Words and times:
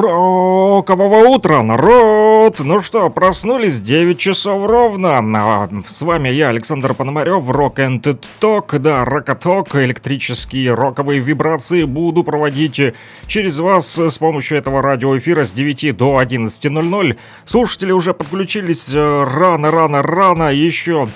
Рокового 0.00 1.28
утра, 1.28 1.62
народ! 1.62 2.60
Ну 2.60 2.80
что, 2.80 3.10
проснулись 3.10 3.82
9 3.82 4.18
часов 4.18 4.66
ровно. 4.66 5.18
А, 5.18 5.68
с 5.86 6.00
вами 6.00 6.30
я, 6.30 6.48
Александр 6.48 6.94
Пономарев, 6.94 7.44
Rock 7.50 7.74
and 7.76 8.18
Talk. 8.40 8.78
Да, 8.78 9.04
Рокоток, 9.04 9.76
электрические 9.76 10.72
роковые 10.72 11.20
вибрации 11.20 11.84
буду 11.84 12.24
проводить 12.24 12.80
через 13.26 13.58
вас 13.58 13.98
с 13.98 14.16
помощью 14.16 14.56
этого 14.56 14.80
радиоэфира 14.80 15.44
с 15.44 15.52
9 15.52 15.94
до 15.94 16.18
11.00. 16.22 17.18
Слушатели 17.44 17.92
уже 17.92 18.14
подключились 18.14 18.88
рано-рано-рано, 18.94 20.50
еще 20.54 21.08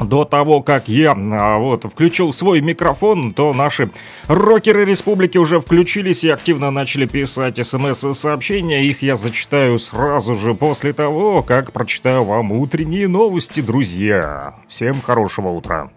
до 0.00 0.24
того, 0.24 0.62
как 0.62 0.88
я 0.88 1.12
а, 1.12 1.58
вот 1.58 1.84
включил 1.84 2.32
свой 2.32 2.60
микрофон, 2.60 3.32
то 3.32 3.52
наши 3.52 3.90
рокеры 4.26 4.84
республики 4.84 5.38
уже 5.38 5.60
включились 5.60 6.24
и 6.24 6.30
активно 6.30 6.70
начали 6.70 7.06
писать 7.06 7.64
смс-сообщения. 7.64 8.84
Их 8.84 9.02
я 9.02 9.16
зачитаю 9.16 9.78
сразу 9.78 10.34
же 10.34 10.54
после 10.54 10.92
того, 10.92 11.42
как 11.42 11.72
прочитаю 11.72 12.24
вам 12.24 12.52
утренние 12.52 13.08
новости, 13.08 13.60
друзья. 13.60 14.54
Всем 14.68 15.00
хорошего 15.00 15.48
утра. 15.48 15.90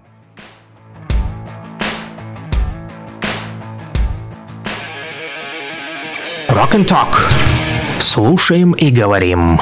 Rock 6.49 6.73
and 6.73 6.85
Talk. 6.85 7.31
Слушаем 8.01 8.73
и 8.73 8.91
говорим. 8.91 9.59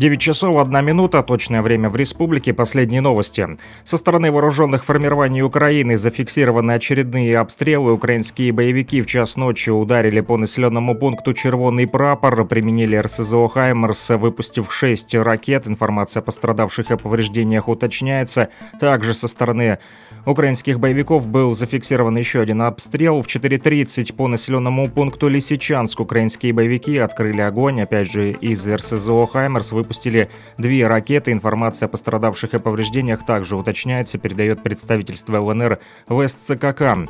9 0.00 0.18
часов 0.18 0.56
1 0.56 0.82
минута, 0.82 1.22
точное 1.22 1.60
время 1.60 1.90
в 1.90 1.96
республике, 1.96 2.54
последние 2.54 3.02
новости. 3.02 3.46
Со 3.84 3.98
стороны 3.98 4.32
вооруженных 4.32 4.82
формирований 4.82 5.42
Украины 5.42 5.98
зафиксированы 5.98 6.72
очередные 6.72 7.36
обстрелы. 7.36 7.92
Украинские 7.92 8.50
боевики 8.52 9.02
в 9.02 9.06
час 9.06 9.36
ночи 9.36 9.68
ударили 9.68 10.22
по 10.22 10.38
населенному 10.38 10.94
пункту 10.94 11.34
Червоный 11.34 11.86
прапор, 11.86 12.46
применили 12.46 12.96
РСЗО 12.96 13.48
«Хаймерс», 13.48 14.08
выпустив 14.16 14.72
6 14.72 15.16
ракет. 15.16 15.66
Информация 15.66 16.22
о 16.22 16.24
пострадавших 16.24 16.90
и 16.92 16.96
повреждениях 16.96 17.68
уточняется. 17.68 18.48
Также 18.80 19.12
со 19.12 19.28
стороны 19.28 19.80
украинских 20.26 20.78
боевиков 20.80 21.28
был 21.28 21.54
зафиксирован 21.54 22.16
еще 22.16 22.40
один 22.40 22.62
обстрел. 22.62 23.22
В 23.22 23.26
4.30 23.26 24.14
по 24.14 24.28
населенному 24.28 24.88
пункту 24.88 25.28
Лисичанск 25.28 26.00
украинские 26.00 26.52
боевики 26.52 26.98
открыли 26.98 27.40
огонь, 27.40 27.80
опять 27.80 28.10
же, 28.10 28.30
из 28.30 28.66
РСЗО 28.66 29.26
«Хаймерс», 29.26 29.72
выпустили 29.72 30.30
две 30.58 30.86
ракеты. 30.86 31.32
Информация 31.32 31.86
о 31.86 31.90
пострадавших 31.90 32.54
и 32.54 32.58
повреждениях 32.58 33.24
также 33.24 33.56
уточняется, 33.56 34.18
передает 34.18 34.62
представительство 34.62 35.38
ЛНР 35.40 35.78
в 36.08 36.28
СЦКК. 36.28 37.08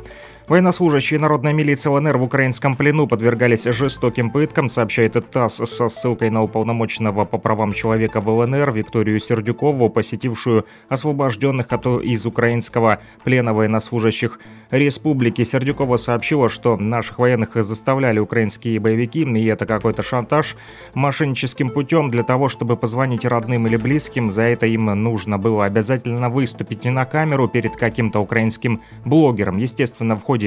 Военнослужащие 0.51 1.17
народной 1.17 1.53
милиции 1.53 1.89
ЛНР 1.89 2.17
в 2.17 2.23
украинском 2.23 2.75
плену 2.75 3.07
подвергались 3.07 3.63
жестоким 3.63 4.29
пыткам, 4.29 4.67
сообщает 4.67 5.13
ТАСС 5.31 5.61
со 5.65 5.87
ссылкой 5.87 6.29
на 6.29 6.43
уполномоченного 6.43 7.23
по 7.23 7.37
правам 7.37 7.71
человека 7.71 8.19
в 8.19 8.27
ЛНР 8.27 8.73
Викторию 8.73 9.17
Сердюкову, 9.21 9.89
посетившую 9.89 10.65
освобожденных 10.89 11.71
из 12.03 12.25
украинского 12.25 12.99
плена 13.23 13.53
военнослужащих 13.53 14.41
республики. 14.71 15.45
Сердюкова 15.45 15.95
сообщила, 15.95 16.49
что 16.49 16.75
наших 16.75 17.19
военных 17.19 17.51
заставляли 17.63 18.19
украинские 18.19 18.77
боевики, 18.81 19.21
и 19.21 19.45
это 19.45 19.65
какой-то 19.65 20.03
шантаж, 20.03 20.57
мошенническим 20.93 21.69
путем 21.69 22.09
для 22.09 22.23
того, 22.23 22.49
чтобы 22.49 22.75
позвонить 22.75 23.23
родным 23.23 23.67
или 23.67 23.77
близким. 23.77 24.29
За 24.29 24.41
это 24.41 24.65
им 24.65 24.87
нужно 25.01 25.37
было 25.37 25.63
обязательно 25.63 26.29
выступить 26.29 26.83
на 26.83 27.05
камеру 27.05 27.47
перед 27.47 27.77
каким-то 27.77 28.19
украинским 28.19 28.81
блогером. 29.05 29.55
Естественно, 29.55 30.17
в 30.17 30.23
ходе 30.23 30.40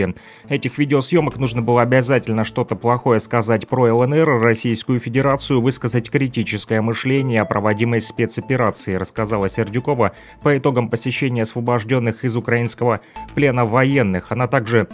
этих 0.49 0.78
видеосъемок 0.78 1.38
нужно 1.38 1.62
было 1.62 1.82
обязательно 1.82 2.44
что-то 2.44 2.77
плохое 2.77 3.21
сказать 3.21 3.69
про 3.69 3.94
ЛНР, 3.94 4.41
Российскую 4.41 5.00
Федерацию, 5.00 5.60
высказать 5.60 6.10
критическое 6.10 6.81
мышление 6.81 7.41
о 7.41 7.44
проводимой 7.44 8.00
спецоперации, 8.00 8.94
рассказала 8.94 9.49
Сердюкова 9.49 10.12
по 10.43 10.56
итогам 10.56 10.88
посещения 10.88 11.43
освобожденных 11.43 12.25
из 12.25 12.37
украинского 12.37 13.00
плена 13.34 13.65
военных. 13.65 14.33
Она 14.33 14.47
также 14.47 14.88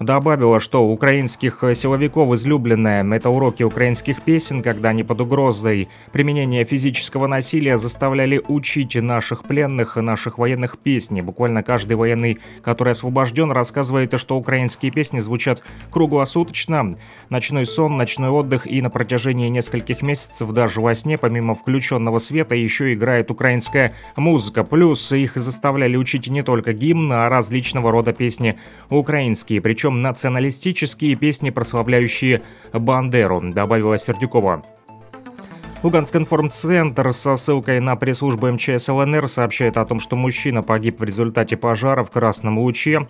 добавила, 0.00 0.60
что 0.60 0.82
у 0.82 0.92
украинских 0.92 1.62
э, 1.62 1.74
силовиков 1.74 2.32
излюбленное– 2.32 3.04
это 3.14 3.28
уроки 3.28 3.62
украинских 3.62 4.22
песен, 4.22 4.62
когда 4.62 4.88
они 4.88 5.04
под 5.04 5.20
угрозой 5.20 5.88
применения 6.10 6.64
физического 6.64 7.26
насилия 7.26 7.76
заставляли 7.76 8.42
учить 8.48 8.94
наших 8.96 9.44
пленных, 9.44 9.96
наших 9.96 10.38
военных 10.38 10.78
песни. 10.78 11.20
Буквально 11.20 11.62
каждый 11.62 11.94
военный, 11.94 12.38
который 12.62 12.92
освобожден, 12.92 13.52
рассказывает, 13.52 14.18
что 14.18 14.36
украинские 14.36 14.90
песни 14.90 15.18
звучат 15.18 15.62
круглосуточно. 15.90 16.96
Ночной 17.28 17.66
сон, 17.66 17.98
ночной 17.98 18.30
отдых 18.30 18.66
и 18.66 18.80
на 18.80 18.88
протяжении 18.88 19.48
нескольких 19.48 20.00
месяцев 20.00 20.50
даже 20.52 20.80
во 20.80 20.94
сне, 20.94 21.18
помимо 21.18 21.54
включенного 21.54 22.18
света, 22.18 22.54
еще 22.54 22.94
играет 22.94 23.30
украинская 23.30 23.92
музыка. 24.16 24.64
Плюс 24.64 25.12
их 25.12 25.36
заставляли 25.36 25.96
учить 25.96 26.28
не 26.28 26.42
только 26.42 26.72
гимн, 26.72 27.12
а 27.12 27.28
различного 27.28 27.90
рода 27.90 28.14
песни 28.14 28.58
украинские. 28.88 29.60
Причем 29.60 29.89
причем 29.90 30.02
националистические 30.02 31.16
песни, 31.16 31.50
прославляющие 31.50 32.42
Бандеру, 32.72 33.40
добавила 33.40 33.98
Сердюкова. 33.98 34.62
Луганск 35.82 36.14
информцентр 36.14 37.12
со 37.12 37.36
ссылкой 37.36 37.80
на 37.80 37.96
пресс-службу 37.96 38.52
МЧС 38.52 38.88
ЛНР 38.88 39.26
сообщает 39.28 39.76
о 39.76 39.84
том, 39.84 39.98
что 39.98 40.14
мужчина 40.14 40.62
погиб 40.62 41.00
в 41.00 41.04
результате 41.04 41.56
пожара 41.56 42.04
в 42.04 42.10
Красном 42.10 42.58
Луче. 42.58 43.08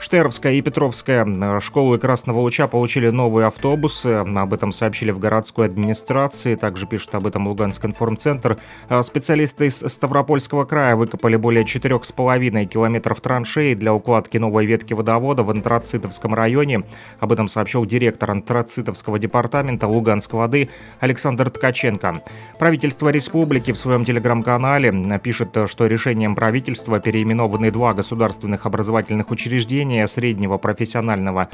Штеровская 0.00 0.52
и 0.52 0.60
Петровская 0.60 1.26
э, 1.26 1.60
школы 1.60 1.98
Красного 1.98 2.38
Луча 2.38 2.68
получили 2.68 3.08
новые 3.08 3.48
автобусы. 3.48 4.06
Об 4.06 4.54
этом 4.54 4.70
сообщили 4.70 5.10
в 5.10 5.18
городской 5.18 5.66
администрации. 5.66 6.54
Также 6.54 6.86
пишет 6.86 7.16
об 7.16 7.26
этом 7.26 7.48
Луганск 7.48 7.84
информцентр. 7.84 8.58
Э, 8.88 9.02
специалисты 9.02 9.66
из 9.66 9.78
Ставропольского 9.78 10.64
края 10.66 10.94
выкопали 10.94 11.34
более 11.34 11.64
4,5 11.64 12.66
километров 12.66 13.20
траншеи 13.20 13.74
для 13.74 13.92
укладки 13.92 14.36
новой 14.36 14.66
ветки 14.66 14.94
водовода 14.94 15.42
в 15.42 15.50
Антрацитовском 15.50 16.32
районе. 16.32 16.84
Об 17.18 17.32
этом 17.32 17.48
сообщил 17.48 17.84
директор 17.84 18.30
Антрацитовского 18.30 19.18
департамента 19.18 19.88
Луганск 19.88 20.32
воды 20.32 20.68
Александр 21.00 21.50
Ткаченко. 21.50 22.22
Правительство 22.60 23.08
республики 23.08 23.72
в 23.72 23.78
своем 23.78 24.04
телеграм-канале 24.04 25.18
пишет, 25.18 25.56
что 25.66 25.86
решением 25.86 26.36
правительства 26.36 27.00
переименованы 27.00 27.72
два 27.72 27.94
государственных 27.94 28.64
образовательных 28.64 29.32
учреждения 29.32 29.87
учреждения 29.88 30.06
среднего 30.06 30.58
профессионального 30.58 31.48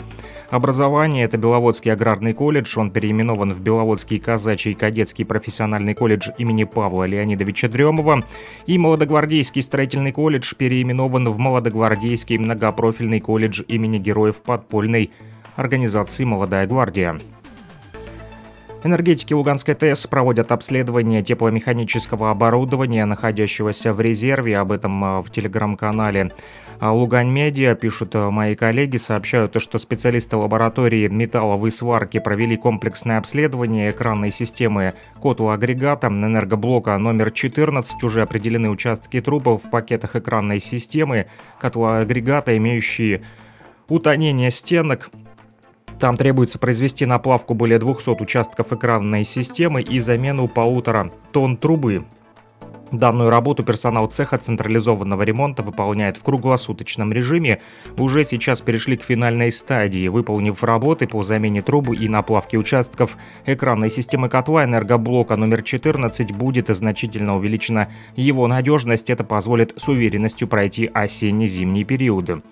образования. 0.50 1.24
Это 1.24 1.38
Беловодский 1.38 1.92
аграрный 1.92 2.34
колледж. 2.34 2.78
Он 2.78 2.90
переименован 2.90 3.52
в 3.52 3.60
Беловодский 3.60 4.18
казачий 4.18 4.74
кадетский 4.74 5.24
профессиональный 5.24 5.94
колледж 5.94 6.30
имени 6.38 6.64
Павла 6.64 7.04
Леонидовича 7.04 7.68
Дремова. 7.68 8.24
И 8.66 8.78
Молодогвардейский 8.78 9.62
строительный 9.62 10.12
колледж 10.12 10.54
переименован 10.56 11.28
в 11.28 11.38
Молодогвардейский 11.38 12.38
многопрофильный 12.38 13.20
колледж 13.20 13.62
имени 13.68 13.98
Героев 13.98 14.42
подпольной 14.42 15.10
организации 15.56 16.24
«Молодая 16.24 16.66
гвардия». 16.66 17.18
Энергетики 18.84 19.32
Луганской 19.32 19.72
ТЭС 19.72 20.06
проводят 20.06 20.52
обследование 20.52 21.22
тепломеханического 21.22 22.30
оборудования, 22.30 23.06
находящегося 23.06 23.94
в 23.94 24.00
резерве. 24.02 24.58
Об 24.58 24.72
этом 24.72 25.02
а, 25.02 25.22
в 25.22 25.30
телеграм-канале 25.30 26.32
а, 26.80 26.92
Лугань 26.92 27.30
Медиа, 27.30 27.76
пишут 27.76 28.14
а, 28.14 28.30
мои 28.30 28.54
коллеги, 28.54 28.98
сообщают, 28.98 29.58
что 29.58 29.78
специалисты 29.78 30.36
лаборатории 30.36 31.08
металловой 31.08 31.72
сварки 31.72 32.18
провели 32.18 32.58
комплексное 32.58 33.16
обследование 33.16 33.88
экранной 33.88 34.30
системы 34.30 34.92
котла 35.18 35.54
агрегата 35.54 36.08
энергоблока 36.08 36.98
номер 36.98 37.30
14. 37.30 38.04
Уже 38.04 38.20
определены 38.20 38.68
участки 38.68 39.18
трубов 39.22 39.64
в 39.64 39.70
пакетах 39.70 40.14
экранной 40.14 40.60
системы 40.60 41.28
котла 41.58 42.00
агрегата, 42.00 42.54
имеющие 42.54 43.22
утонение 43.88 44.50
стенок, 44.50 45.08
там 45.98 46.16
требуется 46.16 46.58
произвести 46.58 47.06
наплавку 47.06 47.54
более 47.54 47.78
200 47.78 48.22
участков 48.22 48.72
экранной 48.72 49.24
системы 49.24 49.82
и 49.82 49.98
замену 49.98 50.48
полутора 50.48 51.10
тонн 51.32 51.56
трубы. 51.56 52.04
Данную 52.98 53.30
работу 53.30 53.64
персонал 53.64 54.06
цеха 54.06 54.38
централизованного 54.38 55.22
ремонта 55.22 55.62
выполняет 55.62 56.16
в 56.16 56.22
круглосуточном 56.22 57.12
режиме. 57.12 57.60
Уже 57.96 58.22
сейчас 58.22 58.60
перешли 58.60 58.96
к 58.96 59.02
финальной 59.02 59.50
стадии, 59.50 60.06
выполнив 60.06 60.62
работы 60.62 61.08
по 61.08 61.22
замене 61.24 61.60
трубы 61.60 61.96
и 61.96 62.08
наплавке 62.08 62.56
участков 62.56 63.16
экранной 63.46 63.90
системы 63.90 64.28
котла 64.28 64.64
энергоблока 64.64 65.34
номер 65.36 65.62
14 65.62 66.32
будет 66.32 66.68
значительно 66.68 67.36
увеличена 67.36 67.88
его 68.14 68.46
надежность. 68.46 69.10
Это 69.10 69.24
позволит 69.24 69.72
с 69.76 69.88
уверенностью 69.88 70.46
пройти 70.46 70.88
осенне-зимний 70.92 71.84
период. 71.84 72.44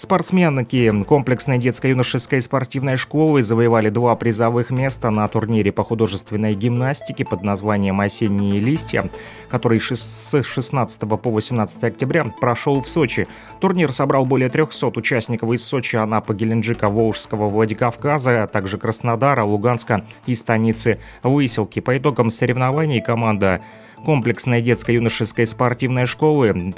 Спортсменки 0.00 0.90
комплексной 1.04 1.58
детско-юношеской 1.58 2.40
спортивной 2.40 2.96
школы 2.96 3.42
завоевали 3.42 3.90
два 3.90 4.16
призовых 4.16 4.70
места 4.70 5.10
на 5.10 5.28
турнире 5.28 5.72
по 5.72 5.84
художественной 5.84 6.54
гимнастике 6.54 7.26
под 7.26 7.42
названием 7.42 8.00
«Осенние 8.00 8.60
листья», 8.60 9.10
который 9.50 9.78
с 9.78 10.42
16 10.42 11.00
по 11.00 11.30
18 11.30 11.84
октября 11.84 12.24
прошел 12.40 12.80
в 12.80 12.88
Сочи. 12.88 13.28
Турнир 13.60 13.92
собрал 13.92 14.24
более 14.24 14.48
300 14.48 14.86
участников 14.86 15.52
из 15.52 15.62
Сочи, 15.62 15.96
Анапы, 15.96 16.34
Геленджика, 16.34 16.88
Волжского, 16.88 17.50
Владикавказа, 17.50 18.44
а 18.44 18.46
также 18.46 18.78
Краснодара, 18.78 19.44
Луганска 19.44 20.06
и 20.24 20.34
станицы 20.34 20.98
Выселки. 21.22 21.80
По 21.80 21.98
итогам 21.98 22.30
соревнований 22.30 23.02
команда 23.02 23.60
комплексной 24.02 24.62
детско-юношеской 24.62 25.46
спортивной 25.46 26.06
школы 26.06 26.74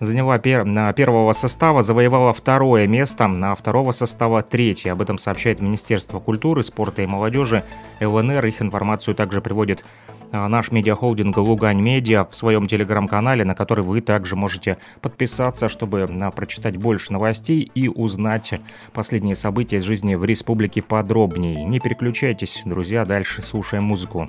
заняла 0.00 0.38
пер... 0.38 0.64
первого 0.94 1.32
состава, 1.32 1.82
завоевала 1.82 2.32
второе 2.32 2.86
место, 2.86 3.26
на 3.26 3.54
второго 3.54 3.92
состава 3.92 4.42
третье. 4.42 4.92
Об 4.92 5.02
этом 5.02 5.18
сообщает 5.18 5.60
Министерство 5.60 6.20
культуры, 6.20 6.62
спорта 6.62 7.02
и 7.02 7.06
молодежи 7.06 7.64
ЛНР. 8.00 8.44
Их 8.46 8.62
информацию 8.62 9.14
также 9.14 9.40
приводит 9.40 9.84
а, 10.32 10.48
наш 10.48 10.72
медиахолдинг 10.72 11.36
«Лугань 11.36 11.80
Медиа» 11.80 12.24
в 12.24 12.34
своем 12.34 12.66
телеграм-канале, 12.66 13.44
на 13.44 13.54
который 13.54 13.84
вы 13.84 14.00
также 14.00 14.34
можете 14.34 14.78
подписаться, 15.00 15.68
чтобы 15.68 16.02
а, 16.02 16.30
прочитать 16.30 16.76
больше 16.76 17.12
новостей 17.12 17.70
и 17.74 17.88
узнать 17.88 18.54
последние 18.92 19.36
события 19.36 19.76
из 19.76 19.84
жизни 19.84 20.16
в 20.16 20.24
республике 20.24 20.82
подробнее. 20.82 21.64
Не 21.64 21.78
переключайтесь, 21.78 22.62
друзья, 22.64 23.04
дальше 23.04 23.42
слушаем 23.42 23.84
музыку. 23.84 24.28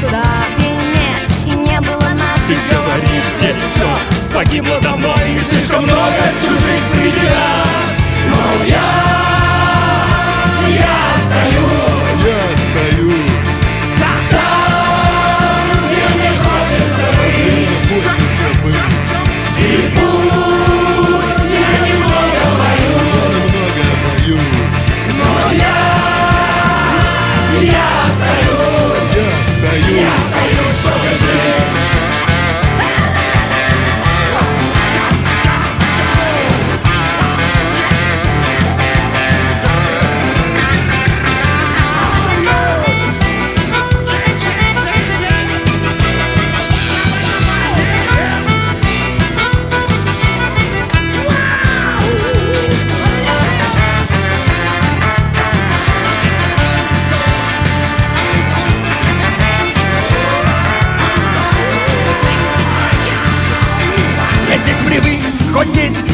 туда, 0.00 0.24
где 0.54 0.70
нет 0.70 1.30
и 1.46 1.50
не 1.50 1.80
было 1.80 2.08
нас. 2.14 2.40
Ты 2.46 2.56
говоришь, 2.70 3.24
здесь 3.38 3.56
все 3.74 3.88
погибло 4.32 4.80
давно 4.80 5.14
и 5.26 5.38
слишком 5.44 5.84
много 5.84 6.32
чужих 6.40 6.80
среди 6.92 7.26
нас. 7.26 7.98
Но 8.30 8.64
я 8.66 9.37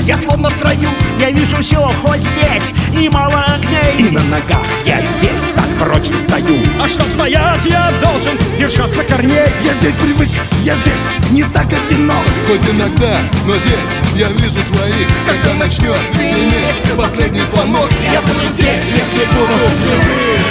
Я 0.04 0.18
словно 0.18 0.50
в 0.50 0.52
строю, 0.52 0.90
я 1.18 1.30
вижу 1.30 1.56
все 1.62 1.90
хоть 2.02 2.20
здесь 2.20 2.74
И 2.92 3.08
мало 3.08 3.42
огней, 3.44 4.06
и 4.06 4.10
на 4.10 4.22
ногах 4.24 4.66
я 4.84 5.00
здесь 5.00 5.40
так 5.54 5.66
прочно 5.78 6.18
стою. 6.20 6.58
А 6.78 6.88
чтоб 6.88 7.06
стоять, 7.14 7.64
я 7.64 7.90
должен 8.02 8.38
держаться 8.58 9.02
корней. 9.04 9.48
Я 9.62 9.72
здесь 9.72 9.94
привык, 9.94 10.28
я 10.62 10.76
здесь 10.76 11.08
не 11.30 11.42
так 11.44 11.66
одинок. 11.66 12.24
Хоть 12.46 12.68
иногда, 12.70 13.20
но 13.46 13.56
здесь 13.56 13.90
я 14.14 14.28
вижу 14.28 14.62
своих. 14.62 15.08
Когда 15.26 15.54
начнет 15.54 16.00
звенеть 16.12 16.82
последний 16.96 17.40
звонок 17.40 17.88
Я 18.12 18.20
буду 18.20 18.46
здесь, 18.52 18.84
если 18.94 19.24
буду 19.34 19.56
живым. 19.84 20.42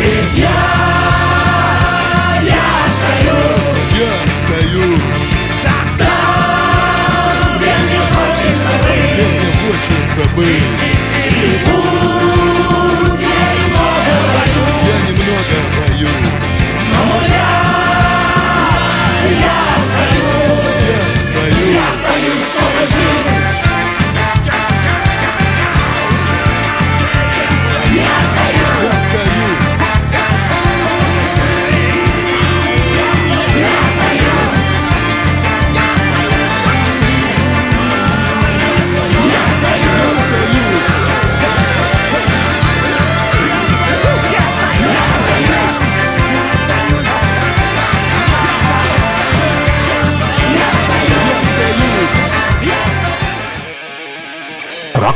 Ведь 0.00 0.38
я, 0.38 0.50
я 2.42 2.64
остаюсь. 2.84 3.78
Я 3.98 4.12
остаюсь. 4.24 5.39
очень 9.70 10.04
забыл. 10.16 10.60
Пусть 12.98 13.22
я 13.22 13.40
немного 13.54 14.14
боюсь, 14.34 14.80
я 14.86 14.96
немного 15.06 15.58
боюсь, 15.76 16.32
но 16.92 17.02
я, 17.28 17.52
я 19.40 19.58
остаюсь, 19.76 20.88
я 21.72 21.82
остаюсь, 21.88 22.46
чтобы 22.52 22.82
жить. 22.86 23.29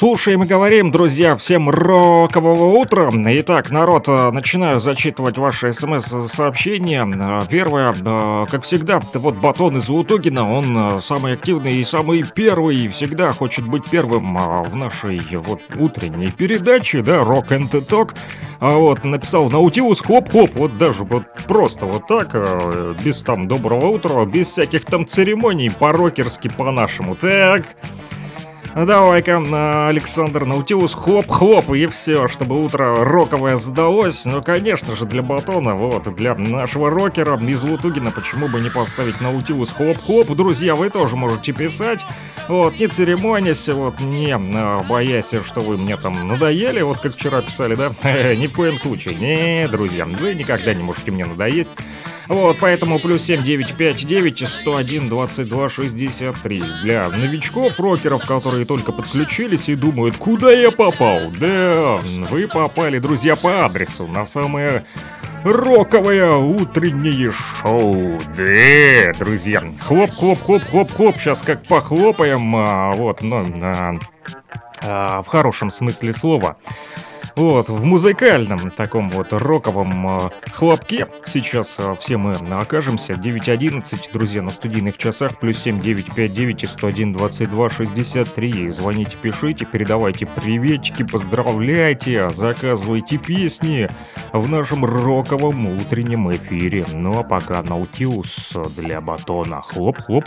Слушаем 0.00 0.42
и 0.42 0.46
говорим, 0.46 0.90
друзья, 0.90 1.36
всем 1.36 1.68
рокового 1.68 2.74
утра. 2.78 3.10
Итак, 3.12 3.70
народ, 3.70 4.08
э, 4.08 4.30
начинаю 4.30 4.80
зачитывать 4.80 5.36
ваши 5.36 5.74
смс-сообщения. 5.74 7.06
Э, 7.06 7.42
первое, 7.50 7.92
э, 7.92 8.46
как 8.50 8.62
всегда, 8.62 9.02
вот 9.12 9.36
Батон 9.36 9.76
из 9.76 9.90
Лутугина, 9.90 10.50
он 10.50 11.02
самый 11.02 11.34
активный 11.34 11.76
и 11.76 11.84
самый 11.84 12.24
первый, 12.34 12.76
и 12.78 12.88
всегда 12.88 13.32
хочет 13.32 13.66
быть 13.66 13.90
первым 13.90 14.38
в 14.38 14.74
нашей 14.74 15.20
вот 15.36 15.60
утренней 15.78 16.30
передаче, 16.30 17.02
да, 17.02 17.16
Rock 17.18 17.48
and 17.48 17.70
Talk. 17.70 18.16
А 18.58 18.70
вот, 18.70 19.04
написал 19.04 19.50
Наутилус, 19.50 20.00
хлоп-хлоп, 20.00 20.52
вот 20.54 20.78
даже 20.78 21.04
вот 21.04 21.24
просто 21.46 21.84
вот 21.84 22.06
так, 22.06 22.34
без 23.04 23.20
там 23.20 23.48
доброго 23.48 23.88
утра, 23.88 24.24
без 24.24 24.48
всяких 24.48 24.86
там 24.86 25.06
церемоний, 25.06 25.70
по-рокерски, 25.70 26.48
по-нашему. 26.48 27.16
Так, 27.16 27.66
Давай-ка, 28.74 29.88
Александр 29.88 30.44
Наутилус, 30.44 30.94
хлоп-хлоп, 30.94 31.72
и 31.74 31.86
все, 31.86 32.28
чтобы 32.28 32.62
утро 32.64 33.04
роковое 33.04 33.56
сдалось. 33.56 34.24
Ну, 34.24 34.42
конечно 34.42 34.94
же, 34.94 35.06
для 35.06 35.22
Батона, 35.22 35.74
вот, 35.74 36.14
для 36.14 36.36
нашего 36.36 36.88
рокера 36.88 37.36
из 37.40 37.62
Лутугина, 37.64 38.12
почему 38.12 38.48
бы 38.48 38.60
не 38.60 38.70
поставить 38.70 39.20
Наутилус 39.20 39.72
хлоп-хлоп. 39.72 40.28
Друзья, 40.36 40.76
вы 40.76 40.88
тоже 40.90 41.16
можете 41.16 41.52
писать. 41.52 42.00
Вот, 42.46 42.78
не 42.78 42.86
церемонясь, 42.86 43.68
вот, 43.68 44.00
не 44.00 44.34
а, 44.34 44.82
боясь, 44.84 45.34
что 45.44 45.60
вы 45.60 45.76
мне 45.76 45.96
там 45.96 46.26
надоели, 46.26 46.80
вот 46.82 47.00
как 47.00 47.12
вчера 47.12 47.42
писали, 47.42 47.74
да? 47.74 47.90
Ни 48.34 48.46
в 48.46 48.54
коем 48.54 48.78
случае. 48.78 49.14
Не, 49.16 49.68
друзья, 49.68 50.06
вы 50.06 50.34
никогда 50.34 50.74
не 50.74 50.82
можете 50.82 51.10
мне 51.10 51.24
надоесть. 51.24 51.70
Вот, 52.28 52.58
поэтому 52.60 52.98
плюс 52.98 53.22
7959 53.22 54.48
101 54.48 55.08
22 55.08 55.70
63. 55.70 56.62
Для 56.82 57.08
новичков, 57.08 57.78
рокеров, 57.80 58.26
которые 58.26 58.64
только 58.64 58.92
подключились 58.92 59.68
и 59.68 59.74
думают, 59.74 60.16
куда 60.16 60.52
я 60.52 60.70
попал? 60.70 61.20
Да, 61.38 61.98
вы 62.30 62.46
попали, 62.46 62.98
друзья, 62.98 63.36
по 63.36 63.64
адресу 63.64 64.06
на 64.06 64.26
самое 64.26 64.84
роковое 65.44 66.36
утреннее 66.36 67.32
шоу. 67.32 68.18
Да, 68.36 69.18
друзья. 69.18 69.62
Хлоп-хлоп-хлоп-хлоп-хлоп. 69.80 71.16
Сейчас 71.16 71.42
как 71.42 71.64
похлопаем. 71.64 72.54
А, 72.56 72.92
вот, 72.94 73.22
но 73.22 73.46
а, 73.62 73.98
а, 74.82 75.22
в 75.22 75.26
хорошем 75.26 75.70
смысле 75.70 76.12
слова. 76.12 76.56
Вот, 77.36 77.68
в 77.68 77.84
музыкальном 77.84 78.70
таком 78.70 79.10
вот 79.10 79.32
роковом 79.32 80.18
э, 80.18 80.30
хлопке 80.52 81.08
сейчас 81.26 81.76
э, 81.78 81.94
все 82.00 82.16
мы 82.16 82.34
окажемся. 82.34 83.14
9.11, 83.14 84.12
друзья, 84.12 84.42
на 84.42 84.50
студийных 84.50 84.98
часах, 84.98 85.38
плюс 85.38 85.58
7 85.58 85.80
959 85.80 86.64
и 86.64 86.66
101 86.66 87.12
22 87.12 87.70
63. 87.70 88.70
Звоните, 88.70 89.16
пишите, 89.20 89.64
передавайте 89.64 90.26
приветики, 90.26 91.02
поздравляйте, 91.02 92.30
заказывайте 92.30 93.18
песни 93.18 93.88
в 94.32 94.48
нашем 94.48 94.84
роковом 94.84 95.66
утреннем 95.80 96.30
эфире. 96.32 96.86
Ну 96.92 97.18
а 97.18 97.22
пока 97.22 97.62
Наутилус 97.62 98.56
для 98.76 99.00
батона. 99.00 99.62
Хлоп-хлоп. 99.62 100.24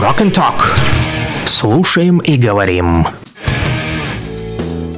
Rock 0.00 0.20
and 0.22 0.32
Talk. 0.32 0.62
Слушаем 1.44 2.20
и 2.20 2.38
говорим. 2.38 3.04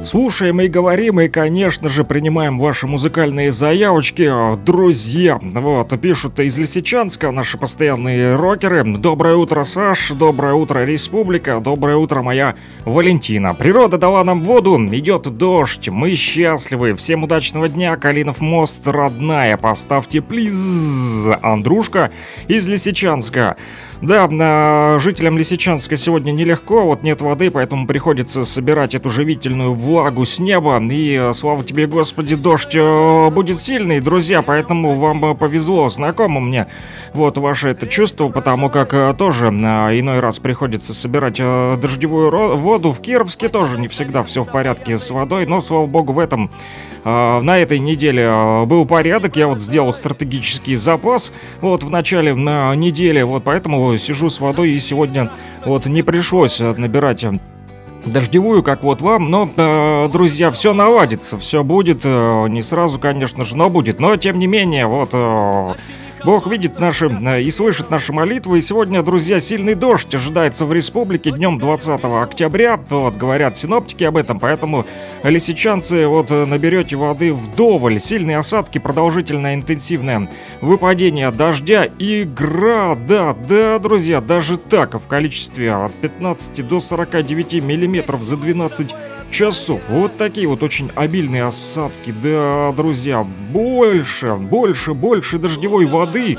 Слушаем 0.05 0.61
и 0.61 0.67
говорим, 0.69 1.19
и, 1.19 1.27
конечно 1.27 1.89
же, 1.89 2.05
принимаем 2.05 2.57
ваши 2.57 2.87
музыкальные 2.87 3.51
заявочки. 3.51 4.31
Друзья, 4.63 5.39
вот, 5.41 5.99
пишут 5.99 6.39
из 6.39 6.57
Лисичанска 6.57 7.31
наши 7.31 7.57
постоянные 7.57 8.37
рокеры. 8.37 8.83
Доброе 8.85 9.35
утро, 9.35 9.65
Саш, 9.65 10.11
доброе 10.11 10.53
утро, 10.53 10.85
Республика, 10.85 11.59
доброе 11.59 11.97
утро, 11.97 12.21
моя 12.21 12.55
Валентина. 12.85 13.53
Природа 13.53 13.97
дала 13.97 14.23
нам 14.23 14.41
воду, 14.43 14.77
идет 14.85 15.23
дождь, 15.23 15.89
мы 15.89 16.15
счастливы. 16.15 16.95
Всем 16.95 17.23
удачного 17.23 17.67
дня, 17.67 17.97
Калинов 17.97 18.39
мост, 18.39 18.87
родная, 18.87 19.57
поставьте 19.57 20.21
плиз. 20.21 21.27
Андрушка 21.41 22.11
из 22.47 22.67
Лисичанска. 22.69 23.57
Да, 24.03 24.99
жителям 24.99 25.37
Лисичанска 25.37 25.95
сегодня 25.95 26.33
нелегко, 26.33 26.83
вот 26.83 27.03
нет 27.03 27.21
воды, 27.21 27.49
поэтому 27.49 27.87
приходится 27.87 28.43
собирать 28.43 28.95
эту 28.95 29.09
живительную 29.09 29.71
влагу 29.73 30.25
с 30.25 30.39
неба. 30.39 30.83
И, 30.91 31.15
а, 31.15 31.33
слава 31.33 31.63
тебе, 31.63 31.87
Господи, 31.87 32.35
дождь 32.35 32.75
э, 32.75 33.29
будет 33.29 33.61
сильный, 33.61 34.01
друзья, 34.01 34.41
поэтому 34.41 34.95
вам 34.95 35.37
повезло, 35.37 35.87
знакомо 35.87 36.41
мне 36.41 36.67
вот 37.13 37.37
ваше 37.37 37.69
это 37.69 37.87
чувство, 37.87 38.27
потому 38.27 38.69
как 38.69 38.93
э, 38.93 39.15
тоже 39.17 39.47
иной 39.47 40.19
раз 40.19 40.37
приходится 40.37 40.93
собирать 40.93 41.37
э, 41.39 41.77
дождевую 41.81 42.57
воду. 42.57 42.91
В 42.91 42.99
Кировске 42.99 43.47
тоже 43.47 43.79
не 43.79 43.87
всегда 43.87 44.23
все 44.23 44.43
в 44.43 44.51
порядке 44.51 44.97
с 44.97 45.11
водой, 45.11 45.45
но, 45.45 45.61
слава 45.61 45.85
богу, 45.85 46.11
в 46.11 46.19
этом 46.19 46.51
на 47.05 47.57
этой 47.57 47.79
неделе 47.79 48.63
был 48.65 48.85
порядок, 48.85 49.35
я 49.35 49.47
вот 49.47 49.61
сделал 49.61 49.91
стратегический 49.91 50.77
запас 50.77 51.33
вот 51.59 51.83
в 51.83 51.89
начале 51.89 52.33
на 52.33 52.73
неделе, 52.75 53.25
вот 53.25 53.43
поэтому 53.43 53.92
сижу 53.97 54.29
с 54.29 54.39
водой 54.39 54.71
и 54.71 54.79
сегодня 54.79 55.29
вот 55.65 55.85
не 55.85 56.03
пришлось 56.03 56.59
набирать 56.59 57.25
дождевую, 58.05 58.63
как 58.63 58.83
вот 58.83 59.01
вам, 59.01 59.29
но, 59.31 59.49
э, 59.55 60.09
друзья, 60.11 60.51
все 60.51 60.73
наладится, 60.73 61.37
все 61.37 61.63
будет, 61.63 62.01
э, 62.03 62.47
не 62.49 62.61
сразу, 62.61 62.99
конечно 62.99 63.43
же, 63.43 63.55
но 63.55 63.69
будет, 63.69 63.99
но 63.99 64.15
тем 64.17 64.39
не 64.39 64.47
менее, 64.47 64.87
вот... 64.87 65.09
Э, 65.13 65.73
Бог 66.25 66.47
видит 66.47 66.79
наши 66.79 67.07
э, 67.07 67.41
и 67.41 67.51
слышит 67.51 67.89
наши 67.89 68.13
молитвы. 68.13 68.59
И 68.59 68.61
сегодня, 68.61 69.03
друзья, 69.03 69.41
сильный 69.41 69.75
дождь 69.75 70.15
ожидается 70.15 70.65
в 70.65 70.71
республике 70.71 71.31
днем 71.31 71.59
20 71.59 71.99
октября. 72.05 72.79
Вот, 72.89 73.17
говорят 73.17 73.57
синоптики 73.57 74.05
об 74.05 74.15
этом, 74.15 74.39
поэтому 74.39 74.85
лисичанцы, 75.23 76.07
вот, 76.07 76.31
э, 76.31 76.45
наберете 76.45 76.95
воды 76.95 77.33
вдоволь. 77.33 77.99
Сильные 77.99 78.37
осадки, 78.37 78.77
продолжительное 78.77 79.55
интенсивное 79.55 80.29
выпадение 80.61 81.29
дождя 81.29 81.89
и 81.99 82.23
града. 82.23 83.35
Да, 83.49 83.77
друзья, 83.79 84.21
даже 84.21 84.57
так, 84.57 84.93
в 84.93 85.07
количестве 85.07 85.73
от 85.73 85.93
15 85.93 86.65
до 86.65 86.79
49 86.79 87.61
миллиметров 87.61 88.23
за 88.23 88.37
12 88.37 88.95
часов. 89.29 89.81
Вот 89.89 90.15
такие 90.15 90.47
вот 90.47 90.63
очень 90.63 90.89
обильные 90.95 91.43
осадки. 91.43 92.13
Да, 92.23 92.71
друзья, 92.71 93.23
больше, 93.23 94.35
больше, 94.35 94.93
больше 94.93 95.37
дождевой 95.37 95.85
воды 95.85 96.12
воды 96.13 96.37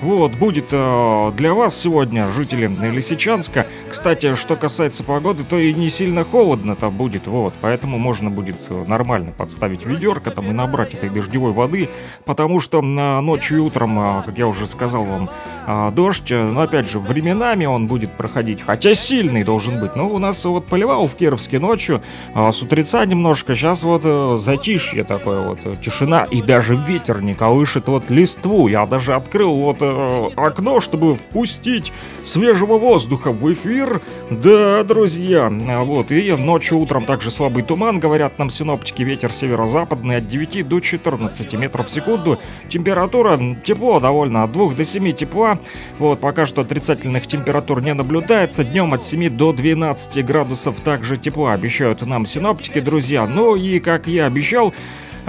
вот, 0.00 0.32
будет 0.32 0.68
э, 0.72 1.32
для 1.36 1.54
вас 1.54 1.76
сегодня, 1.76 2.28
жители 2.28 2.70
Лисичанска. 2.90 3.66
Кстати, 3.90 4.34
что 4.34 4.56
касается 4.56 5.04
погоды, 5.04 5.44
то 5.44 5.58
и 5.58 5.72
не 5.72 5.88
сильно 5.88 6.24
холодно-то 6.24 6.90
будет, 6.90 7.26
вот. 7.26 7.54
Поэтому 7.60 7.98
можно 7.98 8.30
будет 8.30 8.66
э, 8.68 8.84
нормально 8.86 9.32
подставить 9.36 9.86
ведерко 9.86 10.30
там 10.30 10.50
и 10.50 10.52
набрать 10.52 10.94
этой 10.94 11.08
дождевой 11.08 11.52
воды. 11.52 11.88
Потому 12.24 12.60
что 12.60 12.82
на 12.82 13.20
ночью 13.20 13.58
и 13.58 13.60
утром, 13.60 13.98
э, 13.98 14.22
как 14.26 14.36
я 14.36 14.46
уже 14.46 14.66
сказал 14.66 15.04
вам, 15.04 15.30
э, 15.66 15.92
дождь, 15.92 16.30
э, 16.30 16.42
но 16.42 16.60
опять 16.60 16.90
же, 16.90 16.98
временами 16.98 17.64
он 17.64 17.86
будет 17.86 18.12
проходить. 18.12 18.60
Хотя 18.60 18.94
сильный 18.94 19.44
должен 19.44 19.80
быть. 19.80 19.96
Но 19.96 20.08
у 20.08 20.18
нас 20.18 20.44
вот 20.44 20.66
поливал 20.66 21.06
в 21.06 21.14
Кировске 21.14 21.58
ночью, 21.58 22.02
э, 22.34 22.52
с 22.52 22.62
утреца 22.62 23.04
немножко. 23.06 23.54
Сейчас 23.54 23.82
вот 23.82 24.02
э, 24.04 24.36
затишье 24.38 25.04
такое 25.04 25.40
вот, 25.40 25.60
э, 25.64 25.76
тишина. 25.82 26.24
И 26.24 26.42
даже 26.42 26.76
ветер 26.76 27.22
не 27.22 27.34
колышет 27.34 27.88
вот 27.88 28.10
листву. 28.10 28.68
Я 28.68 28.84
даже 28.86 29.14
открыл 29.14 29.54
вот 29.54 29.82
э, 29.86 30.28
окно, 30.36 30.80
чтобы 30.80 31.14
впустить 31.14 31.92
свежего 32.22 32.78
воздуха 32.78 33.32
в 33.32 33.52
эфир. 33.52 34.00
Да, 34.30 34.82
друзья, 34.84 35.48
вот, 35.84 36.10
и 36.12 36.32
ночью, 36.32 36.78
утром 36.78 37.04
также 37.04 37.30
слабый 37.30 37.62
туман, 37.62 37.98
говорят 38.00 38.38
нам 38.38 38.50
синоптики, 38.50 39.02
ветер 39.02 39.32
северо-западный 39.32 40.16
от 40.16 40.28
9 40.28 40.66
до 40.66 40.80
14 40.80 41.52
метров 41.54 41.86
в 41.86 41.90
секунду. 41.90 42.38
Температура 42.68 43.38
тепло 43.64 44.00
довольно, 44.00 44.42
от 44.42 44.52
2 44.52 44.70
до 44.74 44.84
7 44.84 45.12
тепла. 45.12 45.58
Вот, 45.98 46.20
пока 46.20 46.46
что 46.46 46.62
отрицательных 46.62 47.26
температур 47.26 47.82
не 47.82 47.94
наблюдается. 47.94 48.64
Днем 48.64 48.94
от 48.94 49.04
7 49.04 49.30
до 49.30 49.52
12 49.52 50.24
градусов 50.24 50.80
также 50.80 51.16
тепла 51.16 51.52
обещают 51.52 52.02
нам 52.02 52.26
синоптики, 52.26 52.80
друзья. 52.80 53.26
Ну 53.26 53.56
и, 53.56 53.80
как 53.80 54.06
я 54.06 54.26
обещал, 54.26 54.74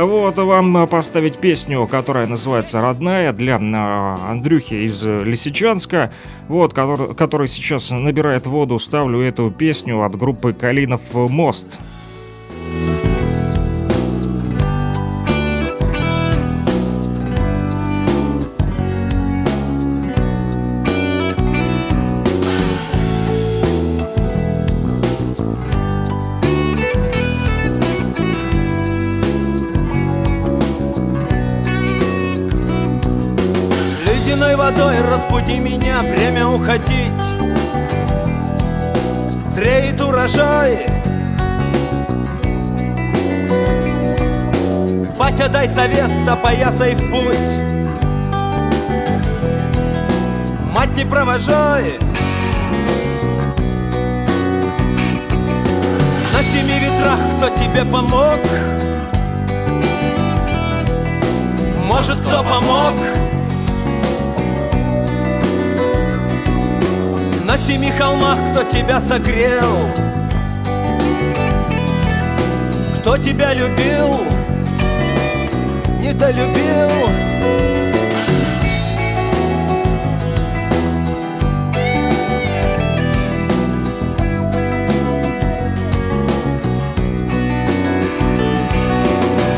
вот 0.06 0.38
вам 0.38 0.88
поставить 0.88 1.38
песню, 1.38 1.88
которая 1.88 2.28
называется 2.28 2.82
«Родная» 2.82 3.34
для 3.34 3.60
а, 3.60 4.30
Андрюхи 4.30 4.86
из 4.86 5.04
Лисичанска, 5.04 6.14
вот, 6.48 6.74
который, 6.74 7.16
который 7.16 7.48
сейчас 7.48 7.90
набирает 7.92 8.46
воду, 8.46 8.78
ставлю 8.78 9.22
эту 9.22 9.50
песню 9.50 10.04
от 10.04 10.16
группы 10.16 10.54
«Калинов 10.54 11.14
мост». 11.14 11.80
разбуди 12.78 13.17
кто 68.58 68.72
тебя 68.72 69.00
согрел? 69.00 69.92
Кто 72.96 73.16
тебя 73.18 73.54
любил? 73.54 74.22
Недолюбил? 76.02 76.90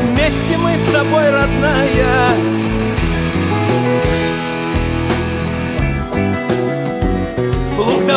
Вместе 0.02 0.58
мы 0.58 0.74
с 0.74 0.92
тобой, 0.92 1.30
родная 1.30 2.59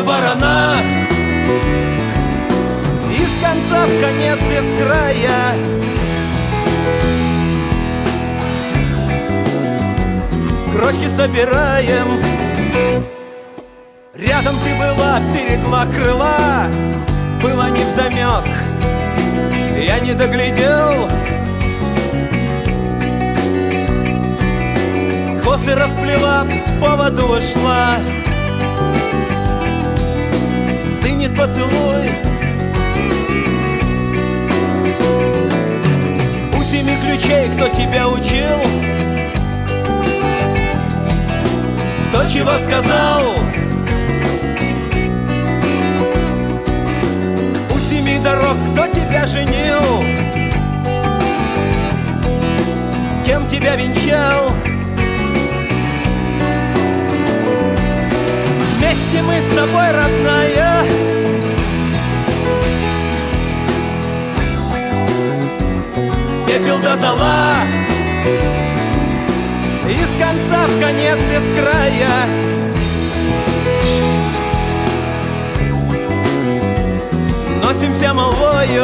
барана 0.06 0.78
Из 3.12 3.30
конца 3.42 3.86
в 3.86 4.02
конец 4.02 4.40
без 4.50 4.82
края. 4.82 5.56
Крохи 10.74 11.10
собираем. 11.16 12.22
Рядом 14.14 14.56
ты 14.64 14.74
была, 14.76 15.22
перегла 15.34 15.86
крыла. 15.86 16.68
Было 17.42 17.70
невдомек. 17.70 18.46
Я 19.86 20.00
не 20.00 20.14
доглядел. 20.14 21.10
Косы 25.44 25.76
расплела, 25.76 26.46
по 26.82 26.96
воду 26.96 27.38
ушла 27.38 28.00
ты 31.04 31.12
не 31.12 31.28
поцелуй. 31.28 32.10
У 36.58 36.64
семи 36.64 36.96
ключей, 37.06 37.50
кто 37.50 37.68
тебя 37.68 38.08
учил 38.08 38.58
Кто 42.08 42.26
чего 42.30 42.52
сказал. 42.66 43.36
У 47.70 47.80
семи 47.80 48.20
дорог, 48.24 48.56
кто 48.72 48.88
тебя 48.88 49.28
женил 49.28 49.84
С 53.12 53.26
кем 53.26 53.46
тебя 53.50 53.76
венчал. 53.76 54.54
Вместе 58.94 59.24
мы 59.24 59.34
с 59.40 59.56
тобой, 59.56 59.92
родная. 59.92 60.84
Пепел 66.46 66.78
до 66.78 66.96
зола 66.98 67.56
Из 69.90 70.20
конца 70.20 70.68
в 70.68 70.80
конец 70.80 71.18
без 71.18 71.60
края. 71.60 72.28
Носимся 77.64 78.14
молвою 78.14 78.84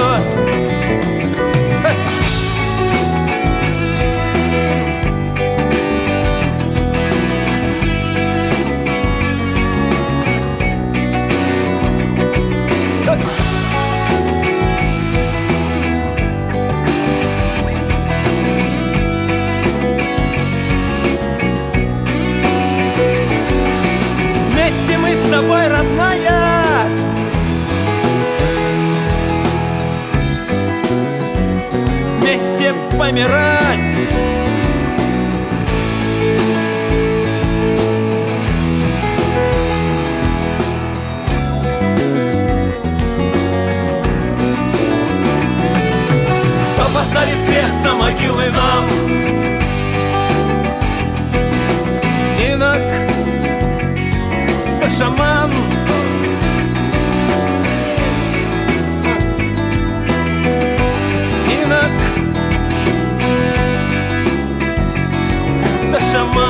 помирать 32.99 33.79
Кто 46.73 46.93
поставит 46.93 47.37
крест 47.47 47.73
на 47.85 47.95
могилы 47.95 48.49
нам? 48.49 48.89
Инок 52.37 52.81
да 54.81 55.38
да 66.11 66.48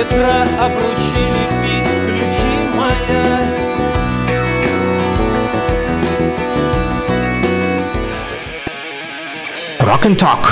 Ветра 0.00 0.44
обручили 0.58 1.44
пить 1.60 1.84
ключи 2.06 2.52
моя 2.74 3.26
Rock 9.80 10.06
and 10.06 10.16
Talk. 10.16 10.46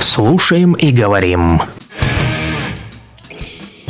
Слушаем 0.00 0.74
и 0.74 0.92
говорим. 0.92 1.60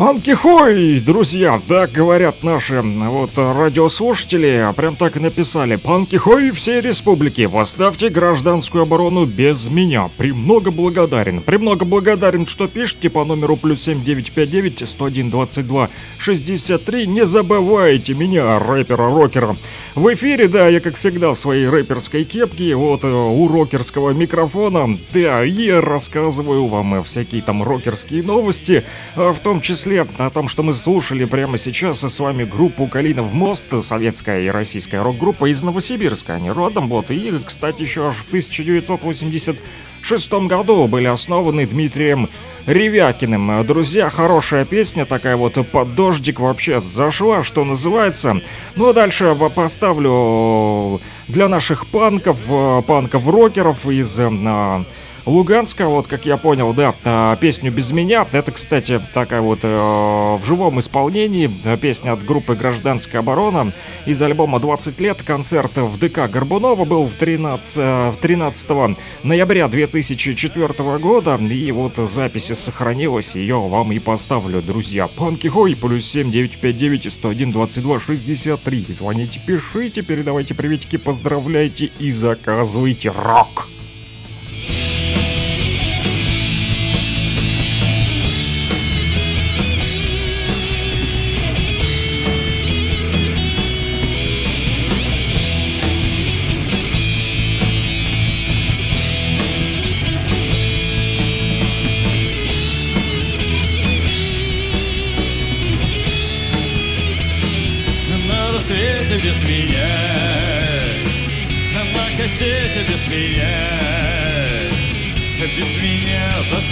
Панки 0.01 0.31
хой, 0.31 0.99
друзья, 0.99 1.61
так 1.69 1.93
говорят 1.93 2.43
наши 2.43 2.81
вот 2.81 3.33
радиослушатели, 3.37 4.73
прям 4.75 4.97
так 4.97 5.19
и 5.19 5.21
написали. 5.21 5.77
Панки 5.77 6.17
хой 6.17 6.53
всей 6.53 6.81
республики, 6.81 7.47
поставьте 7.47 8.09
гражданскую 8.09 8.85
оборону 8.85 9.27
без 9.27 9.69
меня. 9.69 10.09
Премного 10.17 10.71
благодарен. 10.71 11.43
Премного 11.43 11.85
благодарен, 11.85 12.47
что 12.47 12.67
пишете 12.67 13.11
по 13.11 13.27
номеру 13.27 13.59
плюс 13.59 13.83
7959 13.83 14.89
101 14.89 15.31
22 15.31 15.91
63. 16.17 17.07
Не 17.07 17.27
забывайте 17.27 18.15
меня, 18.15 18.59
рэпера-рокера. 18.59 19.55
В 19.95 20.15
эфире, 20.15 20.49
да, 20.49 20.69
я 20.69 20.81
как 20.81 20.95
всегда 20.95 21.35
в 21.35 21.39
своей 21.39 21.69
рэперской 21.69 22.25
кепке, 22.25 22.75
вот 22.75 23.05
у 23.05 23.49
рокерского 23.49 24.13
микрофона, 24.13 24.99
да, 25.13 25.45
и 25.45 25.69
рассказываю 25.69 26.69
вам 26.69 27.05
всякие 27.05 27.43
там 27.43 27.63
рокерские 27.63 28.23
новости, 28.23 28.85
а 29.15 29.35
в 29.35 29.41
том 29.41 29.61
числе 29.61 29.90
о 29.99 30.31
том, 30.31 30.49
что 30.49 30.63
мы 30.63 30.75
слушали 30.75 31.25
прямо 31.25 31.59
сейчас 31.59 32.01
с 32.01 32.21
вами 32.21 32.45
группу 32.45 32.87
«Калинов 32.87 33.33
мост», 33.33 33.67
советская 33.83 34.43
и 34.43 34.49
российская 34.49 35.03
рок-группа 35.03 35.51
из 35.51 35.63
Новосибирска, 35.63 36.35
они 36.35 36.51
родом 36.51 36.89
вот, 36.89 37.11
и, 37.11 37.33
кстати, 37.45 37.83
еще 37.83 38.09
аж 38.09 38.17
в 38.17 38.29
1986 38.29 40.33
году 40.33 40.87
были 40.87 41.07
основаны 41.07 41.67
Дмитрием 41.67 42.29
Ревякиным. 42.67 43.67
Друзья, 43.67 44.11
хорошая 44.11 44.65
песня 44.65 45.05
такая 45.05 45.37
вот 45.37 45.55
под 45.69 45.95
дождик 45.95 46.41
вообще 46.41 46.81
зашла, 46.81 47.43
что 47.43 47.65
называется. 47.65 48.41
Ну 48.77 48.91
а 48.91 48.93
дальше 48.93 49.37
поставлю 49.55 51.01
для 51.27 51.49
наших 51.49 51.87
панков, 51.87 52.39
э, 52.49 52.83
панков-рокеров 52.87 53.89
из 53.89 54.21
э, 54.21 54.85
Луганска, 55.27 55.87
вот 55.87 56.07
как 56.07 56.25
я 56.27 56.37
понял, 56.37 56.73
да, 56.73 56.95
э, 57.05 57.37
песню 57.41 57.71
«Без 57.71 57.93
меня». 57.93 58.27
Это, 58.33 58.53
кстати, 58.53 59.01
такая 59.13 59.41
вот 59.41 59.61
э, 59.63 59.69
в 59.69 60.41
живом 60.45 60.81
исполнении 60.81 61.51
э, 61.65 61.77
песня 61.77 62.13
от 62.13 62.25
группы 62.25 62.55
«Гражданская 62.55 63.21
оборона» 63.21 63.73
из 64.07 64.21
альбома 64.23 64.59
«20 64.59 65.01
лет». 65.03 65.23
Концерт 65.23 65.77
в 65.77 65.99
ДК 65.99 66.31
Горбунова 66.31 66.85
был 66.85 67.05
в 67.05 67.13
13, 67.15 67.77
э, 67.77 68.11
в 68.11 68.17
13 68.17 68.97
ноября 69.23 69.69
2004 69.69 70.99
года. 70.99 71.37
И 71.37 71.71
вот 71.73 71.97
запись 71.97 72.47
сохранилась, 72.59 73.35
ее 73.35 73.59
вам 73.61 73.93
и 73.93 73.99
поставлю, 73.99 74.63
друзья. 74.63 75.07
Панки 75.07 75.49
Хой, 75.49 75.77
плюс 75.77 76.07
7 76.07 76.31
959 76.31 77.13
101 77.13 77.53
22 77.53 78.01
63. 78.01 78.87
Звоните, 78.91 79.41
пишите, 79.47 80.03
передавайте 80.03 80.55
приветики, 80.55 80.97
поздравляйте 80.97 81.91
и 81.99 82.11
заказывайте 82.11 83.11
рок. 83.11 83.69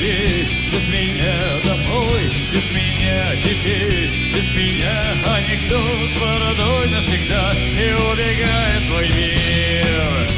Без 0.09 0.89
меня 0.89 1.61
домой, 1.65 2.33
без 2.53 2.71
меня 2.71 3.37
теперь, 3.45 4.11
без 4.35 4.49
меня 4.55 5.15
анекдот 5.37 6.09
с 6.11 6.17
бородой 6.17 6.89
навсегда 6.89 7.53
и 7.55 7.93
убегает 7.93 8.83
мой 8.91 9.09
мир, 9.09 10.29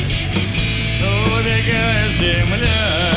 убегает 1.37 2.13
земля. 2.19 3.11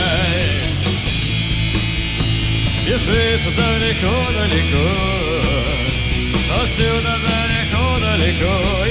Бежит 2.86 3.42
далеко-далеко 3.58 5.24
Отсюда 6.62 7.18
далеко-далеко 7.28 8.83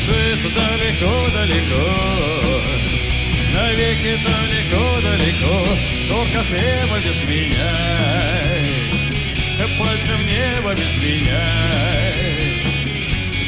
бежит 0.00 0.54
далеко-далеко, 0.54 1.88
навеки 3.52 4.16
далеко-далеко, 4.24 5.66
только 6.08 6.42
хлеба 6.44 6.98
без 7.00 7.22
меня, 7.24 7.72
пальцем 9.78 10.26
небо 10.26 10.74
без 10.74 10.96
меня, 10.96 11.44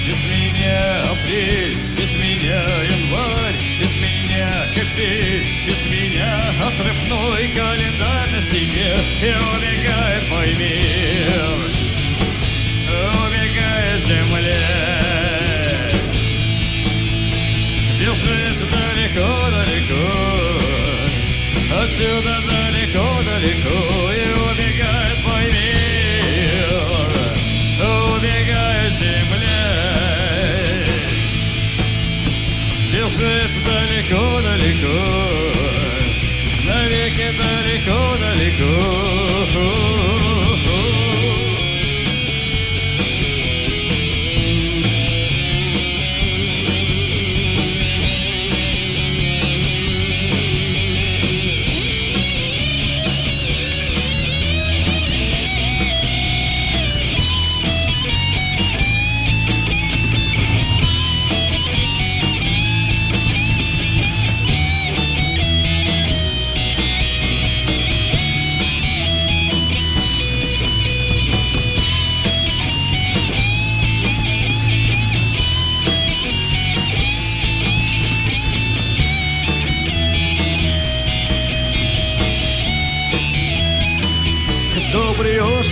без 0.07 0.25
меня 0.25 1.03
апрель, 1.03 1.77
без 1.97 2.13
меня 2.17 2.63
январь, 2.85 3.57
без 3.81 3.95
меня 3.97 4.67
теперь, 4.75 5.43
без 5.67 5.87
меня 5.87 6.39
отрывной 6.67 7.49
календарь 7.57 8.31
на 8.31 8.43
стене, 8.43 9.01
и 9.23 9.33
убегает 9.57 10.29
мой 10.29 10.55
мир, 10.55 11.53
убегает 13.25 14.07
земля 14.07 14.82
бежит 18.23 18.59
далеко-далеко, 18.71 20.07
отсюда 21.83 22.35
далеко-далеко 22.49 23.79
и 24.13 24.17
убегает 24.51 25.19
мой 25.25 25.45
мир, 25.47 27.09
убегает 28.15 28.93
земля. 28.95 29.65
Бежит 32.93 33.53
далеко-далеко, 33.67 35.32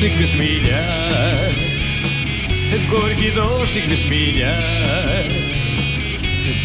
дождик 0.01 0.19
без 0.19 0.35
меня, 0.35 0.83
горький 2.89 3.31
дождик 3.33 3.87
без 3.87 4.03
меня, 4.07 4.57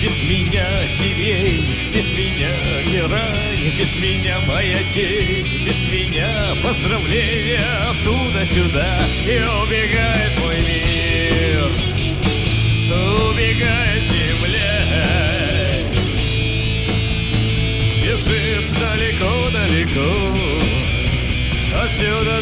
без 0.02 0.24
меня 0.24 0.88
сирень, 0.88 1.66
без 1.94 2.12
меня 2.12 2.50
герань, 2.90 3.74
без 3.78 3.96
меня 3.98 4.38
моя 4.48 4.80
тень, 4.94 5.66
без 5.66 5.86
меня 5.88 6.56
поздравления 6.64 7.60
оттуда-сюда, 7.90 9.02
и 9.26 9.42
убегает 9.66 10.40
мой 10.40 10.62
мир, 10.62 11.68
убегает 13.32 14.04
земля, 14.04 14.78
бежит 18.02 18.80
далеко-далеко. 18.80 20.36
Отсюда 21.84 22.42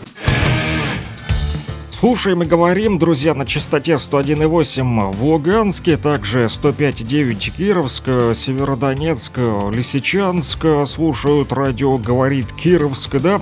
Слушаем 2.01 2.41
и 2.41 2.47
говорим, 2.47 2.97
друзья, 2.97 3.35
на 3.35 3.45
частоте 3.45 3.91
101,8 3.91 5.11
в 5.11 5.23
Луганске, 5.23 5.97
также 5.97 6.45
105,9 6.45 7.51
Кировск, 7.55 8.05
Северодонецк, 8.33 9.37
Лисичанск 9.37 10.65
слушают 10.87 11.53
радио 11.53 11.99
«Говорит 11.99 12.51
Кировск», 12.53 13.17
да? 13.19 13.39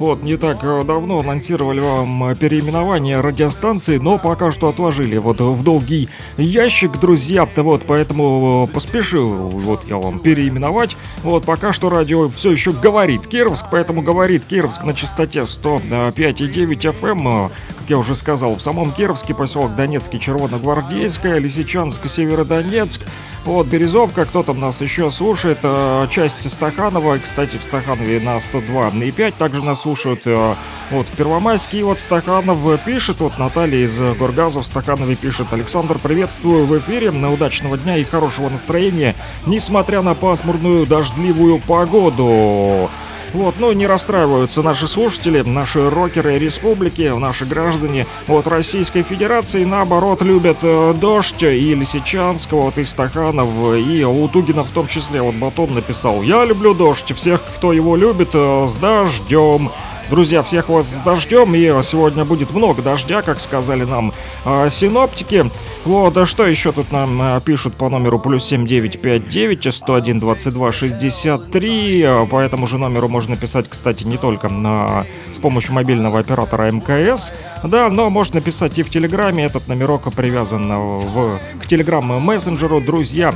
Вот, 0.00 0.22
не 0.22 0.38
так 0.38 0.62
давно 0.86 1.20
анонсировали 1.20 1.80
вам 1.80 2.34
переименование 2.34 3.20
радиостанции, 3.20 3.98
но 3.98 4.16
пока 4.16 4.50
что 4.50 4.70
отложили 4.70 5.18
вот 5.18 5.42
в 5.42 5.62
долгий 5.62 6.08
ящик, 6.38 6.98
друзья. 6.98 7.46
Вот, 7.56 7.82
поэтому 7.86 8.66
поспешил 8.72 9.28
вот 9.50 9.84
я 9.86 9.98
вам 9.98 10.18
переименовать. 10.18 10.96
Вот, 11.22 11.44
пока 11.44 11.74
что 11.74 11.90
радио 11.90 12.30
все 12.30 12.52
еще 12.52 12.72
говорит 12.72 13.26
Кировск, 13.26 13.66
поэтому 13.70 14.00
говорит 14.00 14.46
Кировск 14.46 14.84
на 14.84 14.94
частоте 14.94 15.40
105,9 15.40 16.94
FM 16.98 17.50
я 17.90 17.98
уже 17.98 18.14
сказал, 18.14 18.54
в 18.54 18.62
самом 18.62 18.92
Кировске, 18.92 19.34
поселок 19.34 19.74
Донецкий, 19.74 20.20
Червоногвардейская, 20.20 21.38
Лисичанск, 21.38 22.08
Северодонецк, 22.08 23.02
вот, 23.44 23.66
Березовка, 23.66 24.26
кто 24.26 24.44
там 24.44 24.60
нас 24.60 24.80
еще 24.80 25.10
слушает, 25.10 25.58
э, 25.64 26.06
часть 26.08 26.48
Стаханова, 26.48 27.18
кстати, 27.18 27.56
в 27.56 27.64
Стаханове 27.64 28.20
на 28.20 28.38
102,5, 28.38 29.34
также 29.36 29.64
нас 29.64 29.86
слушают 29.90 30.20
э, 30.24 30.54
вот 30.92 31.08
в 31.08 31.16
Первомайске, 31.16 31.82
вот 31.82 31.98
Стаханов 31.98 32.58
пишет, 32.84 33.18
вот 33.18 33.38
Наталья 33.38 33.84
из 33.84 33.98
Горгаза 33.98 34.60
в 34.60 34.66
Стаханове 34.66 35.16
пишет, 35.16 35.48
Александр, 35.52 35.98
приветствую 35.98 36.64
в 36.64 36.78
эфире, 36.78 37.10
на 37.10 37.32
удачного 37.32 37.76
дня 37.76 37.96
и 37.96 38.04
хорошего 38.04 38.48
настроения, 38.48 39.16
несмотря 39.46 40.02
на 40.02 40.14
пасмурную 40.14 40.86
дождливую 40.86 41.58
погоду. 41.58 42.88
Вот, 43.32 43.54
но 43.60 43.72
не 43.72 43.86
расстраиваются 43.86 44.62
наши 44.62 44.88
слушатели, 44.88 45.42
наши 45.42 45.88
рокеры 45.88 46.38
республики, 46.38 47.12
наши 47.16 47.44
граждане 47.44 48.06
от 48.26 48.48
Российской 48.48 49.02
Федерации, 49.02 49.64
наоборот, 49.64 50.22
любят 50.22 50.58
э, 50.62 50.94
дождь 50.94 51.42
и 51.42 51.74
Лисичанск, 51.74 52.50
вот 52.50 52.76
и 52.78 52.84
Стаханов, 52.84 53.48
и 53.76 54.04
Лутугина 54.04 54.64
в 54.64 54.70
том 54.70 54.88
числе. 54.88 55.22
Вот 55.22 55.36
Батон 55.36 55.74
написал, 55.74 56.22
я 56.22 56.44
люблю 56.44 56.74
дождь, 56.74 57.14
всех, 57.14 57.40
кто 57.56 57.72
его 57.72 57.94
любит, 57.94 58.30
э, 58.34 58.66
с 58.68 58.74
дождем. 58.74 59.70
Друзья, 60.10 60.42
всех 60.42 60.68
вас 60.68 60.88
с 60.88 61.04
дождем, 61.04 61.54
и 61.54 61.66
сегодня 61.84 62.24
будет 62.24 62.50
много 62.50 62.82
дождя, 62.82 63.22
как 63.22 63.38
сказали 63.38 63.84
нам 63.84 64.12
э, 64.44 64.68
синоптики. 64.68 65.48
Вот, 65.84 66.14
а 66.18 66.26
что 66.26 66.46
еще 66.46 66.72
тут 66.72 66.92
нам 66.92 67.20
э, 67.22 67.40
пишут 67.42 67.74
по 67.74 67.88
номеру 67.88 68.18
плюс 68.18 68.44
7959 68.44 69.74
101 69.74 70.20
22 70.20 70.72
63. 70.72 72.08
По 72.30 72.40
этому 72.40 72.66
же 72.66 72.76
номеру 72.76 73.08
можно 73.08 73.34
писать, 73.34 73.66
кстати, 73.66 74.04
не 74.04 74.18
только 74.18 74.50
на, 74.50 75.06
с 75.34 75.38
помощью 75.38 75.72
мобильного 75.72 76.18
оператора 76.18 76.70
МКС, 76.70 77.32
да, 77.64 77.88
но 77.88 78.10
можно 78.10 78.42
писать 78.42 78.78
и 78.78 78.82
в 78.82 78.90
Телеграме. 78.90 79.44
Этот 79.44 79.68
номерок 79.68 80.12
привязан 80.12 80.68
в, 80.68 81.40
к 81.62 81.66
Телеграм-мессенджеру, 81.66 82.82
друзья. 82.82 83.32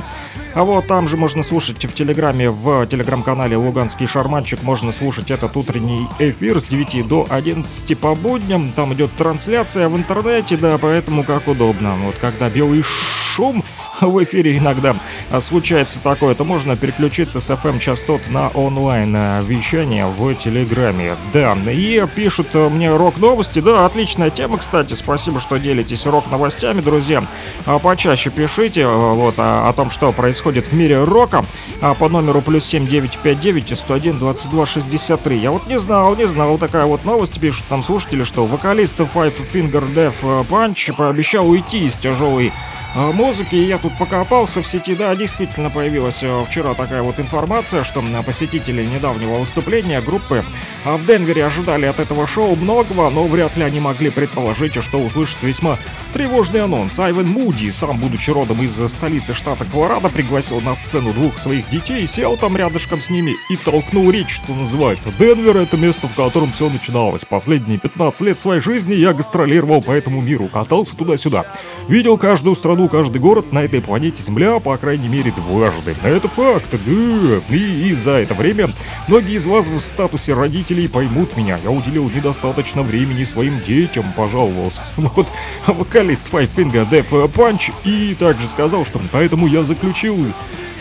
А 0.55 0.63
вот 0.63 0.87
там 0.87 1.09
же 1.09 1.17
можно 1.17 1.43
слушать 1.43 1.83
в 1.83 1.93
Телеграме, 1.93 2.49
в 2.49 2.87
Телеграм-канале 2.87 3.57
Луганский 3.57 4.07
Шарманчик, 4.07 4.63
можно 4.63 4.93
слушать 4.93 5.29
этот 5.29 5.57
утренний 5.57 6.07
эфир 6.17 6.61
с 6.61 6.63
9 6.63 7.05
до 7.07 7.27
11 7.29 7.99
по 7.99 8.15
будням. 8.15 8.71
Там 8.71 8.93
идет 8.93 9.13
трансляция 9.17 9.89
в 9.89 9.97
интернете, 9.97 10.55
да, 10.55 10.77
поэтому 10.77 11.23
как 11.23 11.49
удобно. 11.49 11.95
Вот 12.05 12.15
когда 12.35 12.49
белый 12.49 12.83
шум 12.83 13.63
в 14.01 14.23
эфире 14.23 14.57
иногда 14.57 14.95
случается 15.39 16.01
такое, 16.01 16.35
то 16.35 16.43
можно 16.43 16.75
переключиться 16.75 17.39
с 17.39 17.49
FM 17.49 17.79
частот 17.79 18.21
на 18.29 18.49
онлайн 18.49 19.15
вещание 19.45 20.05
в 20.05 20.35
Телеграме. 20.35 21.15
Да, 21.33 21.55
и 21.71 22.05
пишут 22.13 22.53
мне 22.53 22.93
рок-новости. 22.93 23.59
Да, 23.59 23.85
отличная 23.85 24.29
тема, 24.29 24.57
кстати. 24.57 24.93
Спасибо, 24.93 25.39
что 25.39 25.57
делитесь 25.57 26.05
рок-новостями, 26.05 26.81
друзья. 26.81 27.23
А 27.65 27.79
почаще 27.79 28.29
пишите 28.29 28.85
вот 28.87 29.35
о, 29.37 29.69
о 29.69 29.73
том, 29.73 29.89
что 29.89 30.11
происходит 30.11 30.67
в 30.67 30.73
мире 30.73 31.03
рока 31.03 31.45
а 31.81 31.93
по 31.93 32.09
номеру 32.09 32.41
плюс 32.41 32.65
7959 32.65 33.77
101 33.77 34.19
22 34.19 34.65
63. 34.65 35.37
Я 35.37 35.51
вот 35.51 35.67
не 35.67 35.79
знал, 35.79 36.15
не 36.15 36.27
знал, 36.27 36.57
такая 36.57 36.85
вот 36.85 37.05
новость 37.05 37.39
пишут 37.39 37.65
там 37.69 37.83
слушатели, 37.83 38.23
что 38.23 38.45
вокалист 38.45 38.99
Five 38.99 39.33
Finger 39.53 39.85
Death 39.93 40.47
Punch 40.49 40.93
пообещал 40.95 41.49
уйти 41.49 41.85
из 41.85 41.95
тяжелой 42.25 42.49
а, 42.49 42.84
музыки. 42.95 43.55
Я 43.55 43.77
тут 43.77 43.97
покопался 43.97 44.61
в 44.61 44.67
сети, 44.67 44.95
да, 44.95 45.15
действительно 45.15 45.69
появилась 45.69 46.23
э, 46.23 46.43
вчера 46.47 46.73
такая 46.73 47.01
вот 47.01 47.19
информация, 47.19 47.83
что 47.83 48.01
посетители 48.25 48.85
недавнего 48.85 49.37
выступления 49.37 50.01
группы 50.01 50.43
А 50.85 50.97
в 50.97 51.05
Денвере 51.05 51.45
ожидали 51.45 51.85
от 51.85 51.99
этого 51.99 52.25
шоу 52.27 52.55
многого, 52.55 53.09
но 53.09 53.25
вряд 53.25 53.57
ли 53.57 53.63
они 53.63 53.79
могли 53.79 54.09
предположить, 54.09 54.81
что 54.81 54.99
услышат 54.99 55.43
весьма 55.43 55.77
тревожный 56.13 56.61
анонс. 56.61 56.97
Айвен 56.99 57.27
Муди, 57.27 57.69
сам 57.69 57.97
будучи 57.97 58.29
родом 58.29 58.61
из 58.61 58.75
столицы 58.87 59.33
штата 59.33 59.65
Колорадо, 59.65 60.09
пригласил 60.09 60.61
на 60.61 60.75
сцену 60.75 61.11
двух 61.13 61.37
своих 61.37 61.69
детей, 61.69 62.07
сел 62.07 62.37
там 62.37 62.55
рядышком 62.55 63.01
с 63.01 63.09
ними 63.09 63.33
и 63.49 63.57
толкнул 63.57 64.09
речь, 64.09 64.35
что 64.35 64.53
называется. 64.53 65.11
Денвер— 65.19 65.57
это 65.57 65.75
место, 65.75 66.07
в 66.07 66.13
котором 66.13 66.53
все 66.53 66.69
начиналось. 66.69 67.25
Последние 67.25 67.77
15 67.77 68.21
лет 68.21 68.39
своей 68.39 68.61
жизни 68.61 68.93
я 68.93 69.13
гастролировал 69.13 69.81
по 69.81 69.91
этому 69.91 70.21
миру, 70.21 70.47
катался 70.47 70.95
туда-сюда. 70.95 71.45
Видел 71.89 72.17
каждую 72.17 72.55
страну, 72.55 72.84
каждый 72.87 73.19
город 73.19 73.51
на 73.51 73.63
этой 73.63 73.81
планете 73.81 74.21
Земля, 74.21 74.59
по 74.59 74.77
крайней 74.77 75.07
мере, 75.07 75.31
дважды. 75.31 75.95
Это 76.03 76.27
факт, 76.27 76.69
да. 76.71 77.55
И, 77.55 77.89
и 77.89 77.93
за 77.93 78.11
это 78.11 78.33
время 78.33 78.69
многие 79.07 79.35
из 79.35 79.45
вас 79.45 79.67
в 79.67 79.79
статусе 79.79 80.33
родителей 80.33 80.87
поймут 80.87 81.37
меня. 81.37 81.57
Я 81.63 81.71
уделил 81.71 82.09
недостаточно 82.09 82.81
времени 82.81 83.23
своим 83.23 83.59
детям, 83.61 84.05
пожаловался. 84.15 84.81
Вот 85.15 85.31
вокалист 85.67 86.25
Five 86.31 86.49
Finger 86.55 86.89
Death 86.89 87.31
Punch 87.31 87.71
и 87.83 88.15
также 88.15 88.47
сказал, 88.47 88.85
что 88.85 88.99
поэтому 89.11 89.47
я 89.47 89.63
заключил 89.63 90.17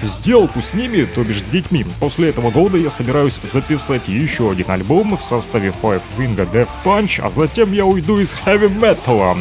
сделку 0.02 0.60
с 0.60 0.74
ними, 0.74 1.04
то 1.04 1.22
бишь 1.24 1.40
с 1.40 1.44
детьми. 1.44 1.84
После 2.00 2.30
этого 2.30 2.50
года 2.50 2.76
я 2.78 2.90
собираюсь 2.90 3.40
записать 3.42 4.08
еще 4.08 4.50
один 4.50 4.70
альбом 4.70 5.16
в 5.16 5.24
составе 5.24 5.72
Five 5.82 6.02
Finger 6.16 6.50
Death 6.50 6.68
Punch, 6.84 7.20
а 7.22 7.30
затем 7.30 7.72
я 7.72 7.84
уйду 7.84 8.18
из 8.18 8.34
heavy 8.44 8.70
metal. 8.78 9.36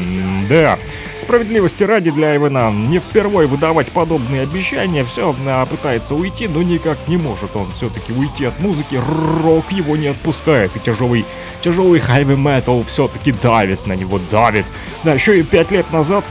Да. 0.47 0.78
Справедливости 1.24 1.86
ради 1.86 2.12
для 2.12 2.36
Ивана 2.36 2.70
не 2.70 3.00
впервые 3.00 3.48
выдавать 3.48 3.88
подобные 3.88 4.42
обещания, 4.42 5.06
все 5.06 5.34
а, 5.48 5.66
пытается 5.66 6.16
уйти, 6.16 6.50
но 6.50 6.62
никак 6.62 6.98
не 7.08 7.16
может 7.16 7.56
он 7.56 7.72
все-таки 7.72 8.12
уйти 8.12 8.44
от 8.44 8.60
музыки, 8.60 9.00
рок 9.42 9.72
его 9.72 9.96
не 9.96 10.08
отпускает, 10.08 10.76
и 10.76 10.82
тяжелый, 10.82 11.24
тяжелый 11.62 12.02
heavy 12.02 12.36
metal 12.36 12.84
все-таки 12.84 13.32
давит 13.32 13.88
на 13.88 13.94
него, 13.94 14.20
давит. 14.32 14.66
Да, 15.06 15.14
еще 15.14 15.40
и 15.40 15.44
пять 15.44 15.72
лет 15.72 15.90
назад 15.94 16.26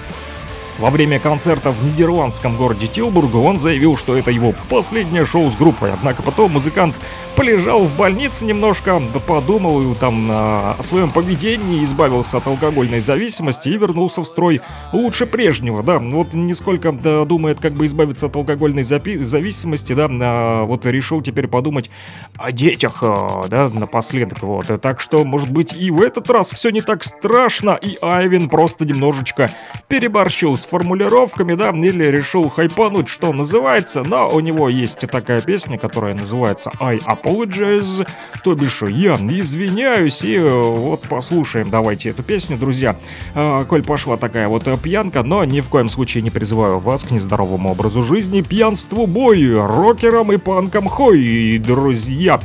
во 0.78 0.90
время 0.90 1.18
концерта 1.18 1.70
в 1.70 1.84
нидерландском 1.84 2.56
городе 2.56 2.86
Тилбургу 2.86 3.40
он 3.42 3.58
заявил, 3.58 3.96
что 3.96 4.16
это 4.16 4.30
его 4.30 4.54
последнее 4.68 5.26
шоу 5.26 5.50
с 5.50 5.56
группой. 5.56 5.92
Однако 5.92 6.22
потом 6.22 6.52
музыкант 6.52 7.00
полежал 7.36 7.84
в 7.84 7.96
больнице 7.96 8.44
немножко, 8.44 9.00
подумал 9.26 9.94
там 9.94 10.28
о 10.30 10.76
своем 10.80 11.10
поведении, 11.10 11.84
избавился 11.84 12.38
от 12.38 12.46
алкогольной 12.46 13.00
зависимости 13.00 13.68
и 13.68 13.76
вернулся 13.76 14.22
в 14.22 14.24
строй 14.24 14.60
лучше 14.92 15.26
прежнего, 15.26 15.82
да. 15.82 15.98
Вот 15.98 16.34
нисколько 16.34 16.92
да, 16.92 17.24
думает, 17.24 17.60
как 17.60 17.74
бы 17.74 17.86
избавиться 17.86 18.26
от 18.26 18.36
алкогольной 18.36 18.82
зависимости, 18.82 19.92
да, 19.92 20.08
а, 20.10 20.64
вот 20.64 20.86
решил 20.86 21.20
теперь 21.20 21.48
подумать 21.48 21.90
о 22.36 22.52
детях, 22.52 22.98
а, 23.02 23.46
да, 23.48 23.70
напоследок, 23.72 24.42
вот. 24.42 24.66
Так 24.80 25.00
что, 25.00 25.24
может 25.24 25.50
быть, 25.50 25.74
и 25.74 25.90
в 25.90 26.00
этот 26.00 26.28
раз 26.30 26.52
все 26.52 26.70
не 26.70 26.82
так 26.82 27.04
страшно, 27.04 27.78
и 27.80 27.98
Айвин 28.02 28.48
просто 28.48 28.84
немножечко 28.84 29.50
переборщил 29.88 30.56
с 30.62 30.66
формулировками, 30.66 31.54
да, 31.54 31.70
или 31.70 32.04
решил 32.04 32.48
хайпануть, 32.48 33.08
что 33.08 33.32
называется, 33.32 34.02
но 34.02 34.30
у 34.30 34.40
него 34.40 34.68
есть 34.68 34.98
такая 35.00 35.40
песня, 35.40 35.78
которая 35.78 36.14
называется 36.14 36.70
I 36.80 36.98
apologize, 36.98 38.06
то 38.44 38.54
бишь 38.54 38.82
я 38.82 39.14
извиняюсь, 39.14 40.22
и 40.22 40.36
э, 40.36 40.48
вот 40.48 41.02
послушаем 41.02 41.70
давайте 41.70 42.10
эту 42.10 42.22
песню, 42.22 42.56
друзья. 42.56 42.96
А, 43.34 43.64
коль 43.64 43.82
пошла 43.82 44.16
такая 44.16 44.48
вот 44.48 44.64
пьянка, 44.80 45.22
но 45.22 45.44
ни 45.44 45.60
в 45.60 45.68
коем 45.68 45.88
случае 45.88 46.22
не 46.22 46.30
призываю 46.30 46.78
вас 46.78 47.02
к 47.02 47.10
нездоровому 47.10 47.72
образу 47.72 48.02
жизни, 48.02 48.40
пьянству 48.40 49.06
бой, 49.06 49.54
рокерам 49.54 50.32
и 50.32 50.36
панкам 50.36 50.88
хой, 50.88 51.58
друзья. 51.58 52.40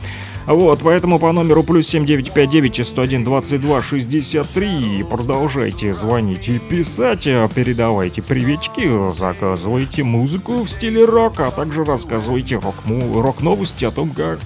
Вот, 0.47 0.79
поэтому 0.81 1.19
по 1.19 1.33
номеру 1.33 1.61
плюс 1.61 1.87
7959 1.89 2.87
101 2.87 3.23
22 3.25 3.81
63 3.81 5.05
продолжайте 5.09 5.91
звонить 5.91 6.47
и 6.47 6.57
писать, 6.57 7.25
передавайте 7.53 8.21
приветики, 8.21 9.11
заказывайте 9.11 10.03
музыку 10.03 10.63
в 10.63 10.69
стиле 10.69 11.03
рока, 11.03 11.47
а 11.47 11.51
также 11.51 11.83
рассказывайте 11.83 12.59
рок-новости 12.59 13.83
о 13.83 13.91
том, 13.91 14.11
как 14.11 14.39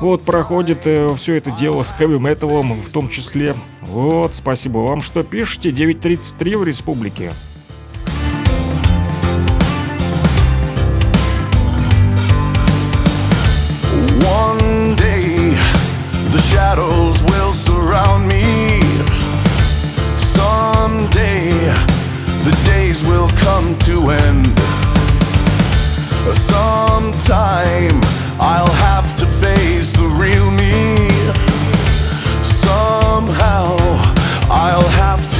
вот 0.00 0.22
проходит 0.22 0.86
э, 0.86 1.12
все 1.16 1.34
это 1.34 1.50
дело 1.50 1.82
с 1.82 1.90
хэви 1.90 2.18
металом 2.18 2.74
в 2.74 2.92
том 2.92 3.08
числе. 3.08 3.54
Вот, 3.80 4.34
спасибо 4.34 4.78
вам, 4.78 5.00
что 5.00 5.24
пишете. 5.24 5.70
9.33 5.70 6.56
в 6.56 6.64
республике. 6.64 7.32
Shadows 16.50 17.22
will 17.24 17.52
surround 17.52 18.26
me. 18.26 18.80
Someday 20.16 21.50
the 22.46 22.54
days 22.64 23.02
will 23.04 23.28
come 23.46 23.76
to 23.86 23.94
end. 24.26 24.46
Sometime 26.54 28.00
I'll 28.40 28.74
have 28.88 29.08
to 29.20 29.26
face 29.44 29.92
the 29.92 30.08
real 30.22 30.50
me. 30.50 31.08
Somehow 32.66 33.76
I'll 34.48 34.92
have 35.04 35.22
to 35.36 35.37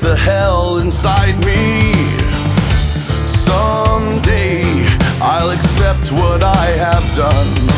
The 0.00 0.14
hell 0.14 0.78
inside 0.78 1.36
me. 1.44 1.92
Someday 3.26 4.86
I'll 5.20 5.50
accept 5.50 6.12
what 6.12 6.44
I 6.44 6.66
have 6.76 7.16
done. 7.16 7.75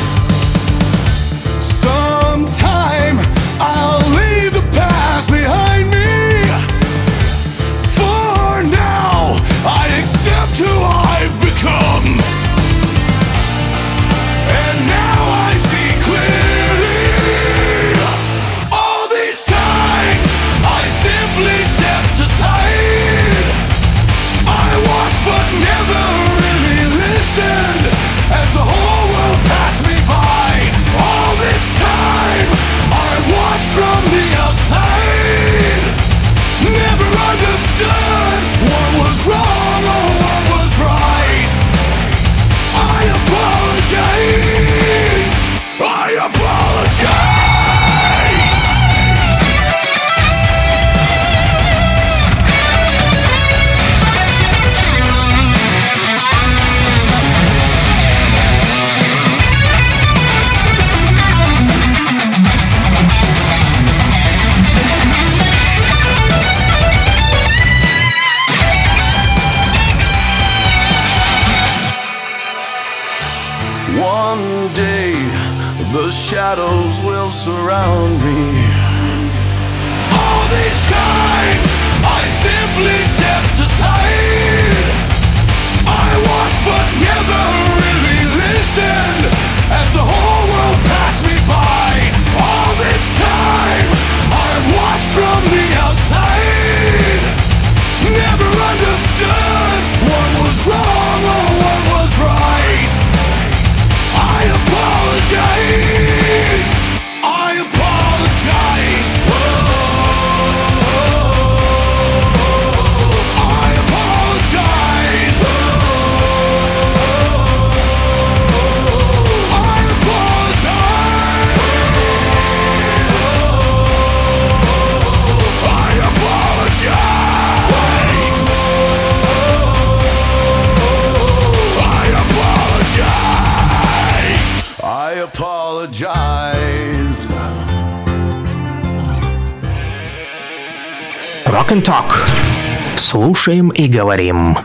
Слушаем 143.38 143.68
и 143.68 143.86
говорим. 143.86 144.56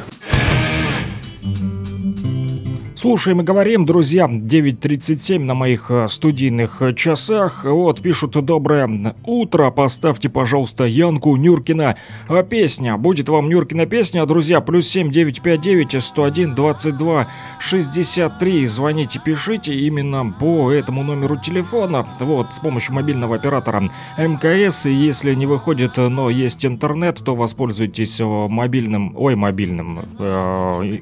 Слушаем 3.04 3.42
и 3.42 3.44
говорим, 3.44 3.86
друзья, 3.86 4.28
9.37 4.28 5.38
на 5.40 5.54
моих 5.54 5.92
э, 5.92 6.08
студийных 6.08 6.82
э, 6.82 6.94
часах. 6.94 7.66
Вот, 7.66 8.02
пишут, 8.02 8.32
доброе 8.46 9.14
утро, 9.26 9.72
поставьте, 9.72 10.30
пожалуйста, 10.30 10.86
Янку 10.86 11.36
Нюркина 11.36 11.98
А 12.30 12.44
песня. 12.44 12.96
Будет 12.96 13.28
вам 13.28 13.50
Нюркина 13.50 13.88
песня, 13.88 14.26
друзья, 14.26 14.62
плюс 14.62 14.88
7 14.88 15.12
959 15.12 16.02
101 16.02 16.56
22 16.56 17.28
63. 17.60 18.66
Звоните, 18.68 19.20
пишите 19.20 19.74
именно 19.74 20.34
по 20.40 20.72
этому 20.72 21.04
номеру 21.04 21.36
телефона. 21.36 22.08
Вот, 22.22 22.54
с 22.54 22.60
помощью 22.60 22.96
мобильного 22.96 23.36
оператора 23.36 23.84
МКС. 24.18 24.86
И 24.86 24.94
если 24.94 25.36
не 25.36 25.46
выходит, 25.46 25.98
но 25.98 26.30
есть 26.30 26.66
интернет, 26.66 27.22
то 27.22 27.36
воспользуйтесь 27.36 28.22
э, 28.22 28.24
мобильным, 28.24 29.14
ой, 29.18 29.36
мобильным, 29.36 30.00
э, 30.20 31.00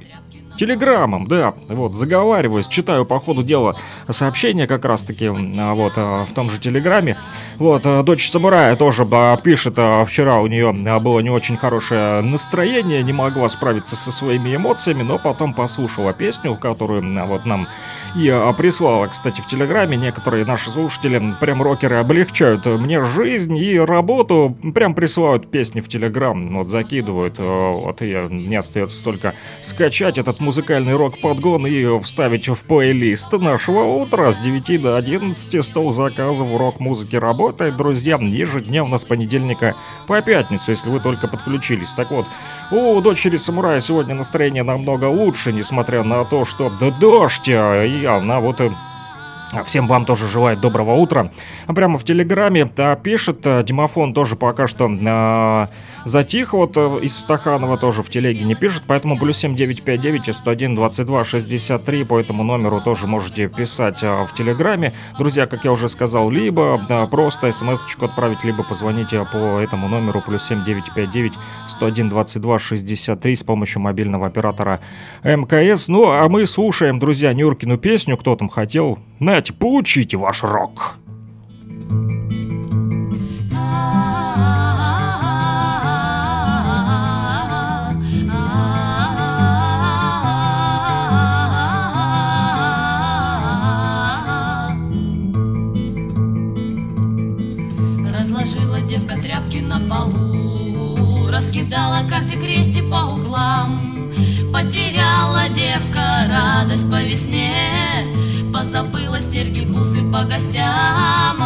Телеграммом, 0.61 1.25
да, 1.25 1.55
вот, 1.69 1.95
заговариваюсь, 1.95 2.67
читаю 2.67 3.03
по 3.03 3.19
ходу 3.19 3.41
дела 3.41 3.75
сообщения 4.07 4.67
как 4.67 4.85
раз-таки, 4.85 5.25
а, 5.25 5.73
вот, 5.73 5.93
а, 5.95 6.23
в 6.23 6.35
том 6.35 6.51
же 6.51 6.59
Телеграме. 6.59 7.17
Вот, 7.57 7.81
а, 7.85 8.03
дочь 8.03 8.29
самурая 8.29 8.75
тоже 8.75 9.07
пишет, 9.43 9.79
вчера 10.05 10.39
у 10.39 10.45
нее 10.45 10.71
было 10.99 11.19
не 11.21 11.31
очень 11.31 11.57
хорошее 11.57 12.21
настроение, 12.21 13.01
не 13.01 13.11
могла 13.11 13.49
справиться 13.49 13.95
со 13.95 14.11
своими 14.11 14.55
эмоциями, 14.55 15.01
но 15.01 15.17
потом 15.17 15.55
послушала 15.55 16.13
песню, 16.13 16.55
которую 16.55 17.01
вот 17.25 17.47
нам 17.47 17.67
и 18.15 18.29
а, 18.29 18.51
прислала, 18.53 19.07
кстати, 19.07 19.41
в 19.41 19.47
Телеграме. 19.47 19.97
Некоторые 19.97 20.45
наши 20.45 20.69
слушатели, 20.69 21.21
прям 21.39 21.61
рокеры, 21.61 21.95
облегчают 21.97 22.65
мне 22.65 23.03
жизнь 23.03 23.57
и 23.57 23.77
работу. 23.79 24.57
Прям 24.73 24.93
присылают 24.93 25.49
песни 25.49 25.79
в 25.79 25.87
Телеграм, 25.87 26.49
вот 26.49 26.69
закидывают. 26.69 27.35
а, 27.39 27.71
Вот 27.71 28.01
и 28.01 28.15
мне 28.15 28.59
остается 28.59 29.03
только 29.03 29.33
скачать 29.61 30.17
этот 30.17 30.39
музыкальный 30.39 30.95
рок-подгон 30.95 31.67
и 31.67 31.99
вставить 32.01 32.47
в 32.47 32.63
плейлист 32.65 33.31
нашего 33.33 33.83
утра 33.83 34.33
с 34.33 34.39
9 34.39 34.81
до 34.81 34.97
11. 34.97 35.63
Стол 35.63 35.91
заказов 35.93 36.47
рок-музыки 36.57 37.15
работает, 37.15 37.77
друзья, 37.77 38.17
ежедневно 38.21 38.97
с 38.97 39.05
понедельника 39.05 39.75
по 40.07 40.21
пятницу, 40.21 40.71
если 40.71 40.89
вы 40.89 40.99
только 40.99 41.27
подключились. 41.27 41.91
Так 41.91 42.11
вот, 42.11 42.25
у 42.71 43.01
дочери 43.01 43.37
самурая 43.37 43.79
сегодня 43.79 44.15
настроение 44.15 44.63
намного 44.63 45.05
лучше, 45.05 45.51
несмотря 45.51 46.03
на 46.03 46.25
то, 46.25 46.45
что 46.45 46.71
да 46.79 46.91
дождь, 46.91 47.49
а, 47.49 47.83
и 47.83 48.05
она 48.05 48.39
вот 48.39 48.61
и 48.61 48.71
Всем 49.65 49.87
вам 49.87 50.05
тоже 50.05 50.27
желает 50.27 50.61
доброго 50.61 50.93
утра. 50.93 51.29
Прямо 51.67 51.97
в 51.97 52.05
Телеграме 52.05 52.71
а, 52.77 52.95
пишет, 52.95 53.45
а, 53.45 53.63
Димофон 53.63 54.13
тоже 54.13 54.35
пока 54.35 54.67
что 54.67 54.89
а, 55.05 55.65
затих, 56.05 56.53
вот 56.53 56.73
а, 56.75 56.97
из 56.97 57.17
Стаханова 57.17 57.77
тоже 57.77 58.03
в 58.03 58.09
Телеге 58.09 58.43
не 58.43 58.55
пишет, 58.55 58.83
поэтому 58.87 59.17
плюс 59.17 59.37
7959 59.37 60.35
101 60.35 60.75
22 60.75 61.25
63 61.25 62.03
по 62.03 62.19
этому 62.19 62.43
номеру 62.43 62.81
тоже 62.81 63.07
можете 63.07 63.47
писать 63.47 63.99
а, 64.03 64.25
в 64.25 64.33
Телеграме. 64.33 64.93
Друзья, 65.17 65.45
как 65.45 65.65
я 65.65 65.71
уже 65.71 65.89
сказал, 65.89 66.29
либо 66.29 66.79
просто 67.09 67.51
смс-очку 67.51 68.05
отправить, 68.05 68.43
либо 68.43 68.63
позвоните 68.63 69.25
по 69.31 69.59
этому 69.59 69.87
номеру 69.87 70.21
плюс 70.21 70.43
7959 70.47 71.33
101 71.67 72.09
22 72.09 72.59
63 72.59 73.35
с 73.35 73.43
помощью 73.43 73.81
мобильного 73.81 74.27
оператора 74.27 74.79
МКС. 75.23 75.87
Ну, 75.87 76.11
а 76.11 76.27
мы 76.29 76.45
слушаем, 76.45 76.99
друзья, 76.99 77.33
Нюркину 77.33 77.77
песню, 77.77 78.17
кто 78.17 78.35
там 78.35 78.49
хотел. 78.49 78.99
Нате, 79.19 79.53
получите 79.53 80.17
ваш 80.17 80.43
рок. 80.43 80.95
Разложила 81.89 82.50
Раскидала 101.71 102.05
карты 102.09 102.37
крести 102.37 102.81
по 102.81 103.13
углам. 103.13 103.79
Потеряла 104.51 105.47
девка 105.47 106.27
радость 106.29 106.91
по 106.91 107.01
весне 107.01 107.53
Позабыла 108.53 109.21
серьги, 109.21 109.61
бусы 109.61 110.01
по 110.11 110.23
гостям. 110.25 111.37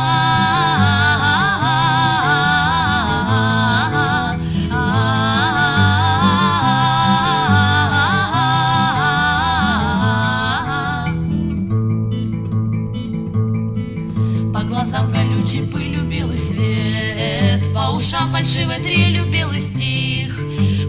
По 14.51 14.61
глазам 14.61 15.11
колючей 15.11 15.61
пылью 15.71 16.03
белый 16.05 16.37
свет 16.37 17.71
По 17.75 17.91
ушам 17.95 18.31
фальшивой 18.31 18.77
трелью 18.77 19.25
белый 19.31 19.59
стих 19.59 19.74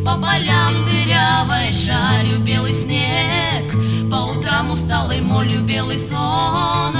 По 0.07 0.13
полям 0.13 0.85
дырявой 0.85 1.73
шалью 1.73 2.39
белый 2.39 2.73
снег. 2.73 3.73
По 4.09 4.39
утрам 4.39 4.71
усталой 4.71 5.21
молью 5.21 5.65
белый 5.65 5.99
сон. 5.99 6.95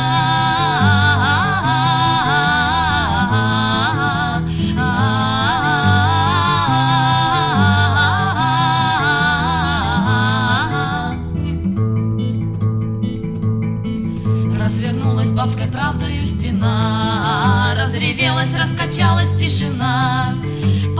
Развернулась 14.59 15.31
бабской 15.31 15.69
правдою 15.69 16.27
стена. 16.27 17.73
Разревелась, 17.77 18.53
раскачалась 18.57 19.31
тишина 19.39 20.36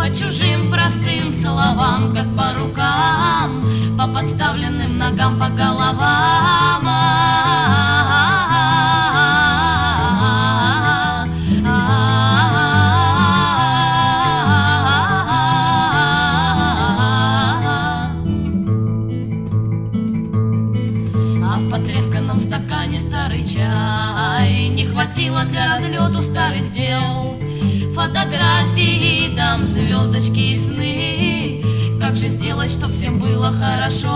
По 0.07 0.15
чужим 0.15 0.71
простым 0.71 1.33
словам, 1.33 2.15
как 2.15 2.27
по 2.37 2.55
рукам 2.57 3.69
По 3.99 4.07
подставленным 4.07 4.99
ногам, 4.99 5.37
по 5.37 5.49
головам. 5.49 6.87
А 21.43 21.59
потресканном 21.73 22.39
стакане 22.41 23.01
старый 23.01 23.43
чай 23.43 24.69
Не 24.69 24.87
хватило 24.87 25.43
для 25.47 25.67
разлету 25.67 26.23
старых 26.23 26.73
дел 26.73 27.36
Фотографии, 28.27 29.37
там 29.37 29.65
звездочки 29.65 30.41
и 30.41 30.57
сны. 30.57 31.63
Как 32.01 32.17
же 32.17 32.29
сделать, 32.29 32.73
чтоб 32.73 32.91
всем 32.91 33.21
было 33.21 33.53
хорошо 33.53 34.09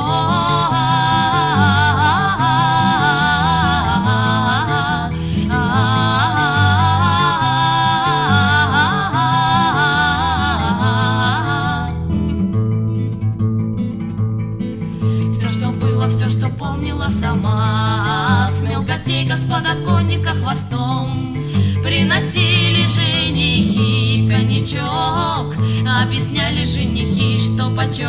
Объясняли 26.11 26.65
женихи, 26.65 27.39
что 27.39 27.71
почем. 27.71 28.09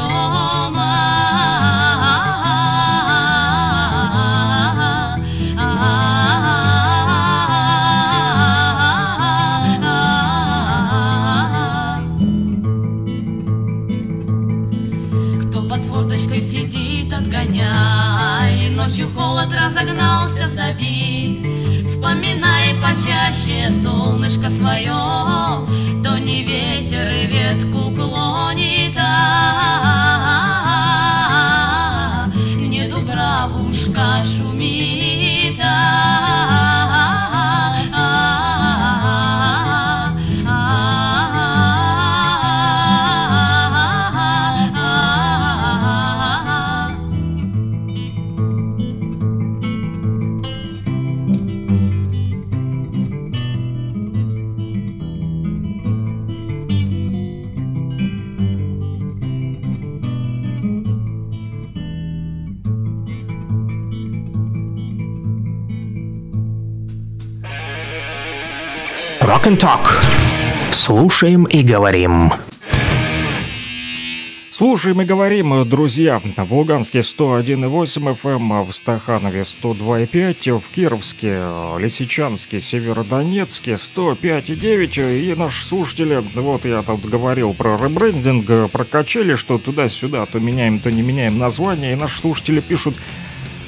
Кто 15.41 15.61
под 15.61 15.83
форточкой 15.83 16.41
сидит, 16.41 17.13
отгоняй. 17.13 18.71
Ночью 18.71 19.07
холод 19.09 19.53
разогнался, 19.53 20.47
зови. 20.47 21.85
Вспоминай 21.87 22.73
почаще 22.81 23.69
солнышко 23.69 24.49
свое. 24.49 24.95
То 26.03 26.17
не 26.17 26.41
ветер 26.41 27.13
и 27.13 27.27
ветку 27.27 27.90
kita 28.91 29.80
Rock 69.41 69.47
and 69.47 69.57
Talk. 69.57 69.87
Слушаем 70.71 71.45
и 71.45 71.63
говорим. 71.63 72.31
Слушаем 74.51 75.01
и 75.01 75.05
говорим, 75.05 75.67
друзья, 75.67 76.19
в 76.19 76.53
Луганске 76.53 76.99
101,8 76.99 78.15
FM, 78.21 78.63
в 78.63 78.71
Стаханове 78.71 79.41
102,5, 79.41 80.59
в 80.59 80.69
Кировске, 80.69 81.41
Лисичанске, 81.79 82.61
Северодонецке 82.61 83.73
105,9. 83.73 85.19
И 85.19 85.35
наши 85.35 85.65
слушатели, 85.65 86.23
вот 86.35 86.65
я 86.65 86.83
тут 86.83 87.05
говорил 87.05 87.53
про 87.55 87.77
ребрендинг, 87.77 88.71
про 88.71 88.85
качели, 88.85 89.35
что 89.35 89.57
туда-сюда, 89.57 90.25
то 90.27 90.39
меняем, 90.39 90.79
то 90.79 90.91
не 90.91 91.01
меняем 91.01 91.39
название. 91.39 91.93
И 91.93 91.95
наши 91.95 92.19
слушатели 92.19 92.59
пишут, 92.59 92.95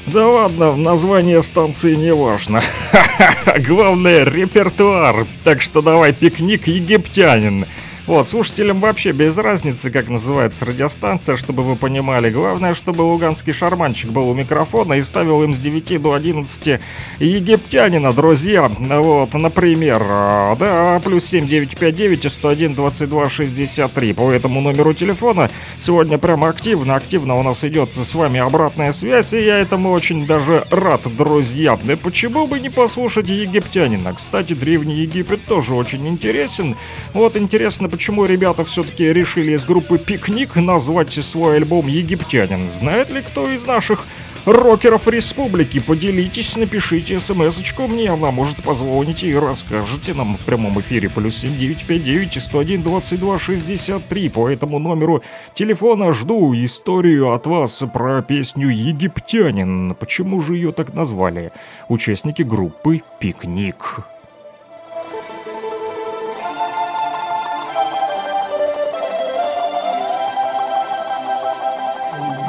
да 0.07 0.27
ладно, 0.27 0.75
название 0.75 1.41
станции 1.41 1.95
не 1.95 2.13
важно. 2.13 2.61
Главное 3.59 4.25
репертуар. 4.25 5.25
Так 5.43 5.61
что 5.61 5.81
давай 5.81 6.13
пикник 6.13 6.67
египтянин. 6.67 7.65
Вот, 8.05 8.27
слушателям 8.27 8.81
вообще 8.81 9.13
без 9.13 9.37
разницы, 9.37 9.89
как 9.89 10.09
называется 10.09 10.65
радиостанция, 10.65 11.37
чтобы 11.37 11.63
вы 11.63 11.77
понимали. 11.77 12.29
Главное, 12.29 12.73
чтобы 12.73 13.03
луганский 13.03 13.53
шарманчик 13.53 14.09
был 14.09 14.27
у 14.27 14.33
микрофона 14.33 14.95
и 14.95 15.01
ставил 15.01 15.41
им 15.41 15.53
с 15.53 15.59
9 15.59 16.01
до 16.01 16.11
11 16.11 16.81
египтянина, 17.19 18.11
друзья. 18.11 18.69
Вот, 18.77 19.33
например, 19.33 20.01
а, 20.05 20.55
да, 20.57 20.99
плюс 21.01 21.23
7959 21.27 22.29
101 22.29 22.75
22 22.75 23.29
63. 23.29 24.13
По 24.13 24.31
этому 24.31 24.59
номеру 24.59 24.93
телефона 24.93 25.49
сегодня 25.79 26.17
прямо 26.17 26.49
активно, 26.49 26.97
активно 26.97 27.35
у 27.35 27.43
нас 27.43 27.63
идет 27.63 27.93
с 27.93 28.15
вами 28.15 28.41
обратная 28.41 28.91
связь, 28.91 29.31
и 29.31 29.39
я 29.39 29.59
этому 29.59 29.91
очень 29.91 30.27
даже 30.27 30.67
рад, 30.71 31.03
друзья. 31.15 31.79
Да 31.81 31.95
почему 31.95 32.47
бы 32.47 32.59
не 32.59 32.69
послушать 32.69 33.29
египтянина? 33.29 34.13
Кстати, 34.13 34.53
Древний 34.53 34.95
Египет 34.95 35.45
тоже 35.45 35.73
очень 35.73 36.05
интересен. 36.05 36.75
Вот 37.13 37.37
интересно, 37.37 37.92
почему 37.93 38.25
ребята 38.25 38.65
все-таки 38.65 39.13
решили 39.13 39.51
из 39.51 39.65
группы 39.65 39.99
«Пикник» 39.99 40.55
назвать 40.55 41.13
свой 41.13 41.57
альбом 41.57 41.85
«Египтянин». 41.85 42.67
Знает 42.67 43.11
ли 43.11 43.21
кто 43.21 43.47
из 43.47 43.67
наших 43.67 44.07
рокеров 44.47 45.07
республики? 45.07 45.79
Поделитесь, 45.79 46.57
напишите 46.57 47.19
смс-очку 47.19 47.87
мне, 47.87 48.09
она 48.09 48.31
может 48.31 48.63
позвоните 48.63 49.29
и 49.29 49.35
расскажете 49.35 50.15
нам 50.15 50.37
в 50.37 50.39
прямом 50.39 50.79
эфире. 50.79 51.07
Плюс 51.07 51.37
7959 51.37 52.41
101 52.41 52.81
22 52.81 53.37
63. 53.37 54.29
По 54.29 54.49
этому 54.49 54.79
номеру 54.79 55.21
телефона 55.53 56.13
жду 56.13 56.51
историю 56.55 57.31
от 57.31 57.45
вас 57.45 57.83
про 57.93 58.23
песню 58.23 58.69
«Египтянин». 58.69 59.93
Почему 59.93 60.41
же 60.41 60.55
ее 60.55 60.71
так 60.71 60.95
назвали? 60.95 61.51
Участники 61.89 62.41
группы 62.41 63.03
«Пикник». 63.19 64.03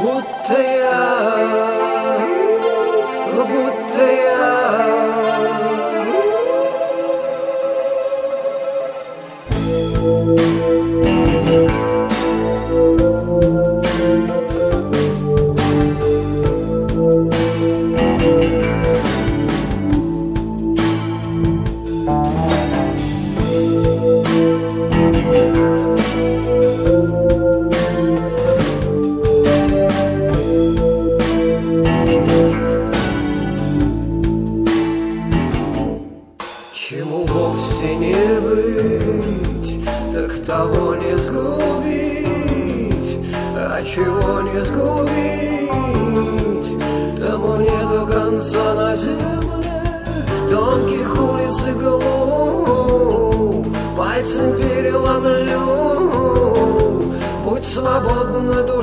Будто 0.05 0.53
я, 4.03 4.34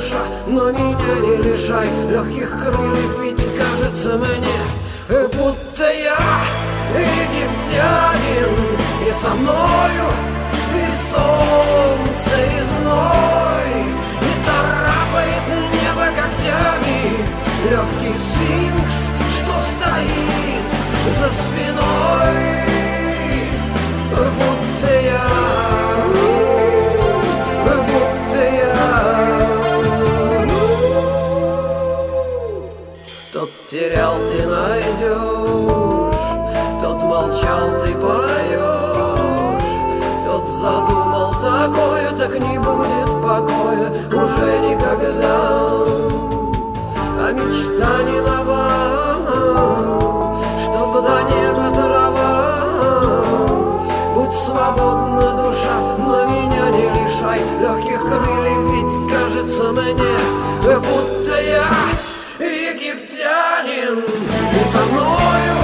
душа, 0.02 0.24
но 0.48 0.72
меня 0.72 1.16
не 1.22 1.38
лишай. 1.38 1.88
Легких 2.10 2.50
крыльев, 2.60 3.20
ведь 3.22 3.46
кажется 3.58 4.18
мне, 4.18 5.20
будто 5.28 5.92
я 5.92 6.18
египтянин, 6.98 8.54
и 9.08 9.12
со 9.22 9.34
мною 9.36 10.08
и 10.74 10.86
солнце, 11.14 12.36
и 12.40 12.62
зной, 12.72 13.74
и 14.22 14.46
царапает 14.46 15.46
небо 15.74 16.08
когтями. 16.16 17.02
Легкий 17.70 18.16
сфинкс, 18.18 18.98
что 19.38 19.54
стоит 19.72 20.68
за 21.20 21.30
спиной, 21.30 22.61
терял, 33.72 34.16
ты 34.30 34.46
найдешь, 34.48 36.16
тот 36.82 37.02
молчал, 37.04 37.70
ты 37.82 37.94
поешь, 37.94 39.64
тот 40.26 40.46
задумал 40.60 41.32
такое, 41.36 42.12
так 42.18 42.38
не 42.38 42.58
будет 42.60 43.10
покоя 43.24 43.90
уже 44.10 44.60
никогда. 44.60 45.38
А 47.18 47.32
мечта 47.32 48.04
не 48.04 48.20
нова, 48.20 48.72
до 51.02 51.18
неба 51.32 51.72
трава. 51.74 52.32
Будь 54.16 54.34
свободна 54.34 55.32
душа, 55.32 55.76
но 55.98 56.26
меня 56.26 56.66
не 56.72 56.88
лишай 56.90 57.40
легких 57.62 58.02
крыльев, 58.02 58.64
ведь 58.74 58.94
кажется 59.10 59.64
мне, 59.72 60.18
будто 60.76 61.41
И 63.92 64.64
со 64.72 64.86
мною 64.86 65.58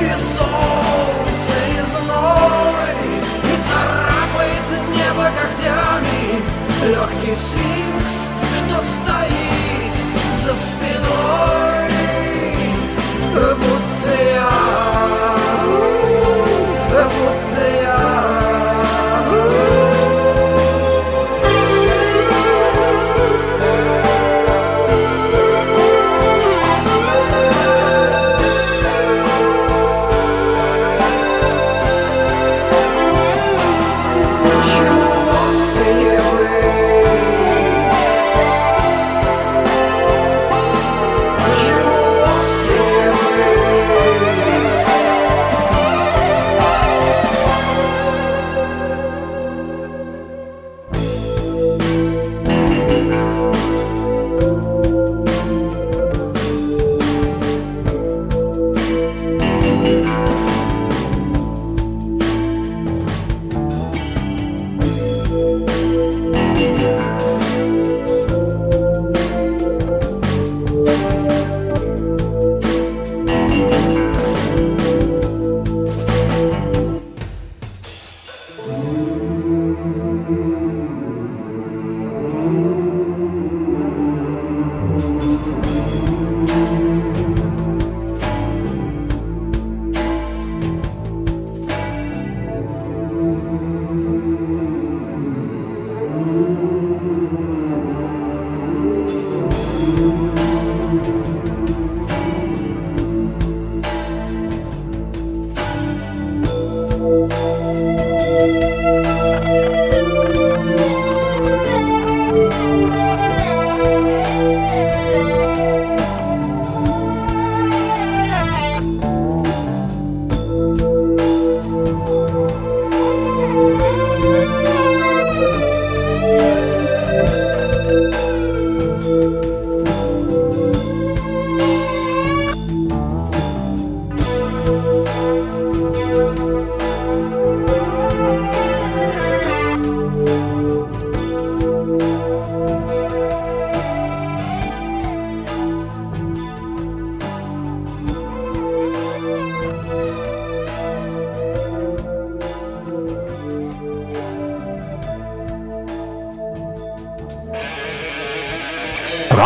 и 0.00 0.10
солнце, 0.36 1.54
и 1.70 1.80
И 3.44 3.54
царапает 3.68 4.68
небо 4.90 5.30
когтями. 5.30 6.42
Легкий 6.90 7.36
сфинкс, 7.36 8.31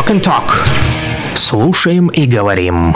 Rock 0.06 0.12
and 0.12 0.22
Talk. 0.22 0.52
Слушаем 1.34 2.08
и 2.08 2.26
говорим. 2.26 2.94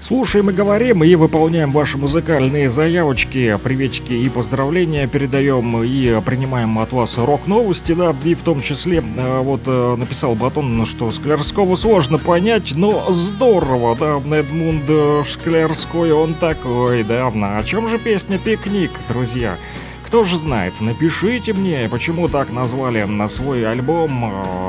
Слушаем 0.00 0.50
и 0.50 0.52
говорим, 0.52 1.04
и 1.04 1.14
выполняем 1.14 1.70
ваши 1.72 1.96
музыкальные 1.96 2.68
заявочки, 2.68 3.58
приветики 3.62 4.12
и 4.12 4.28
поздравления 4.28 5.06
передаем, 5.06 5.82
и 5.84 6.20
принимаем 6.20 6.78
от 6.80 6.92
вас 6.92 7.16
рок-новости, 7.16 7.92
да, 7.92 8.14
и 8.24 8.34
в 8.34 8.42
том 8.42 8.60
числе, 8.60 9.02
э, 9.16 9.40
вот 9.40 9.62
э, 9.66 9.96
написал 9.96 10.34
Батон, 10.34 10.84
что 10.84 11.10
Склярского 11.10 11.76
сложно 11.76 12.18
понять, 12.18 12.72
но 12.74 13.10
здорово, 13.12 13.96
да, 13.96 14.36
Эдмунд 14.36 14.84
э, 14.88 15.22
Шклярской, 15.24 16.12
он 16.12 16.34
такой, 16.34 17.04
да, 17.04 17.28
А 17.28 17.58
о 17.58 17.64
чем 17.64 17.88
же 17.88 17.98
песня 17.98 18.38
«Пикник», 18.38 18.90
друзья? 19.08 19.56
Кто 20.12 20.24
же 20.24 20.36
знает, 20.36 20.78
напишите 20.82 21.54
мне, 21.54 21.88
почему 21.90 22.28
так 22.28 22.50
назвали 22.50 23.02
на 23.04 23.28
свой 23.28 23.66
альбом 23.66 24.26
э, 24.26 24.61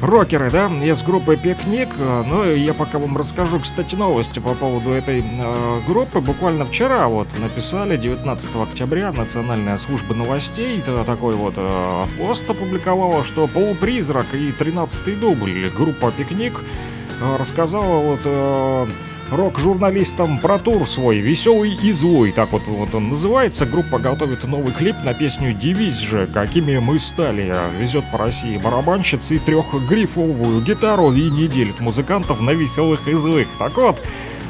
Рокеры, 0.00 0.50
да, 0.52 0.68
из 0.68 1.02
группы 1.02 1.36
«Пикник». 1.36 1.88
Э, 1.98 2.22
Ну, 2.24 2.44
я 2.54 2.72
пока 2.72 2.98
вам 2.98 3.16
расскажу, 3.16 3.58
кстати, 3.58 3.96
новости 3.96 4.38
по 4.38 4.54
поводу 4.54 4.90
этой 4.90 5.24
э, 5.26 5.80
группы. 5.88 6.20
Буквально 6.20 6.64
вчера 6.64 7.08
вот 7.08 7.28
написали, 7.38 7.96
19 7.96 8.56
октября, 8.56 9.10
Национальная 9.10 9.76
служба 9.76 10.14
новостей, 10.14 10.80
э, 10.86 11.02
такой 11.04 11.34
вот 11.34 11.54
э, 11.56 12.04
пост 12.16 12.48
опубликовала, 12.48 13.24
что 13.24 13.48
«Полупризрак» 13.48 14.26
и 14.34 14.52
13-й 14.52 15.16
дубль 15.16 15.68
группа 15.76 16.12
«Пикник» 16.12 16.60
э, 17.20 17.36
рассказала 17.36 17.98
вот... 17.98 18.20
э, 18.24 18.86
рок-журналистам 19.30 20.38
про 20.38 20.58
тур 20.58 20.86
свой 20.86 21.18
«Веселый 21.18 21.74
и 21.74 21.92
злой», 21.92 22.32
так 22.32 22.52
вот, 22.52 22.62
вот 22.66 22.94
он 22.94 23.10
называется. 23.10 23.66
Группа 23.66 23.98
готовит 23.98 24.44
новый 24.44 24.72
клип 24.72 24.96
на 25.04 25.14
песню 25.14 25.52
«Девиз 25.52 25.98
же, 25.98 26.26
какими 26.26 26.78
мы 26.78 26.98
стали». 26.98 27.54
Везет 27.78 28.04
по 28.10 28.18
России 28.18 28.56
барабанщиц 28.56 29.30
и 29.30 29.38
трехгрифовую 29.38 30.62
гитару 30.62 31.12
и 31.12 31.30
не 31.30 31.48
делит 31.48 31.80
музыкантов 31.80 32.40
на 32.40 32.50
веселых 32.50 33.08
и 33.08 33.14
злых. 33.14 33.48
Так 33.58 33.76
вот, 33.76 34.02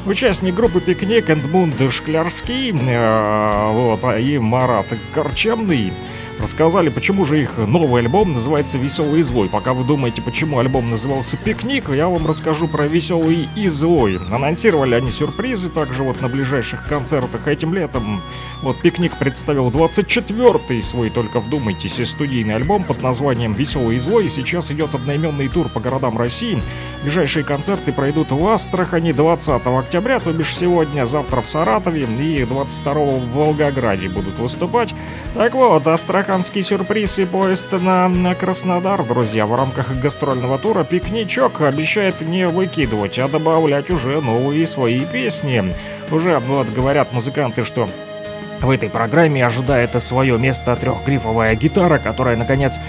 Участник 0.05 0.55
группы 0.55 0.79
«Пикник» 0.79 1.29
Эдмунд 1.29 1.75
Шклярский 1.91 2.71
э, 2.71 3.71
вот, 3.73 4.01
и 4.17 4.39
Марат 4.39 4.87
Корчемный 5.13 5.91
рассказали, 6.39 6.89
почему 6.89 7.25
же 7.25 7.41
их 7.41 7.57
новый 7.57 8.01
альбом 8.01 8.33
называется 8.33 8.77
«Веселый 8.77 9.19
и 9.19 9.23
злой». 9.23 9.49
Пока 9.49 9.73
вы 9.73 9.83
думаете, 9.83 10.21
почему 10.21 10.59
альбом 10.59 10.89
назывался 10.89 11.37
«Пикник», 11.37 11.89
я 11.89 12.07
вам 12.07 12.25
расскажу 12.25 12.67
про 12.67 12.87
«Веселый 12.87 13.49
и 13.55 13.67
злой». 13.67 14.19
Анонсировали 14.31 14.95
они 14.95 15.11
сюрпризы 15.11 15.69
также 15.69 16.03
вот 16.03 16.21
на 16.21 16.27
ближайших 16.27 16.87
концертах 16.87 17.47
этим 17.47 17.73
летом. 17.73 18.21
Вот 18.61 18.79
«Пикник» 18.81 19.17
представил 19.17 19.69
24-й 19.69 20.81
свой, 20.81 21.09
только 21.09 21.39
вдумайтесь, 21.39 21.99
студийный 22.07 22.55
альбом 22.55 22.83
под 22.83 23.01
названием 23.01 23.53
«Веселый 23.53 23.97
и 23.97 23.99
злой». 23.99 24.29
Сейчас 24.29 24.71
идет 24.71 24.95
одноименный 24.95 25.47
тур 25.47 25.69
по 25.69 25.79
городам 25.79 26.17
России. 26.17 26.61
Ближайшие 27.03 27.43
концерты 27.43 27.91
пройдут 27.91 28.31
в 28.31 28.47
Астрахани 28.47 29.11
20 29.11 29.65
октября, 29.65 30.19
то 30.19 30.31
бишь 30.33 30.55
сегодня, 30.55 31.05
завтра 31.05 31.41
в 31.41 31.47
Саратове 31.47 32.03
и 32.03 32.45
22 32.45 32.93
в 32.93 33.33
Волгограде 33.33 34.09
будут 34.09 34.37
выступать. 34.39 34.93
Так 35.33 35.53
вот, 35.53 35.87
астраханский 36.29 36.61
сюрприз 36.61 37.17
и 37.17 37.25
поезд 37.25 37.71
на, 37.71 38.35
Краснодар, 38.35 39.03
друзья, 39.03 39.47
в 39.47 39.55
рамках 39.55 39.91
гастрольного 39.99 40.59
тура 40.59 40.83
«Пикничок» 40.83 41.61
обещает 41.61 42.21
не 42.21 42.47
выкидывать, 42.47 43.17
а 43.17 43.27
добавлять 43.27 43.89
уже 43.89 44.21
новые 44.21 44.67
свои 44.67 45.05
песни. 45.05 45.73
Уже 46.11 46.37
вот 46.37 46.69
говорят 46.69 47.13
музыканты, 47.13 47.65
что 47.65 47.89
в 48.61 48.69
этой 48.69 48.91
программе 48.91 49.43
ожидает 49.43 49.91
свое 50.03 50.37
место 50.37 50.75
трехгрифовая 50.75 51.55
гитара, 51.55 51.97
которая, 51.97 52.37
наконец, 52.37 52.79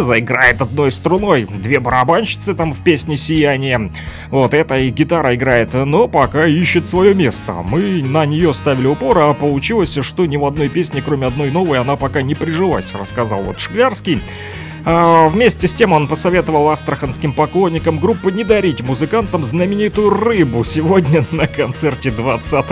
заиграет 0.00 0.62
одной 0.62 0.90
струной. 0.90 1.46
Две 1.62 1.80
барабанщицы 1.80 2.54
там 2.54 2.72
в 2.72 2.82
песне 2.82 3.16
«Сияние». 3.16 3.92
Вот 4.30 4.54
эта 4.54 4.78
и 4.78 4.90
гитара 4.90 5.34
играет, 5.34 5.74
но 5.74 6.08
пока 6.08 6.46
ищет 6.46 6.88
свое 6.88 7.14
место. 7.14 7.52
Мы 7.64 8.02
на 8.02 8.26
нее 8.26 8.52
ставили 8.54 8.86
упор, 8.86 9.18
а 9.18 9.34
получилось, 9.34 9.98
что 10.02 10.26
ни 10.26 10.36
в 10.36 10.44
одной 10.44 10.68
песне, 10.68 11.02
кроме 11.02 11.26
одной 11.26 11.50
новой, 11.50 11.78
она 11.78 11.96
пока 11.96 12.22
не 12.22 12.34
прижилась, 12.34 12.94
рассказал 12.94 13.42
вот 13.42 13.60
Шклярский. 13.60 14.20
А, 14.84 15.28
вместе 15.28 15.68
с 15.68 15.74
тем 15.74 15.92
он 15.92 16.08
посоветовал 16.08 16.70
астраханским 16.70 17.32
поклонникам 17.32 17.98
группы 17.98 18.32
не 18.32 18.44
дарить 18.44 18.80
музыкантам 18.80 19.44
знаменитую 19.44 20.10
рыбу 20.10 20.64
сегодня 20.64 21.24
на 21.30 21.46
концерте 21.46 22.10
20 22.10 22.64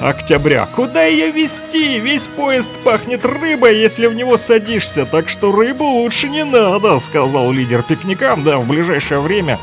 октября. 0.00 0.66
Куда 0.74 1.04
ее 1.04 1.30
вести? 1.30 2.00
Весь 2.00 2.26
поезд 2.26 2.68
пахнет 2.84 3.24
рыбой, 3.24 3.78
если 3.78 4.06
в 4.06 4.14
него 4.14 4.36
садишься, 4.36 5.06
так 5.06 5.28
что 5.28 5.52
рыбу 5.52 5.84
лучше 5.84 6.28
не 6.28 6.44
надо, 6.44 6.98
сказал 6.98 7.52
лидер 7.52 7.82
пикника. 7.82 8.36
Да, 8.36 8.58
в 8.58 8.66
ближайшее 8.66 9.20
время 9.20 9.58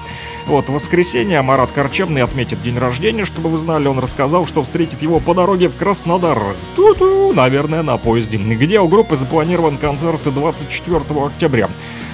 вот, 0.49 0.67
в 0.67 0.73
воскресенье 0.73 1.41
Марат 1.43 1.71
Корчемный 1.71 2.23
отметит 2.23 2.61
день 2.63 2.77
рождения, 2.77 3.23
чтобы 3.23 3.49
вы 3.49 3.57
знали, 3.59 3.87
он 3.87 3.99
рассказал, 3.99 4.47
что 4.47 4.63
встретит 4.63 5.01
его 5.01 5.19
по 5.19 5.35
дороге 5.35 5.69
в 5.69 5.77
Краснодар. 5.77 6.55
Ту-ту, 6.75 7.33
наверное, 7.33 7.83
на 7.83 7.97
поезде. 7.97 8.37
Где 8.37 8.79
у 8.79 8.87
группы 8.87 9.15
запланирован 9.15 9.77
концерт 9.77 10.21
24 10.23 11.01
октября. 11.23 11.69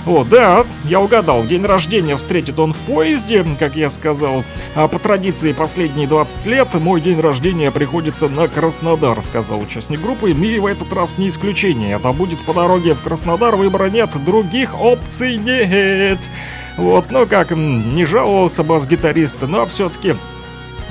Вот, 0.06 0.30
да, 0.30 0.66
я 0.84 1.00
угадал, 1.00 1.46
день 1.46 1.66
рождения 1.66 2.16
встретит 2.16 2.60
он 2.60 2.74
в 2.74 2.78
поезде, 2.80 3.44
как 3.58 3.76
я 3.76 3.90
сказал. 3.90 4.44
А 4.76 4.88
по 4.88 5.00
традиции 5.00 5.52
последние 5.52 6.08
20 6.08 6.46
лет 6.46 6.74
мой 6.76 7.02
день 7.02 7.20
рождения 7.20 7.72
приходится 7.72 8.28
на 8.28 8.48
Краснодар, 8.48 9.20
сказал 9.24 9.60
участник 9.60 10.02
группы. 10.02 10.32
И 10.32 10.60
в 10.60 10.66
этот 10.66 10.92
раз 10.94 11.18
не 11.18 11.30
исключение. 11.30 11.96
Это 11.96 12.12
будет 12.12 12.40
по 12.46 12.54
дороге 12.54 12.94
в 12.94 13.02
Краснодар, 13.02 13.56
выбора 13.56 13.90
нет, 13.90 14.12
других 14.24 14.80
опций 14.80 15.38
нет. 15.38 16.30
Вот, 16.78 17.12
ну 17.12 17.26
как, 17.26 17.52
не 17.52 18.06
жаловался 18.06 18.64
бас-гитарист, 18.64 19.42
но 19.44 19.66
все-таки 19.66 20.16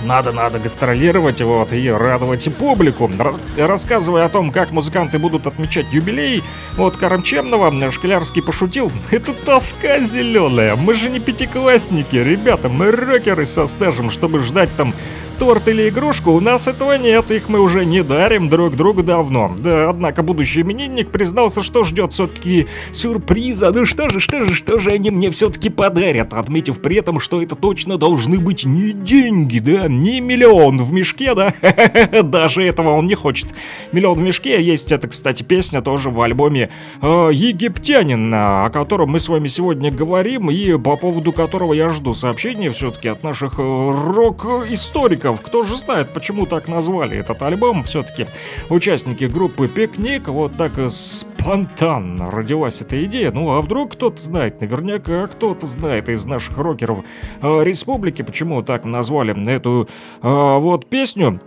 надо-надо 0.04 0.58
гастролировать 0.58 1.40
вот, 1.42 1.72
и 1.72 1.90
радовать 1.90 2.54
публику. 2.56 3.10
Рас 3.18 3.40
рассказывая 3.56 4.26
о 4.26 4.28
том, 4.28 4.50
как 4.50 4.70
музыканты 4.70 5.18
будут 5.18 5.46
отмечать 5.46 5.86
юбилей, 5.92 6.42
вот 6.76 6.96
Карамчемного 6.96 7.90
Шклярский 7.90 8.42
пошутил. 8.42 8.90
Это 9.10 9.32
тоска 9.32 10.00
зеленая, 10.00 10.76
мы 10.76 10.94
же 10.94 11.10
не 11.10 11.20
пятиклассники, 11.20 12.16
ребята, 12.16 12.68
мы 12.68 12.90
рокеры 12.90 13.46
со 13.46 13.66
стажем, 13.66 14.10
чтобы 14.10 14.40
ждать 14.40 14.70
там 14.76 14.94
торт 15.38 15.68
или 15.68 15.88
игрушку, 15.88 16.32
у 16.32 16.40
нас 16.40 16.68
этого 16.68 16.96
нет, 16.96 17.30
их 17.30 17.48
мы 17.48 17.60
уже 17.60 17.84
не 17.84 18.02
дарим 18.02 18.48
друг 18.48 18.76
другу 18.76 19.02
давно. 19.02 19.54
Да, 19.58 19.90
однако 19.90 20.22
будущий 20.22 20.62
именинник 20.62 21.10
признался, 21.10 21.62
что 21.62 21.84
ждет 21.84 22.12
все-таки 22.12 22.66
сюрприза. 22.92 23.70
Ну 23.72 23.86
что 23.86 24.08
же, 24.08 24.20
что 24.20 24.46
же, 24.46 24.54
что 24.54 24.78
же 24.78 24.90
они 24.90 25.10
мне 25.10 25.30
все-таки 25.30 25.68
подарят, 25.68 26.32
отметив 26.32 26.80
при 26.80 26.96
этом, 26.96 27.20
что 27.20 27.42
это 27.42 27.54
точно 27.54 27.98
должны 27.98 28.38
быть 28.38 28.64
не 28.64 28.92
деньги, 28.92 29.58
да, 29.58 29.88
не 29.88 30.20
миллион 30.20 30.78
в 30.78 30.92
мешке, 30.92 31.34
да, 31.34 31.54
даже 32.22 32.64
этого 32.64 32.90
он 32.90 33.06
не 33.06 33.14
хочет. 33.14 33.48
Миллион 33.92 34.18
в 34.18 34.22
мешке 34.22 34.62
есть, 34.62 34.92
это, 34.92 35.08
кстати, 35.08 35.42
песня 35.42 35.82
тоже 35.82 36.10
в 36.10 36.20
альбоме 36.20 36.70
э, 37.02 37.30
«Египтянин», 37.32 38.32
о 38.34 38.70
котором 38.70 39.10
мы 39.10 39.20
с 39.20 39.28
вами 39.28 39.48
сегодня 39.48 39.90
говорим, 39.90 40.50
и 40.50 40.78
по 40.78 40.96
поводу 40.96 41.32
которого 41.32 41.72
я 41.72 41.88
жду 41.88 42.14
сообщения 42.14 42.70
все-таки 42.70 43.08
от 43.08 43.22
наших 43.22 43.58
э, 43.58 43.62
рок-историков, 43.62 45.23
Пикников. 45.24 45.40
Кто 45.40 45.62
же 45.62 45.76
знает, 45.76 46.12
почему 46.12 46.46
так 46.46 46.68
назвали 46.68 47.16
этот 47.16 47.42
альбом? 47.42 47.82
Все-таки 47.84 48.26
участники 48.68 49.24
группы 49.24 49.68
Пикник 49.68 50.28
вот 50.28 50.56
так 50.56 50.72
спонтанно 50.90 52.30
родилась 52.30 52.80
эта 52.80 53.02
идея. 53.04 53.30
Ну 53.32 53.52
а 53.52 53.60
вдруг 53.60 53.92
кто-то 53.92 54.20
знает, 54.22 54.60
наверняка 54.60 55.26
кто-то 55.26 55.66
знает 55.66 56.08
из 56.08 56.24
наших 56.24 56.56
рокеров 56.58 57.04
э, 57.40 57.64
республики, 57.64 58.22
почему 58.22 58.62
так 58.62 58.84
назвали 58.84 59.34
эту 59.50 59.88
э, 60.22 60.58
вот 60.58 60.88
песню. 60.88 61.40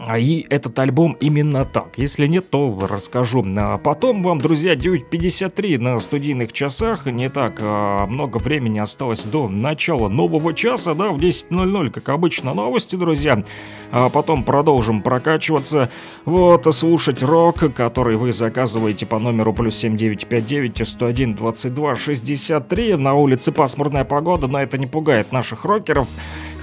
А 0.00 0.16
и 0.18 0.46
этот 0.48 0.78
альбом 0.78 1.16
именно 1.20 1.64
так. 1.64 1.94
Если 1.96 2.26
нет, 2.26 2.50
то 2.50 2.78
расскажу. 2.88 3.44
А 3.56 3.78
потом 3.78 4.22
вам, 4.22 4.38
друзья, 4.38 4.74
9.53 4.74 5.78
на 5.78 5.98
студийных 5.98 6.52
часах. 6.52 7.06
Не 7.06 7.28
так 7.28 7.58
а 7.60 8.06
много 8.06 8.38
времени 8.38 8.78
осталось 8.78 9.24
до 9.24 9.48
начала 9.48 10.08
нового 10.08 10.54
часа, 10.54 10.94
да, 10.94 11.08
в 11.08 11.18
10.00, 11.18 11.90
как 11.90 12.08
обычно, 12.10 12.54
новости, 12.54 12.94
друзья. 12.94 13.42
А 13.90 14.08
потом 14.08 14.44
продолжим 14.44 15.02
прокачиваться, 15.02 15.90
вот, 16.24 16.72
слушать 16.74 17.22
рок, 17.22 17.74
который 17.74 18.16
вы 18.16 18.32
заказываете 18.32 19.04
по 19.06 19.18
номеру 19.18 19.52
плюс 19.52 19.76
7959 19.76 20.88
101 20.88 21.34
22 21.34 21.96
63. 21.96 22.94
На 22.96 23.14
улице 23.14 23.50
пасмурная 23.50 24.04
погода, 24.04 24.46
но 24.46 24.60
это 24.60 24.78
не 24.78 24.86
пугает 24.86 25.32
наших 25.32 25.64
рокеров. 25.64 26.06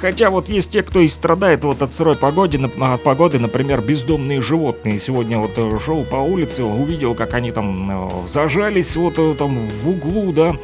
Хотя 0.02 0.30
вот 0.30 0.50
есть 0.50 0.72
те, 0.72 0.84
кто 0.84 1.00
и 1.00 1.08
страдает 1.08 1.64
вот 1.64 1.82
от 1.82 1.94
сырой 1.94 2.16
погоды, 2.16 2.60
от 2.80 3.04
погоды, 3.04 3.40
например, 3.40 3.82
бездомные 3.82 4.42
животные. 4.42 5.00
Сегодня 5.00 5.40
вот 5.40 5.52
э, 5.56 5.80
шел 5.84 6.04
по 6.04 6.18
улице, 6.18 6.64
увидел, 6.64 7.16
как 7.16 7.34
они 7.34 7.52
там 7.52 8.10
э, 8.10 8.28
зажались 8.28 8.96
вот 8.96 9.18
э, 9.18 9.36
там 9.38 9.58
в 9.58 9.90
углу, 9.90 10.34
да, 10.34 10.56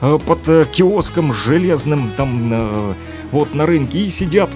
под 0.00 0.68
киоском 0.72 1.32
железным 1.32 2.12
там 2.18 2.94
вот 3.32 3.54
на 3.54 3.64
рынке 3.64 4.00
и 4.00 4.08
сидят 4.10 4.50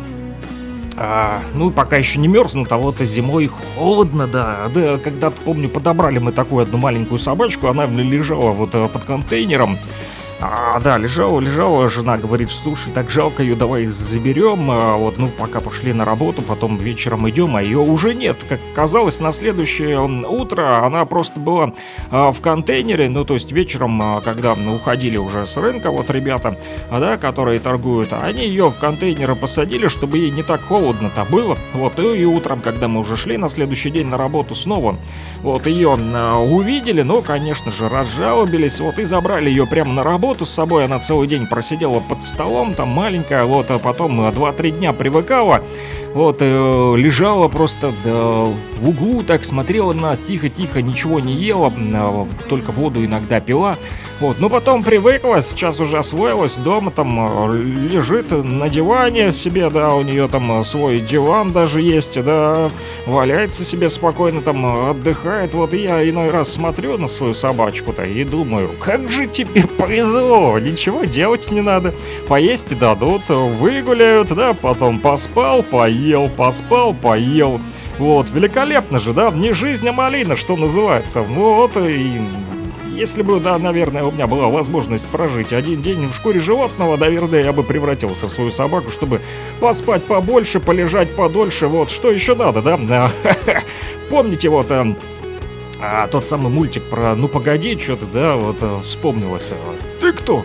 а, 1.02 1.40
ну, 1.54 1.70
пока 1.70 1.96
еще 1.96 2.18
не 2.18 2.28
мерзнут, 2.28 2.70
а 2.72 2.76
вот 2.76 2.98
зимой 2.98 3.50
холодно, 3.74 4.26
да. 4.26 4.70
Да, 4.74 4.98
когда-то, 4.98 5.36
помню, 5.46 5.70
подобрали 5.70 6.18
мы 6.18 6.30
такую 6.30 6.64
одну 6.64 6.76
маленькую 6.76 7.18
собачку, 7.18 7.68
она 7.68 7.86
лежала 7.86 8.50
вот 8.50 8.72
под 8.72 9.04
контейнером. 9.04 9.78
А, 10.42 10.80
да, 10.80 10.96
лежала, 10.96 11.38
лежала, 11.38 11.90
жена 11.90 12.16
говорит, 12.16 12.50
слушай, 12.50 12.90
так 12.94 13.10
жалко 13.10 13.42
ее, 13.42 13.54
давай 13.54 13.86
заберем. 13.86 14.70
А, 14.70 14.96
вот, 14.96 15.18
ну, 15.18 15.28
пока 15.28 15.60
пошли 15.60 15.92
на 15.92 16.06
работу, 16.06 16.40
потом 16.40 16.78
вечером 16.78 17.28
идем, 17.28 17.56
а 17.56 17.62
ее 17.62 17.78
уже 17.78 18.14
нет. 18.14 18.44
Как 18.48 18.58
казалось, 18.74 19.20
на 19.20 19.32
следующее 19.32 20.00
утро 20.00 20.86
она 20.86 21.04
просто 21.04 21.40
была 21.40 21.74
а, 22.10 22.32
в 22.32 22.40
контейнере, 22.40 23.10
ну, 23.10 23.26
то 23.26 23.34
есть 23.34 23.52
вечером, 23.52 24.00
а, 24.00 24.22
когда 24.22 24.54
уходили 24.54 25.18
уже 25.18 25.46
с 25.46 25.58
рынка, 25.58 25.90
вот 25.90 26.10
ребята, 26.10 26.56
а, 26.88 27.00
да, 27.00 27.18
которые 27.18 27.58
торгуют, 27.58 28.14
они 28.14 28.46
ее 28.46 28.70
в 28.70 28.78
контейнеры 28.78 29.36
посадили, 29.36 29.88
чтобы 29.88 30.16
ей 30.16 30.30
не 30.30 30.42
так 30.42 30.62
холодно-то 30.62 31.26
было. 31.26 31.58
Вот, 31.74 31.98
и, 31.98 32.22
и 32.22 32.24
утром, 32.24 32.60
когда 32.60 32.88
мы 32.88 33.00
уже 33.00 33.18
шли 33.18 33.36
на 33.36 33.50
следующий 33.50 33.90
день 33.90 34.06
на 34.06 34.16
работу 34.16 34.54
снова, 34.54 34.96
вот, 35.42 35.66
ее 35.66 35.98
а, 35.98 36.38
увидели, 36.38 37.02
но, 37.02 37.20
конечно 37.20 37.70
же, 37.70 37.90
разжалобились, 37.90 38.80
вот, 38.80 38.98
и 38.98 39.04
забрали 39.04 39.50
ее 39.50 39.66
прямо 39.66 39.92
на 39.92 40.02
работу, 40.02 40.29
работу 40.30 40.46
с 40.46 40.50
собой, 40.50 40.84
она 40.84 41.00
целый 41.00 41.26
день 41.26 41.48
просидела 41.48 41.98
под 41.98 42.22
столом, 42.22 42.76
там 42.76 42.88
маленькая, 42.88 43.44
вот, 43.46 43.68
а 43.72 43.80
потом 43.80 44.28
2-3 44.28 44.70
дня 44.70 44.92
привыкала, 44.92 45.60
вот, 46.14 46.38
э, 46.40 46.94
лежала 46.96 47.48
просто 47.48 47.92
в 48.04 48.88
углу, 48.88 49.22
так 49.22 49.44
смотрела 49.44 49.92
на 49.92 50.02
нас 50.02 50.20
тихо-тихо, 50.20 50.82
ничего 50.82 51.20
не 51.20 51.34
ела, 51.34 51.72
э, 51.76 52.26
только 52.48 52.72
воду 52.72 53.04
иногда 53.04 53.40
пила, 53.40 53.78
вот, 54.20 54.38
ну 54.38 54.50
потом 54.50 54.82
привыкла, 54.82 55.42
сейчас 55.42 55.80
уже 55.80 55.98
освоилась, 55.98 56.56
дома 56.56 56.90
там 56.90 57.50
э, 57.50 57.62
лежит 57.62 58.30
на 58.32 58.68
диване 58.68 59.32
себе, 59.32 59.70
да, 59.70 59.94
у 59.94 60.02
нее 60.02 60.28
там 60.28 60.64
свой 60.64 61.00
диван 61.00 61.52
даже 61.52 61.80
есть, 61.80 62.22
да, 62.22 62.70
валяется 63.06 63.64
себе 63.64 63.88
спокойно 63.88 64.40
там, 64.40 64.90
отдыхает. 64.90 65.54
Вот 65.54 65.72
я 65.74 66.08
иной 66.08 66.30
раз 66.30 66.52
смотрю 66.52 66.98
на 66.98 67.06
свою 67.06 67.34
собачку-то 67.34 68.04
и 68.04 68.24
думаю, 68.24 68.70
как 68.80 69.10
же 69.10 69.26
тебе 69.26 69.62
повезло, 69.78 70.58
ничего 70.58 71.04
делать 71.04 71.50
не 71.50 71.60
надо. 71.60 71.94
Поесть 72.28 72.76
дадут, 72.78 73.22
выгуляют, 73.28 74.34
да, 74.34 74.54
потом 74.54 74.98
поспал, 74.98 75.62
поел, 75.62 75.99
поспал, 76.36 76.94
поел. 76.94 77.60
Вот, 77.98 78.30
великолепно 78.30 78.98
же, 78.98 79.12
да, 79.12 79.30
не 79.30 79.52
жизнь, 79.52 79.86
а 79.88 79.92
малина, 79.92 80.36
что 80.36 80.56
называется. 80.56 81.20
Вот, 81.22 81.76
и 81.76 82.20
если 83.00 83.22
бы, 83.22 83.40
да, 83.40 83.58
наверное, 83.58 84.04
у 84.04 84.10
меня 84.10 84.26
была 84.26 84.48
возможность 84.48 85.06
прожить 85.08 85.52
один 85.52 85.80
день 85.80 86.06
в 86.06 86.14
шкуре 86.14 86.40
животного, 86.40 86.96
наверное, 86.96 87.42
я 87.42 87.52
бы 87.52 87.62
превратился 87.62 88.28
в 88.28 88.32
свою 88.32 88.50
собаку, 88.50 88.90
чтобы 88.90 89.20
поспать 89.60 90.04
побольше, 90.04 90.60
полежать 90.60 91.14
подольше. 91.16 91.66
Вот, 91.66 91.90
что 91.90 92.10
еще 92.10 92.34
надо, 92.34 92.62
да? 92.62 93.10
Помните 94.10 94.48
вот 94.48 94.70
а, 94.70 94.94
а, 95.80 96.08
тот 96.08 96.26
самый 96.26 96.52
мультик 96.52 96.82
про 96.84 97.14
«Ну 97.14 97.28
погоди», 97.28 97.78
что-то, 97.78 98.06
да, 98.06 98.36
вот 98.36 98.56
а, 98.60 98.80
вспомнилось. 98.82 99.52
Ты 100.00 100.12
кто? 100.12 100.44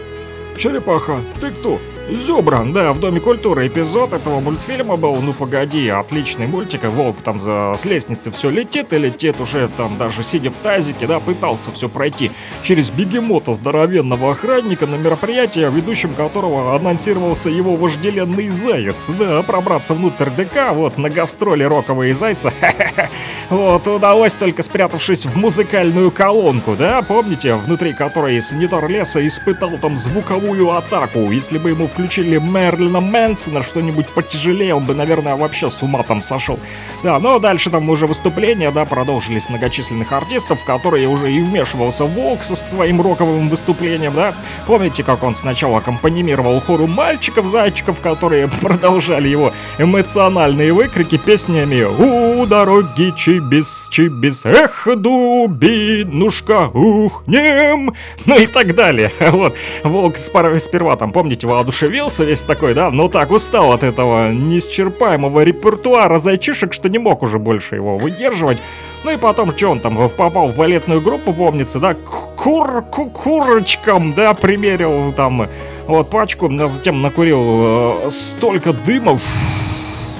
Черепаха, 0.58 1.20
ты 1.42 1.52
кто? 1.52 1.80
Зубра, 2.08 2.64
да, 2.72 2.94
в 2.94 3.00
Доме 3.00 3.20
культуры 3.20 3.68
эпизод 3.68 4.14
этого 4.14 4.40
мультфильма 4.40 4.96
был, 4.96 5.16
ну 5.16 5.34
погоди, 5.34 5.90
отличный 5.90 6.46
мультик, 6.46 6.84
волк 6.84 7.18
там 7.24 7.42
за, 7.42 7.74
с 7.80 7.84
лестницы 7.84 8.30
все 8.30 8.52
летит 8.52 8.94
и 8.94 9.00
летит 9.00 9.42
уже 9.42 9.68
там 9.76 9.98
даже 9.98 10.22
сидя 10.22 10.52
в 10.52 10.56
тазике, 10.56 11.08
да, 11.08 11.20
пытался 11.20 11.72
все 11.72 11.90
пройти 11.90 12.32
через 12.62 12.92
бегемота 12.92 13.56
здоровенного 13.56 14.34
охранника 14.34 14.86
на 14.86 14.96
мероприятие, 14.96 15.72
ведущим 15.72 16.14
которого 16.14 16.76
анонсировался 16.76 17.50
его 17.50 17.76
вожделенный 17.76 18.50
заяц, 18.50 19.10
да, 19.10 19.42
пробраться 19.42 19.96
внутрь 19.96 20.30
ДК, 20.30 20.74
вот, 20.74 21.00
на 21.00 21.10
гастроли 21.10 21.64
роковые 21.64 22.14
зайца, 22.14 22.54
вот, 23.50 23.88
удалось 23.88 24.36
только 24.36 24.62
спрятавшись 24.62 25.26
в 25.26 25.36
музыкальную 25.36 26.12
колонку, 26.12 26.76
да, 26.78 27.02
помните, 27.02 27.56
внутри 27.56 27.94
которой 27.94 28.40
санитар 28.44 28.88
леса 28.88 29.26
испытал 29.26 29.72
там 29.82 29.98
звуковую 29.98 30.70
атаку, 30.70 31.32
если 31.32 31.58
бы 31.58 31.72
ему 31.72 31.88
в 31.88 31.95
включили 31.96 32.40
Мерлина 32.40 33.00
Мэнсона, 33.00 33.64
что-нибудь 33.64 34.10
потяжелее, 34.10 34.76
он 34.76 34.86
бы, 34.86 34.94
наверное, 34.94 35.38
вообще 35.38 35.70
с 35.70 35.82
ума 35.82 36.04
там 36.04 36.22
сошел. 36.22 36.60
Да, 37.04 37.20
но 37.20 37.40
дальше 37.40 37.70
там 37.70 37.90
уже 37.90 38.06
выступления, 38.06 38.70
да, 38.70 38.84
продолжились 38.84 39.48
многочисленных 39.48 40.12
артистов, 40.12 40.60
в 40.60 40.66
которые 40.66 41.08
уже 41.08 41.32
и 41.32 41.40
вмешивался 41.40 42.04
Волк 42.04 42.44
со 42.44 42.58
своим 42.58 43.02
роковым 43.02 43.48
выступлением, 43.48 44.14
да. 44.14 44.36
Помните, 44.68 45.04
как 45.04 45.24
он 45.24 45.38
сначала 45.38 45.78
аккомпанимировал 45.78 46.60
хору 46.60 46.86
мальчиков-зайчиков, 46.86 48.02
которые 48.02 48.50
продолжали 48.62 49.30
его 49.30 49.54
эмоциональные 49.78 50.74
выкрики 50.74 51.18
песнями 51.18 51.84
«У 51.84 52.46
дороги 52.46 53.14
чибис, 53.16 53.88
чибис, 53.90 54.46
эх, 54.46 54.86
дубинушка, 54.98 56.68
ухнем!» 56.74 57.96
Ну 58.26 58.38
и 58.38 58.48
так 58.48 58.76
далее. 58.76 59.14
Вот, 59.36 59.56
Волк 59.84 60.18
сперва 60.18 60.96
там, 60.96 61.12
помните, 61.12 61.46
воодушевился 61.86 62.24
весь 62.24 62.44
такой, 62.44 62.74
да, 62.74 62.92
но 62.92 63.08
так 63.08 63.32
устал 63.32 63.72
от 63.72 63.84
этого 63.84 64.32
неисчерпаемого 64.32 65.44
репертуара 65.44 66.20
зайчишек, 66.20 66.74
что 66.74 66.90
не 66.90 66.98
мог 66.98 67.24
уже 67.24 67.40
больше 67.40 67.76
его 67.76 67.98
выдерживать. 67.98 68.58
Ну 69.04 69.12
и 69.12 69.18
потом, 69.18 69.56
что 69.56 69.70
он 69.70 69.80
там 69.80 70.10
попал 70.10 70.48
в 70.48 70.56
балетную 70.56 71.02
группу, 71.02 71.34
помнится, 71.34 71.80
да, 71.80 71.94
кур, 71.94 72.84
ку 72.92 73.10
курочкам, 73.10 74.14
да, 74.14 74.34
примерил 74.34 75.14
там 75.14 75.48
вот 75.88 76.10
пачку, 76.10 76.50
а 76.52 76.68
затем 76.68 77.02
накурил 77.02 78.06
э, 78.06 78.10
столько 78.10 78.74
дыма, 78.74 79.20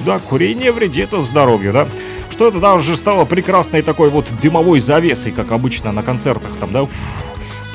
да, 0.04 0.20
курение 0.20 0.70
вредит 0.70 1.10
здоровью, 1.10 1.72
да, 1.72 1.88
что 2.30 2.46
это 2.46 2.60
даже 2.60 2.96
стало 2.96 3.24
прекрасной 3.24 3.82
такой 3.82 4.08
вот 4.10 4.26
дымовой 4.40 4.78
завесой, 4.78 5.32
как 5.32 5.50
обычно 5.50 5.90
на 5.90 6.04
концертах 6.04 6.54
там, 6.60 6.72
да, 6.72 6.86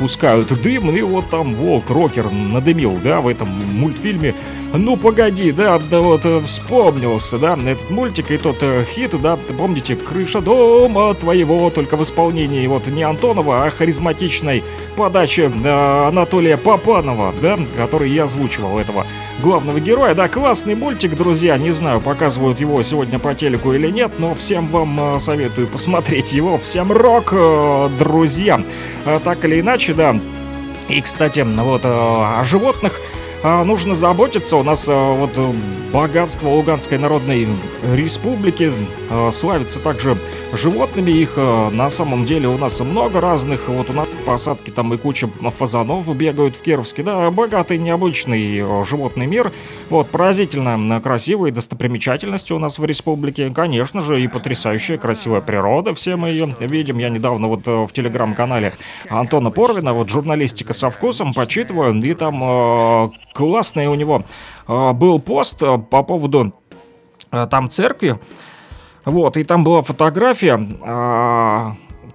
пускают 0.01 0.59
дым, 0.63 0.89
и 0.89 1.01
вот 1.01 1.29
там 1.29 1.53
волк, 1.53 1.91
рокер 1.91 2.31
надымил, 2.31 2.99
да, 3.03 3.21
в 3.21 3.27
этом 3.27 3.49
мультфильме. 3.49 4.33
Ну, 4.73 4.95
погоди, 4.95 5.51
да, 5.51 5.79
да 5.79 5.99
вот 5.99 6.21
э, 6.23 6.39
вспомнился, 6.45 7.37
да, 7.37 7.57
этот 7.57 7.89
мультик 7.89 8.31
и 8.31 8.37
тот 8.37 8.57
э, 8.61 8.85
хит, 8.85 9.21
да, 9.21 9.35
помните, 9.35 9.97
«Крыша 9.97 10.39
дома 10.39 11.13
твоего», 11.13 11.69
только 11.69 11.97
в 11.97 12.03
исполнении 12.03 12.65
вот 12.67 12.87
не 12.87 13.03
Антонова, 13.03 13.65
а 13.65 13.69
харизматичной 13.69 14.63
подачи 14.95 15.51
э, 15.51 16.07
Анатолия 16.07 16.55
Попанова, 16.55 17.33
да, 17.41 17.59
который 17.75 18.11
я 18.11 18.23
озвучивал 18.23 18.79
этого 18.79 19.05
главного 19.41 19.81
героя. 19.81 20.15
Да, 20.15 20.29
классный 20.29 20.75
мультик, 20.75 21.17
друзья. 21.17 21.57
Не 21.57 21.71
знаю, 21.71 21.99
показывают 21.99 22.61
его 22.61 22.81
сегодня 22.81 23.19
по 23.19 23.35
телеку 23.35 23.73
или 23.73 23.89
нет, 23.89 24.13
но 24.19 24.33
всем 24.35 24.69
вам 24.69 25.15
э, 25.15 25.19
советую 25.19 25.67
посмотреть 25.67 26.31
его. 26.31 26.57
Всем 26.57 26.93
рок, 26.93 27.33
э, 27.33 27.89
друзья. 27.99 28.63
Э, 29.05 29.19
так 29.21 29.43
или 29.43 29.59
иначе, 29.59 29.93
да. 29.93 30.17
И, 30.87 31.01
кстати, 31.01 31.41
вот 31.41 31.81
о 31.83 32.43
животных 32.45 33.01
нужно 33.43 33.95
заботиться. 33.95 34.57
У 34.57 34.63
нас 34.63 34.87
вот 34.87 35.37
богатство 35.91 36.49
Луганской 36.49 36.97
Народной 36.97 37.47
Республики 37.93 38.71
славится 39.31 39.79
также 39.79 40.17
животными. 40.53 41.11
Их 41.11 41.37
на 41.37 41.89
самом 41.89 42.25
деле 42.25 42.47
у 42.47 42.57
нас 42.57 42.79
много 42.79 43.19
разных. 43.21 43.67
Вот 43.67 43.89
у 43.89 43.93
нас 43.93 44.07
посадки 44.25 44.69
там 44.69 44.93
и 44.93 44.97
куча 44.97 45.27
фазанов 45.27 46.15
бегают 46.15 46.55
в 46.55 46.61
Кировске. 46.61 47.03
Да, 47.03 47.29
богатый, 47.31 47.77
необычный 47.77 48.59
э, 48.59 48.85
животный 48.85 49.25
мир. 49.25 49.51
Вот, 49.89 50.09
поразительно 50.09 51.01
красивые 51.01 51.51
достопримечательности 51.51 52.53
у 52.53 52.59
нас 52.59 52.79
в 52.79 52.85
республике. 52.85 53.51
Конечно 53.51 54.01
же, 54.01 54.21
и 54.21 54.27
потрясающая 54.27 54.97
красивая 54.97 55.41
природа. 55.41 55.93
Все 55.93 56.15
мы 56.15 56.29
ее 56.29 56.49
видим. 56.59 56.97
Я 56.99 57.09
недавно 57.09 57.47
вот 57.47 57.67
э, 57.67 57.85
в 57.85 57.91
телеграм-канале 57.91 58.73
Антона 59.09 59.51
Порвина, 59.51 59.93
вот 59.93 60.09
журналистика 60.09 60.73
со 60.73 60.89
вкусом, 60.89 61.33
почитываю. 61.33 61.95
И 62.01 62.13
там 62.13 62.43
э, 62.43 63.09
классный 63.33 63.87
у 63.87 63.95
него 63.95 64.23
э, 64.67 64.91
был 64.93 65.19
пост 65.19 65.61
э, 65.61 65.77
по 65.77 66.03
поводу 66.03 66.53
э, 67.31 67.47
там 67.49 67.69
церкви. 67.69 68.19
Вот, 69.05 69.37
и 69.37 69.43
там 69.43 69.63
была 69.63 69.81
фотография 69.81 70.57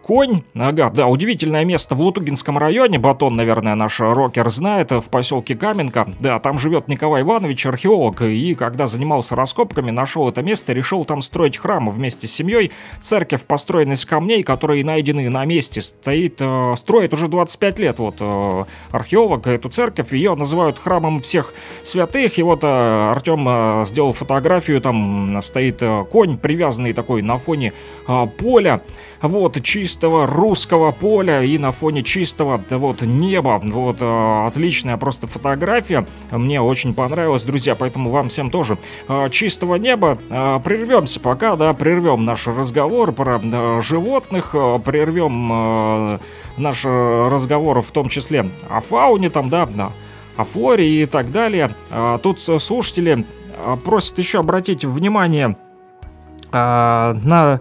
Конь, 0.07 0.45
ага, 0.55 0.89
да, 0.91 1.09
удивительное 1.09 1.65
место 1.65 1.97
в 1.97 2.01
Лутугинском 2.01 2.57
районе, 2.57 2.97
Батон, 2.97 3.35
наверное, 3.35 3.75
наш 3.75 3.99
рокер 3.99 4.49
знает, 4.51 4.93
в 4.93 5.11
поселке 5.11 5.57
Каменка. 5.57 6.09
Да, 6.21 6.39
там 6.39 6.61
живет 6.61 6.87
Николай 6.87 7.23
Иванович, 7.23 7.67
археолог, 7.67 8.23
и 8.23 8.55
когда 8.55 8.87
занимался 8.87 9.35
раскопками, 9.35 9.91
нашел 9.91 10.29
это 10.29 10.43
место, 10.43 10.73
решил 10.73 11.05
там 11.05 11.23
строить 11.23 11.59
храм 11.59 11.91
вместе 11.91 12.29
с 12.29 12.33
семьей. 12.33 12.71
Церковь 13.01 13.47
построена 13.47 13.95
из 13.95 14.07
камней, 14.07 14.45
которые 14.45 14.85
найдены 14.85 15.29
на 15.29 15.45
месте, 15.45 15.83
стоит, 15.83 16.37
э, 16.39 16.75
строит 16.77 17.13
уже 17.13 17.27
25 17.27 17.79
лет, 17.81 17.99
вот, 17.99 18.19
э, 18.21 18.65
археолог 18.93 19.49
эту 19.49 19.71
церковь, 19.71 20.13
ее 20.13 20.37
называют 20.37 20.79
храмом 20.79 21.19
всех 21.19 21.53
святых, 21.83 22.39
и 22.39 22.45
вот 22.45 22.63
э, 22.63 22.67
Артем 22.69 23.45
э, 23.49 23.87
сделал 23.87 24.13
фотографию, 24.13 24.81
там 24.81 25.43
стоит 25.43 25.83
э, 25.83 26.05
конь, 26.13 26.39
привязанный 26.39 26.93
такой 26.93 27.23
на 27.23 27.39
фоне 27.39 27.73
э, 28.07 28.27
поля, 28.39 28.83
вот, 29.23 29.63
чистого 29.63 30.27
русского 30.27 30.93
поля 30.93 31.43
и 31.43 31.59
на 31.59 31.73
фоне 31.73 32.03
чистого 32.03 32.63
вот 32.71 33.03
неба. 33.03 33.61
Вот, 33.63 33.99
э, 34.01 34.47
отличная 34.47 34.97
просто 34.97 35.27
фотография. 35.27 36.07
Мне 36.31 36.61
очень 36.61 36.95
понравилось, 36.95 37.45
друзья, 37.45 37.75
поэтому 37.75 38.11
вам 38.11 38.29
всем 38.29 38.51
тоже 38.51 38.79
э, 39.09 39.29
чистого 39.31 39.77
неба. 39.77 40.19
Э, 40.31 40.61
прервемся 40.63 41.21
пока, 41.21 41.57
да, 41.57 41.73
прервем 41.73 42.25
наш 42.25 42.47
разговор 42.47 43.13
про 43.13 43.41
животных, 43.83 44.53
прервем 44.85 46.21
наш 46.57 46.85
разговор 46.85 47.83
в 47.83 47.91
том 47.91 48.09
числе 48.09 48.51
о 48.69 48.81
фауне 48.81 49.31
там, 49.31 49.51
да, 49.51 49.69
о 50.37 50.45
флоре 50.45 51.03
и 51.03 51.07
так 51.07 51.31
далее. 51.31 51.75
Тут 52.23 52.41
слушатели 52.41 53.25
просят 53.85 54.19
еще 54.19 54.41
обратить 54.41 54.85
внимание 54.85 55.57
на 56.53 57.61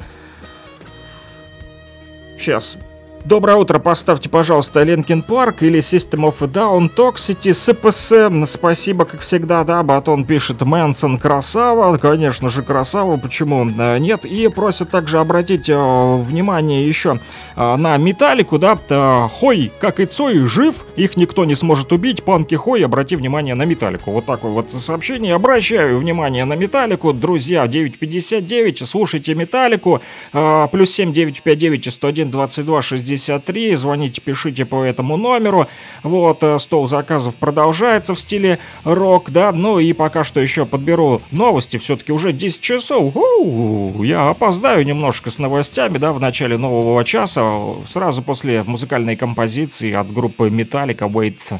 Сейчас. 2.38 2.78
Доброе 3.26 3.58
утро, 3.58 3.80
поставьте, 3.80 4.30
пожалуйста, 4.30 4.84
Linkin 4.84 5.24
Park 5.24 5.64
или 5.64 5.80
System 5.80 6.30
of 6.30 6.36
a 6.42 6.48
Down, 6.48 6.92
Toxicity, 6.96 7.56
СПС. 7.56 8.52
Спасибо, 8.52 9.06
как 9.06 9.22
всегда, 9.22 9.64
да, 9.64 9.82
Батон 9.82 10.26
пишет 10.26 10.62
Мэнсон 10.62 11.18
красава, 11.18 11.98
конечно 11.98 12.50
же 12.50 12.62
красава, 12.62 13.18
почему 13.18 13.68
э, 13.68 13.98
нет. 13.98 14.26
И 14.26 14.48
просят 14.50 14.92
также 14.92 15.18
обратить 15.18 15.70
э, 15.70 15.74
внимание 15.74 16.88
еще 16.88 17.20
э, 17.56 17.76
на 17.78 17.98
Металлику, 17.98 18.60
да, 18.60 19.28
Хой, 19.28 19.72
как 19.80 20.00
и 20.00 20.06
Цой, 20.06 20.46
жив, 20.46 20.86
их 20.96 21.18
никто 21.18 21.46
не 21.46 21.56
сможет 21.56 21.92
убить, 21.94 22.24
Панки 22.24 22.54
Хой, 22.54 22.86
обрати 22.86 23.16
внимание 23.16 23.56
на 23.56 23.64
Металлику. 23.64 24.12
Вот 24.12 24.28
такое 24.28 24.52
вот 24.52 24.70
сообщение. 24.70 25.34
Обращаю 25.34 25.98
внимание 25.98 26.46
на 26.46 26.54
Металлику, 26.54 27.12
друзья, 27.12 27.66
959, 27.66 28.88
слушайте 28.88 29.34
Металлику, 29.34 30.02
плюс 30.32 30.92
7 30.92 31.12
959 31.12 31.92
101 31.92 32.30
22 32.30 32.82
60 32.84 33.15
63. 33.18 33.76
Звоните, 33.76 34.22
пишите 34.22 34.66
по 34.66 34.84
этому 34.84 35.18
номеру. 35.18 35.68
Вот, 36.04 36.44
э, 36.44 36.60
стол 36.60 36.88
заказов 36.88 37.38
продолжается 37.38 38.14
в 38.16 38.20
стиле 38.20 38.60
рок, 38.84 39.32
да. 39.32 39.52
Ну 39.52 39.80
и 39.80 39.94
пока 39.94 40.24
что 40.24 40.40
еще 40.40 40.66
подберу 40.66 41.22
новости. 41.32 41.78
Все-таки 41.78 42.12
уже 42.12 42.34
10 42.34 42.62
часов. 42.62 43.16
У-у-у, 43.16 44.04
я 44.04 44.30
опоздаю 44.30 44.86
немножко 44.86 45.30
с 45.32 45.40
новостями, 45.40 45.98
да, 45.98 46.12
в 46.14 46.20
начале 46.20 46.58
нового 46.58 47.04
часа. 47.04 47.54
Сразу 47.88 48.22
после 48.22 48.64
музыкальной 48.64 49.16
композиции 49.16 49.94
от 49.94 50.12
группы 50.12 50.50
Metallica 50.50 51.10
Wait 51.10 51.36
Rock 51.36 51.60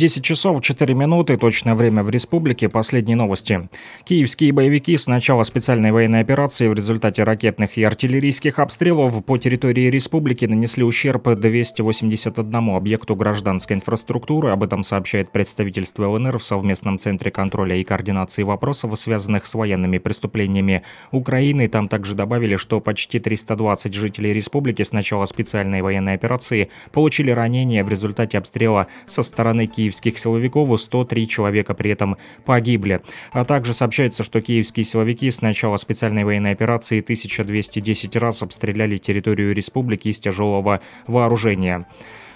10 0.00 0.24
часов 0.24 0.62
4 0.62 0.94
минуты, 0.94 1.36
точное 1.36 1.74
время 1.74 2.02
в 2.02 2.08
республике. 2.08 2.70
Последние 2.70 3.18
новости. 3.18 3.68
Киевские 4.04 4.50
боевики 4.50 4.96
с 4.96 5.06
начала 5.06 5.42
специальной 5.42 5.92
военной 5.92 6.20
операции 6.20 6.68
в 6.68 6.72
результате 6.72 7.22
ракетных 7.22 7.76
и 7.76 7.82
артиллерийских 7.84 8.58
обстрелов 8.60 9.22
по 9.22 9.36
территории 9.36 9.90
республики 9.90 10.46
нанесли 10.46 10.84
ущерб 10.84 11.28
281 11.28 12.70
объекту 12.70 13.14
гражданской 13.14 13.76
инфраструктуры. 13.76 14.48
Об 14.52 14.62
этом 14.62 14.84
сообщает 14.84 15.32
представительство 15.32 16.08
ЛНР 16.08 16.38
в 16.38 16.44
совместном 16.44 16.98
центре 16.98 17.30
контроля 17.30 17.76
и 17.76 17.84
координации 17.84 18.42
вопросов, 18.42 18.98
связанных 18.98 19.44
с 19.44 19.54
военными 19.54 19.98
преступлениями 19.98 20.82
Украины. 21.10 21.68
Там 21.68 21.88
также 21.88 22.14
добавили, 22.14 22.56
что 22.56 22.80
почти 22.80 23.18
320 23.18 23.92
жителей 23.92 24.32
республики 24.32 24.82
с 24.82 24.92
начала 24.92 25.26
специальной 25.26 25.82
военной 25.82 26.14
операции 26.14 26.70
получили 26.90 27.32
ранения 27.32 27.84
в 27.84 27.90
результате 27.90 28.38
обстрела 28.38 28.86
со 29.04 29.22
стороны 29.22 29.66
Киева 29.66 29.89
киевских 29.90 30.18
силовиков, 30.18 30.80
103 30.80 31.28
человека 31.28 31.74
при 31.74 31.90
этом 31.90 32.16
погибли. 32.44 33.00
А 33.32 33.44
также 33.44 33.74
сообщается, 33.74 34.22
что 34.22 34.40
киевские 34.40 34.84
силовики 34.84 35.30
с 35.30 35.42
начала 35.42 35.76
специальной 35.76 36.24
военной 36.24 36.52
операции 36.52 37.00
1210 37.00 38.16
раз 38.16 38.42
обстреляли 38.42 38.98
территорию 38.98 39.54
республики 39.54 40.08
из 40.08 40.20
тяжелого 40.20 40.80
вооружения. 41.06 41.86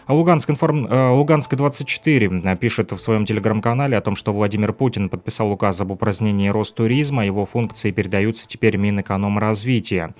Луганск, 0.09 0.51
информ... 0.51 0.87
Э, 0.87 1.11
Луганск 1.11 1.55
24 1.55 2.57
пишет 2.61 2.93
в 2.93 2.99
своем 2.99 3.25
телеграм-канале 3.25 3.97
о 3.97 4.01
том, 4.03 4.17
что 4.17 4.33
Владимир 4.33 4.73
Путин 4.73 5.09
подписал 5.09 5.51
указ 5.51 5.81
об 5.81 5.93
упразднении 5.93 6.51
Ростуризма, 6.51 7.25
его 7.25 7.47
функции 7.47 7.91
передаются 7.91 8.47
теперь 8.47 8.77
Минэкономразвития. 8.77 10.15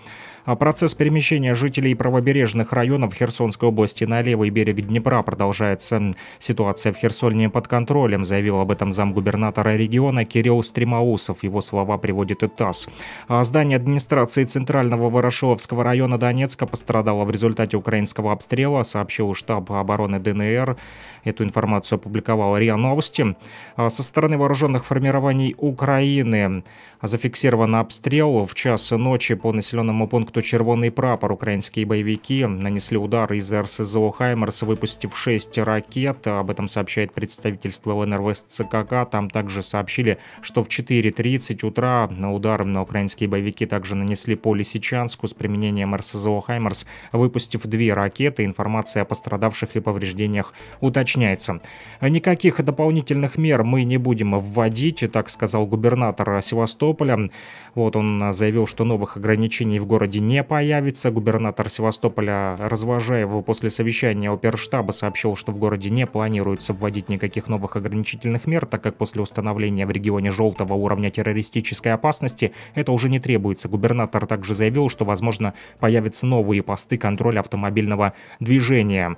А 0.45 0.57
процесс 0.57 0.93
перемещения 0.93 1.55
жителей 1.55 1.95
правобережных 1.95 2.75
районов 2.75 3.15
Херсонской 3.15 3.71
области 3.71 4.05
на 4.05 4.21
левый 4.21 4.51
берег 4.51 4.77
Днепра 4.83 5.23
продолжается. 5.23 6.15
Ситуация 6.39 6.93
в 6.93 6.97
Херсоне 6.97 7.49
под 7.49 7.67
контролем, 7.67 8.27
заявил 8.27 8.61
об 8.61 8.71
этом 8.71 8.93
замгубернатора 8.93 9.77
региона 9.77 10.27
Кирилл 10.27 10.63
Стремоусов. 10.63 11.43
Его 11.43 11.63
слова 11.63 11.97
приводит 11.97 12.43
и 12.43 12.49
ТАСС. 12.49 12.91
А 13.27 13.43
здание 13.43 13.77
администрации 13.77 14.45
Центрального 14.45 15.09
Ворошиловского 15.09 15.83
района 15.83 16.19
Донецка 16.19 16.67
пострадало 16.67 17.25
в 17.25 17.31
результате 17.31 17.79
украинского 17.79 18.31
обстрела, 18.31 18.83
сообщил 18.83 19.33
штаб 19.33 19.73
обороны 19.73 20.19
ДНР. 20.19 20.77
Эту 21.25 21.45
информацию 21.45 21.97
опубликовал 21.97 22.59
РИА 22.59 22.77
Новости. 22.77 23.35
А 23.77 23.89
со 23.89 24.03
стороны 24.03 24.37
вооруженных 24.37 24.85
формирований 24.85 25.55
Украины 25.57 26.65
зафиксирован 27.01 27.77
обстрел 27.77 28.45
в 28.45 28.55
час 28.55 28.91
ночи 28.91 29.35
по 29.35 29.51
населенному 29.51 30.07
пункту 30.07 30.34
Червоный 30.43 30.91
прапор. 30.91 31.33
Украинские 31.33 31.87
боевики 31.87 32.45
нанесли 32.45 32.99
удар 32.99 33.33
из 33.33 33.53
РСЗО 33.53 34.11
«Хаймерс», 34.11 34.63
выпустив 34.63 35.17
6 35.17 35.59
ракет. 35.59 36.27
Об 36.27 36.51
этом 36.51 36.69
сообщает 36.69 37.13
представительство 37.13 37.93
ЛНР 37.93 38.35
ЦКК. 38.35 39.09
Там 39.11 39.31
также 39.31 39.63
сообщили, 39.63 40.19
что 40.43 40.65
в 40.65 40.69
4.30 40.69 41.67
утра 41.67 42.09
на 42.09 42.33
удар 42.33 42.65
на 42.65 42.83
украинские 42.83 43.29
боевики 43.29 43.67
также 43.67 43.95
нанесли 43.95 44.35
по 44.35 44.55
Лисичанску 44.55 45.29
с 45.29 45.35
применением 45.35 45.95
РСЗО 45.95 46.41
«Хаймерс», 46.41 46.87
выпустив 47.13 47.63
две 47.67 47.93
ракеты. 47.93 48.45
Информация 48.45 49.03
о 49.03 49.05
пострадавших 49.05 49.77
и 49.77 49.81
повреждениях 49.81 50.55
уточняется. 50.81 51.61
Никаких 52.01 52.65
дополнительных 52.65 53.37
мер 53.37 53.65
мы 53.65 53.85
не 53.85 53.99
будем 53.99 54.39
вводить, 54.39 55.05
так 55.13 55.31
сказал 55.31 55.67
губернатор 55.67 56.43
Севастополя. 56.43 57.31
Вот 57.75 57.97
он 57.97 58.33
заявил, 58.33 58.67
что 58.67 58.85
новых 58.85 59.17
ограничений 59.17 59.79
в 59.79 59.87
городе 59.87 60.21
не 60.27 60.43
появится. 60.43 61.11
Губернатор 61.11 61.69
Севастополя 61.69 62.57
Развожаев 62.59 63.45
после 63.45 63.71
совещания 63.71 64.31
оперштаба 64.31 64.93
сообщил, 64.93 65.37
что 65.37 65.53
в 65.53 65.59
городе 65.59 65.91
не 65.91 66.07
планируется 66.07 66.73
вводить 66.73 67.09
никаких 67.09 67.49
новых 67.49 67.77
ограничительных 67.77 68.47
мер, 68.47 68.67
так 68.67 68.83
как 68.83 68.97
после 68.97 69.23
установления 69.23 69.87
в 69.87 69.91
регионе 69.91 70.31
желтого 70.31 70.75
уровня 70.75 71.11
террористической 71.11 71.93
опасности 71.93 72.53
это 72.75 72.93
уже 72.93 73.09
не 73.09 73.21
требуется. 73.21 73.69
Губернатор 73.69 74.27
также 74.27 74.55
заявил, 74.55 74.89
что, 74.89 75.05
возможно, 75.05 75.55
появятся 75.79 76.27
новые 76.27 76.63
посты 76.63 76.99
контроля 76.99 77.41
автомобильного 77.41 78.15
движения. 78.41 79.17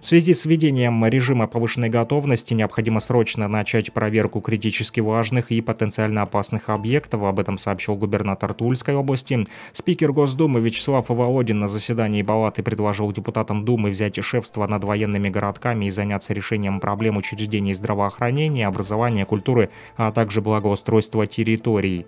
В 0.00 0.06
связи 0.06 0.32
с 0.32 0.44
введением 0.44 1.04
режима 1.06 1.48
повышенной 1.48 1.88
готовности 1.88 2.54
необходимо 2.54 3.00
срочно 3.00 3.48
начать 3.48 3.92
проверку 3.92 4.40
критически 4.40 5.00
важных 5.00 5.50
и 5.50 5.60
потенциально 5.60 6.22
опасных 6.22 6.68
объектов. 6.68 7.24
Об 7.24 7.40
этом 7.40 7.58
сообщил 7.58 7.96
губернатор 7.96 8.54
Тульской 8.54 8.94
области. 8.94 9.46
Спикер 9.72 10.12
Госдумы 10.12 10.60
Вячеслав 10.60 11.08
Володин 11.08 11.58
на 11.58 11.66
заседании 11.66 12.22
Палаты 12.22 12.62
предложил 12.62 13.10
депутатам 13.10 13.64
Думы 13.64 13.90
взять 13.90 14.22
шефство 14.22 14.68
над 14.68 14.84
военными 14.84 15.30
городками 15.30 15.86
и 15.86 15.90
заняться 15.90 16.32
решением 16.32 16.78
проблем 16.78 17.16
учреждений 17.16 17.74
здравоохранения, 17.74 18.68
образования, 18.68 19.26
культуры, 19.26 19.70
а 19.96 20.12
также 20.12 20.40
благоустройства 20.40 21.26
территорий. 21.26 22.06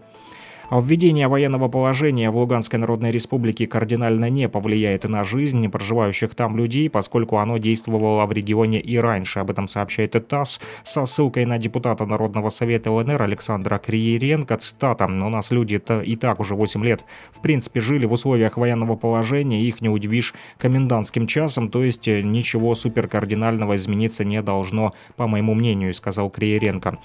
Введение 0.70 1.26
военного 1.26 1.66
положения 1.66 2.30
в 2.30 2.36
Луганской 2.36 2.78
Народной 2.78 3.10
Республике 3.10 3.66
кардинально 3.66 4.30
не 4.30 4.48
повлияет 4.48 5.02
на 5.02 5.24
жизнь 5.24 5.68
проживающих 5.68 6.36
там 6.36 6.56
людей, 6.56 6.88
поскольку 6.88 7.38
оно 7.38 7.58
действовало 7.58 8.24
в 8.24 8.30
регионе 8.30 8.80
и 8.80 8.96
раньше. 8.96 9.40
Об 9.40 9.50
этом 9.50 9.66
сообщает 9.66 10.12
ТАСС 10.28 10.60
со 10.84 11.06
ссылкой 11.06 11.44
на 11.44 11.58
депутата 11.58 12.06
Народного 12.06 12.50
совета 12.50 12.92
ЛНР 12.92 13.20
Александра 13.20 13.78
Криеренко. 13.78 14.58
Цитата. 14.58 15.06
«У 15.06 15.28
нас 15.28 15.50
люди-то 15.50 16.02
и 16.02 16.14
так 16.14 16.38
уже 16.38 16.54
8 16.54 16.84
лет 16.84 17.04
в 17.32 17.40
принципе 17.40 17.80
жили 17.80 18.06
в 18.06 18.12
условиях 18.12 18.56
военного 18.56 18.94
положения, 18.94 19.62
их 19.62 19.80
не 19.80 19.88
удивишь 19.88 20.34
комендантским 20.58 21.26
часом, 21.26 21.68
то 21.68 21.82
есть 21.82 22.06
ничего 22.06 22.76
суперкардинального 22.76 23.74
измениться 23.74 24.24
не 24.24 24.40
должно, 24.40 24.94
по 25.16 25.26
моему 25.26 25.54
мнению», 25.54 25.92
сказал 25.94 26.30
Криеренко. 26.30 27.00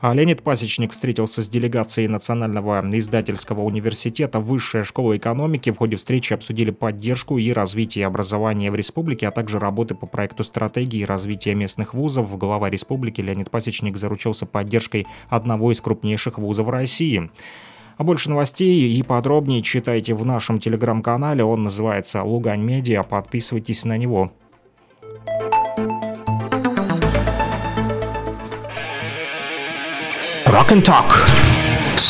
А 0.00 0.14
Леонид 0.14 0.42
Пасечник 0.42 0.92
встретился 0.92 1.42
с 1.42 1.48
делегацией 1.50 2.08
Национального 2.08 2.80
издательского 3.10 3.62
университета 3.62 4.38
Высшая 4.38 4.84
школа 4.84 5.16
экономики. 5.16 5.70
В 5.70 5.78
ходе 5.78 5.96
встречи 5.96 6.32
обсудили 6.32 6.70
поддержку 6.70 7.38
и 7.38 7.52
развитие 7.52 8.06
образования 8.06 8.70
в 8.70 8.76
республике, 8.76 9.26
а 9.26 9.32
также 9.32 9.58
работы 9.58 9.96
по 9.96 10.06
проекту 10.06 10.44
стратегии 10.44 11.02
развития 11.02 11.56
местных 11.56 11.92
вузов. 11.92 12.38
Глава 12.38 12.70
республики 12.70 13.20
Леонид 13.20 13.50
Пасечник 13.50 13.96
заручился 13.96 14.46
поддержкой 14.46 15.08
одного 15.28 15.72
из 15.72 15.80
крупнейших 15.80 16.38
вузов 16.38 16.68
России. 16.68 17.30
А 17.96 18.04
больше 18.04 18.30
новостей 18.30 18.96
и 18.96 19.02
подробнее 19.02 19.60
читайте 19.60 20.14
в 20.14 20.24
нашем 20.24 20.60
телеграм-канале. 20.60 21.42
Он 21.42 21.64
называется 21.64 22.22
«Лугань 22.22 22.62
Медиа». 22.62 23.02
Подписывайтесь 23.02 23.84
на 23.84 23.98
него. 23.98 24.32
Rock 30.46 30.70
and 30.70 30.84
Talk. 30.84 31.39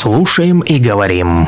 Слушаем 0.01 0.61
и 0.61 0.79
говорим. 0.79 1.47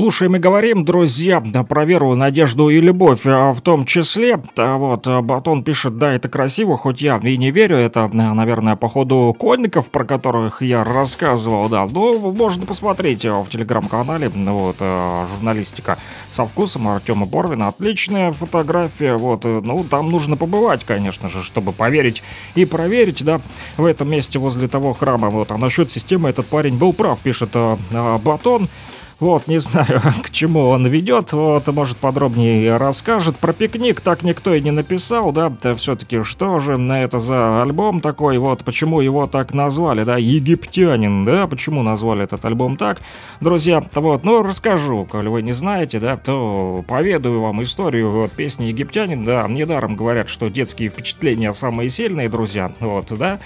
Слушаем 0.00 0.34
и 0.34 0.38
говорим, 0.38 0.86
друзья, 0.86 1.42
про 1.42 1.84
веру, 1.84 2.14
надежду 2.14 2.70
и 2.70 2.80
любовь 2.80 3.26
а, 3.26 3.52
в 3.52 3.60
том 3.60 3.84
числе. 3.84 4.40
А 4.56 4.78
вот 4.78 5.06
а, 5.06 5.20
Батон 5.20 5.62
пишет, 5.62 5.98
да, 5.98 6.14
это 6.14 6.30
красиво, 6.30 6.78
хоть 6.78 7.02
я 7.02 7.18
и 7.18 7.36
не 7.36 7.50
верю, 7.50 7.76
это, 7.76 8.08
наверное, 8.08 8.76
по 8.76 8.88
ходу 8.88 9.36
конников, 9.38 9.90
про 9.90 10.06
которых 10.06 10.62
я 10.62 10.84
рассказывал, 10.84 11.68
да. 11.68 11.86
Ну, 11.86 12.32
можно 12.32 12.64
посмотреть 12.64 13.26
в 13.26 13.46
телеграм-канале, 13.50 14.30
вот, 14.30 14.76
а, 14.80 15.26
журналистика 15.34 15.98
со 16.30 16.46
вкусом 16.46 16.88
Артема 16.88 17.26
Борвина, 17.26 17.68
отличная 17.68 18.32
фотография, 18.32 19.18
вот, 19.18 19.44
э, 19.44 19.60
ну, 19.62 19.84
там 19.84 20.10
нужно 20.10 20.38
побывать, 20.38 20.82
конечно 20.82 21.28
же, 21.28 21.42
чтобы 21.42 21.72
поверить 21.72 22.22
и 22.54 22.64
проверить, 22.64 23.22
да, 23.22 23.42
в 23.76 23.84
этом 23.84 24.08
месте 24.08 24.38
возле 24.38 24.66
того 24.66 24.94
храма, 24.94 25.28
вот. 25.28 25.52
А 25.52 25.58
насчет 25.58 25.92
системы 25.92 26.30
этот 26.30 26.46
парень 26.46 26.78
был 26.78 26.94
прав, 26.94 27.20
пишет 27.20 27.50
Батон. 28.24 28.70
Вот, 29.20 29.46
не 29.46 29.60
знаю, 29.60 30.00
к 30.22 30.30
чему 30.30 30.68
он 30.68 30.86
ведет, 30.86 31.32
вот, 31.32 31.66
может, 31.66 31.98
подробнее 31.98 32.78
расскажет. 32.78 33.36
Про 33.36 33.52
пикник 33.52 34.00
так 34.00 34.22
никто 34.22 34.54
и 34.54 34.62
не 34.62 34.70
написал, 34.70 35.30
да, 35.30 35.52
все-таки 35.74 36.22
что 36.22 36.58
же 36.58 36.78
на 36.78 37.04
это 37.04 37.20
за 37.20 37.60
альбом 37.60 38.00
такой, 38.00 38.38
вот, 38.38 38.64
почему 38.64 39.02
его 39.02 39.26
так 39.26 39.52
назвали, 39.52 40.04
да, 40.04 40.16
«Египтянин», 40.16 41.26
да, 41.26 41.46
почему 41.46 41.82
назвали 41.82 42.24
этот 42.24 42.46
альбом 42.46 42.78
так, 42.78 43.02
друзья, 43.42 43.84
вот, 43.94 44.24
ну, 44.24 44.42
расскажу, 44.42 45.06
коли 45.10 45.28
вы 45.28 45.42
не 45.42 45.52
знаете, 45.52 46.00
да, 46.00 46.16
то 46.16 46.82
поведаю 46.88 47.42
вам 47.42 47.62
историю, 47.62 48.10
вот, 48.10 48.32
песни 48.32 48.64
«Египтянин», 48.66 49.26
да, 49.26 49.46
недаром 49.46 49.96
говорят, 49.96 50.30
что 50.30 50.48
детские 50.48 50.88
впечатления 50.88 51.52
самые 51.52 51.90
сильные, 51.90 52.30
друзья, 52.30 52.72
вот, 52.80 53.12
да, 53.18 53.38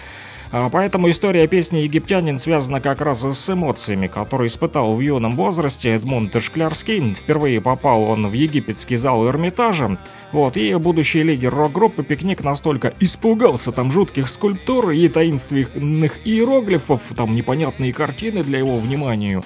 Поэтому 0.50 1.10
история 1.10 1.46
песни 1.48 1.78
«Египтянин» 1.78 2.38
связана 2.38 2.80
как 2.80 3.00
раз 3.00 3.22
с 3.22 3.50
эмоциями, 3.50 4.06
которые 4.06 4.48
испытал 4.48 4.94
в 4.94 5.00
юном 5.00 5.36
возрасте 5.36 5.94
Эдмунд 5.94 6.40
Шклярский. 6.40 7.14
Впервые 7.14 7.60
попал 7.60 8.02
он 8.04 8.28
в 8.28 8.32
египетский 8.32 8.96
зал 8.96 9.26
Эрмитажа. 9.26 9.98
Вот, 10.32 10.56
и 10.56 10.74
будущий 10.74 11.22
лидер 11.22 11.54
рок-группы 11.54 12.02
«Пикник» 12.02 12.44
настолько 12.44 12.92
испугался 13.00 13.72
там 13.72 13.90
жутких 13.90 14.28
скульптур 14.28 14.90
и 14.90 15.08
таинственных 15.08 16.20
иероглифов, 16.24 17.00
там 17.16 17.34
непонятные 17.34 17.92
картины 17.92 18.44
для 18.44 18.58
его 18.58 18.76
внимания, 18.76 19.42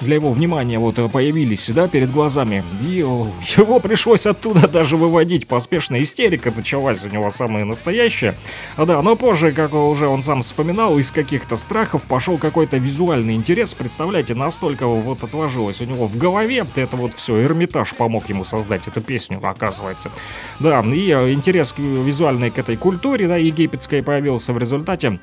для 0.00 0.14
его 0.14 0.32
внимания 0.32 0.78
вот 0.78 0.98
э, 0.98 1.08
появились, 1.08 1.68
да, 1.70 1.88
перед 1.88 2.10
глазами. 2.10 2.64
И 2.86 3.02
о, 3.02 3.28
его 3.56 3.80
пришлось 3.80 4.26
оттуда 4.26 4.66
даже 4.68 4.96
выводить. 4.96 5.46
Поспешная 5.46 6.02
истерика 6.02 6.52
началась 6.54 7.02
у 7.04 7.08
него 7.08 7.30
самая 7.30 7.64
настоящая. 7.64 8.36
А 8.76 8.86
да, 8.86 9.02
но 9.02 9.16
позже, 9.16 9.52
как 9.52 9.74
уже 9.74 10.06
он 10.06 10.22
сам 10.22 10.42
вспоминал, 10.42 10.98
из 10.98 11.12
каких-то 11.12 11.56
страхов 11.56 12.04
пошел 12.04 12.38
какой-то 12.38 12.78
визуальный 12.78 13.34
интерес. 13.34 13.74
Представляете, 13.74 14.34
настолько 14.34 14.86
вот 14.86 15.22
отложилось 15.22 15.80
у 15.80 15.84
него 15.84 16.06
в 16.06 16.16
голове. 16.16 16.66
Это 16.76 16.96
вот 16.96 17.14
все, 17.14 17.42
Эрмитаж 17.42 17.94
помог 17.94 18.28
ему 18.28 18.44
создать 18.44 18.86
эту 18.86 19.00
песню, 19.00 19.40
оказывается. 19.42 20.10
Да, 20.58 20.80
и 20.80 21.10
э, 21.10 21.32
интерес 21.32 21.72
к- 21.72 21.78
визуальный 21.78 22.50
к 22.50 22.58
этой 22.58 22.76
культуре, 22.76 23.28
да, 23.28 23.36
египетской 23.36 24.02
появился 24.02 24.52
в 24.52 24.58
результате 24.58 25.18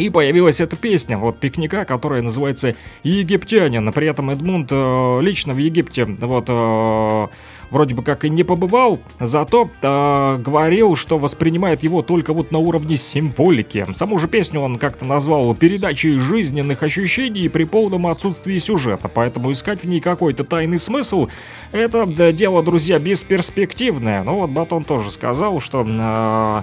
И 0.00 0.08
появилась 0.08 0.62
эта 0.62 0.76
песня, 0.76 1.18
вот, 1.18 1.38
пикника, 1.38 1.84
которая 1.84 2.22
называется 2.22 2.74
«Египтянин». 3.02 3.92
При 3.92 4.06
этом 4.06 4.30
Эдмунд 4.30 4.70
э, 4.72 5.18
лично 5.20 5.52
в 5.52 5.58
Египте, 5.58 6.06
вот, 6.06 6.46
э, 6.48 7.26
вроде 7.68 7.94
бы 7.94 8.02
как 8.02 8.24
и 8.24 8.30
не 8.30 8.42
побывал, 8.42 8.98
зато 9.18 9.68
э, 9.82 10.36
говорил, 10.38 10.96
что 10.96 11.18
воспринимает 11.18 11.82
его 11.82 12.00
только 12.00 12.32
вот 12.32 12.50
на 12.50 12.56
уровне 12.56 12.96
символики. 12.96 13.86
Саму 13.94 14.18
же 14.18 14.26
песню 14.26 14.60
он 14.60 14.78
как-то 14.78 15.04
назвал 15.04 15.54
передачей 15.54 16.18
жизненных 16.18 16.82
ощущений 16.82 17.50
при 17.50 17.64
полном 17.64 18.06
отсутствии 18.06 18.56
сюжета, 18.56 19.08
поэтому 19.08 19.52
искать 19.52 19.82
в 19.82 19.86
ней 19.86 20.00
какой-то 20.00 20.44
тайный 20.44 20.78
смысл— 20.78 21.28
это 21.72 22.06
да, 22.06 22.32
дело, 22.32 22.62
друзья, 22.62 22.98
бесперспективное. 22.98 24.22
Ну 24.22 24.36
вот 24.36 24.48
Батон 24.48 24.82
тоже 24.82 25.10
сказал, 25.10 25.60
что... 25.60 25.84
Э, 25.86 26.62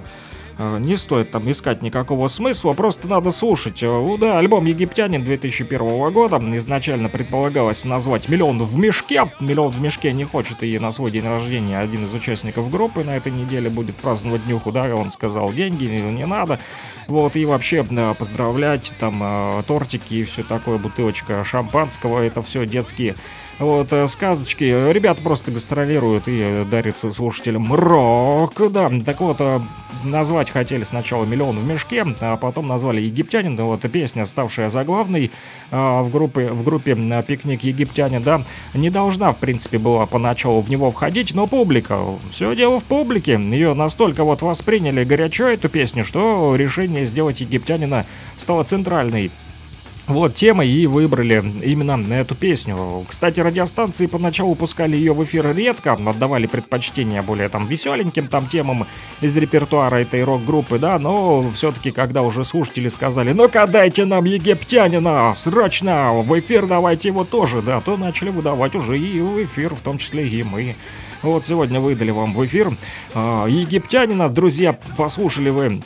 не 0.58 0.96
стоит 0.96 1.30
там 1.30 1.48
искать 1.50 1.82
никакого 1.82 2.26
смысла, 2.26 2.72
просто 2.72 3.06
надо 3.06 3.30
слушать. 3.30 3.82
Э, 3.82 4.16
да, 4.18 4.38
альбом 4.38 4.64
«Египтянин» 4.66 5.24
2001 5.24 6.12
года 6.12 6.38
изначально 6.56 7.08
предполагалось 7.08 7.84
назвать 7.84 8.28
«Миллион 8.28 8.62
в 8.62 8.76
мешке». 8.76 9.30
«Миллион 9.40 9.70
в 9.70 9.80
мешке» 9.80 10.12
не 10.12 10.24
хочет 10.24 10.62
и 10.62 10.78
на 10.78 10.90
свой 10.90 11.10
день 11.10 11.24
рождения 11.24 11.78
один 11.78 12.06
из 12.06 12.12
участников 12.12 12.70
группы 12.70 13.04
на 13.04 13.16
этой 13.16 13.30
неделе 13.30 13.70
будет 13.70 13.96
праздновать 13.96 14.44
днюху, 14.46 14.72
да, 14.72 14.94
он 14.94 15.12
сказал, 15.12 15.52
деньги 15.52 15.84
не 15.84 16.26
надо. 16.26 16.58
Вот, 17.06 17.36
и 17.36 17.44
вообще 17.44 17.84
поздравлять, 18.18 18.92
там, 18.98 19.62
тортики 19.66 20.14
и 20.14 20.24
все 20.24 20.42
такое, 20.42 20.78
бутылочка 20.78 21.44
шампанского, 21.44 22.20
это 22.20 22.42
все 22.42 22.66
детские 22.66 23.14
вот, 23.58 23.92
э, 23.92 24.06
сказочки. 24.08 24.64
Ребята 24.92 25.20
просто 25.22 25.50
гастролируют 25.50 26.24
и 26.26 26.64
дарят 26.70 27.00
слушателям 27.00 27.72
рок. 27.72 28.54
Да, 28.70 28.90
так 29.04 29.20
вот, 29.20 29.36
э, 29.40 29.60
назвать 30.04 30.50
хотели 30.50 30.84
сначала 30.84 31.24
«Миллион 31.24 31.58
в 31.58 31.66
мешке», 31.66 32.04
а 32.20 32.36
потом 32.36 32.68
назвали 32.68 33.00
«Египтянин». 33.00 33.56
Вот 33.56 33.80
песня, 33.90 34.26
ставшая 34.26 34.68
заглавной 34.70 35.30
э, 35.70 35.76
в 35.76 36.10
группе, 36.10 36.50
в 36.50 36.62
группе 36.62 36.94
«Пикник 37.26 37.62
египтянин», 37.62 38.22
да, 38.22 38.44
не 38.74 38.90
должна, 38.90 39.32
в 39.32 39.38
принципе, 39.38 39.78
была 39.78 40.06
поначалу 40.06 40.60
в 40.60 40.70
него 40.70 40.90
входить, 40.90 41.34
но 41.34 41.46
публика, 41.46 42.00
все 42.30 42.54
дело 42.54 42.78
в 42.78 42.84
публике. 42.84 43.32
Ее 43.32 43.74
настолько 43.74 44.24
вот 44.24 44.42
восприняли 44.42 45.04
горячо, 45.04 45.48
эту 45.48 45.68
песню, 45.68 46.04
что 46.04 46.54
решение 46.56 47.04
сделать 47.04 47.40
«Египтянина» 47.40 48.06
стало 48.36 48.62
центральной 48.62 49.30
вот 50.08 50.34
тема 50.34 50.64
и 50.64 50.86
выбрали 50.86 51.44
именно 51.62 52.14
эту 52.14 52.34
песню. 52.34 53.04
Кстати, 53.06 53.40
радиостанции 53.40 54.06
поначалу 54.06 54.54
пускали 54.54 54.96
ее 54.96 55.12
в 55.12 55.22
эфир 55.22 55.54
редко, 55.54 55.92
отдавали 55.92 56.46
предпочтение 56.46 57.20
более 57.20 57.48
там 57.48 57.66
веселеньким 57.66 58.26
там 58.26 58.48
темам 58.48 58.86
из 59.20 59.36
репертуара 59.36 59.96
этой 59.96 60.24
рок-группы, 60.24 60.78
да, 60.78 60.98
но 60.98 61.48
все-таки, 61.50 61.90
когда 61.90 62.22
уже 62.22 62.42
слушатели 62.42 62.88
сказали, 62.88 63.32
ну-ка 63.32 63.66
дайте 63.66 64.06
нам 64.06 64.24
египтянина, 64.24 65.34
срочно, 65.36 66.12
в 66.14 66.38
эфир 66.38 66.66
давайте 66.66 67.08
его 67.08 67.24
тоже, 67.24 67.60
да, 67.60 67.80
то 67.80 67.96
начали 67.96 68.30
выдавать 68.30 68.74
уже 68.74 68.98
и 68.98 69.20
в 69.20 69.44
эфир, 69.44 69.74
в 69.74 69.80
том 69.80 69.98
числе 69.98 70.26
и 70.26 70.42
мы. 70.42 70.74
Вот 71.20 71.44
сегодня 71.44 71.80
выдали 71.80 72.12
вам 72.12 72.32
в 72.32 72.46
эфир 72.46 72.72
э, 73.12 73.46
египтянина, 73.48 74.28
друзья, 74.28 74.78
послушали 74.96 75.50
вы, 75.50 75.82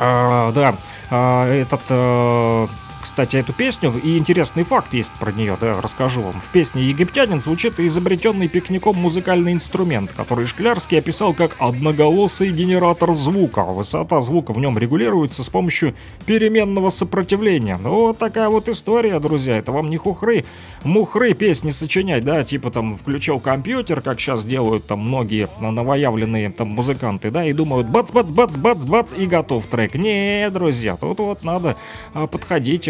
э, 0.00 0.52
да, 0.54 0.76
э, 1.10 1.62
этот... 1.62 1.82
Э, 1.90 2.66
кстати, 3.00 3.36
эту 3.36 3.52
песню, 3.52 3.92
и 4.02 4.18
интересный 4.18 4.62
факт 4.62 4.92
есть 4.92 5.10
про 5.18 5.32
нее, 5.32 5.56
да, 5.60 5.80
расскажу 5.80 6.20
вам. 6.20 6.40
В 6.40 6.48
песне 6.52 6.82
«Египтянин» 6.82 7.40
звучит 7.40 7.80
изобретенный 7.80 8.48
пикником 8.48 8.96
музыкальный 8.96 9.52
инструмент, 9.52 10.12
который 10.12 10.46
Шклярский 10.46 10.98
описал 10.98 11.32
как 11.32 11.56
одноголосый 11.58 12.50
генератор 12.50 13.14
звука. 13.14 13.64
Высота 13.64 14.20
звука 14.20 14.52
в 14.52 14.58
нем 14.58 14.78
регулируется 14.78 15.42
с 15.42 15.48
помощью 15.48 15.94
переменного 16.26 16.90
сопротивления. 16.90 17.78
Ну, 17.82 18.00
вот 18.00 18.18
такая 18.18 18.48
вот 18.48 18.68
история, 18.68 19.18
друзья, 19.18 19.56
это 19.56 19.72
вам 19.72 19.88
не 19.88 19.96
хухры, 19.96 20.44
мухры 20.84 21.34
песни 21.34 21.70
сочинять, 21.70 22.24
да, 22.24 22.44
типа 22.44 22.70
там 22.70 22.96
включил 22.96 23.40
компьютер, 23.40 24.00
как 24.00 24.20
сейчас 24.20 24.44
делают 24.44 24.86
там 24.86 25.00
многие 25.00 25.48
новоявленные 25.60 26.50
там 26.50 26.68
музыканты, 26.68 27.30
да, 27.30 27.44
и 27.44 27.52
думают 27.52 27.88
бац-бац-бац-бац-бац, 27.88 29.14
и 29.14 29.26
готов 29.26 29.66
трек. 29.66 29.94
Не, 29.94 30.50
друзья, 30.50 30.96
тут 30.96 31.18
вот 31.18 31.44
надо 31.44 31.76
а, 32.12 32.26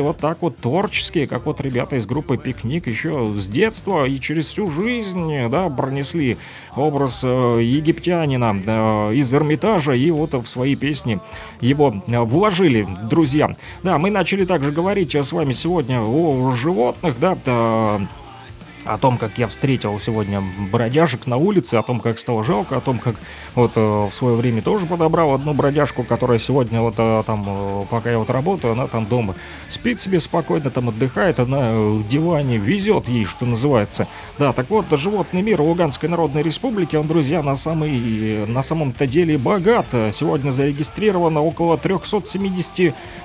подходить 0.01 0.11
вот 0.11 0.19
так 0.19 0.39
вот 0.41 0.57
творческие, 0.57 1.27
как 1.27 1.47
вот 1.47 1.61
ребята 1.61 1.97
из 1.97 2.07
группы 2.07 2.37
«Пикник» 2.37 2.87
еще 2.87 3.33
с 3.37 3.49
детства 3.49 4.07
и 4.07 4.19
через 4.21 4.49
всю 4.49 4.71
жизнь, 4.71 5.49
да, 5.49 5.69
пронесли 5.69 6.37
образ 6.77 7.23
э, 7.25 7.27
египтянина 7.63 8.57
э, 8.65 9.15
из 9.15 9.33
Эрмитажа 9.33 9.93
и 9.93 10.11
вот 10.11 10.35
в 10.35 10.47
свои 10.47 10.77
песни 10.77 11.21
его 11.61 12.03
э, 12.07 12.21
вложили, 12.21 12.87
друзья. 13.11 13.55
Да, 13.83 13.99
мы 13.99 14.11
начали 14.11 14.45
также 14.45 14.73
говорить 14.73 15.15
с 15.15 15.33
вами 15.33 15.53
сегодня 15.53 16.01
о 16.01 16.53
животных, 16.53 17.17
да, 17.21 17.37
о 18.85 18.99
том, 18.99 19.19
как 19.19 19.33
я 19.37 19.47
встретил 19.47 19.99
сегодня 20.01 20.43
бродяжек 20.73 21.27
на 21.27 21.37
улице, 21.37 21.75
о 21.75 21.83
том, 21.83 22.01
как 22.01 22.19
стало 22.19 22.45
жалко, 22.45 22.77
о 22.77 22.81
том, 22.81 22.99
как 22.99 23.17
вот 23.55 23.73
э, 23.77 23.81
в 23.81 24.13
свое 24.13 24.37
время 24.37 24.63
тоже 24.63 24.87
подобрал 24.87 25.35
одну 25.35 25.53
бродяжку, 25.53 26.03
которая 26.03 26.39
сегодня 26.39 26.81
вот 26.81 26.95
э, 26.99 27.23
там, 27.27 27.45
э, 27.47 27.85
пока 27.91 28.11
я 28.11 28.19
вот 28.19 28.31
работаю, 28.31 28.73
она 28.73 28.87
там 28.87 29.07
дома 29.07 29.35
спит 29.69 30.01
себе 30.01 30.21
спокойно, 30.21 30.71
там 30.71 30.89
отдыхает, 30.89 31.41
она 31.41 31.73
в 31.73 32.09
диване 32.09 32.57
везет 32.59 33.09
ей, 33.09 33.25
что 33.25 33.47
называется. 33.47 34.09
Да, 34.39 34.53
так 34.53 34.71
вот, 34.71 34.87
животный 34.93 35.43
мир 35.43 35.61
Луганской 35.61 36.09
Народной 36.09 36.43
Республики, 36.43 36.97
он, 36.97 37.07
друзья, 37.07 37.43
на, 37.43 37.57
самый, 37.57 38.47
на 38.47 38.63
самом-то 38.63 39.07
деле 39.07 39.37
богат. 39.37 39.87
Сегодня 39.91 40.51
зарегистрировано 40.51 41.43
около 41.43 41.77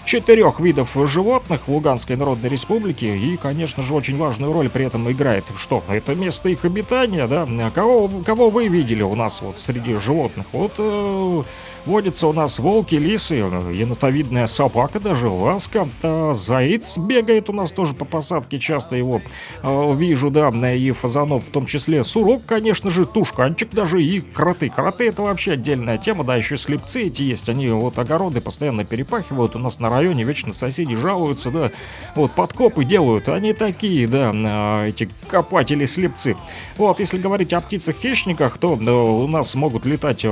374 0.06 0.64
видов 0.64 0.95
животных 1.10 1.68
в 1.68 1.72
Луганской 1.72 2.15
Народной 2.15 2.49
Республике, 2.49 3.18
и, 3.18 3.38
конечно 3.38 3.82
же, 3.82 3.94
очень 3.94 4.18
важную 4.18 4.53
роль 4.53 4.69
при 4.69 4.86
этом 4.86 5.11
играет 5.11 5.45
что? 5.57 5.84
Это 5.88 6.14
место 6.14 6.49
их 6.49 6.64
обитания, 6.64 7.27
да? 7.27 7.48
Кого, 7.73 8.10
кого 8.23 8.49
вы 8.52 8.68
видели 8.68 9.02
у 9.02 9.15
нас 9.15 9.41
вот 9.41 9.60
среди 9.60 9.95
животных? 9.98 10.45
Вот 10.52 10.73
э, 10.77 11.44
Водятся 11.86 12.26
у 12.26 12.34
нас 12.34 12.57
волки, 12.57 12.95
лисы, 12.95 13.36
енотовидная 13.36 14.48
собака 14.48 14.99
даже, 14.99 15.30
ласка. 15.30 15.88
А 16.02 16.34
заяц 16.34 16.98
бегает 16.98 17.48
у 17.52 17.53
нас 17.53 17.72
тоже 17.72 17.94
по 17.94 18.06
посадке, 18.06 18.57
часто 18.57 18.95
его 18.95 19.22
э, 19.62 19.95
вижу, 19.95 20.32
да, 20.32 20.49
и 20.74 20.90
фазанов 20.91 21.45
в 21.45 21.52
том 21.52 21.68
числе. 21.68 22.03
Сурок, 22.03 22.44
конечно 22.48 22.90
же, 22.90 23.06
тушканчик 23.06 23.70
даже 23.70 24.02
и 24.02 24.20
кроты. 24.20 24.72
Кроты 24.72 25.07
это 25.07 25.22
вообще 25.22 25.52
отдельная 25.52 25.99
тема, 25.99 26.24
да, 26.24 26.36
еще 26.36 26.57
слепцы 26.57 27.03
эти 27.03 27.22
есть, 27.22 27.49
они 27.49 27.70
вот 27.70 27.99
огороды 27.99 28.41
постоянно 28.41 28.84
перепахивают, 28.84 29.56
у 29.56 29.60
нас 29.60 29.80
на 29.80 29.90
районе 29.90 30.24
вечно 30.24 30.56
соседи 30.56 30.95
жалуются, 30.95 31.52
да, 31.52 31.72
вот 32.16 32.32
подкопы 32.32 32.84
делают, 32.84 33.30
они 33.30 33.53
такие, 33.53 34.07
да, 34.07 34.32
э, 34.34 34.90
эти 34.90 35.07
копатели-слепцы. 35.30 36.36
Вот, 36.78 36.99
если 36.99 37.20
говорить 37.20 37.53
о 37.53 37.62
птицах-хищниках, 37.62 38.57
то 38.57 38.76
да, 38.76 38.95
у 38.95 39.28
нас 39.28 39.53
могут 39.53 39.86
летать 39.86 40.26
э, 40.26 40.30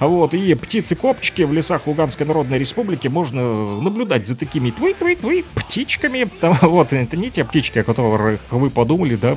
орлы-могильники, 0.00 0.06
вот, 0.06 0.34
и 0.34 0.54
птицы-копчики 0.54 1.42
в 1.42 1.52
лесах 1.52 1.86
Луганской 1.86 2.26
Народной 2.26 2.58
Республики 2.58 3.08
можно 3.08 3.80
наблюдать 3.80 4.26
за 4.26 4.36
такими 4.36 4.70
твой-твой-твой 4.70 5.44
птичками. 5.54 6.28
Там, 6.40 6.56
вот, 6.62 6.92
это 6.92 7.16
не 7.16 7.30
те 7.30 7.44
птички, 7.44 7.78
о 7.78 7.84
которых 7.84 8.40
вы 8.50 8.70
подумали, 8.70 9.16
да, 9.16 9.36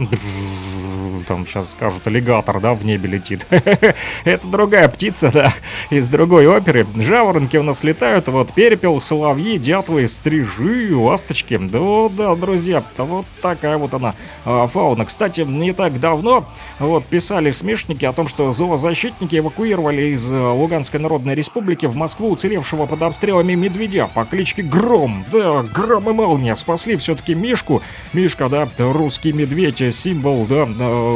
там 1.28 1.46
сейчас 1.46 1.72
скажут 1.72 2.08
аллигатор, 2.08 2.60
да, 2.60 2.74
в 2.74 2.86
небе 2.86 3.10
летит. 3.10 3.46
Это 4.24 4.48
другая 4.48 4.88
птица, 4.88 5.30
да, 5.32 5.54
из 5.90 6.08
другой 6.08 6.48
оперы. 6.48 6.88
Жаворонки 6.96 7.58
у 7.58 7.64
нас 7.64 7.84
летают, 7.84 8.28
вот 8.30 8.54
перепел, 8.54 9.02
соловьи, 9.02 9.58
дятлы, 9.58 10.08
стрижи, 10.08 10.96
ласточки. 10.96 11.58
Да, 11.58 12.10
да, 12.10 12.36
друзья, 12.36 12.84
вот 12.98 13.26
такая 13.42 13.78
вот 13.78 13.94
она 13.94 14.16
а, 14.46 14.68
фауна. 14.68 15.06
Кстати, 15.06 15.42
не 15.42 15.74
так 15.74 16.00
давно 16.00 16.46
вот 16.80 17.06
писали 17.06 17.52
смешники 17.52 18.06
о 18.06 18.14
том, 18.14 18.28
что 18.28 18.54
зоозащитники 18.54 19.38
эвакуировали 19.38 20.14
из 20.14 20.32
а, 20.32 20.54
Луганской 20.54 21.00
Народной 21.00 21.36
Республики 21.36 21.86
в 21.86 21.96
Москву 21.96 22.32
уцелевшего 22.32 22.86
под 22.86 23.02
обстрелами 23.04 23.54
медведя 23.54 24.08
по 24.14 24.24
кличке 24.24 24.62
Гром. 24.62 25.26
Да, 25.32 25.64
Гром 25.64 26.10
и 26.10 26.14
Молния 26.14 26.56
спасли 26.56 26.96
все-таки 26.96 27.36
Мишку. 27.36 27.82
Мишка, 28.14 28.48
да, 28.48 28.68
русский 28.78 29.34
медведь, 29.34 29.84
символ, 29.94 30.46
да, 30.46 30.66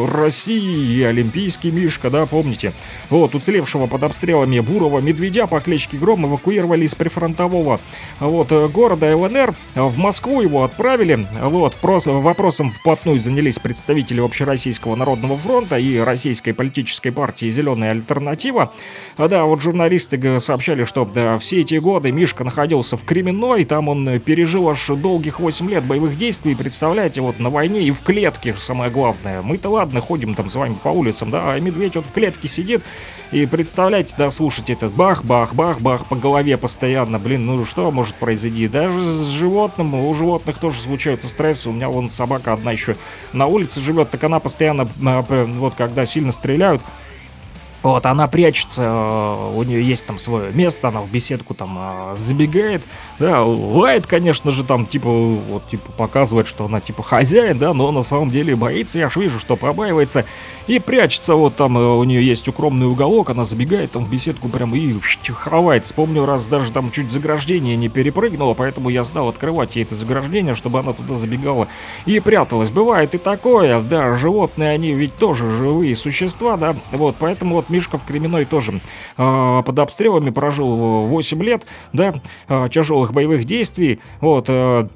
России 0.08 0.98
и 0.98 1.04
Олимпийский 1.04 1.72
Мишка, 1.72 2.10
да, 2.10 2.26
помните? 2.26 2.74
Вот, 3.10 3.36
уцелевшего 3.36 3.88
под 3.88 4.04
обстрелами 4.04 4.60
бурого 4.60 5.00
медведя 5.00 5.48
по 5.48 5.60
кличке 5.60 5.98
Гром 5.98 6.26
эвакуировали 6.26 6.86
из 6.86 6.96
прифронтового 6.96 7.80
вот, 8.20 8.52
города 8.72 9.16
ЛНР. 9.16 9.56
В 9.76 9.98
Москву 9.98 10.42
его 10.42 10.64
отправили. 10.64 11.28
Вот, 11.42 11.78
вопросом 11.82 12.70
вплотную 12.70 13.20
занялись 13.20 13.60
представители 13.60 14.22
Общероссийского 14.22 14.96
народного 14.96 15.38
фронта 15.38 15.78
и 15.78 15.98
Российской 15.98 16.54
политической 16.54 17.12
партии 17.12 17.50
«Зеленая 17.50 17.92
альтернатива». 17.92 18.74
Да, 19.18 19.46
вот 19.46 19.62
журналисты 19.62 20.40
сообщали, 20.40 20.84
что 20.84 21.06
да, 21.06 21.38
все 21.38 21.62
эти 21.62 21.76
годы 21.76 22.12
Мишка 22.12 22.44
находился 22.44 22.98
в 22.98 23.04
Кременной, 23.04 23.66
там 23.66 23.90
он 23.90 24.20
пережил 24.20 24.70
аж 24.70 24.88
долгих 24.88 25.40
8 25.40 25.70
лет 25.70 25.84
боевых 25.84 26.18
действий, 26.18 26.56
представляете, 26.56 27.22
вот 27.22 27.40
на 27.40 27.50
войне 27.50 27.84
и 27.84 27.92
в 27.92 28.02
клетке, 28.02 28.54
самое 28.58 28.90
главное. 28.92 29.42
Мы-то 29.42 29.70
ладно, 29.70 29.91
ладно, 29.92 30.00
ходим 30.00 30.36
там 30.36 30.50
с 30.50 30.56
вами 30.56 30.76
по 30.82 30.88
улицам, 30.90 31.32
да, 31.32 31.52
а 31.52 31.60
медведь 31.60 31.98
вот 31.98 32.06
в 32.06 32.12
клетке 32.14 32.48
сидит, 32.48 32.82
и 33.32 33.46
представляете, 33.46 34.16
да, 34.18 34.32
слушайте 34.32 34.74
этот 34.74 34.94
бах-бах-бах-бах 34.94 36.06
по 36.06 36.16
голове 36.16 36.56
постоянно, 36.56 37.20
блин, 37.20 37.46
ну 37.46 37.66
что 37.66 37.92
может 37.92 38.16
произойти? 38.16 38.70
Даже 38.70 39.02
с 39.02 39.28
животным, 39.28 39.94
у 39.94 40.14
животных 40.14 40.60
тоже 40.60 40.80
случаются 40.80 41.28
стрессы, 41.28 41.70
у 41.70 41.74
меня 41.74 41.90
вон 41.90 42.10
собака 42.10 42.54
одна 42.54 42.72
еще 42.72 42.96
на 43.34 43.48
улице 43.48 43.82
живет, 43.82 44.10
так 44.12 44.24
она 44.24 44.40
постоянно, 44.40 44.88
а, 45.06 45.24
вот 45.46 45.74
когда 45.76 46.06
сильно 46.06 46.32
стреляют, 46.32 46.82
вот, 47.84 48.06
она 48.06 48.28
прячется, 48.28 48.84
э, 48.84 49.54
у 49.56 49.64
нее 49.64 49.84
есть 49.84 50.06
там 50.06 50.20
свое 50.20 50.52
место, 50.52 50.90
она 50.90 51.02
в 51.02 51.10
беседку 51.10 51.54
там 51.54 51.78
э, 51.80 52.16
забегает, 52.16 52.84
да, 53.20 53.44
лает, 53.44 54.08
конечно 54.08 54.52
же, 54.52 54.64
там, 54.64 54.86
типа, 54.86 55.10
вот, 55.10 55.68
типа, 55.68 55.92
показывает, 55.94 56.48
что 56.48 56.66
она, 56.66 56.80
типа, 56.80 57.02
хозяин, 57.04 57.58
да, 57.58 57.74
но 57.74 57.92
на 57.92 58.04
самом 58.04 58.30
деле 58.30 58.56
боится, 58.56 59.00
я 59.00 59.10
ж 59.10 59.16
вижу, 59.18 59.40
что 59.40 59.56
побаивается, 59.56 60.26
и 60.68 60.80
прячется, 60.80 61.36
вот 61.36 61.56
там 61.56 61.78
э, 61.78 61.82
у 61.82 62.04
нее 62.04 62.26
есть 62.26 62.48
укромный 62.48 62.88
уголок, 62.88 63.32
она 63.32 63.46
забегает 63.46 63.92
там 63.92 64.06
в 64.06 64.12
беседку 64.12 64.48
прям 64.48 64.76
и 64.76 65.00
хавает. 65.34 65.92
Помню, 65.96 66.26
раз 66.26 66.48
даже 66.48 66.72
там 66.72 66.92
чуть 66.92 67.12
заграждение 67.12 67.76
не 67.76 67.90
перепрыгнула, 67.90 68.54
поэтому 68.54 68.90
я 68.90 69.04
стал 69.04 69.30
открывать 69.30 69.76
ей 69.76 69.84
это 69.84 69.96
заграждение, 69.96 70.56
чтобы 70.56 70.80
она 70.80 70.94
туда 70.94 71.16
забегала 71.16 71.68
и 72.06 72.20
пряталась. 72.20 72.70
Бывает 72.70 73.16
и 73.16 73.18
такое, 73.18 73.82
да, 73.82 74.16
животные, 74.18 74.72
они 74.72 74.94
ведь 74.94 75.16
тоже 75.18 75.50
живые 75.50 75.96
существа, 75.96 76.58
да, 76.58 76.76
вот, 76.92 77.16
поэтому 77.18 77.56
вот 77.56 77.71
Мишка 77.72 77.98
в 77.98 78.06
Кременной 78.06 78.46
тоже 78.46 78.80
э, 79.18 79.64
под 79.66 79.80
обстрелами 79.80 80.30
прожил 80.30 81.06
8 81.06 81.44
лет, 81.44 81.66
да, 81.94 82.14
э, 82.48 82.68
тяжелых 82.70 83.14
боевых 83.14 83.46
действий, 83.46 84.00
вот, 84.20 84.46
э, 84.50 84.88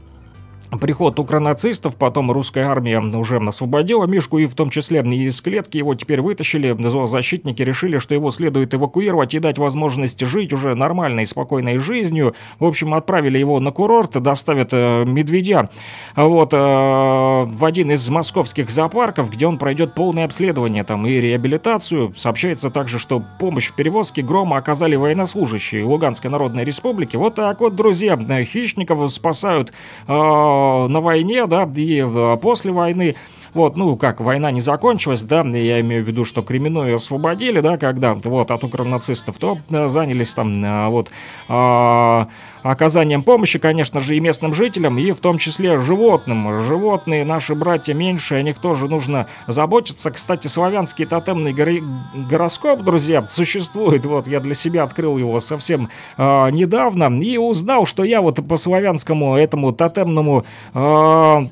Приход 0.79 1.19
укронацистов, 1.19 1.95
потом 1.95 2.31
русская 2.31 2.65
армия 2.65 2.99
уже 2.99 3.37
освободила 3.37 4.05
Мишку, 4.05 4.39
и 4.39 4.45
в 4.45 4.55
том 4.55 4.69
числе 4.69 5.01
из 5.01 5.41
клетки 5.41 5.77
его 5.77 5.95
теперь 5.95 6.21
вытащили. 6.21 6.75
Зоозащитники 6.77 7.61
решили, 7.61 7.99
что 7.99 8.13
его 8.13 8.31
следует 8.31 8.73
эвакуировать 8.73 9.33
и 9.33 9.39
дать 9.39 9.57
возможность 9.57 10.19
жить 10.25 10.53
уже 10.53 10.75
нормальной, 10.75 11.25
спокойной 11.25 11.77
жизнью. 11.77 12.35
В 12.59 12.65
общем, 12.65 12.93
отправили 12.93 13.37
его 13.37 13.59
на 13.59 13.71
курорт, 13.71 14.21
доставят 14.21 14.69
э, 14.71 15.05
медведя 15.05 15.69
вот, 16.15 16.53
э, 16.53 16.57
в 16.57 17.65
один 17.65 17.91
из 17.91 18.07
московских 18.09 18.71
зоопарков, 18.71 19.31
где 19.31 19.47
он 19.47 19.57
пройдет 19.57 19.93
полное 19.93 20.25
обследование 20.25 20.83
там, 20.83 21.05
и 21.05 21.13
реабилитацию. 21.19 22.13
Сообщается 22.17 22.69
также, 22.69 22.99
что 22.99 23.23
помощь 23.39 23.67
в 23.67 23.75
перевозке 23.75 24.21
грома 24.21 24.57
оказали 24.57 24.95
военнослужащие 24.95 25.83
Луганской 25.83 26.29
Народной 26.29 26.63
Республики. 26.63 27.15
Вот 27.15 27.35
так 27.35 27.59
вот, 27.59 27.75
друзья, 27.75 28.17
хищников 28.45 29.11
спасают 29.11 29.71
э, 30.07 30.13
на 30.87 31.01
войне, 31.01 31.47
да, 31.47 31.69
и 31.75 31.99
э, 31.99 32.37
после 32.41 32.71
войны. 32.71 33.15
Вот, 33.55 33.77
ну, 33.77 33.95
как, 33.95 34.19
война 34.19 34.51
не 34.51 34.59
закончилась, 34.59 35.23
да, 35.23 35.41
я 35.43 35.79
имею 35.79 36.03
в 36.03 36.07
виду, 36.07 36.25
что 36.25 36.41
Кременную 36.41 36.95
освободили, 36.95 37.61
да, 37.61 37.77
когда, 37.77 38.13
вот, 38.13 38.51
от 38.51 38.63
укронацистов, 38.65 39.37
то 39.37 39.57
э, 39.69 39.87
занялись 39.87 40.33
там, 40.33 40.63
э, 40.63 40.89
вот, 40.89 41.09
э, 41.47 42.25
оказанием 42.63 43.23
помощи, 43.23 43.59
конечно 43.59 43.99
же, 44.01 44.17
и 44.17 44.19
местным 44.19 44.53
жителям, 44.53 44.97
и 44.97 45.11
в 45.11 45.19
том 45.19 45.37
числе 45.37 45.79
животным. 45.79 46.63
Животные, 46.63 47.23
наши 47.23 47.53
братья 47.55 47.93
меньше, 47.93 48.35
о 48.35 48.41
них 48.41 48.59
тоже 48.59 48.89
нужно 48.89 49.27
заботиться. 49.47 50.11
Кстати, 50.11 50.47
славянский 50.47 51.05
тотемный 51.05 51.53
гор- 51.53 51.83
гороскоп, 52.29 52.81
друзья, 52.81 53.25
существует. 53.29 54.05
Вот, 54.05 54.27
я 54.27 54.39
для 54.39 54.55
себя 54.55 54.83
открыл 54.83 55.17
его 55.17 55.39
совсем 55.39 55.89
э, 56.17 56.49
недавно 56.49 57.05
и 57.21 57.37
узнал, 57.37 57.85
что 57.85 58.03
я 58.03 58.19
вот 58.21 58.45
по 58.47 58.57
славянскому 58.57 59.37
этому 59.37 59.71
тотемному 59.71 60.43
э, 60.73 61.47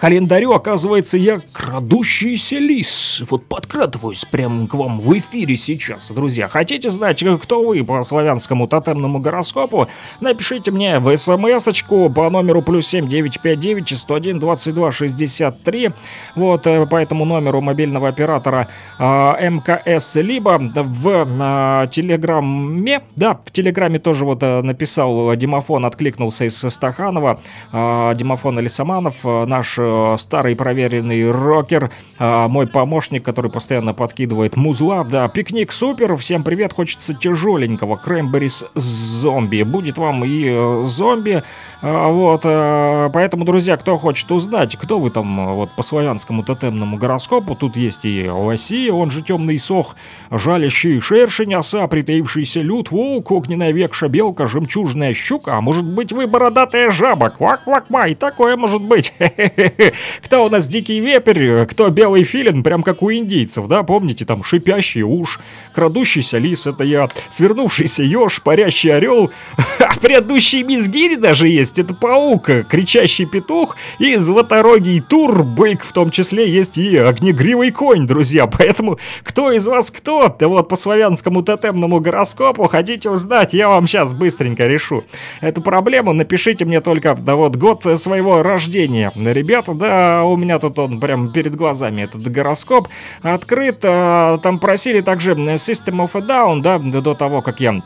календарю, 0.00 0.52
оказывается, 0.52 1.18
я 1.18 1.40
крадущийся 1.52 2.56
лис. 2.56 3.22
Вот 3.28 3.44
подкрадываюсь 3.44 4.24
прямо 4.24 4.66
к 4.66 4.74
вам 4.74 4.98
в 4.98 5.16
эфире 5.18 5.58
сейчас, 5.58 6.10
друзья. 6.10 6.48
Хотите 6.48 6.88
знать, 6.88 7.22
кто 7.42 7.62
вы 7.62 7.84
по 7.84 8.02
славянскому 8.02 8.66
тотемному 8.66 9.18
гороскопу? 9.18 9.88
Напишите 10.20 10.70
мне 10.70 10.98
в 11.00 11.14
смс 11.16 11.82
по 12.14 12.30
номеру 12.30 12.62
плюс 12.62 12.86
7959 12.86 13.98
101 13.98 14.38
22 14.38 14.92
63. 14.92 15.90
Вот 16.34 16.66
э, 16.66 16.86
по 16.86 16.96
этому 16.96 17.26
номеру 17.26 17.60
мобильного 17.60 18.08
оператора 18.08 18.68
э, 18.98 19.04
МКС, 19.50 20.16
либо 20.16 20.58
в 20.58 21.84
э, 21.84 21.88
Телеграме. 21.90 23.02
Да, 23.16 23.38
в 23.44 23.50
Телеграме 23.50 23.98
тоже 23.98 24.24
вот 24.24 24.42
э, 24.42 24.62
написал 24.62 25.36
Димофон, 25.36 25.84
откликнулся 25.84 26.46
из 26.46 26.56
Стаханова. 26.56 27.38
Э, 27.72 28.14
Димофон 28.14 28.58
Алисаманов, 28.58 29.16
э, 29.24 29.44
наш 29.44 29.78
Э, 29.89 29.89
старый 30.18 30.56
проверенный 30.56 31.30
рокер, 31.30 31.90
э, 32.18 32.46
мой 32.48 32.66
помощник, 32.66 33.24
который 33.24 33.50
постоянно 33.50 33.94
подкидывает 33.94 34.56
музла. 34.56 35.04
Да, 35.04 35.28
пикник 35.28 35.72
супер, 35.72 36.16
всем 36.16 36.42
привет, 36.42 36.72
хочется 36.72 37.14
тяжеленького. 37.14 37.96
Крэмберис 37.96 38.64
зомби. 38.74 39.62
Будет 39.62 39.98
вам 39.98 40.24
и 40.24 40.48
э, 40.48 40.82
зомби, 40.84 41.42
вот, 41.82 42.42
поэтому, 42.42 43.44
друзья, 43.44 43.76
кто 43.76 43.96
хочет 43.96 44.30
узнать, 44.30 44.76
кто 44.76 44.98
вы 44.98 45.10
там 45.10 45.54
вот 45.54 45.70
по 45.70 45.82
славянскому 45.82 46.42
тотемному 46.42 46.96
гороскопу, 46.96 47.54
тут 47.54 47.76
есть 47.76 48.04
и 48.04 48.28
Лосия, 48.28 48.92
он 48.92 49.10
же 49.10 49.22
темный 49.22 49.58
сох, 49.58 49.96
жалящий 50.30 51.00
шершень, 51.00 51.54
оса, 51.54 51.86
притаившийся 51.86 52.60
люд, 52.60 52.90
волк, 52.90 53.30
огненная 53.30 53.72
векша, 53.72 54.08
белка, 54.08 54.46
жемчужная 54.46 55.14
щука, 55.14 55.56
а 55.56 55.60
может 55.60 55.84
быть 55.84 56.12
вы 56.12 56.26
бородатая 56.26 56.90
жаба, 56.90 57.30
квак-квак-май, 57.30 58.14
такое 58.14 58.56
может 58.56 58.82
быть. 58.82 59.14
Кто 60.22 60.44
у 60.44 60.48
нас 60.48 60.68
дикий 60.68 61.00
вепрь, 61.00 61.64
кто 61.66 61.88
белый 61.88 62.24
филин, 62.24 62.62
прям 62.62 62.82
как 62.82 63.02
у 63.02 63.12
индейцев, 63.12 63.66
да, 63.66 63.82
помните, 63.82 64.24
там 64.24 64.44
шипящий 64.44 65.02
уж, 65.02 65.40
крадущийся 65.72 66.38
лис, 66.38 66.66
это 66.66 66.84
я, 66.84 67.08
свернувшийся 67.30 68.02
еж, 68.02 68.42
парящий 68.42 68.92
орел, 68.92 69.30
а 69.78 69.98
предыдущий 70.00 70.62
мизгири 70.62 71.16
даже 71.16 71.48
есть, 71.48 71.69
это 71.78 71.94
паук, 71.94 72.50
кричащий 72.68 73.26
петух 73.26 73.76
и 73.98 74.16
златорогий 74.16 75.00
тур, 75.00 75.42
бык 75.42 75.82
в 75.82 75.92
том 75.92 76.10
числе 76.10 76.48
есть 76.48 76.78
и 76.78 76.96
огнегривый 76.96 77.70
конь, 77.70 78.06
друзья, 78.06 78.46
поэтому 78.46 78.98
кто 79.22 79.52
из 79.52 79.66
вас 79.66 79.90
кто, 79.90 80.34
да 80.38 80.48
вот 80.48 80.68
по 80.68 80.76
славянскому 80.76 81.42
тотемному 81.42 82.00
гороскопу 82.00 82.68
хотите 82.68 83.10
узнать, 83.10 83.54
я 83.54 83.68
вам 83.68 83.86
сейчас 83.86 84.14
быстренько 84.14 84.66
решу 84.66 85.04
эту 85.40 85.62
проблему, 85.62 86.12
напишите 86.12 86.64
мне 86.64 86.80
только, 86.80 87.14
да 87.14 87.36
вот, 87.36 87.56
год 87.56 87.84
своего 87.96 88.42
рождения, 88.42 89.12
ребята, 89.14 89.74
да, 89.74 90.24
у 90.24 90.36
меня 90.36 90.58
тут 90.58 90.78
он 90.78 91.00
прям 91.00 91.32
перед 91.32 91.54
глазами, 91.54 92.02
этот 92.02 92.30
гороскоп 92.30 92.88
открыт. 93.22 93.80
А, 93.84 94.38
там 94.38 94.58
просили 94.58 95.00
также 95.00 95.32
System 95.32 96.04
of 96.04 96.10
a 96.14 96.20
Down, 96.20 96.60
да, 96.62 96.78
до 96.78 97.14
того, 97.14 97.42
как 97.42 97.60
я 97.60 97.82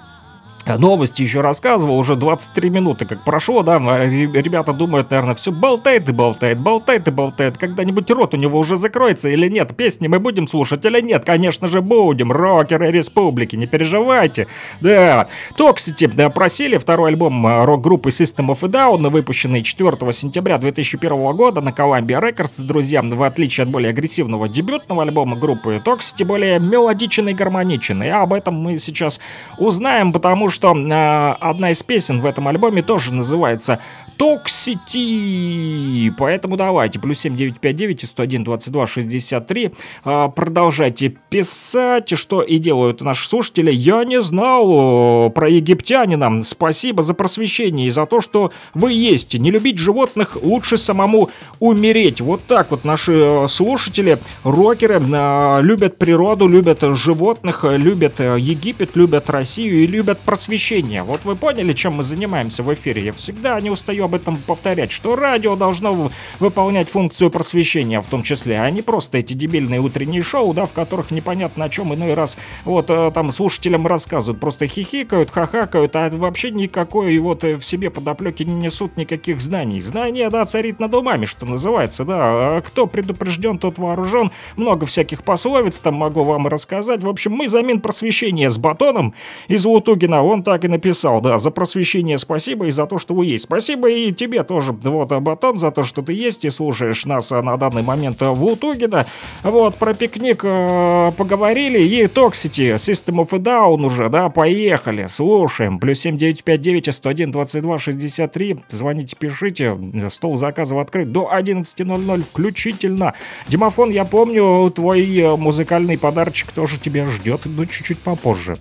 Новости 0.67 1.23
еще 1.23 1.43
рассказывал, 1.43 1.99
уже 1.99 2.17
23 2.17 2.71
минуты 2.71 3.05
как 3.05 3.23
прошло, 3.23 3.63
да, 3.63 3.77
а 3.77 4.07
ребята 4.07 4.73
думают, 4.73 5.11
наверное, 5.11 5.35
все 5.35 5.53
болтает 5.53 6.09
и 6.09 6.13
болтает, 6.13 6.59
болтает 6.59 7.07
и 7.07 7.11
болтает, 7.11 7.59
когда-нибудь 7.59 8.11
рот 8.11 8.35
у 8.35 8.37
него 8.37 8.59
уже 8.59 8.77
закроется 8.77 9.29
или 9.29 9.49
нет, 9.49 9.77
песни 9.77 10.09
мы 10.09 10.19
будем 10.19 10.49
слушать 10.49 10.85
или 10.85 11.01
нет, 11.01 11.25
конечно 11.25 11.69
же 11.69 11.83
будем, 11.83 12.33
рокеры 12.33 12.91
республики, 12.91 13.57
не 13.57 13.67
переживайте, 13.67 14.47
да, 14.81 15.27
Toxicity 15.59 16.11
да, 16.15 16.31
просили 16.31 16.79
второй 16.79 17.11
альбом 17.11 17.47
рок-группы 17.65 18.09
System 18.09 18.49
of 18.49 18.59
a 18.63 18.69
Down, 18.69 19.11
выпущенный 19.11 19.63
4 19.63 20.13
сентября 20.13 20.57
2001 20.59 21.37
года 21.37 21.61
на 21.61 21.71
Columbia 21.71 22.21
Records, 22.21 22.63
друзья, 22.63 23.03
в 23.03 23.23
отличие 23.23 23.65
от 23.65 23.71
более 23.71 23.91
агрессивного 23.91 24.49
дебютного 24.49 25.03
альбома 25.03 25.37
группы 25.37 25.83
Toxicity, 25.85 26.25
более 26.25 26.59
мелодичный 26.59 27.33
и 27.33 27.35
гармоничный, 27.35 28.11
а 28.11 28.23
об 28.23 28.33
этом 28.33 28.55
мы 28.55 28.79
сейчас 28.79 29.21
узнаем, 29.59 30.13
потому 30.13 30.49
что 30.49 30.54
что 30.55 30.75
э, 30.75 31.37
одна 31.41 31.73
из 31.73 31.83
песен 31.83 32.21
в 32.21 32.27
этом 32.27 32.49
альбоме 32.49 32.83
тоже 32.83 33.13
называется 33.13 33.81
Toxicity. 34.17 36.13
Поэтому 36.19 36.57
давайте, 36.57 37.01
плюс 37.01 37.21
7959 37.21 38.09
101 38.09 38.45
22 38.45 38.87
63. 38.87 39.71
Э, 40.05 40.29
продолжайте 40.35 41.17
писать, 41.29 42.17
что 42.17 42.43
и 42.43 42.59
делают 42.59 43.01
наши 43.01 43.29
слушатели. 43.29 43.71
Я 43.73 44.05
не 44.05 44.21
знал 44.21 45.31
про 45.31 45.49
египтянина. 45.49 46.43
Спасибо 46.43 47.03
за 47.03 47.15
просвещение 47.15 47.89
и 47.89 47.91
за 47.91 48.07
то, 48.07 48.21
что 48.21 48.53
вы 48.75 48.93
есть. 48.93 49.35
Не 49.35 49.51
любить 49.51 49.79
животных 49.79 50.37
лучше 50.43 50.77
самому 50.77 51.31
умереть. 51.61 52.21
Вот 52.21 52.43
так 52.47 52.71
вот 52.71 52.85
наши 52.85 53.13
э, 53.13 53.49
слушатели, 53.49 54.19
рокеры, 54.45 55.01
э, 55.01 55.63
любят 55.63 55.99
природу, 55.99 56.47
любят 56.47 56.83
животных, 56.97 57.65
любят 57.65 58.21
э, 58.21 58.37
Египет, 58.39 58.97
любят 58.97 59.31
Россию 59.31 59.85
и 59.85 59.87
любят 59.87 60.19
просвещение. 60.21 61.03
Вот 61.03 61.25
вы 61.25 61.37
поняли, 61.37 61.73
чем 61.73 61.95
мы 61.95 62.03
занимаемся 62.03 62.63
в 62.63 62.73
эфире? 62.73 63.05
Я 63.05 63.13
всегда 63.13 63.61
не 63.61 63.71
устаю 63.71 64.04
об 64.05 64.15
этом 64.15 64.37
повторять, 64.37 64.93
что 64.93 65.17
радио 65.17 65.57
должно 65.57 66.11
выполнять 66.41 66.89
функцию 66.89 67.31
просвещения 67.31 68.01
в 68.01 68.07
том 68.07 68.23
числе, 68.23 68.61
а 68.61 68.71
не 68.71 68.83
просто 68.83 69.19
эти 69.19 69.33
дебильные 69.33 69.81
утренние 69.81 70.23
шоу, 70.23 70.53
да, 70.55 70.67
в 70.67 70.73
которых 70.73 71.11
непонятно 71.11 71.65
о 71.65 71.69
чем 71.69 71.95
иной 71.95 72.15
раз 72.15 72.37
вот 72.65 72.91
э, 72.91 73.11
там 73.13 73.33
слушателям 73.33 73.87
рассказывают, 73.87 74.41
просто 74.41 74.67
хихикают, 74.67 75.31
хахакают, 75.31 75.97
а 75.97 76.11
вообще 76.11 76.51
никакой 76.51 77.19
вот 77.19 77.43
в 77.43 77.63
себе 77.63 77.91
подоплеки 77.91 78.43
не 78.43 78.55
несут 78.55 78.97
никаких 78.97 79.41
знаний. 79.41 79.81
Знание, 79.81 80.31
да, 80.31 80.45
царит 80.45 80.81
над 80.81 80.95
умами, 80.95 81.25
что 81.25 81.47
называется, 81.47 82.05
да. 82.05 82.17
А 82.57 82.63
кто 82.63 82.87
предупрежден, 82.87 83.59
тот 83.59 83.79
вооружен. 83.79 84.31
Много 84.57 84.87
всяких 84.87 85.25
пословиц 85.25 85.79
там 85.81 85.95
могу 85.95 86.25
вам 86.25 86.47
рассказать. 86.49 87.03
В 87.03 87.09
общем, 87.09 87.33
мы 87.33 87.49
за 87.49 87.63
Минпросвещение 87.63 88.51
с 88.51 88.59
Батоном 88.59 89.15
из 89.49 89.65
Лутугина, 89.65 90.23
он 90.23 90.43
так 90.43 90.65
и 90.65 90.69
написал, 90.69 91.21
да, 91.21 91.39
за 91.39 91.51
просвещение 91.51 92.19
спасибо 92.19 92.67
и 92.67 92.71
за 92.71 92.87
то, 92.87 92.99
что 92.99 93.15
вы 93.15 93.27
есть. 93.27 93.45
Спасибо 93.45 93.89
и 93.95 94.13
тебе 94.13 94.43
тоже, 94.45 94.73
вот, 94.73 95.11
Батон, 95.21 95.59
за 95.59 95.71
то, 95.71 95.83
что 95.83 96.03
ты 96.03 96.13
есть 96.13 96.45
и 96.45 96.51
слушаешь 96.51 97.07
нас 97.07 97.33
а, 97.33 97.43
на 97.43 97.57
данный 97.57 97.83
момент 97.83 98.21
в 98.21 98.43
Лутугина. 98.43 99.07
Вот, 99.43 99.77
про 99.77 99.95
пикник 99.95 100.43
э, 100.45 101.13
поговорили 101.17 101.81
и 101.81 102.05
Toxicity, 102.05 102.75
System 102.77 103.25
of 103.25 103.29
a 103.33 103.39
Down 103.39 103.85
уже, 103.85 104.09
да, 104.09 104.29
поехали, 104.29 105.07
слушаем. 105.07 105.79
Плюс 105.79 106.01
7959 106.01 106.95
101 106.95 107.31
22 107.31 107.79
63, 107.79 108.57
звоните, 108.69 109.17
пишите, 109.17 109.79
стол 110.11 110.37
заказов 110.37 110.79
открыт 110.79 111.13
до 111.13 111.31
11.00 111.33 112.23
включительно. 112.23 113.15
Димофон, 113.49 113.91
я 113.91 114.05
помню, 114.05 114.71
твой 114.71 115.19
э, 115.19 115.37
музыкальный 115.37 115.99
подарочек 115.99 116.53
тоже 116.53 116.79
тебя 116.79 117.07
ждет, 117.07 117.43
но 117.45 117.65
чуть-чуть 117.65 117.99
попозже. 117.99 118.59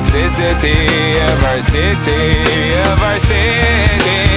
Toxicity 0.00 1.20
of 1.30 1.42
our 1.44 1.60
city, 1.60 2.72
of 2.72 3.02
our 3.02 3.18
city. 3.18 4.29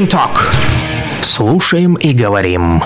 And 0.00 0.08
Talk. 0.08 0.38
Слушаем 1.22 1.94
и 1.94 2.14
говорим. 2.14 2.80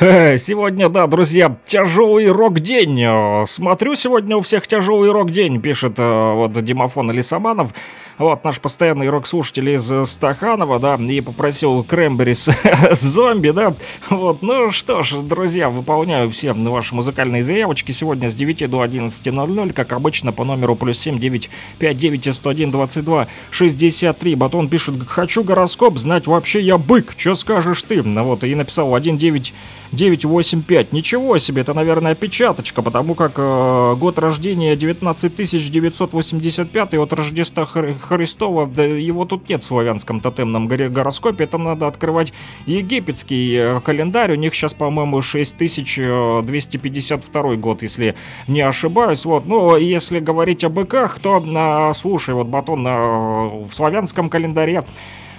Э, 0.00 0.36
Сегодня, 0.36 0.88
да, 0.88 1.06
друзья, 1.06 1.56
тяжелый 1.64 2.28
рок-день. 2.30 3.00
Э, 3.00 3.44
Смотрю, 3.46 3.94
сегодня 3.94 4.36
у 4.36 4.40
всех 4.40 4.66
тяжелый 4.66 5.12
рок-день, 5.12 5.60
пишет 5.60 5.98
э, 5.98 6.32
вот 6.34 6.52
Димофон 6.52 7.10
Алисаманов. 7.10 7.72
Вот 8.16 8.44
наш 8.44 8.60
постоянный 8.60 9.08
рок-слушатель 9.08 9.70
из 9.70 9.90
э, 9.90 10.06
Стаханова, 10.06 10.78
да, 10.78 10.94
и 10.94 11.20
попросил 11.20 11.82
Крэмберис 11.82 12.48
зомби, 12.92 13.50
да. 13.50 13.74
Вот, 14.08 14.40
ну 14.40 14.70
что 14.70 15.02
ж, 15.02 15.16
друзья, 15.16 15.68
выполняю 15.68 16.30
все 16.30 16.52
ваши 16.52 16.94
музыкальные 16.94 17.42
заявочки 17.42 17.90
сегодня 17.90 18.30
с 18.30 18.36
9 18.36 18.70
до 18.70 18.84
11.00, 18.84 19.72
как 19.72 19.92
обычно, 19.92 20.32
по 20.32 20.44
номеру 20.44 20.76
плюс 20.76 21.00
7 21.00 21.18
959 21.18 22.36
101 22.36 22.70
22 22.70 23.28
63. 23.50 24.34
Батон 24.36 24.68
пишет, 24.68 24.94
хочу 25.08 25.42
гороскоп, 25.42 25.98
знать 25.98 26.28
вообще 26.28 26.60
я 26.60 26.78
бык, 26.78 27.14
что 27.16 27.34
скажешь 27.34 27.82
ты? 27.82 28.00
Ну 28.02 28.22
Вот, 28.22 28.44
и 28.44 28.54
написал 28.54 28.96
19 28.96 29.52
985. 29.94 30.92
Ничего 30.92 31.38
себе, 31.38 31.62
это, 31.62 31.72
наверное, 31.74 32.14
печаточка, 32.14 32.82
потому 32.82 33.14
как 33.14 33.32
э, 33.36 33.96
год 33.98 34.18
рождения 34.18 34.76
19985 34.76 36.94
от 36.94 37.12
Рождества 37.12 37.66
Христова, 38.04 38.66
да, 38.66 38.84
его 38.84 39.24
тут 39.24 39.48
нет 39.48 39.64
в 39.64 39.66
славянском 39.66 40.20
тотемном 40.20 40.68
гороскопе, 40.68 41.44
это 41.44 41.56
надо 41.58 41.86
открывать 41.86 42.32
египетский 42.66 43.54
э, 43.56 43.80
календарь, 43.80 44.32
у 44.32 44.36
них 44.36 44.54
сейчас, 44.54 44.74
по-моему, 44.74 45.22
6252 45.22 47.56
год, 47.56 47.80
если 47.82 48.14
не 48.46 48.60
ошибаюсь, 48.60 49.24
вот, 49.24 49.46
ну, 49.46 49.76
если 49.76 50.20
говорить 50.20 50.64
о 50.64 50.68
быках, 50.68 51.18
то, 51.18 51.42
э, 51.44 51.92
слушай, 51.94 52.34
вот, 52.34 52.48
Батон, 52.48 52.86
э, 52.86 53.64
в 53.64 53.72
славянском 53.72 54.28
календаре 54.30 54.84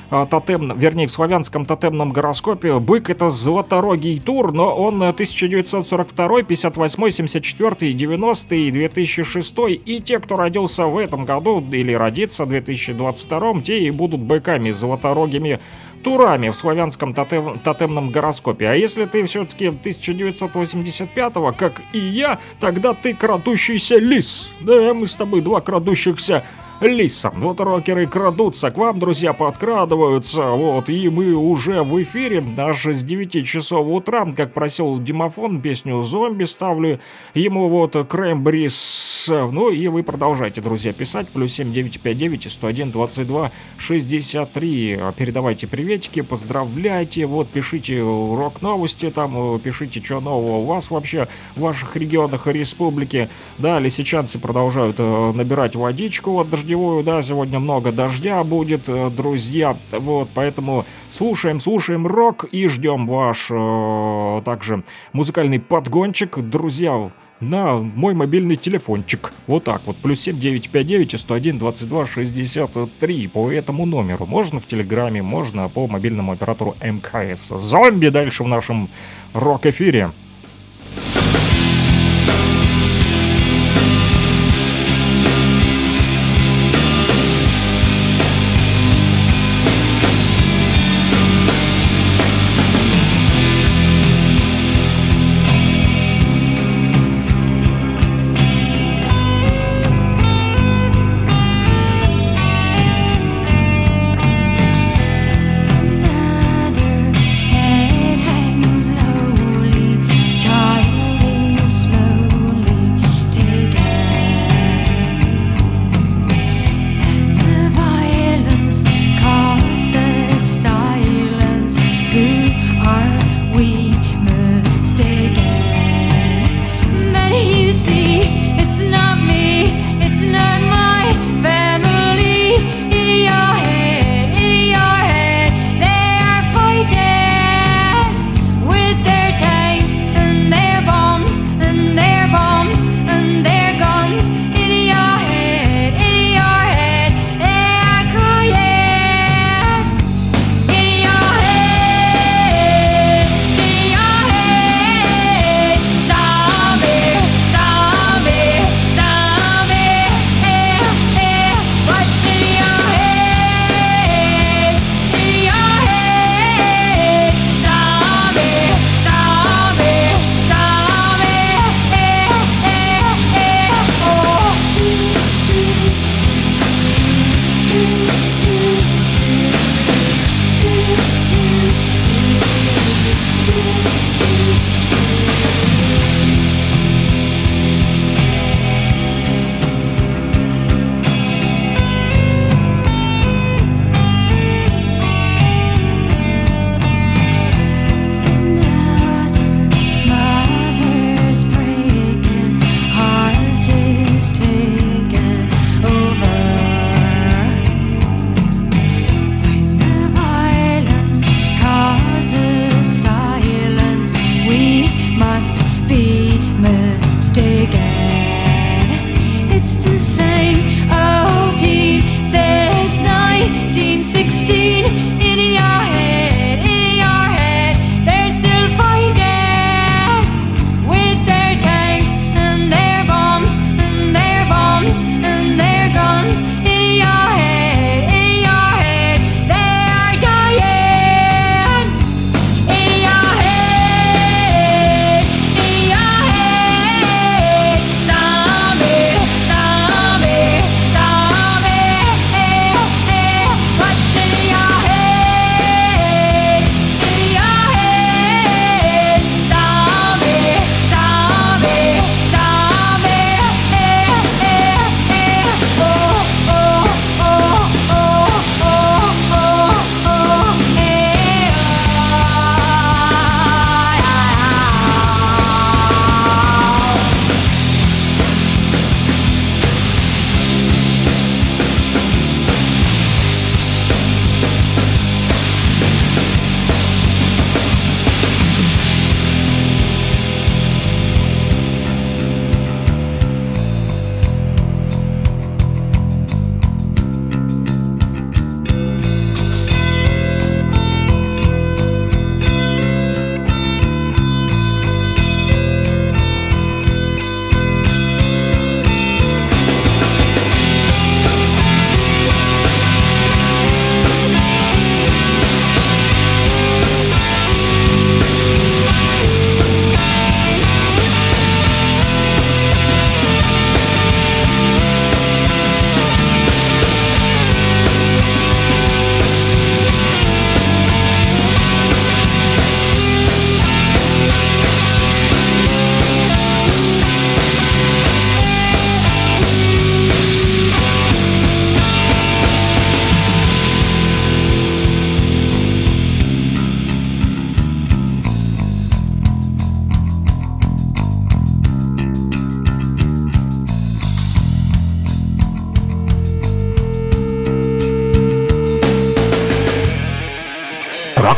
а, 0.10 0.26
тотем, 0.26 0.77
вернее, 0.77 1.07
в 1.07 1.11
славянском 1.11 1.65
тотемном 1.65 2.11
гороскопе 2.11 2.80
бык 2.80 3.10
это 3.10 3.30
золоторогий 3.30 4.19
тур, 4.19 4.53
но 4.53 4.76
он 4.76 5.02
1942, 5.02 6.44
58, 6.44 7.10
74, 7.10 7.94
90 7.94 8.56
и 8.56 8.72
2006. 8.72 9.56
И 9.86 10.02
те, 10.02 10.19
кто 10.19 10.36
родился 10.36 10.86
в 10.86 10.98
этом 10.98 11.26
году 11.26 11.64
или 11.72 11.94
родится 11.94 12.45
в 12.45 12.49
2022, 12.49 13.61
те 13.61 13.80
и 13.80 13.91
будут 13.91 14.22
быками 14.22 14.72
золоторогими 14.72 15.60
турами 16.03 16.49
в 16.49 16.56
славянском 16.56 17.15
тотем, 17.15 17.57
тотемном 17.60 18.11
гороскопе. 18.11 18.68
А 18.68 18.76
если 18.76 19.06
ты 19.06 19.26
все-таки 19.26 19.65
1985-го, 19.69 21.52
как 21.53 21.82
и 21.94 21.99
я, 21.99 22.40
тогда 22.60 22.94
ты 22.94 23.15
крадущийся 23.15 23.98
лис. 23.98 24.52
Да, 24.61 24.94
мы 24.94 25.07
с 25.07 25.15
тобой 25.15 25.41
два 25.41 25.61
крадущихся 25.61 26.45
Лиса. 26.81 27.31
Вот 27.34 27.61
рокеры 27.61 28.06
крадутся 28.06 28.69
к 28.69 28.77
вам, 28.77 28.99
друзья, 28.99 29.31
подкрадываются. 29.31 30.49
Вот, 30.49 30.89
и 30.89 31.10
мы 31.10 31.34
уже 31.34 31.84
в 31.84 32.02
эфире 32.03 32.45
аж 32.57 32.85
с 32.85 33.03
9 33.03 33.47
часов 33.47 33.88
утра, 33.88 34.26
как 34.35 34.53
просил 34.53 34.99
Димофон, 34.99 35.61
песню 35.61 36.02
«Зомби» 36.02 36.43
ставлю 36.43 36.99
ему 37.34 37.69
вот 37.69 37.95
Крэмбрис. 38.10 39.30
Ну 39.30 39.69
и 39.69 39.88
вы 39.88 40.03
продолжайте, 40.03 40.61
друзья, 40.61 40.91
писать. 40.91 41.30
Плюс 41.30 41.53
7959 41.53 42.52
101 42.52 42.91
22 42.91 43.52
63. 43.77 44.99
Передавайте 45.18 45.68
приветики, 45.68 46.22
поздравляйте, 46.22 47.26
вот, 47.26 47.47
пишите 47.49 48.02
рок-новости 48.02 49.10
там, 49.11 49.60
пишите, 49.60 50.03
что 50.03 50.19
нового 50.19 50.57
у 50.57 50.65
вас 50.65 50.91
вообще 50.91 51.27
в 51.56 51.61
ваших 51.61 51.95
регионах 51.95 52.47
и 52.47 52.52
республике. 52.52 53.30
Да, 53.57 53.80
лисичанцы 53.80 54.39
продолжают 54.39 54.97
э, 54.99 55.31
набирать 55.34 55.76
водичку, 55.76 56.31
вот, 56.31 56.47
дождевую, 56.65 57.03
да, 57.03 57.21
сегодня 57.21 57.59
много 57.59 57.91
дождя 57.91 58.43
будет, 58.43 58.89
э, 58.89 59.11
друзья, 59.11 59.77
вот, 59.91 60.29
поэтому 60.33 60.83
слушаем, 61.11 61.59
слушаем 61.59 62.07
рок 62.07 62.43
и 62.45 62.67
ждем 62.67 63.05
ваш 63.05 63.49
э, 63.51 64.41
также 64.43 64.83
музыкальный 65.13 65.59
подгончик, 65.59 66.39
друзья, 66.39 67.11
на 67.39 67.75
мой 67.75 68.15
мобильный 68.15 68.55
телефончик. 68.55 69.31
Вот 69.45 69.65
так 69.65 69.81
вот. 69.85 69.97
Плюс 69.97 70.21
7 70.21 70.39
959 70.39 71.19
101 71.19 71.59
22 71.59 72.07
63. 72.07 73.27
По 73.27 73.51
этому 73.51 73.85
номеру. 73.85 74.25
Можно 74.25 74.59
в 74.59 74.65
Телеграме, 74.65 75.21
можно 75.21 75.69
по 75.69 75.85
мобильному 75.85 76.31
оператору 76.31 76.75
МКС. 76.81 77.49
Зомби 77.49 78.07
дальше 78.07 78.43
в 78.43 78.47
нашем 78.47 78.89
рок-эфире. 79.33 80.11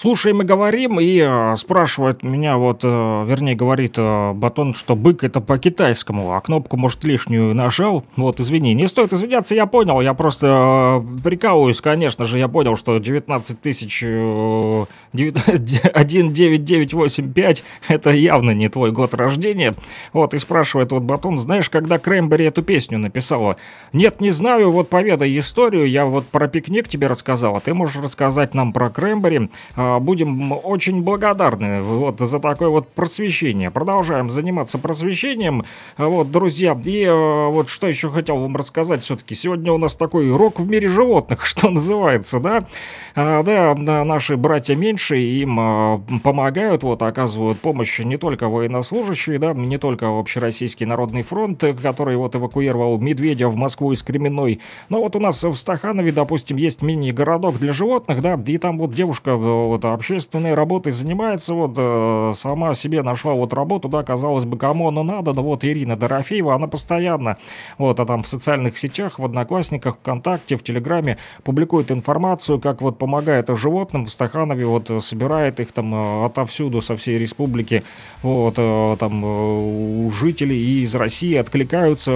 Слушаем 0.00 0.40
и 0.40 0.46
говорим, 0.46 0.98
и 0.98 1.18
э, 1.18 1.56
спрашивает 1.56 2.22
меня, 2.22 2.56
вот, 2.56 2.80
э, 2.84 2.88
вернее, 2.88 3.54
говорит 3.54 3.96
э, 3.98 4.32
Батон, 4.32 4.72
что 4.72 4.96
бык 4.96 5.24
это 5.24 5.42
по-китайскому, 5.42 6.32
а 6.32 6.40
кнопку, 6.40 6.78
может, 6.78 7.04
лишнюю 7.04 7.54
нажал. 7.54 8.02
Вот, 8.16 8.40
извини, 8.40 8.72
не 8.72 8.88
стоит 8.88 9.12
извиняться, 9.12 9.54
я 9.54 9.66
понял, 9.66 10.00
я 10.00 10.14
просто 10.14 11.04
прикалываюсь, 11.22 11.82
конечно 11.82 12.24
же, 12.24 12.38
я 12.38 12.48
понял, 12.48 12.78
что 12.78 12.96
19 12.96 13.60
тысяч... 13.60 14.02
Э, 14.02 14.86
19985 15.12 17.64
это 17.88 18.10
явно 18.10 18.52
не 18.52 18.68
твой 18.68 18.92
год 18.92 19.12
рождения. 19.12 19.74
Вот, 20.14 20.32
и 20.32 20.38
спрашивает 20.38 20.92
вот 20.92 21.02
Батон, 21.02 21.36
знаешь, 21.36 21.68
когда 21.68 21.98
Крэмбери 21.98 22.46
эту 22.46 22.62
песню 22.62 22.96
написала? 22.98 23.58
Нет, 23.92 24.22
не 24.22 24.30
знаю, 24.30 24.70
вот 24.70 24.88
поведай 24.88 25.36
историю, 25.36 25.90
я 25.90 26.06
вот 26.06 26.24
про 26.26 26.48
пикник 26.48 26.88
тебе 26.88 27.08
рассказал, 27.08 27.56
а 27.56 27.60
ты 27.60 27.74
можешь 27.74 28.02
рассказать 28.02 28.54
нам 28.54 28.72
про 28.72 28.88
Крэмбери. 28.88 29.50
А, 29.74 29.89
будем 29.98 30.52
очень 30.52 31.02
благодарны 31.02 31.82
вот 31.82 32.20
за 32.20 32.38
такое 32.38 32.68
вот 32.68 32.88
просвещение. 32.88 33.70
Продолжаем 33.70 34.30
заниматься 34.30 34.78
просвещением, 34.78 35.64
вот, 35.96 36.30
друзья. 36.30 36.78
И 36.84 37.02
э, 37.02 37.46
вот 37.48 37.68
что 37.68 37.88
еще 37.88 38.10
хотел 38.10 38.38
вам 38.38 38.56
рассказать 38.56 39.02
все-таки. 39.02 39.34
Сегодня 39.34 39.72
у 39.72 39.78
нас 39.78 39.96
такой 39.96 40.34
рок 40.34 40.60
в 40.60 40.68
мире 40.68 40.88
животных, 40.88 41.46
что 41.46 41.70
называется, 41.70 42.40
да? 42.40 42.66
А, 43.14 43.42
да, 43.42 43.74
наши 43.74 44.36
братья 44.36 44.76
меньше 44.76 45.18
им 45.18 45.58
а, 45.58 46.02
помогают, 46.22 46.82
вот, 46.82 47.02
оказывают 47.02 47.58
помощь 47.60 47.98
не 48.00 48.16
только 48.16 48.48
военнослужащие, 48.48 49.38
да, 49.38 49.52
не 49.52 49.78
только 49.78 50.06
Общероссийский 50.06 50.86
народный 50.86 51.22
фронт, 51.22 51.64
который 51.82 52.16
вот 52.16 52.36
эвакуировал 52.36 52.98
Медведя 52.98 53.48
в 53.48 53.56
Москву 53.56 53.92
из 53.92 54.02
Кременной, 54.02 54.60
но 54.88 55.00
вот 55.00 55.16
у 55.16 55.20
нас 55.20 55.42
в 55.42 55.54
Стаханове, 55.54 56.12
допустим, 56.12 56.56
есть 56.56 56.82
мини-городок 56.82 57.58
для 57.58 57.72
животных, 57.72 58.22
да, 58.22 58.40
и 58.46 58.58
там 58.58 58.78
вот 58.78 58.92
девушка 58.92 59.36
вот 59.36 59.79
вот, 59.80 59.94
общественной 59.94 60.54
работой 60.54 60.92
занимается, 60.92 61.54
вот, 61.54 61.74
э, 61.76 62.32
сама 62.34 62.74
себе 62.74 63.02
нашла 63.02 63.32
вот 63.32 63.52
работу, 63.52 63.88
да, 63.88 64.02
казалось 64.02 64.44
бы, 64.44 64.58
кому 64.58 64.88
оно 64.88 65.02
надо, 65.02 65.32
но 65.32 65.42
вот 65.42 65.64
Ирина 65.64 65.96
Дорофеева, 65.96 66.54
она 66.54 66.66
постоянно, 66.66 67.38
вот, 67.78 67.98
а 68.00 68.04
там 68.04 68.22
в 68.22 68.28
социальных 68.28 68.76
сетях, 68.76 69.18
в 69.18 69.24
Одноклассниках, 69.24 69.96
ВКонтакте, 69.96 70.56
в 70.56 70.62
Телеграме 70.62 71.18
публикует 71.44 71.90
информацию, 71.90 72.60
как 72.60 72.82
вот 72.82 72.98
помогает 72.98 73.48
животным 73.56 74.04
в 74.04 74.10
Стаханове, 74.10 74.66
вот, 74.66 74.90
собирает 75.02 75.60
их 75.60 75.72
там 75.72 75.94
э, 75.94 76.26
отовсюду, 76.26 76.82
со 76.82 76.96
всей 76.96 77.18
республики, 77.18 77.82
вот, 78.22 78.54
э, 78.58 78.96
там, 78.98 79.24
э, 79.24 80.06
у 80.06 80.10
жителей 80.12 80.82
из 80.82 80.94
России 80.94 81.36
откликаются, 81.36 82.10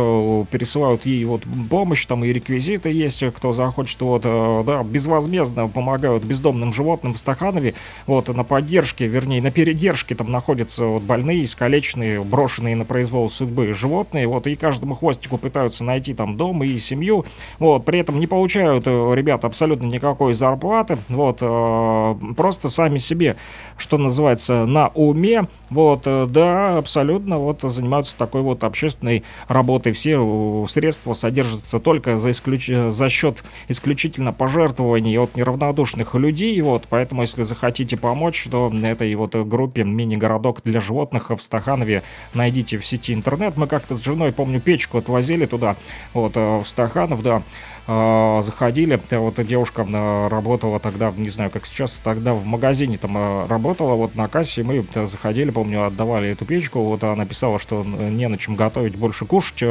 пересылают 0.50 1.06
ей 1.06 1.24
вот 1.24 1.42
помощь, 1.70 2.04
там 2.06 2.24
и 2.24 2.32
реквизиты 2.32 2.90
есть, 2.90 3.24
кто 3.34 3.52
захочет, 3.52 4.00
вот, 4.00 4.22
да, 4.22 4.82
безвозмездно 4.82 5.68
помогают 5.68 6.24
бездомным 6.24 6.72
животным 6.72 7.14
в 7.14 7.18
Стаханове, 7.18 7.53
Иванове, 7.54 7.74
вот, 8.06 8.28
на 8.28 8.44
поддержке, 8.44 9.06
вернее, 9.06 9.40
на 9.40 9.50
передержке 9.50 10.14
там 10.14 10.30
находятся 10.30 10.86
вот 10.86 11.02
больные, 11.02 11.44
искалеченные, 11.44 12.22
брошенные 12.22 12.76
на 12.76 12.84
произвол 12.84 13.28
судьбы 13.28 13.72
животные, 13.72 14.26
вот, 14.26 14.46
и 14.46 14.56
каждому 14.56 14.94
хвостику 14.94 15.38
пытаются 15.38 15.84
найти 15.84 16.14
там 16.14 16.36
дом 16.36 16.62
и 16.64 16.78
семью, 16.78 17.24
вот, 17.58 17.84
при 17.84 18.00
этом 18.00 18.18
не 18.18 18.26
получают 18.26 18.86
э, 18.86 18.90
ребята 19.14 19.46
абсолютно 19.46 19.86
никакой 19.86 20.34
зарплаты, 20.34 20.98
вот, 21.08 21.38
э, 21.40 22.14
просто 22.36 22.68
сами 22.68 22.98
себе, 22.98 23.36
что 23.76 23.98
называется, 23.98 24.66
на 24.66 24.88
уме, 24.88 25.48
вот, 25.70 26.02
э, 26.06 26.26
да, 26.28 26.78
абсолютно, 26.78 27.38
вот, 27.38 27.62
занимаются 27.62 28.16
такой 28.16 28.42
вот 28.42 28.64
общественной 28.64 29.24
работой, 29.48 29.92
все 29.92 30.66
средства 30.68 31.12
содержатся 31.12 31.78
только 31.78 32.16
за, 32.16 32.30
исключ... 32.30 32.68
за 32.68 33.08
счет 33.08 33.44
исключительно 33.68 34.32
пожертвований 34.32 35.16
от 35.18 35.36
неравнодушных 35.36 36.14
людей, 36.14 36.60
вот, 36.62 36.86
поэтому, 36.88 37.22
если 37.22 37.43
захотите 37.44 37.96
помочь, 37.96 38.46
то 38.50 38.72
этой 38.82 39.14
вот 39.14 39.34
группе 39.34 39.84
«Мини-городок 39.84 40.62
для 40.62 40.80
животных» 40.80 41.30
в 41.30 41.38
Стаханове 41.38 42.02
найдите 42.32 42.78
в 42.78 42.86
сети 42.86 43.12
интернет. 43.12 43.56
Мы 43.56 43.66
как-то 43.66 43.94
с 43.94 44.02
женой, 44.02 44.32
помню, 44.32 44.60
печку 44.60 44.98
отвозили 44.98 45.44
туда, 45.44 45.76
вот, 46.12 46.36
э, 46.36 46.58
в 46.58 46.64
Стаханов, 46.66 47.22
да, 47.22 47.42
э, 47.86 48.40
заходили, 48.42 49.00
вот 49.10 49.46
девушка 49.46 49.82
э, 49.82 50.28
работала 50.28 50.80
тогда, 50.80 51.12
не 51.16 51.28
знаю, 51.28 51.50
как 51.50 51.66
сейчас, 51.66 52.00
тогда 52.02 52.34
в 52.34 52.44
магазине 52.44 52.96
там 52.96 53.46
работала, 53.46 53.94
вот 53.94 54.14
на 54.14 54.28
кассе 54.28 54.62
мы 54.62 54.86
заходили, 54.94 55.50
помню, 55.50 55.86
отдавали 55.86 56.30
эту 56.30 56.44
печку, 56.44 56.80
вот 56.80 57.04
она 57.04 57.26
писала, 57.26 57.58
что 57.58 57.84
не 57.84 58.28
на 58.28 58.38
чем 58.38 58.54
готовить, 58.54 58.96
больше 58.96 59.26
кушать, 59.26 59.62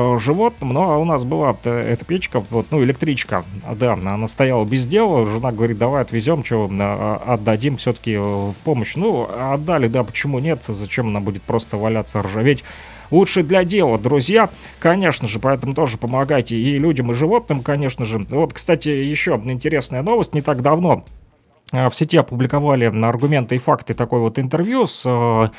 Э, 0.00 0.16
животным, 0.20 0.72
но 0.72 1.02
у 1.02 1.04
нас 1.04 1.24
была 1.24 1.56
эта 1.64 2.04
печка, 2.04 2.44
вот, 2.50 2.66
ну, 2.70 2.84
электричка, 2.84 3.44
да, 3.74 3.94
она 3.94 4.28
стояла 4.28 4.64
без 4.64 4.86
дела, 4.86 5.26
жена 5.26 5.50
говорит, 5.50 5.76
давай 5.76 6.02
отвезем, 6.02 6.44
что, 6.44 6.70
а, 6.70 7.34
отдадим 7.34 7.78
все-таки 7.78 8.12
э, 8.12 8.20
в 8.20 8.54
помощь. 8.62 8.94
Ну, 8.94 9.28
отдали, 9.28 9.88
да, 9.88 10.04
почему 10.04 10.38
нет, 10.38 10.62
зачем 10.68 11.08
она 11.08 11.18
будет 11.18 11.42
просто 11.42 11.76
валяться, 11.76 12.22
ржаветь 12.22 12.62
лучше 13.10 13.42
для 13.42 13.64
дела, 13.64 13.98
друзья, 13.98 14.50
конечно 14.78 15.26
же, 15.26 15.40
поэтому 15.40 15.74
тоже 15.74 15.98
помогайте 15.98 16.54
и 16.54 16.78
людям, 16.78 17.10
и 17.10 17.14
животным, 17.14 17.64
конечно 17.64 18.04
же. 18.04 18.24
Вот, 18.30 18.52
кстати, 18.52 18.90
еще 18.90 19.34
одна 19.34 19.50
интересная 19.50 20.02
новость, 20.02 20.32
не 20.32 20.42
так 20.42 20.62
давно 20.62 21.06
э, 21.72 21.90
в 21.90 21.94
сети 21.96 22.18
опубликовали 22.18 22.84
аргументы 22.84 23.56
и 23.56 23.58
факты 23.58 23.94
такой 23.94 24.20
вот 24.20 24.38
интервью 24.38 24.86
с 24.86 25.50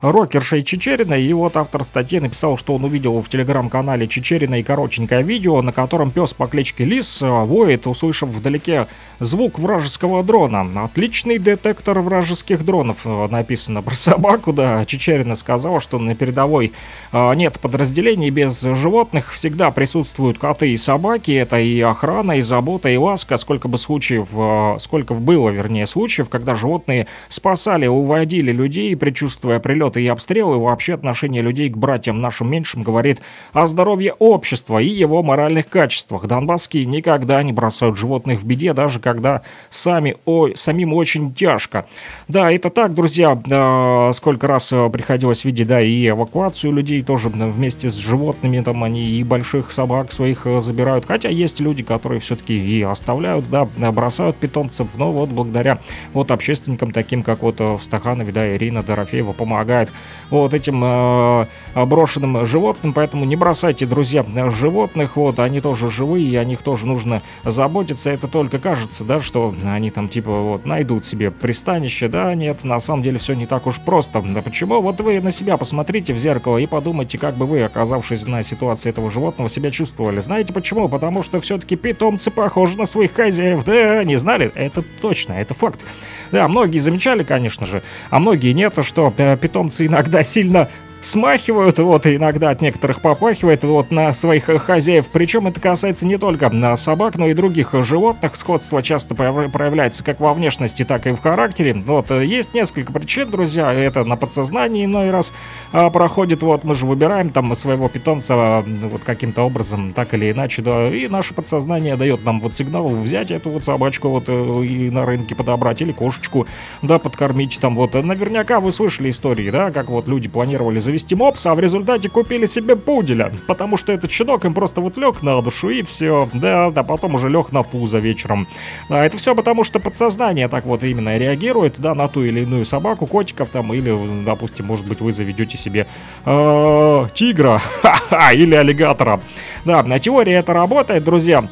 рокершей 0.00 0.62
Чечерина, 0.62 1.14
и 1.14 1.32
вот 1.32 1.56
автор 1.56 1.84
статьи 1.84 2.20
написал, 2.20 2.58
что 2.58 2.74
он 2.74 2.84
увидел 2.84 3.20
в 3.20 3.28
телеграм-канале 3.28 4.06
Чечерина 4.06 4.60
и 4.60 4.62
коротенькое 4.62 5.22
видео, 5.22 5.62
на 5.62 5.72
котором 5.72 6.10
пес 6.10 6.34
по 6.34 6.46
кличке 6.46 6.84
Лис 6.84 7.22
э, 7.22 7.28
воет, 7.28 7.86
услышав 7.86 8.28
вдалеке 8.28 8.86
звук 9.20 9.58
вражеского 9.58 10.22
дрона. 10.22 10.84
Отличный 10.84 11.38
детектор 11.38 12.00
вражеских 12.00 12.64
дронов, 12.64 13.02
э, 13.04 13.28
написано 13.28 13.82
про 13.82 13.94
собаку, 13.94 14.52
да. 14.52 14.84
Чечерина 14.84 15.36
сказал, 15.36 15.80
что 15.80 15.98
на 15.98 16.14
передовой 16.14 16.72
э, 17.12 17.34
нет 17.34 17.58
подразделений 17.60 18.30
без 18.30 18.60
животных, 18.60 19.32
всегда 19.32 19.70
присутствуют 19.70 20.38
коты 20.38 20.72
и 20.72 20.76
собаки, 20.76 21.32
это 21.32 21.58
и 21.58 21.80
охрана, 21.80 22.38
и 22.38 22.42
забота, 22.42 22.88
и 22.88 22.96
ласка, 22.96 23.36
сколько 23.36 23.68
бы 23.68 23.78
случаев, 23.78 24.80
сколько 24.80 25.14
было, 25.14 25.50
вернее, 25.50 25.86
случаев, 25.86 26.28
когда 26.28 26.54
животные 26.54 27.06
спасали, 27.28 27.86
уводили 27.86 28.52
людей, 28.52 28.94
предчувствуя 28.96 29.58
прилет 29.58 29.85
прилеты 29.86 30.02
и 30.02 30.08
обстрелы, 30.08 30.58
вообще 30.58 30.94
отношение 30.94 31.42
людей 31.42 31.68
к 31.68 31.76
братьям 31.76 32.20
нашим 32.20 32.50
меньшим 32.50 32.82
говорит 32.82 33.20
о 33.52 33.66
здоровье 33.66 34.12
общества 34.18 34.78
и 34.78 34.86
его 34.86 35.22
моральных 35.22 35.68
качествах. 35.68 36.26
Донбасские 36.26 36.86
никогда 36.86 37.42
не 37.42 37.52
бросают 37.52 37.96
животных 37.96 38.40
в 38.40 38.46
беде, 38.46 38.72
даже 38.72 39.00
когда 39.00 39.42
сами, 39.70 40.16
о, 40.24 40.48
самим 40.54 40.92
очень 40.92 41.34
тяжко. 41.34 41.86
Да, 42.28 42.50
это 42.50 42.70
так, 42.70 42.94
друзья, 42.94 43.32
э, 43.32 44.12
сколько 44.12 44.46
раз 44.46 44.72
э, 44.72 44.88
приходилось 44.90 45.44
видеть, 45.44 45.66
да, 45.66 45.80
и 45.80 46.08
эвакуацию 46.08 46.72
людей 46.72 47.02
тоже 47.02 47.28
вместе 47.28 47.90
с 47.90 47.96
животными, 47.96 48.60
там 48.60 48.82
они 48.84 49.10
и 49.10 49.24
больших 49.24 49.72
собак 49.72 50.12
своих 50.12 50.46
э, 50.46 50.60
забирают, 50.60 51.06
хотя 51.06 51.28
есть 51.28 51.60
люди, 51.60 51.82
которые 51.82 52.20
все-таки 52.20 52.56
и 52.56 52.82
оставляют, 52.82 53.48
да, 53.50 53.64
бросают 53.92 54.36
питомцев, 54.36 54.96
но 54.96 55.12
вот 55.12 55.28
благодаря 55.30 55.78
вот 56.12 56.30
общественникам 56.30 56.92
таким, 56.92 57.22
как 57.22 57.42
вот 57.42 57.60
в 57.60 57.80
Стаханове, 57.80 58.32
да, 58.32 58.54
Ирина 58.54 58.82
Дорофеева 58.82 59.32
помогает 59.32 59.75
помогает 59.76 59.92
вот 60.30 60.54
этим 60.54 60.82
э, 60.84 61.46
брошенным 61.86 62.46
животным, 62.46 62.92
поэтому 62.92 63.24
не 63.24 63.36
бросайте, 63.36 63.86
друзья, 63.86 64.24
животных, 64.50 65.16
вот, 65.16 65.38
они 65.38 65.60
тоже 65.60 65.88
живые, 65.88 66.26
и 66.26 66.34
о 66.34 66.44
них 66.44 66.62
тоже 66.62 66.84
нужно 66.84 67.22
заботиться, 67.44 68.10
это 68.10 68.26
только 68.26 68.58
кажется, 68.58 69.04
да, 69.04 69.20
что 69.20 69.54
они 69.64 69.90
там 69.90 70.08
типа 70.08 70.30
вот 70.30 70.66
найдут 70.66 71.04
себе 71.04 71.30
пристанище, 71.30 72.08
да, 72.08 72.34
нет, 72.34 72.64
на 72.64 72.80
самом 72.80 73.04
деле 73.04 73.18
все 73.18 73.34
не 73.34 73.46
так 73.46 73.68
уж 73.68 73.78
просто, 73.78 74.20
да 74.20 74.42
почему? 74.42 74.80
Вот 74.80 75.00
вы 75.00 75.20
на 75.20 75.30
себя 75.30 75.56
посмотрите 75.56 76.12
в 76.12 76.18
зеркало 76.18 76.58
и 76.58 76.66
подумайте, 76.66 77.18
как 77.18 77.36
бы 77.36 77.46
вы, 77.46 77.62
оказавшись 77.62 78.26
на 78.26 78.42
ситуации 78.42 78.90
этого 78.90 79.12
животного, 79.12 79.48
себя 79.48 79.70
чувствовали. 79.70 80.18
Знаете 80.18 80.52
почему? 80.52 80.88
Потому 80.88 81.22
что 81.22 81.40
все-таки 81.40 81.76
питомцы 81.76 82.32
похожи 82.32 82.76
на 82.76 82.86
своих 82.86 83.12
хозяев, 83.12 83.64
да, 83.64 84.02
не 84.02 84.16
знали? 84.16 84.50
Это 84.56 84.82
точно, 85.00 85.34
это 85.34 85.54
факт. 85.54 85.84
Да, 86.32 86.48
многие 86.48 86.78
замечали, 86.78 87.22
конечно 87.22 87.64
же, 87.66 87.82
а 88.10 88.18
многие 88.18 88.52
нет, 88.52 88.74
что 88.82 89.12
э, 89.16 89.36
питомцы 89.66 89.86
иногда 89.86 90.22
сильно 90.22 90.68
смахивают, 91.00 91.78
вот, 91.78 92.06
и 92.06 92.16
иногда 92.16 92.50
от 92.50 92.60
некоторых 92.60 93.00
попахивает, 93.00 93.64
вот, 93.64 93.90
на 93.90 94.12
своих 94.12 94.44
хозяев. 94.44 95.08
Причем 95.10 95.46
это 95.46 95.60
касается 95.60 96.06
не 96.06 96.18
только 96.18 96.50
на 96.50 96.76
собак, 96.76 97.16
но 97.16 97.28
и 97.28 97.34
других 97.34 97.74
животных. 97.84 98.36
Сходство 98.36 98.82
часто 98.82 99.14
проявляется 99.14 100.02
как 100.04 100.20
во 100.20 100.34
внешности, 100.34 100.84
так 100.84 101.06
и 101.06 101.12
в 101.12 101.20
характере. 101.20 101.74
Вот, 101.74 102.10
есть 102.10 102.54
несколько 102.54 102.92
причин, 102.92 103.30
друзья, 103.30 103.72
это 103.72 104.04
на 104.04 104.16
подсознании 104.16 104.84
иной 104.84 105.10
раз 105.10 105.32
а, 105.72 105.90
проходит, 105.90 106.42
вот, 106.42 106.64
мы 106.64 106.74
же 106.74 106.86
выбираем 106.86 107.30
там 107.30 107.54
своего 107.54 107.88
питомца 107.88 108.64
вот 108.66 109.04
каким-то 109.04 109.42
образом, 109.42 109.92
так 109.92 110.14
или 110.14 110.30
иначе, 110.30 110.62
да, 110.62 110.88
и 110.88 111.08
наше 111.08 111.34
подсознание 111.34 111.96
дает 111.96 112.24
нам 112.24 112.40
вот 112.40 112.56
сигнал 112.56 112.86
взять 112.88 113.30
эту 113.30 113.50
вот 113.50 113.64
собачку 113.64 114.08
вот 114.08 114.24
э, 114.28 114.64
и 114.64 114.90
на 114.90 115.04
рынке 115.06 115.34
подобрать, 115.34 115.80
или 115.80 115.92
кошечку, 115.92 116.46
да, 116.82 116.98
подкормить 116.98 117.58
там, 117.60 117.74
вот. 117.74 117.94
Наверняка 117.94 118.60
вы 118.60 118.72
слышали 118.72 119.10
истории, 119.10 119.50
да, 119.50 119.70
как 119.70 119.88
вот 119.88 120.08
люди 120.08 120.28
планировали 120.28 120.78
завести 120.86 121.14
мопса, 121.14 121.50
а 121.50 121.54
в 121.54 121.60
результате 121.60 122.08
купили 122.08 122.46
себе 122.46 122.76
пуделя, 122.76 123.32
потому 123.46 123.76
что 123.76 123.92
этот 123.92 124.10
щенок 124.10 124.44
им 124.44 124.54
просто 124.54 124.80
вот 124.80 124.96
лег 124.96 125.22
на 125.22 125.42
душу 125.42 125.68
и 125.68 125.82
все, 125.82 126.28
да, 126.32 126.70
да, 126.70 126.82
потом 126.82 127.16
уже 127.16 127.28
лег 127.28 127.52
на 127.52 127.62
пузо 127.62 127.98
вечером. 127.98 128.46
Да, 128.88 129.04
это 129.04 129.18
все 129.18 129.34
потому, 129.34 129.64
что 129.64 129.80
подсознание 129.80 130.48
так 130.48 130.64
вот 130.64 130.84
именно 130.84 131.18
реагирует, 131.18 131.78
да, 131.78 131.94
на 131.94 132.08
ту 132.08 132.22
или 132.22 132.40
иную 132.40 132.64
собаку, 132.64 133.06
котиков 133.06 133.48
там, 133.50 133.74
или, 133.74 134.24
допустим, 134.24 134.66
может 134.66 134.86
быть, 134.86 135.00
вы 135.00 135.12
заведете 135.12 135.58
себе 135.58 135.86
э, 136.24 137.06
тигра 137.14 137.60
или 138.32 138.54
аллигатора. 138.54 139.20
Да, 139.64 139.82
на 139.82 139.98
теории 139.98 140.32
это 140.32 140.52
работает, 140.52 141.04
друзья. 141.04 141.48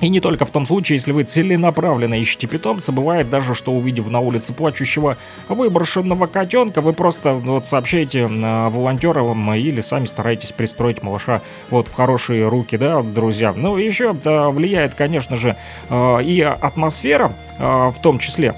И 0.00 0.08
не 0.08 0.20
только 0.20 0.44
в 0.44 0.50
том 0.50 0.66
случае, 0.66 0.96
если 0.96 1.12
вы 1.12 1.22
целенаправленно 1.22 2.20
ищете 2.20 2.46
питомца, 2.46 2.92
бывает 2.92 3.30
даже, 3.30 3.54
что 3.54 3.72
увидев 3.72 4.08
на 4.08 4.20
улице 4.20 4.52
плачущего 4.52 5.16
выброшенного 5.48 6.26
котенка, 6.26 6.80
вы 6.80 6.92
просто 6.92 7.34
вот 7.34 7.66
сообщаете 7.66 8.20
э, 8.20 8.68
волонтерам 8.68 9.54
или 9.54 9.80
сами 9.80 10.06
стараетесь 10.06 10.52
пристроить 10.52 11.02
малыша 11.02 11.42
вот 11.70 11.88
в 11.88 11.94
хорошие 11.94 12.48
руки, 12.48 12.76
да, 12.76 13.02
друзья. 13.02 13.54
Ну, 13.56 13.76
еще 13.76 14.12
влияет, 14.12 14.94
конечно 14.94 15.36
же, 15.36 15.56
э, 15.88 16.22
и 16.24 16.40
атмосфера 16.40 17.32
э, 17.58 17.90
в 17.90 17.96
том 18.02 18.18
числе 18.18 18.56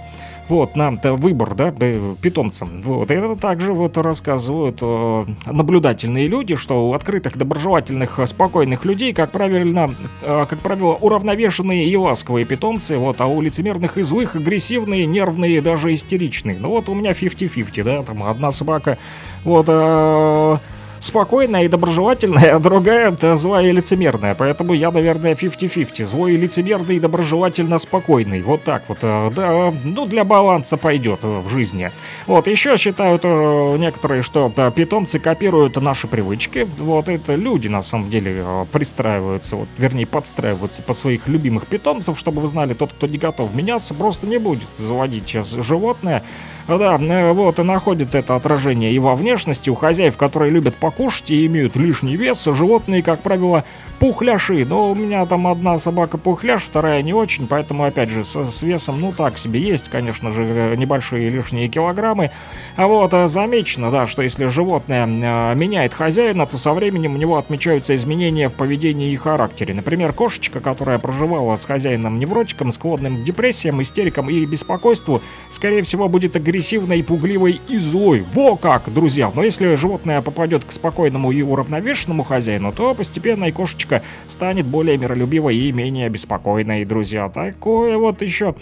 вот, 0.48 0.77
нам-то 0.77 1.14
выбор, 1.14 1.55
да, 1.55 1.70
питомцам. 1.70 2.82
Вот, 2.82 3.10
это 3.10 3.36
также 3.36 3.73
вот 3.73 3.97
рассказывают 3.98 4.78
э, 4.81 5.27
наблюдательные 5.47 6.28
люди, 6.28 6.55
что 6.55 6.89
у 6.89 6.94
открытых, 6.94 7.36
доброжелательных, 7.36 8.20
спокойных 8.27 8.85
людей, 8.85 9.12
как 9.12 9.32
правильно, 9.32 9.94
э, 10.23 10.47
как 10.48 10.60
правило, 10.60 10.93
уравновешенные 10.93 11.86
и 11.86 11.97
ласковые 11.97 12.47
питомцы, 12.47 12.97
вот, 12.98 13.20
а 13.20 13.27
у 13.27 13.40
лицемерных 13.40 13.98
и 13.98 14.02
злых 14.02 14.36
агрессивные, 14.36 15.06
нервные, 15.06 15.60
даже 15.60 15.93
истеричные. 15.93 16.59
Ну 16.59 16.70
вот 16.70 16.89
у 16.89 16.94
меня 16.94 17.12
50-50, 17.12 17.82
да, 17.82 18.02
там 18.02 18.23
одна 18.23 18.51
собака, 18.51 18.98
вот, 19.44 19.66
э, 19.68 20.59
спокойная 21.01 21.64
и 21.64 21.68
доброжелательная, 21.68 22.56
а 22.56 22.59
другая 22.59 23.10
-то 23.10 23.36
злая 23.36 23.68
и 23.68 23.73
лицемерная. 23.73 24.35
Поэтому 24.35 24.73
я, 24.73 24.90
наверное, 24.90 25.35
50-50. 25.35 26.05
Злой 26.05 26.35
и 26.35 26.36
лицемерный, 26.36 26.97
и 26.97 27.01
доброжелательно 27.01 27.78
спокойный. 27.78 28.43
Вот 28.43 28.62
так 28.64 28.85
вот. 28.89 28.98
Э, 29.02 29.31
да, 29.35 29.73
ну, 29.85 30.06
для 30.06 30.24
баланса 30.24 30.77
пойдет 30.77 31.20
э, 31.23 31.40
в 31.40 31.48
жизни. 31.48 31.90
Вот, 32.27 32.47
еще 32.47 32.77
считают 32.77 33.23
э, 33.24 33.77
некоторые, 33.78 34.23
что 34.23 34.52
питомцы 34.74 35.18
копируют 35.18 35.77
наши 35.77 36.06
привычки. 36.06 36.68
Вот, 36.78 37.09
это 37.09 37.35
люди, 37.35 37.68
на 37.68 37.82
самом 37.82 38.10
деле, 38.10 38.44
пристраиваются, 38.73 39.56
вот, 39.56 39.68
вернее, 39.78 40.06
подстраиваются 40.06 40.82
под 40.82 40.97
своих 40.97 41.28
любимых 41.28 41.66
питомцев, 41.66 42.18
чтобы 42.18 42.40
вы 42.40 42.48
знали, 42.48 42.74
тот, 42.74 42.93
кто 42.93 43.06
не 43.06 43.18
готов 43.18 43.55
меняться, 43.55 43.94
просто 43.94 44.27
не 44.27 44.39
будет 44.39 44.74
заводить 44.77 45.28
сейчас 45.28 45.52
животное. 45.52 46.23
Да, 46.68 46.98
вот, 46.98 47.59
и 47.60 47.62
находит 47.62 48.14
это 48.14 48.35
отражение 48.35 48.93
и 48.93 48.98
во 48.98 49.14
внешности 49.14 49.70
у 49.70 49.77
хозяев, 49.77 50.16
которые 50.16 50.51
любят 50.51 50.74
покушать 50.86 51.32
и 51.32 51.46
имеют 51.46 51.74
лишний 51.74 52.14
вес. 52.14 52.44
Животные, 52.44 53.02
как 53.02 53.18
правило, 53.18 53.64
пухляши. 53.98 54.64
Но 54.64 54.92
у 54.92 54.94
меня 54.94 55.26
там 55.26 55.48
одна 55.48 55.78
собака 55.80 56.16
пухляш, 56.16 56.62
вторая 56.62 57.02
не 57.02 57.12
очень, 57.12 57.48
поэтому, 57.48 57.82
опять 57.82 58.08
же, 58.08 58.22
с, 58.22 58.36
с 58.36 58.62
весом, 58.62 59.00
ну, 59.00 59.12
так 59.12 59.36
себе 59.36 59.58
есть, 59.58 59.88
конечно 59.88 60.30
же, 60.30 60.74
небольшие 60.76 61.28
лишние 61.28 61.68
килограммы. 61.68 62.30
А 62.76 62.86
вот 62.86 63.12
э, 63.14 63.26
замечено, 63.26 63.90
да, 63.90 64.06
что 64.06 64.22
если 64.22 64.46
животное 64.46 65.06
э, 65.06 65.54
меняет 65.56 65.92
хозяина, 65.92 66.46
то 66.46 66.56
со 66.56 66.72
временем 66.72 67.14
у 67.14 67.18
него 67.18 67.36
отмечаются 67.36 67.96
изменения 67.96 68.48
в 68.48 68.54
поведении 68.54 69.10
и 69.10 69.16
характере. 69.16 69.74
Например, 69.74 70.12
кошечка, 70.12 70.60
которая 70.60 71.00
проживала 71.00 71.56
с 71.56 71.64
хозяином-невротиком, 71.64 72.70
склонным 72.70 73.22
к 73.22 73.24
депрессиям, 73.24 73.82
истерикам 73.82 74.30
и 74.30 74.44
беспокойству, 74.44 75.20
скорее 75.50 75.82
всего, 75.82 76.08
будет 76.08 76.36
агрессивной, 76.36 77.02
пугливой 77.02 77.60
и 77.68 77.76
злой. 77.78 78.24
Во 78.32 78.56
как, 78.56 78.94
друзья! 78.94 79.32
Но 79.34 79.42
если 79.42 79.74
животное 79.74 80.22
попадет 80.22 80.64
к 80.64 80.70
спокойному 80.77 81.32
и 81.32 81.43
уравновешенному 81.43 82.23
хозяину, 82.23 82.73
то 82.73 82.94
постепенно 82.94 83.47
и 83.47 83.53
кошечка 83.53 84.03
станет 84.28 84.66
более 84.66 84.97
миролюбивой 84.97 85.57
и 85.57 85.73
менее 85.73 86.09
беспокойной, 86.09 86.85
друзья. 86.85 87.28
Такое 87.28 87.98
вот 87.98 88.23
еще 88.23 88.55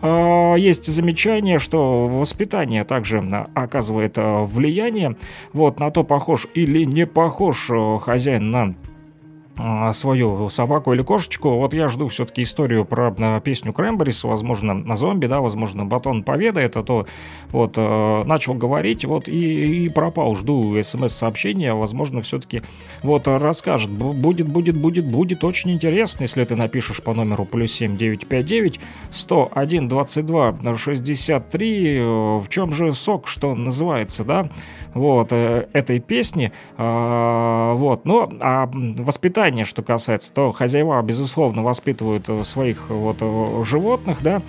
э, 0.00 0.54
есть 0.58 0.86
замечание, 0.86 1.58
что 1.58 2.06
воспитание 2.06 2.84
также 2.84 3.18
оказывает 3.54 4.18
э, 4.18 4.44
влияние 4.44 5.16
вот 5.52 5.80
на 5.80 5.90
то, 5.90 6.04
похож 6.04 6.46
или 6.54 6.84
не 6.84 7.06
похож 7.06 7.70
хозяин 8.00 8.50
на 8.50 8.62
а, 8.62 8.91
свою 9.92 10.48
собаку 10.48 10.92
или 10.92 11.02
кошечку. 11.02 11.50
Вот 11.56 11.74
я 11.74 11.88
жду 11.88 12.08
все-таки 12.08 12.42
историю 12.42 12.84
про 12.84 13.14
а, 13.18 13.40
песню 13.40 13.72
Крэмберис, 13.72 14.24
возможно, 14.24 14.74
на 14.74 14.96
зомби, 14.96 15.26
да, 15.26 15.40
возможно, 15.40 15.84
Батон 15.84 16.22
поведает, 16.22 16.76
а 16.76 16.82
то 16.82 17.06
вот 17.50 17.74
э, 17.76 18.24
начал 18.24 18.54
говорить, 18.54 19.04
вот 19.04 19.28
и, 19.28 19.84
и 19.84 19.88
пропал. 19.88 20.34
Жду 20.34 20.82
смс-сообщения, 20.82 21.74
возможно, 21.74 22.22
все-таки 22.22 22.62
вот 23.02 23.28
расскажет. 23.28 23.90
Будет, 23.90 24.48
будет, 24.48 24.76
будет, 24.76 25.06
будет 25.06 25.44
очень 25.44 25.70
интересно, 25.72 26.22
если 26.22 26.44
ты 26.44 26.56
напишешь 26.56 27.02
по 27.02 27.12
номеру 27.12 27.44
плюс 27.44 27.72
7 27.72 27.96
959 27.96 28.80
101 29.10 29.88
22 29.88 30.76
63. 30.76 32.00
В 32.00 32.46
чем 32.48 32.72
же 32.72 32.92
сок, 32.92 33.28
что 33.28 33.54
называется, 33.54 34.24
да? 34.24 34.48
вот, 34.94 35.32
э, 35.32 35.68
этой 35.72 36.00
песни. 36.00 36.52
А, 36.76 37.74
вот, 37.74 38.04
но 38.04 38.30
а 38.40 38.68
воспитание, 38.72 39.41
что 39.64 39.82
касается, 39.82 40.32
то 40.32 40.52
хозяева, 40.52 41.00
безусловно, 41.02 41.62
воспитывают 41.62 42.28
э, 42.28 42.44
своих 42.44 42.88
вот 42.88 43.16
э, 43.20 43.64
животных, 43.64 44.22
да, 44.22 44.42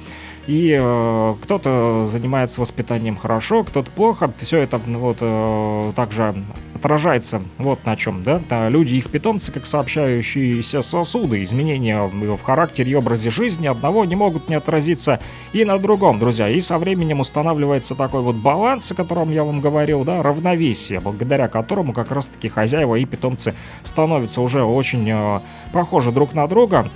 и 0.47 0.77
э, 0.79 1.35
кто-то 1.41 2.05
занимается 2.05 2.61
воспитанием 2.61 3.15
хорошо, 3.15 3.63
кто-то 3.63 3.89
плохо. 3.91 4.31
Все 4.37 4.59
это 4.59 4.77
вот 4.77 5.17
э, 5.21 5.93
также 5.95 6.35
отражается 6.83 7.41
вот 7.59 7.85
на 7.85 7.95
чем, 7.95 8.23
да? 8.23 8.41
Люди, 8.67 8.95
их 8.95 9.09
питомцы, 9.09 9.53
как 9.53 9.65
сообщающиеся 9.65 10.81
сосуды. 10.81 11.41
Изменения 11.41 12.03
в 12.03 12.41
характере 12.43 12.91
и 12.91 12.95
образе 12.95 13.29
жизни 13.29 13.67
одного 13.67 14.03
не 14.03 14.17
могут 14.17 14.49
не 14.49 14.55
отразиться 14.55 15.21
и 15.53 15.63
на 15.63 15.79
другом, 15.79 16.19
друзья. 16.19 16.49
И 16.49 16.59
со 16.59 16.77
временем 16.77 17.21
устанавливается 17.21 17.95
такой 17.95 18.21
вот 18.21 18.35
баланс, 18.35 18.91
о 18.91 18.95
котором 18.95 19.31
я 19.31 19.45
вам 19.45 19.61
говорил, 19.61 20.03
да, 20.03 20.21
равновесие, 20.21 20.99
благодаря 20.99 21.47
которому 21.47 21.93
как 21.93 22.11
раз-таки 22.11 22.49
хозяева 22.49 22.95
и 22.95 23.05
питомцы 23.05 23.55
становятся 23.83 24.41
уже 24.41 24.63
очень 24.63 25.09
э, 25.09 25.39
похожи 25.71 26.11
друг 26.11 26.33
на 26.33 26.47
друга. 26.47 26.89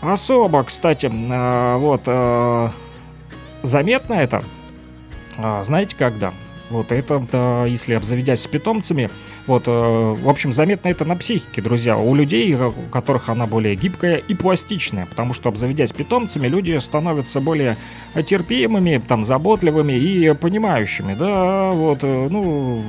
Особо, 0.00 0.64
кстати, 0.64 1.06
э, 1.12 1.76
вот 1.76 2.04
э, 2.06 2.70
заметно 3.62 4.14
это, 4.14 4.42
а, 5.36 5.62
знаете, 5.62 5.96
когда? 5.96 6.32
Вот 6.74 6.90
это, 6.90 7.24
да, 7.30 7.66
если 7.66 7.94
обзаведясь 7.94 8.44
питомцами, 8.48 9.08
вот, 9.46 9.68
э, 9.68 9.70
в 9.70 10.28
общем, 10.28 10.52
заметно 10.52 10.88
это 10.88 11.04
на 11.04 11.14
психике, 11.14 11.62
друзья, 11.62 11.96
у 11.96 12.16
людей, 12.16 12.52
у 12.52 12.72
которых 12.90 13.28
она 13.28 13.46
более 13.46 13.76
гибкая 13.76 14.16
и 14.16 14.34
пластичная, 14.34 15.06
потому 15.06 15.34
что 15.34 15.50
обзаведясь 15.50 15.92
питомцами, 15.92 16.48
люди 16.48 16.76
становятся 16.78 17.40
более 17.40 17.76
терпимыми, 18.26 19.00
там, 19.06 19.22
заботливыми 19.22 19.92
и 19.92 20.34
понимающими, 20.34 21.14
да, 21.14 21.70
вот, 21.70 22.00
э, 22.02 22.28
ну, 22.28 22.82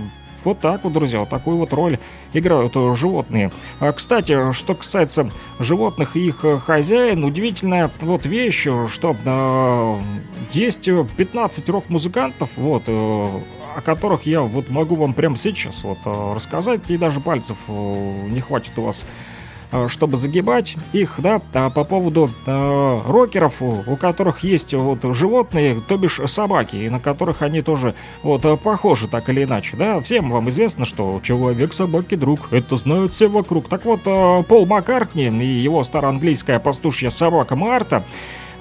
вот 0.46 0.60
так 0.60 0.84
вот, 0.84 0.94
друзья, 0.94 1.20
вот 1.20 1.30
такую 1.30 1.58
вот 1.58 1.74
роль 1.74 1.98
играют 2.34 2.76
э, 2.76 2.96
животные. 2.96 3.52
А, 3.80 3.92
кстати, 3.92 4.52
что 4.54 4.76
касается 4.76 5.32
животных 5.60 6.16
и 6.16 6.28
их 6.28 6.46
э, 6.46 6.60
хозяин, 6.60 7.24
удивительная 7.24 7.90
вот 8.02 8.26
вещь, 8.26 8.68
что 8.88 9.16
э, 9.26 10.00
есть 10.52 10.88
15 11.18 11.70
рок-музыкантов, 11.70 12.52
вот, 12.58 12.84
э, 12.86 13.26
о 13.76 13.82
которых 13.82 14.26
я 14.26 14.42
вот 14.42 14.70
могу 14.70 14.96
вам 14.96 15.14
прямо 15.14 15.36
сейчас 15.38 15.84
вот 15.84 16.00
э, 16.06 16.34
рассказать, 16.36 16.82
и 16.90 16.98
даже 16.98 17.20
пальцев 17.20 17.58
не 17.68 18.40
хватит 18.42 18.78
у 18.80 18.84
вас 18.84 19.06
Э, 19.76 19.88
чтобы 19.90 20.18
загибать 20.18 20.78
их, 20.94 21.16
да, 21.20 21.42
а 21.54 21.70
по 21.70 21.84
поводу 21.84 22.30
э, 22.46 23.02
рокеров, 23.08 23.62
у 23.62 23.96
которых 23.98 24.44
есть 24.44 24.74
вот 24.74 25.04
животные, 25.16 25.82
то 25.88 25.98
бишь 25.98 26.20
собаки, 26.26 26.76
и 26.76 26.90
на 26.90 27.00
которых 27.00 27.42
они 27.42 27.62
тоже 27.62 27.96
вот 28.24 28.46
э, 28.46 28.58
похожи 28.58 29.08
так 29.08 29.28
или 29.30 29.44
иначе, 29.44 29.76
да, 29.76 30.00
всем 30.02 30.30
вам 30.30 30.50
известно, 30.50 30.86
что 30.86 31.20
человек 31.24 31.74
собаки 31.74 32.16
друг, 32.16 32.52
это 32.52 32.78
знают 32.78 33.14
все 33.14 33.28
вокруг. 33.28 33.68
Так 33.68 33.86
вот, 33.86 34.02
э, 34.06 34.44
Пол 34.48 34.66
Маккартни 34.66 35.26
и 35.26 35.46
его 35.46 35.84
староанглийская 35.84 36.60
пастушья 36.60 37.10
собака 37.10 37.56
Марта 37.56 38.04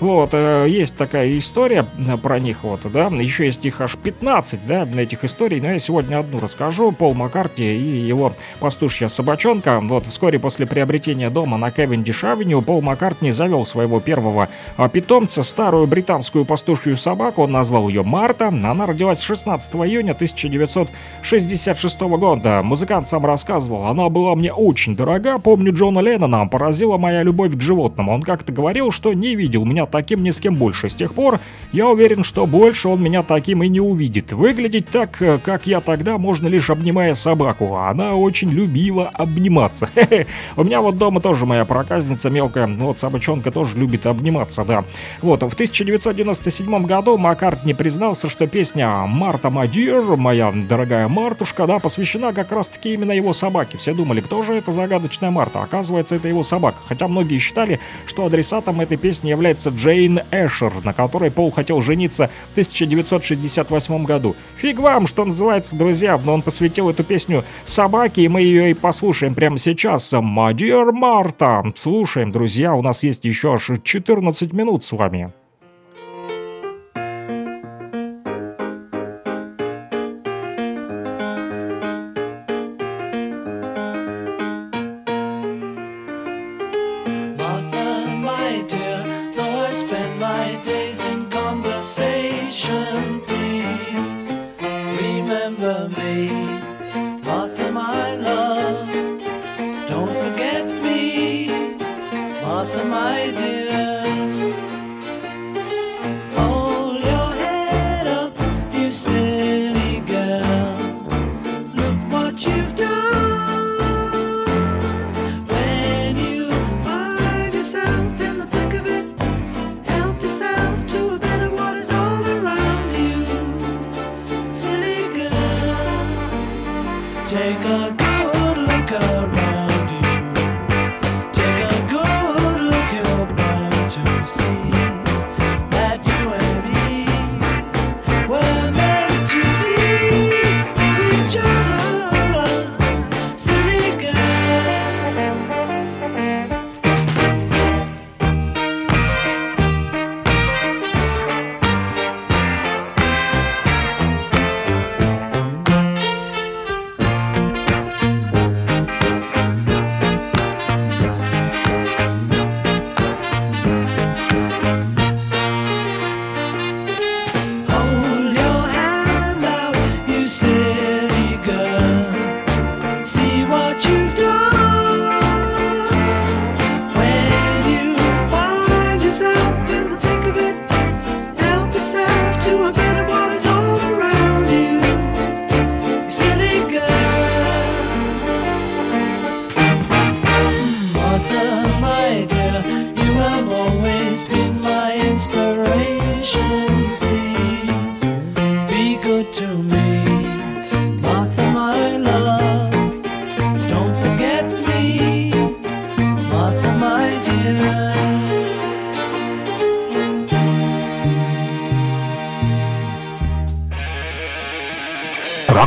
вот, 0.00 0.30
э, 0.32 0.66
есть 0.68 0.96
такая 0.96 1.36
история 1.38 1.86
э, 1.98 2.16
про 2.16 2.38
них, 2.38 2.58
вот, 2.62 2.80
да, 2.92 3.06
еще 3.06 3.44
есть 3.44 3.64
их 3.64 3.80
аж 3.80 3.96
15, 3.96 4.66
да, 4.66 4.88
этих 4.96 5.24
историй, 5.24 5.60
но 5.60 5.72
я 5.72 5.78
сегодня 5.78 6.18
одну 6.18 6.40
расскажу. 6.40 6.92
Пол 6.92 7.14
Маккарти 7.14 7.64
и 7.64 8.06
его 8.06 8.34
пастушья 8.60 9.08
собачонка. 9.08 9.80
Вот, 9.80 10.06
вскоре 10.06 10.38
после 10.38 10.66
приобретения 10.66 11.30
дома 11.30 11.56
на 11.56 11.70
Кевиндиш-авеню 11.70 12.62
Пол 12.62 12.82
Маккартни 12.82 13.30
завел 13.30 13.64
своего 13.64 14.00
первого 14.00 14.48
а, 14.76 14.88
питомца, 14.88 15.42
старую 15.42 15.86
британскую 15.86 16.44
пастушью 16.44 16.96
собаку, 16.96 17.42
он 17.42 17.52
назвал 17.52 17.88
ее 17.88 18.02
Марта. 18.02 18.48
Она 18.48 18.86
родилась 18.86 19.20
16 19.20 19.74
июня 19.76 20.12
1966 20.12 22.00
года. 22.00 22.60
Музыкант 22.62 23.08
сам 23.08 23.26
рассказывал, 23.26 23.86
она 23.86 24.08
была 24.08 24.34
мне 24.34 24.52
очень 24.52 24.96
дорога, 24.96 25.38
помню 25.38 25.72
Джона 25.72 26.00
Леннона, 26.00 26.46
поразила 26.46 26.98
моя 26.98 27.22
любовь 27.22 27.56
к 27.56 27.60
животным. 27.60 28.08
Он 28.08 28.22
как-то 28.22 28.52
говорил, 28.52 28.90
что 28.90 29.12
не 29.12 29.34
видел 29.34 29.64
меня 29.64 29.84
таким 29.86 30.23
ни 30.23 30.31
с 30.31 30.40
кем 30.40 30.56
больше. 30.56 30.89
С 30.89 30.94
тех 30.94 31.15
пор 31.15 31.40
я 31.73 31.89
уверен, 31.89 32.24
что 32.24 32.47
больше 32.47 32.89
он 32.89 33.02
меня 33.02 33.23
таким 33.23 33.62
и 33.62 33.69
не 33.69 33.81
увидит. 33.81 34.32
Выглядеть 34.32 34.89
так, 34.89 35.20
э, 35.20 35.39
как 35.39 35.66
я 35.66 35.81
тогда, 35.81 36.19
можно 36.19 36.47
лишь 36.47 36.70
обнимая 36.70 37.15
собаку. 37.15 37.74
а 37.77 37.90
Она 37.90 38.15
очень 38.15 38.51
любила 38.51 39.09
обниматься. 39.09 39.89
У 40.56 40.65
меня 40.65 40.81
вот 40.81 40.98
дома 40.98 41.20
тоже 41.20 41.47
моя 41.47 41.65
проказница 41.65 42.31
мелкая, 42.31 42.66
вот 42.66 42.98
собачонка 42.98 43.51
тоже 43.51 43.77
любит 43.77 44.06
обниматься, 44.06 44.65
да. 44.65 44.85
Вот, 45.23 45.43
в 45.43 45.55
1997 45.55 46.86
году 46.86 47.19
Маккартни 47.19 47.74
признался, 47.74 48.28
что 48.28 48.47
песня 48.47 49.06
«Марта 49.06 49.51
Мадир», 49.51 50.16
моя 50.16 50.52
дорогая 50.52 51.09
Мартушка, 51.09 51.66
да, 51.66 51.78
посвящена 51.78 52.32
как 52.32 52.52
раз-таки 52.52 52.93
именно 52.94 53.12
его 53.12 53.32
собаке. 53.32 53.78
Все 53.78 53.94
думали, 53.94 54.20
кто 54.20 54.43
же 54.43 54.55
это 54.55 54.73
загадочная 54.73 55.31
Марта? 55.31 55.62
Оказывается, 55.62 56.16
это 56.16 56.28
его 56.28 56.43
собака. 56.43 56.78
Хотя 56.86 57.09
многие 57.09 57.39
считали, 57.39 57.81
что 58.06 58.27
адресатом 58.27 58.81
этой 58.81 58.97
песни 58.97 59.31
является 59.31 59.70
Джейн 59.74 60.20
Эшер, 60.30 60.72
на 60.84 60.92
которой 60.92 61.30
Пол 61.30 61.51
хотел 61.51 61.80
жениться 61.80 62.30
в 62.48 62.52
1968 62.52 64.05
году. 64.05 64.36
Фиг 64.56 64.78
вам, 64.78 65.06
что 65.06 65.24
называется, 65.24 65.76
друзья, 65.76 66.18
но 66.18 66.34
он 66.34 66.42
посвятил 66.42 66.90
эту 66.90 67.05
песню 67.05 67.44
собаке, 67.64 68.22
и 68.22 68.28
мы 68.28 68.42
ее 68.42 68.70
и 68.70 68.74
послушаем 68.74 69.34
прямо 69.34 69.59
сейчас. 69.59 70.12
«Мадир 70.12 70.92
Марта». 70.92 71.62
Слушаем, 71.76 72.32
друзья, 72.32 72.74
у 72.74 72.82
нас 72.82 73.02
есть 73.02 73.24
еще 73.24 73.55
аж 73.55 73.70
14 73.82 74.52
минут 74.52 74.84
с 74.84 74.92
вами. 74.92 75.32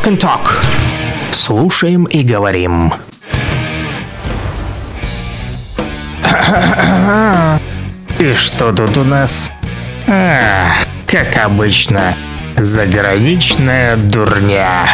And 0.08 0.18
Talk. 0.20 0.64
Слушаем 1.34 2.06
и 2.06 2.24
говорим. 2.24 2.94
И 8.20 8.34
что 8.34 8.72
тут 8.72 8.98
у 8.98 9.04
нас? 9.04 9.52
А, 10.08 10.70
как 11.06 11.36
обычно, 11.44 12.16
заграничная 12.56 13.98
дурня. 13.98 14.88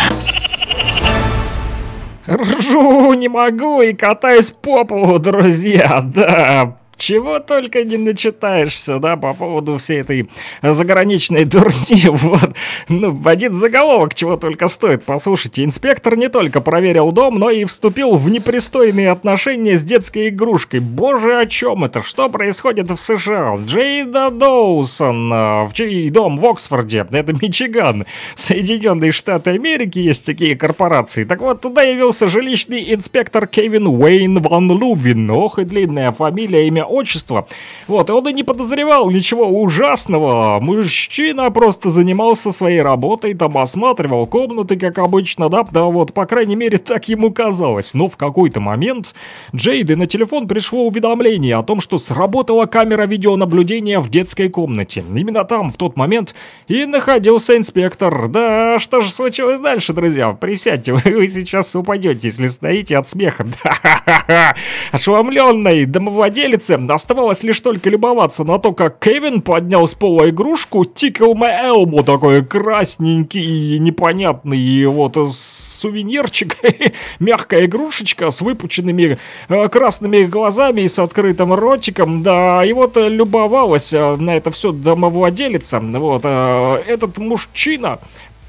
Ржу 2.27 3.13
не 3.13 3.27
могу 3.27 3.83
и 3.83 3.93
катаюсь 3.93 4.49
по 4.49 4.83
полу, 4.83 5.19
друзья, 5.19 6.01
да. 6.01 6.77
Чего 7.03 7.39
только 7.39 7.83
не 7.83 7.97
начитаешься, 7.97 8.97
да, 8.97 9.17
по 9.17 9.33
поводу 9.33 9.77
всей 9.77 9.99
этой 9.99 10.29
заграничной 10.61 11.43
дурни, 11.53 12.07
вот. 12.07 12.55
Ну, 12.87 13.19
один 13.25 13.55
заголовок 13.55 14.15
чего 14.15 14.37
только 14.37 14.69
стоит. 14.69 15.03
Послушайте, 15.03 15.65
инспектор 15.65 16.15
не 16.15 16.29
только 16.29 16.61
проверил 16.61 17.11
дом, 17.11 17.39
но 17.39 17.49
и 17.49 17.65
вступил 17.65 18.15
в 18.15 18.29
непристойные 18.29 19.11
отношения 19.11 19.77
с 19.77 19.83
детской 19.83 20.29
игрушкой. 20.29 20.79
Боже, 20.79 21.37
о 21.37 21.45
чем 21.45 21.83
это? 21.83 22.03
Что 22.03 22.29
происходит 22.29 22.89
в 22.89 22.95
США? 22.95 23.57
Джейда 23.57 24.29
Доусон, 24.29 25.33
э, 25.33 25.65
в 25.65 25.73
чей 25.73 26.09
дом 26.09 26.37
в 26.37 26.45
Оксфорде, 26.45 27.05
это 27.11 27.33
Мичиган, 27.33 28.05
Соединенные 28.35 29.11
Штаты 29.11 29.49
Америки, 29.49 29.99
есть 29.99 30.25
такие 30.25 30.55
корпорации. 30.55 31.25
Так 31.25 31.41
вот, 31.41 31.59
туда 31.59 31.81
явился 31.81 32.29
жилищный 32.29 32.93
инспектор 32.93 33.45
Кевин 33.45 33.87
Уэйн 33.87 34.41
Ван 34.41 34.71
Лувин. 34.71 35.29
Ох 35.29 35.59
и 35.59 35.65
длинная 35.65 36.13
фамилия, 36.13 36.65
имя, 36.67 36.92
отчество. 36.93 37.47
Вот, 37.87 38.09
и 38.09 38.13
он 38.13 38.27
и 38.27 38.33
не 38.33 38.43
подозревал 38.43 39.09
ничего 39.09 39.47
ужасного. 39.47 40.59
Мужчина 40.61 41.51
просто 41.51 41.89
занимался 41.89 42.51
своей 42.51 42.81
работой, 42.81 43.33
там 43.33 43.57
осматривал 43.57 44.27
комнаты, 44.27 44.77
как 44.77 44.99
обычно, 44.99 45.49
да, 45.49 45.63
да, 45.63 45.83
вот, 45.85 46.13
по 46.13 46.25
крайней 46.25 46.55
мере, 46.55 46.77
так 46.77 47.07
ему 47.09 47.31
казалось. 47.31 47.93
Но 47.93 48.07
в 48.07 48.17
какой-то 48.17 48.59
момент 48.59 49.13
Джейде 49.55 49.95
на 49.95 50.07
телефон 50.07 50.47
пришло 50.47 50.85
уведомление 50.85 51.55
о 51.55 51.63
том, 51.63 51.81
что 51.81 51.97
сработала 51.97 52.65
камера 52.65 53.05
видеонаблюдения 53.05 53.99
в 53.99 54.09
детской 54.09 54.49
комнате. 54.49 55.03
Именно 55.13 55.43
там, 55.43 55.69
в 55.69 55.77
тот 55.77 55.97
момент, 55.97 56.35
и 56.67 56.85
находился 56.85 57.57
инспектор. 57.57 58.27
Да, 58.27 58.79
что 58.79 59.01
же 59.01 59.09
случилось 59.09 59.59
дальше, 59.59 59.93
друзья? 59.93 60.33
Присядьте, 60.33 60.93
вы 61.05 61.27
сейчас 61.27 61.75
упадете, 61.75 62.27
если 62.27 62.47
стоите 62.47 62.97
от 62.97 63.07
смеха. 63.07 63.45
Ошеломленной 64.91 65.85
домовладелице 65.85 66.77
оставалось 66.89 67.43
лишь 67.43 67.59
только 67.59 67.89
любоваться 67.89 68.43
на 68.43 68.59
то, 68.59 68.73
как 68.73 68.99
Кевин 68.99 69.41
поднял 69.41 69.87
с 69.87 69.93
пола 69.93 70.29
игрушку 70.29 70.83
Tickle 70.83 71.33
My 71.33 71.63
Elmo, 71.65 72.03
такой 72.03 72.43
красненький 72.43 73.75
и 73.75 73.79
непонятный, 73.79 74.59
и 74.59 74.85
вот 74.85 75.17
сувенирчик, 75.31 76.57
мягкая 77.19 77.65
игрушечка 77.65 78.31
с 78.31 78.41
выпученными 78.41 79.17
э, 79.49 79.69
красными 79.69 80.23
глазами 80.23 80.81
и 80.81 80.87
с 80.87 80.99
открытым 80.99 81.53
ротиком, 81.53 82.23
да, 82.23 82.63
и 82.65 82.73
вот 82.73 82.97
любовалась 82.97 83.93
э, 83.93 84.15
на 84.17 84.35
это 84.35 84.51
все 84.51 84.71
домовладелица, 84.71 85.79
вот, 85.79 86.21
э, 86.25 86.83
этот 86.87 87.17
мужчина 87.17 87.99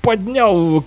поднял 0.02 0.84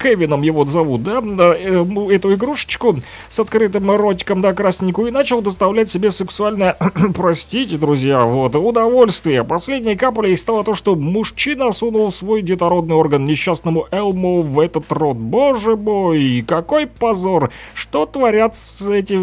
Кевином 0.00 0.42
его 0.42 0.64
зовут, 0.64 1.02
да, 1.02 1.22
э, 1.22 1.84
эту 2.10 2.34
игрушечку 2.34 2.96
с 3.28 3.38
открытым 3.38 3.90
ротиком, 3.90 4.40
да, 4.40 4.52
красненькую, 4.52 5.08
и 5.08 5.10
начал 5.10 5.42
доставлять 5.42 5.88
себе 5.88 6.10
сексуальное, 6.10 6.76
простите, 7.14 7.76
друзья, 7.76 8.24
вот, 8.24 8.56
удовольствие. 8.56 9.44
Последней 9.44 9.96
каплей 9.96 10.36
стало 10.36 10.64
то, 10.64 10.74
что 10.74 10.94
мужчина 10.96 11.72
сунул 11.72 12.10
свой 12.12 12.42
детородный 12.42 12.94
орган 12.94 13.24
несчастному 13.24 13.86
Элму 13.90 14.42
в 14.42 14.58
этот 14.58 14.90
рот. 14.90 15.16
Боже 15.16 15.76
мой, 15.76 16.44
какой 16.46 16.86
позор! 16.86 17.50
Что 17.74 18.06
творят 18.06 18.56
с 18.56 18.88
эти 18.88 19.18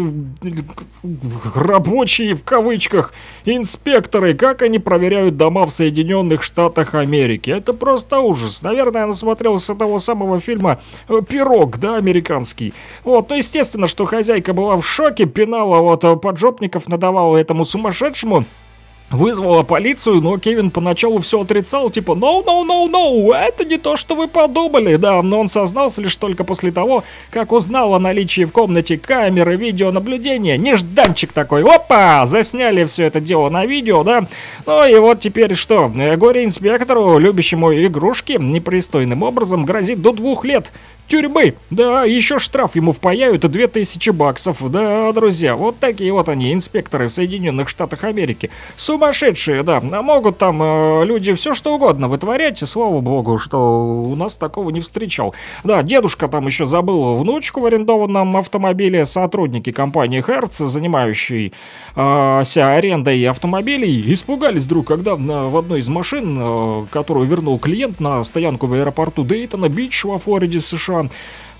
рабочие, 1.54 2.34
в 2.34 2.44
кавычках, 2.44 3.12
инспекторы? 3.44 4.34
Как 4.34 4.62
они 4.62 4.78
проверяют 4.78 5.36
дома 5.36 5.66
в 5.66 5.72
Соединенных 5.72 6.42
Штатах 6.42 6.94
Америки? 6.94 7.50
Это 7.50 7.72
просто 7.72 8.20
ужас. 8.20 8.62
Наверное, 8.62 9.02
я 9.02 9.06
насмотрелся 9.06 9.74
того 9.74 9.98
самого 9.98 10.38
фильма 10.38 10.51
э, 11.08 11.20
«Пирог», 11.28 11.78
да, 11.78 11.96
американский. 11.96 12.74
Вот, 13.04 13.30
ну, 13.30 13.36
естественно, 13.36 13.86
что 13.86 14.06
хозяйка 14.06 14.52
была 14.52 14.76
в 14.76 14.86
шоке, 14.86 15.26
пинала 15.26 15.80
вот 15.80 16.04
э, 16.04 16.16
поджопников, 16.16 16.88
надавала 16.88 17.36
этому 17.36 17.64
сумасшедшему. 17.64 18.44
Вызвала 19.12 19.62
полицию, 19.62 20.22
но 20.22 20.38
Кевин 20.38 20.70
поначалу 20.70 21.18
все 21.18 21.42
отрицал, 21.42 21.90
типа 21.90 22.12
«No, 22.12 22.42
no, 22.42 22.66
no, 22.66 22.90
no, 22.90 23.34
это 23.34 23.64
не 23.64 23.76
то, 23.76 23.96
что 23.96 24.14
вы 24.14 24.26
подумали». 24.26 24.96
Да, 24.96 25.20
но 25.20 25.40
он 25.40 25.48
сознался 25.50 26.00
лишь 26.00 26.16
только 26.16 26.44
после 26.44 26.72
того, 26.72 27.04
как 27.30 27.52
узнал 27.52 27.94
о 27.94 27.98
наличии 27.98 28.44
в 28.44 28.52
комнате 28.52 28.96
камеры 28.96 29.56
видеонаблюдения. 29.56 30.56
Нежданчик 30.56 31.32
такой, 31.32 31.62
опа, 31.62 32.24
засняли 32.24 32.86
все 32.86 33.04
это 33.04 33.20
дело 33.20 33.50
на 33.50 33.66
видео, 33.66 34.02
да. 34.02 34.26
Ну 34.64 34.86
и 34.86 34.94
вот 34.96 35.20
теперь 35.20 35.54
что, 35.56 35.88
горе-инспектору, 35.88 37.18
любящему 37.18 37.74
игрушки, 37.74 38.38
непристойным 38.40 39.22
образом 39.22 39.66
грозит 39.66 40.00
до 40.00 40.12
двух 40.12 40.46
лет 40.46 40.72
тюрьмы. 41.12 41.54
Да, 41.70 42.04
еще 42.04 42.38
штраф 42.38 42.74
ему 42.74 42.92
впаяют 42.92 43.42
2000 43.42 44.10
баксов. 44.10 44.70
Да, 44.70 45.12
друзья, 45.12 45.56
вот 45.56 45.78
такие 45.78 46.12
вот 46.12 46.30
они, 46.30 46.54
инспекторы 46.54 47.08
в 47.08 47.12
Соединенных 47.12 47.68
Штатах 47.68 48.04
Америки. 48.04 48.50
Сумасшедшие, 49.02 49.64
да. 49.64 49.82
А 49.90 50.02
Могут 50.02 50.38
там 50.38 50.62
э, 50.62 51.04
люди 51.04 51.34
все 51.34 51.54
что 51.54 51.74
угодно 51.74 52.06
вытворять. 52.06 52.60
Слава 52.60 53.00
богу, 53.00 53.36
что 53.36 53.84
у 53.84 54.14
нас 54.14 54.36
такого 54.36 54.70
не 54.70 54.78
встречал. 54.78 55.34
Да, 55.64 55.82
дедушка 55.82 56.28
там 56.28 56.46
еще 56.46 56.66
забыл 56.66 57.16
внучку 57.16 57.60
в 57.60 57.66
арендованном 57.66 58.36
автомобиле. 58.36 59.04
Сотрудники 59.04 59.72
компании 59.72 60.24
Hertz, 60.24 60.64
занимающиеся 60.64 62.74
арендой 62.74 63.24
автомобилей, 63.24 64.14
испугались 64.14 64.66
вдруг, 64.66 64.86
когда 64.86 65.16
в 65.16 65.56
одной 65.56 65.80
из 65.80 65.88
машин, 65.88 66.38
э, 66.40 66.86
которую 66.92 67.26
вернул 67.26 67.58
клиент 67.58 67.98
на 67.98 68.22
стоянку 68.22 68.68
в 68.68 68.72
аэропорту 68.72 69.24
Дейтона 69.24 69.68
Бич 69.68 70.04
во 70.04 70.18
Флориде, 70.18 70.60
США, 70.60 71.08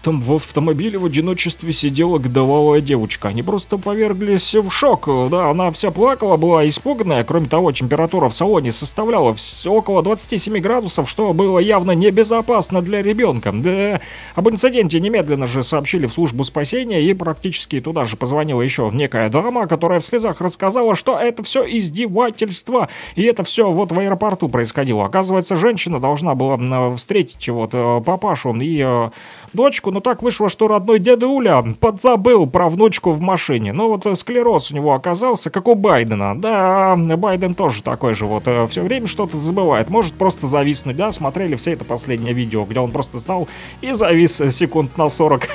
там 0.02 0.20
в 0.20 0.34
автомобиле 0.34 0.98
в 0.98 1.06
одиночестве 1.06 1.72
сидела 1.72 2.18
годовалая 2.18 2.80
девочка. 2.80 3.28
Они 3.28 3.42
просто 3.42 3.78
поверглись 3.78 4.54
в 4.54 4.70
шок. 4.70 5.08
Да, 5.30 5.50
она 5.50 5.70
вся 5.70 5.90
плакала, 5.90 6.36
была 6.36 6.66
испуганная. 6.68 7.24
Кроме 7.24 7.46
того, 7.46 7.70
температура 7.72 8.28
в 8.28 8.34
салоне 8.34 8.72
составляла 8.72 9.36
около 9.64 10.02
27 10.02 10.58
градусов, 10.58 11.08
что 11.08 11.32
было 11.32 11.58
явно 11.60 11.92
небезопасно 11.92 12.82
для 12.82 13.02
ребенка. 13.02 13.52
Да, 13.52 14.00
об 14.34 14.48
инциденте 14.48 14.98
немедленно 14.98 15.46
же 15.46 15.62
сообщили 15.62 16.06
в 16.06 16.12
службу 16.12 16.42
спасения 16.44 17.00
и 17.02 17.14
практически 17.14 17.80
туда 17.80 18.04
же 18.04 18.16
позвонила 18.16 18.60
еще 18.60 18.90
некая 18.92 19.28
дама, 19.28 19.68
которая 19.68 20.00
в 20.00 20.04
слезах 20.04 20.40
рассказала, 20.40 20.96
что 20.96 21.18
это 21.18 21.42
все 21.44 21.64
издевательство. 21.64 22.88
И 23.14 23.22
это 23.22 23.44
все 23.44 23.70
вот 23.70 23.92
в 23.92 23.98
аэропорту 23.98 24.48
происходило. 24.48 25.04
Оказывается, 25.04 25.54
женщина 25.54 26.00
должна 26.00 26.34
была 26.34 26.96
встретить 26.96 27.48
вот 27.48 27.70
э, 27.74 28.02
папашу 28.04 28.52
и 28.56 28.82
э, 28.84 29.10
дочку, 29.52 29.91
но 29.92 30.00
так 30.00 30.22
вышло, 30.22 30.48
что 30.48 30.68
родной 30.68 30.98
дедуля 30.98 31.62
подзабыл 31.78 32.46
про 32.46 32.68
внучку 32.68 33.12
в 33.12 33.20
машине. 33.20 33.72
Ну 33.72 33.88
вот 33.88 34.06
э, 34.06 34.16
склероз 34.16 34.70
у 34.70 34.74
него 34.74 34.94
оказался, 34.94 35.50
как 35.50 35.68
у 35.68 35.74
Байдена. 35.74 36.40
Да, 36.40 36.96
Байден 36.96 37.54
тоже 37.54 37.82
такой 37.82 38.14
же 38.14 38.26
вот, 38.26 38.48
все 38.70 38.82
время 38.82 39.06
что-то 39.06 39.36
забывает. 39.36 39.90
Может 39.90 40.14
просто 40.14 40.46
зависнуть, 40.46 40.96
да, 40.96 41.12
смотрели 41.12 41.56
все 41.56 41.72
это 41.72 41.84
последнее 41.84 42.32
видео, 42.32 42.64
где 42.64 42.80
он 42.80 42.90
просто 42.90 43.20
стал 43.20 43.48
и 43.80 43.92
завис 43.92 44.40
э, 44.40 44.50
секунд 44.50 44.96
на 44.96 45.10
40. 45.10 45.48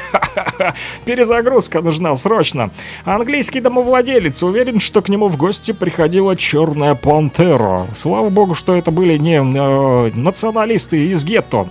Перезагрузка 1.06 1.82
нужна 1.82 2.16
срочно. 2.16 2.70
Английский 3.06 3.60
домовладелец 3.60 4.44
уверен, 4.44 4.80
что 4.80 5.02
к 5.02 5.10
нему 5.10 5.28
в 5.28 5.38
гости 5.38 5.72
приходила 5.72 6.36
черная 6.36 6.96
пантера. 6.96 7.88
Слава 7.96 8.30
богу, 8.30 8.54
что 8.54 8.76
это 8.76 8.92
были 8.92 9.18
не 9.18 9.38
э, 9.38 10.12
националисты 10.14 11.08
из 11.08 11.24
гетто. 11.24 11.70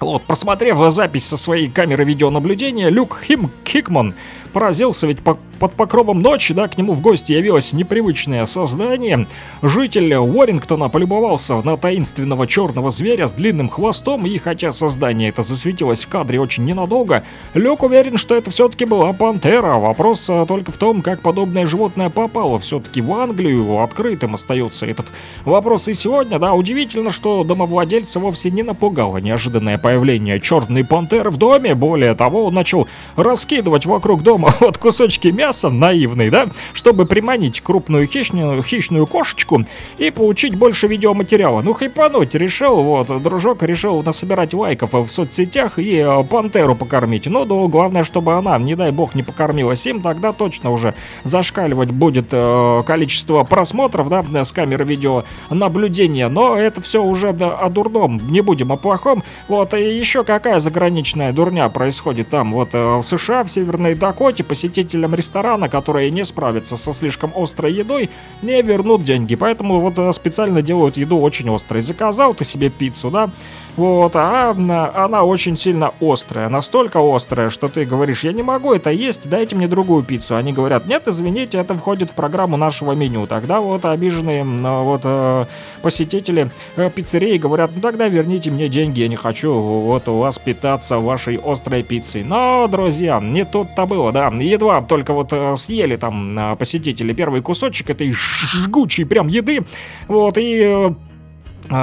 Вот, 0.00 0.22
просмотрев 0.22 0.78
запись 0.90 1.28
со 1.28 1.36
своей 1.36 1.68
камеры 1.68 2.04
видеонаблюдения, 2.04 2.88
Люк 2.88 3.20
Хим 3.22 3.50
Хикман 3.66 4.14
поразился, 4.50 5.06
ведь 5.06 5.20
по- 5.20 5.38
под 5.58 5.74
покровом 5.74 6.22
ночи, 6.22 6.54
да, 6.54 6.68
к 6.68 6.78
нему 6.78 6.92
в 6.94 7.02
гости 7.02 7.32
явилось 7.32 7.72
непривычное 7.72 8.46
создание. 8.46 9.26
Житель 9.62 10.14
Уоррингтона 10.14 10.88
полюбовался 10.88 11.60
на 11.62 11.76
таинственного 11.76 12.46
черного 12.46 12.90
зверя 12.90 13.26
с 13.26 13.32
длинным 13.32 13.68
хвостом, 13.68 14.26
и 14.26 14.38
хотя 14.38 14.72
создание 14.72 15.28
это 15.28 15.42
засветилось 15.42 16.04
в 16.04 16.08
кадре 16.08 16.40
очень 16.40 16.64
ненадолго, 16.64 17.24
Люк 17.54 17.82
уверен, 17.82 18.16
что 18.16 18.34
это 18.34 18.50
все-таки 18.50 18.86
была 18.86 19.12
пантера. 19.12 19.74
Вопрос 19.74 20.26
а, 20.30 20.46
только 20.46 20.72
в 20.72 20.78
том, 20.78 21.02
как 21.02 21.20
подобное 21.20 21.66
животное 21.66 22.08
попало 22.08 22.58
все-таки 22.58 23.00
в 23.02 23.12
Англию, 23.12 23.82
открытым 23.82 24.34
остается 24.34 24.86
этот 24.86 25.06
вопрос 25.44 25.88
и 25.88 25.94
сегодня, 25.94 26.38
да, 26.38 26.54
удивительно, 26.54 27.10
что 27.10 27.44
домовладельца 27.44 28.18
вовсе 28.18 28.50
не 28.50 28.62
напугало 28.62 29.18
неожиданное 29.18 29.76
появление 29.76 30.40
черной 30.40 30.84
пантеры 30.84 31.30
в 31.30 31.36
доме, 31.36 31.74
более 31.74 32.14
того, 32.14 32.46
он 32.46 32.54
начал 32.54 32.88
раскидывать 33.16 33.84
вокруг 33.84 34.22
дома 34.22 34.39
вот 34.60 34.78
кусочки 34.78 35.28
мяса, 35.28 35.70
наивный, 35.70 36.30
да, 36.30 36.48
чтобы 36.72 37.06
приманить 37.06 37.60
крупную 37.60 38.06
хищную, 38.06 38.62
хищную 38.62 39.06
кошечку 39.06 39.64
и 39.98 40.10
получить 40.10 40.54
больше 40.54 40.86
видеоматериала. 40.86 41.62
Ну, 41.62 41.74
хайпануть 41.74 42.34
решил, 42.34 42.82
вот, 42.82 43.22
дружок 43.22 43.62
решил 43.62 44.02
насобирать 44.02 44.54
лайков 44.54 44.92
в 44.92 45.08
соцсетях 45.08 45.78
и 45.78 45.96
э, 45.96 46.24
пантеру 46.24 46.74
покормить. 46.74 47.26
Ну, 47.26 47.44
да, 47.44 47.68
главное, 47.68 48.04
чтобы 48.04 48.34
она, 48.34 48.58
не 48.58 48.74
дай 48.74 48.90
бог, 48.90 49.14
не 49.14 49.22
покормилась 49.22 49.86
им, 49.86 50.02
тогда 50.02 50.32
точно 50.32 50.70
уже 50.70 50.94
зашкаливать 51.24 51.90
будет 51.90 52.28
э, 52.32 52.82
количество 52.86 53.44
просмотров, 53.44 54.08
да, 54.08 54.44
с 54.44 54.52
камеры 54.52 54.84
видеонаблюдения. 54.84 56.28
Но 56.28 56.56
это 56.56 56.80
все 56.80 57.02
уже 57.02 57.32
да, 57.32 57.56
о 57.56 57.68
дурном, 57.68 58.20
не 58.30 58.40
будем 58.40 58.72
о 58.72 58.76
плохом. 58.76 59.22
Вот, 59.48 59.74
и 59.74 59.98
еще 59.98 60.24
какая 60.24 60.58
заграничная 60.58 61.32
дурня 61.32 61.68
происходит 61.68 62.28
там, 62.28 62.52
вот, 62.52 62.70
э, 62.72 62.96
в 62.96 63.02
США, 63.02 63.44
в 63.44 63.50
Северной 63.50 63.94
Дакоте, 63.94 64.29
посетителям 64.38 65.14
ресторана, 65.14 65.68
которые 65.68 66.10
не 66.10 66.24
справятся 66.24 66.76
со 66.76 66.92
слишком 66.92 67.32
острой 67.34 67.72
едой, 67.72 68.10
не 68.42 68.62
вернут 68.62 69.04
деньги. 69.04 69.34
Поэтому 69.34 69.80
вот 69.80 69.98
э, 69.98 70.12
специально 70.12 70.62
делают 70.62 70.96
еду 70.96 71.18
очень 71.18 71.54
острой. 71.54 71.80
Заказал 71.80 72.34
ты 72.34 72.44
себе 72.44 72.70
пиццу, 72.70 73.10
да, 73.10 73.30
вот, 73.76 74.16
а 74.16 74.50
она, 74.50 74.90
она 74.94 75.24
очень 75.24 75.56
сильно 75.56 75.92
острая, 76.00 76.48
настолько 76.48 77.00
острая, 77.00 77.50
что 77.50 77.68
ты 77.68 77.84
говоришь, 77.84 78.24
я 78.24 78.32
не 78.32 78.42
могу 78.42 78.74
это 78.74 78.90
есть, 78.90 79.28
дайте 79.28 79.56
мне 79.56 79.68
другую 79.68 80.02
пиццу. 80.02 80.36
Они 80.36 80.52
говорят, 80.52 80.86
нет, 80.86 81.06
извините, 81.06 81.58
это 81.58 81.74
входит 81.74 82.10
в 82.10 82.14
программу 82.14 82.56
нашего 82.56 82.92
меню. 82.92 83.26
Тогда 83.26 83.60
вот 83.60 83.84
обиженные 83.84 84.44
вот 84.44 85.02
э, 85.04 85.46
посетители 85.82 86.50
э, 86.76 86.90
пиццерии 86.90 87.38
говорят, 87.38 87.70
ну 87.74 87.80
тогда 87.80 88.08
верните 88.08 88.50
мне 88.50 88.68
деньги, 88.68 89.00
я 89.00 89.08
не 89.08 89.16
хочу 89.16 89.52
вот 89.52 90.08
у 90.08 90.18
вас 90.18 90.38
питаться 90.38 90.98
вашей 90.98 91.36
острой 91.36 91.82
пиццей. 91.82 92.24
Но, 92.24 92.68
друзья, 92.68 93.20
не 93.20 93.44
тут-то 93.44 93.86
было, 93.86 94.12
да, 94.12 94.28
едва 94.28 94.82
только 94.82 95.12
вот 95.12 95.32
э, 95.32 95.56
съели 95.56 95.96
там 95.96 96.56
посетители 96.58 97.12
первый 97.12 97.42
кусочек 97.42 97.90
этой 97.90 98.12
жгучей 98.12 99.06
прям 99.06 99.28
еды, 99.28 99.60
вот, 100.08 100.36
и 100.38 100.94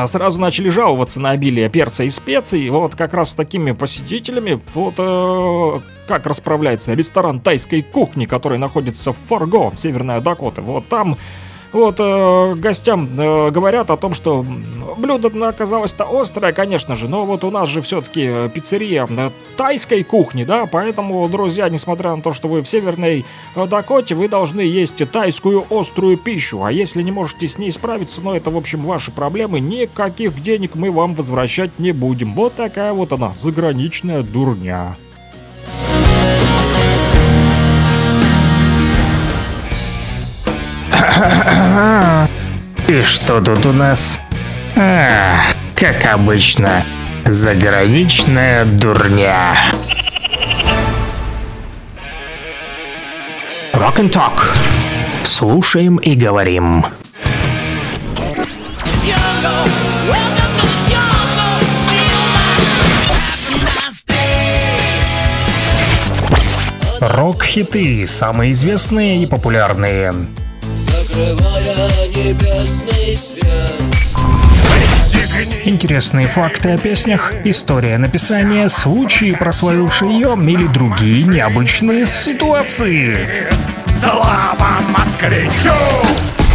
сразу 0.08 0.42
начали 0.42 0.70
жаловаться 0.70 1.20
на 1.20 1.32
обилие 1.32 1.70
перца 1.70 2.04
и 2.04 2.10
специй. 2.10 2.70
Вот 2.70 2.96
как 2.96 3.14
раз 3.14 3.32
с 3.32 3.36
такими 3.36 3.72
посетителями, 3.72 4.62
вот 4.74 4.96
э, 4.98 5.80
как 6.08 6.26
расправляется 6.26 6.94
ресторан 6.94 7.40
тайской 7.40 7.84
кухни, 7.84 8.26
который 8.26 8.58
находится 8.58 9.12
в 9.12 9.18
Фарго, 9.18 9.72
Северная 9.78 10.20
Дакота. 10.20 10.62
Вот 10.62 10.88
там 10.88 11.18
вот 11.78 12.00
э, 12.00 12.56
гостям 12.56 13.08
э, 13.20 13.52
говорят 13.52 13.92
о 13.92 13.98
том, 13.98 14.14
что 14.14 14.44
блюдо 14.98 15.30
оказалось-то 15.48 16.08
острое, 16.10 16.52
конечно 16.52 16.96
же, 16.96 17.08
но 17.08 17.24
вот 17.24 17.44
у 17.44 17.52
нас 17.52 17.70
же 17.70 17.82
все-таки 17.82 18.50
пиццерия 18.50 19.08
э, 19.08 19.30
тайской 19.56 20.04
кухни, 20.04 20.44
да, 20.44 20.66
поэтому, 20.66 21.30
друзья, 21.30 21.70
несмотря 21.70 22.16
на 22.16 22.22
то, 22.24 22.34
что 22.34 22.48
вы 22.48 22.62
в 22.62 22.68
Северной 22.68 23.26
э, 23.56 23.68
Дакоте, 23.68 24.16
вы 24.16 24.28
должны 24.28 24.62
есть 24.62 24.98
тайскую 25.12 25.66
острую 25.70 26.18
пищу, 26.18 26.64
а 26.64 26.72
если 26.72 27.04
не 27.04 27.12
можете 27.12 27.48
с 27.48 27.60
ней 27.60 27.72
справиться, 27.72 28.22
ну 28.22 28.34
это, 28.34 28.50
в 28.50 28.58
общем, 28.58 28.82
ваши 28.82 29.12
проблемы, 29.12 29.60
никаких 29.60 30.42
денег 30.42 30.74
мы 30.74 30.92
вам 30.92 31.14
возвращать 31.14 31.78
не 31.78 31.92
будем. 31.92 32.34
Вот 32.34 32.56
такая 32.56 32.92
вот 32.92 33.14
она, 33.14 33.34
заграничная 33.38 34.24
дурня. 34.24 34.98
И 42.88 43.04
что 43.04 43.40
тут 43.40 43.66
у 43.68 43.72
нас? 43.72 44.20
А, 44.76 45.42
как 45.76 46.06
обычно. 46.12 46.84
Заграничная 47.26 48.66
дурня. 48.66 49.56
Rock 53.74 53.98
and 53.98 54.10
Talk. 54.10 54.58
Слушаем 55.24 55.98
и 55.98 56.16
говорим. 56.16 56.84
Рок-хиты, 67.00 68.08
самые 68.08 68.54
известные 68.54 69.22
и 69.22 69.28
популярные. 69.28 70.14
Интересные 75.66 76.28
факты 76.28 76.70
о 76.70 76.78
песнях, 76.78 77.34
история 77.44 77.98
написания, 77.98 78.70
случаи, 78.70 79.34
прославившие 79.34 80.14
ее 80.14 80.36
или 80.36 80.68
другие 80.68 81.24
необычные 81.24 82.06
ситуации. 82.06 83.48
Слава 84.00 84.82
москвичу! 84.96 86.47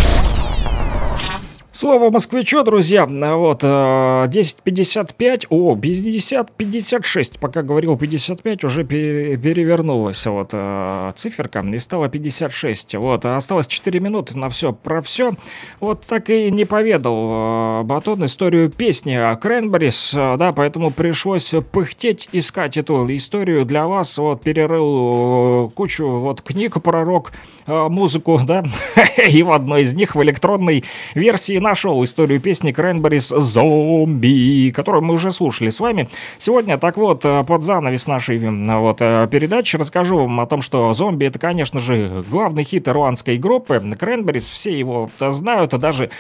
Слово 1.82 2.10
москвичу, 2.10 2.62
друзья, 2.62 3.09
А 3.10 3.34
вот, 3.34 3.64
э, 3.64 3.66
10.55, 3.66 5.46
о, 5.50 5.74
50.56, 5.74 7.40
пока 7.40 7.62
говорил 7.62 7.98
55, 7.98 8.62
уже 8.62 8.84
пере- 8.84 9.36
перевернулась 9.36 10.24
вот 10.26 10.50
э, 10.52 11.12
циферка. 11.16 11.59
И 11.59 11.78
стало 11.80 12.09
56, 12.09 12.94
вот, 12.94 13.24
а 13.24 13.36
осталось 13.36 13.66
4 13.66 13.98
минуты 13.98 14.38
на 14.38 14.48
все 14.48 14.72
про 14.72 15.02
все, 15.02 15.32
вот 15.80 16.06
так 16.06 16.30
и 16.30 16.52
не 16.52 16.64
поведал 16.66 17.80
э, 17.80 17.82
Батон 17.82 18.26
историю 18.26 18.70
песни 18.70 19.18
Кренберис, 19.40 20.12
да, 20.14 20.52
поэтому 20.52 20.92
пришлось 20.92 21.52
пыхтеть, 21.72 22.28
искать 22.30 22.76
эту 22.76 23.04
историю 23.16 23.64
для 23.64 23.88
вас, 23.88 24.18
вот, 24.18 24.44
перерыл 24.44 25.66
э, 25.66 25.70
кучу 25.70 26.06
вот 26.09 26.42
книг 26.42 26.80
про 26.80 27.04
рок, 27.04 27.32
э, 27.66 27.88
музыку, 27.88 28.38
да, 28.40 28.62
и 29.28 29.42
в 29.42 29.50
одной 29.50 29.82
из 29.82 29.94
них 29.94 30.14
в 30.14 30.22
электронной 30.22 30.84
версии 31.16 31.59
нашел 31.72 32.04
историю 32.04 32.38
песни 32.38 32.70
Кренберис 32.70 33.28
«Зомби», 33.28 34.70
которую 34.72 35.04
мы 35.04 35.14
уже 35.14 35.30
слушали 35.30 35.70
с 35.70 35.80
вами. 35.80 36.10
Сегодня, 36.36 36.76
так 36.76 36.98
вот, 36.98 37.24
э, 37.24 37.44
под 37.44 37.62
занавес 37.62 38.06
нашей 38.06 38.38
э, 38.38 38.76
вот, 38.76 38.98
э, 39.00 39.26
передачи 39.30 39.76
расскажу 39.76 40.18
вам 40.18 40.38
о 40.40 40.46
том, 40.46 40.60
что 40.60 40.92
«Зомби»— 40.92 41.24
это, 41.28 41.38
конечно 41.38 41.80
же, 41.80 42.26
главный 42.28 42.64
хит 42.64 42.88
ирландской 42.88 43.38
группы. 43.38 43.82
Кренберис, 43.98 44.48
все 44.48 44.78
его 44.78 45.08
знают, 45.18 45.72
а 45.72 45.78
даже 45.78 46.10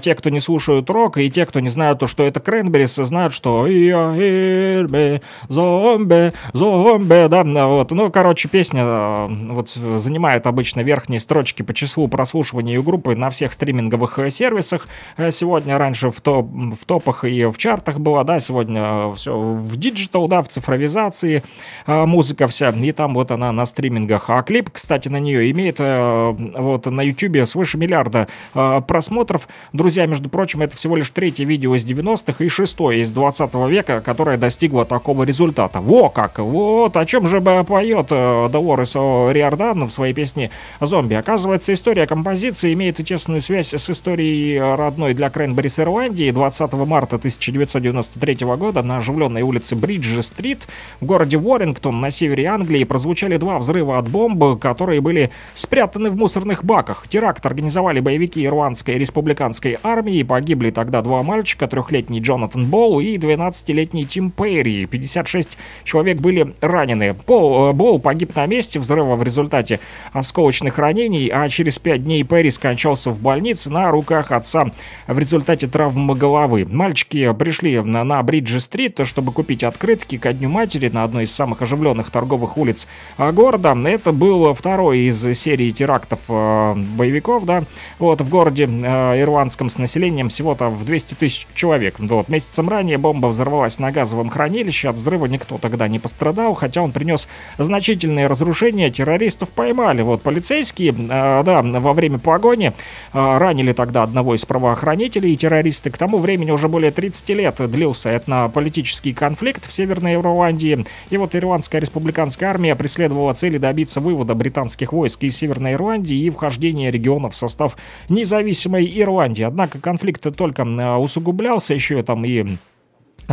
те, 0.00 0.14
кто 0.14 0.30
не 0.30 0.38
слушают 0.38 0.88
рок, 0.88 1.18
и 1.18 1.28
те, 1.28 1.44
кто 1.44 1.58
не 1.58 1.70
знают, 1.70 1.98
то, 1.98 2.06
что 2.06 2.22
это 2.22 2.38
Cranberries, 2.38 2.94
знают, 2.94 3.34
что 3.34 3.66
«In 3.66 4.14
your 4.14 4.84
head, 4.84 5.22
zombie, 5.48 6.32
zombie», 6.52 7.26
да, 7.26 7.66
вот. 7.66 7.90
Ну, 7.90 8.12
короче, 8.12 8.48
песня 8.48 9.26
вот 9.26 9.70
занимает 9.70 10.46
обычно 10.46 10.82
верхние 10.82 11.18
строчки 11.18 11.62
по 11.62 11.74
числу 11.74 12.06
прослушивания 12.06 12.78
у 12.78 12.84
группы 12.84 13.16
на 13.16 13.30
всех 13.30 13.52
стриминговых 13.52 14.20
сервисах. 14.30 14.86
Э, 15.16 15.30
Сегодня 15.30 15.78
раньше 15.78 16.10
в, 16.10 16.20
топ, 16.20 16.46
в 16.50 16.84
топах 16.84 17.24
и 17.24 17.44
в 17.46 17.56
чартах 17.56 17.98
была, 17.98 18.24
да, 18.24 18.40
сегодня 18.40 19.12
все 19.12 19.38
в 19.38 19.76
digital, 19.76 20.28
да, 20.28 20.42
в 20.42 20.48
цифровизации 20.48 21.42
э, 21.86 22.04
музыка 22.04 22.46
вся, 22.46 22.70
и 22.70 22.92
там 22.92 23.14
вот 23.14 23.30
она 23.30 23.52
на 23.52 23.66
стримингах. 23.66 24.30
А 24.30 24.42
клип, 24.42 24.70
кстати, 24.70 25.08
на 25.08 25.18
нее 25.18 25.50
имеет 25.50 25.76
э, 25.80 26.36
вот 26.56 26.86
на 26.86 27.02
ютубе 27.02 27.46
свыше 27.46 27.78
миллиарда 27.78 28.28
просмотров. 28.52 29.48
Друзья, 29.72 30.06
между 30.06 30.28
прочим, 30.28 30.62
это 30.62 30.76
всего 30.76 30.96
лишь 30.96 31.10
третье 31.10 31.44
видео 31.44 31.74
из 31.74 31.84
90-х 31.84 32.44
и 32.44 32.48
шестое 32.48 33.00
из 33.00 33.10
20 33.10 33.54
века, 33.68 34.00
которое 34.00 34.36
достигло 34.36 34.84
такого 34.84 35.24
результата. 35.24 35.80
Во 35.80 36.08
как! 36.08 36.38
Вот 36.38 36.96
о 36.96 37.06
чем 37.06 37.26
же 37.26 37.40
поет 37.40 38.08
Долорес 38.08 38.94
Риордан 38.94 39.84
в 39.84 39.90
своей 39.90 40.14
песне 40.14 40.50
«Зомби». 40.80 41.14
Оказывается, 41.14 41.72
история 41.72 42.06
композиции 42.06 42.72
имеет 42.72 42.96
тесную 42.96 43.40
связь 43.40 43.72
с 43.74 43.90
историей 43.90 44.58
родной 44.90 45.14
для 45.14 45.30
Кренберис 45.30 45.78
Ирландии. 45.78 46.32
20 46.32 46.72
марта 46.72 47.14
1993 47.14 48.38
года 48.56 48.82
на 48.82 48.96
оживленной 48.96 49.42
улице 49.42 49.76
Бриджи-стрит 49.76 50.66
в 51.00 51.06
городе 51.06 51.36
Уоррингтон 51.36 52.00
на 52.00 52.10
севере 52.10 52.46
Англии 52.46 52.82
прозвучали 52.82 53.36
два 53.36 53.60
взрыва 53.60 53.98
от 53.98 54.08
бомб, 54.08 54.58
которые 54.60 55.00
были 55.00 55.30
спрятаны 55.54 56.10
в 56.10 56.16
мусорных 56.16 56.64
баках. 56.64 57.06
Теракт 57.08 57.46
организовали 57.46 58.00
боевики 58.00 58.44
ирландской 58.44 58.98
республиканской 58.98 59.78
армии. 59.84 60.24
Погибли 60.24 60.72
тогда 60.72 61.02
два 61.02 61.22
мальчика, 61.22 61.68
трехлетний 61.68 62.18
Джонатан 62.18 62.66
Болл 62.66 62.98
и 62.98 63.16
12-летний 63.16 64.06
Тим 64.06 64.32
Перри. 64.32 64.86
56 64.86 65.56
человек 65.84 66.18
были 66.18 66.52
ранены. 66.60 67.14
Пол, 67.14 67.68
э, 67.68 67.72
Болл 67.74 68.00
погиб 68.00 68.34
на 68.34 68.46
месте 68.46 68.80
взрыва 68.80 69.14
в 69.14 69.22
результате 69.22 69.78
осколочных 70.12 70.78
ранений, 70.78 71.28
а 71.32 71.48
через 71.48 71.78
пять 71.78 72.02
дней 72.02 72.24
Перри 72.24 72.50
скончался 72.50 73.12
в 73.12 73.20
больнице 73.20 73.70
на 73.70 73.92
руках 73.92 74.32
отца 74.32 74.72
в 75.06 75.18
результате 75.18 75.66
травмы 75.66 76.14
головы. 76.14 76.64
Мальчики 76.64 77.32
пришли 77.32 77.80
на, 77.80 78.04
на 78.04 78.22
Бриджи-стрит, 78.22 79.00
чтобы 79.04 79.32
купить 79.32 79.64
открытки 79.64 80.18
ко 80.18 80.32
Дню 80.32 80.48
матери 80.48 80.88
на 80.88 81.04
одной 81.04 81.24
из 81.24 81.34
самых 81.34 81.62
оживленных 81.62 82.10
торговых 82.10 82.56
улиц 82.56 82.86
а, 83.16 83.32
города. 83.32 83.76
Это 83.84 84.12
был 84.12 84.52
второй 84.54 85.00
из 85.00 85.20
серии 85.38 85.70
терактов 85.70 86.20
э, 86.28 86.74
боевиков, 86.96 87.44
да, 87.44 87.64
вот, 87.98 88.20
в 88.20 88.28
городе 88.28 88.64
э, 88.64 89.20
ирландском 89.20 89.68
с 89.68 89.78
населением 89.78 90.28
всего-то 90.28 90.68
в 90.68 90.84
200 90.84 91.14
тысяч 91.14 91.46
человек. 91.54 91.96
Вот, 91.98 92.28
месяцем 92.28 92.68
ранее 92.68 92.98
бомба 92.98 93.26
взорвалась 93.28 93.78
на 93.78 93.90
газовом 93.90 94.30
хранилище, 94.30 94.88
от 94.88 94.96
взрыва 94.96 95.26
никто 95.26 95.58
тогда 95.58 95.88
не 95.88 95.98
пострадал, 95.98 96.54
хотя 96.54 96.82
он 96.82 96.92
принес 96.92 97.28
значительные 97.58 98.26
разрушения, 98.26 98.90
террористов 98.90 99.50
поймали. 99.50 100.02
Вот, 100.02 100.22
полицейские, 100.22 100.92
э, 100.92 101.42
да, 101.44 101.62
во 101.62 101.92
время 101.92 102.18
погони 102.18 102.68
э, 102.68 102.72
ранили 103.12 103.72
тогда 103.72 104.02
одного 104.02 104.34
из 104.34 104.44
правоохранителей 104.60 105.32
и 105.32 105.36
террористы. 105.36 105.90
К 105.90 105.96
тому 105.96 106.18
времени 106.18 106.50
уже 106.50 106.68
более 106.68 106.90
30 106.90 107.28
лет 107.30 107.70
длился 107.70 108.14
этнополитический 108.14 109.14
конфликт 109.14 109.66
в 109.66 109.72
Северной 109.72 110.14
Ирландии. 110.14 110.84
И 111.08 111.16
вот 111.16 111.34
Ирландская 111.34 111.80
республиканская 111.80 112.50
армия 112.50 112.74
преследовала 112.74 113.32
цели 113.32 113.56
добиться 113.56 114.00
вывода 114.00 114.34
британских 114.34 114.92
войск 114.92 115.22
из 115.22 115.36
Северной 115.36 115.72
Ирландии 115.72 116.16
и 116.16 116.30
вхождения 116.30 116.90
региона 116.90 117.30
в 117.30 117.36
состав 117.36 117.76
независимой 118.10 118.86
Ирландии. 119.00 119.44
Однако 119.44 119.80
конфликт 119.80 120.26
только 120.36 120.62
э, 120.62 120.96
усугублялся 120.96 121.72
еще 121.72 122.02
там 122.02 122.24
и 122.26 122.58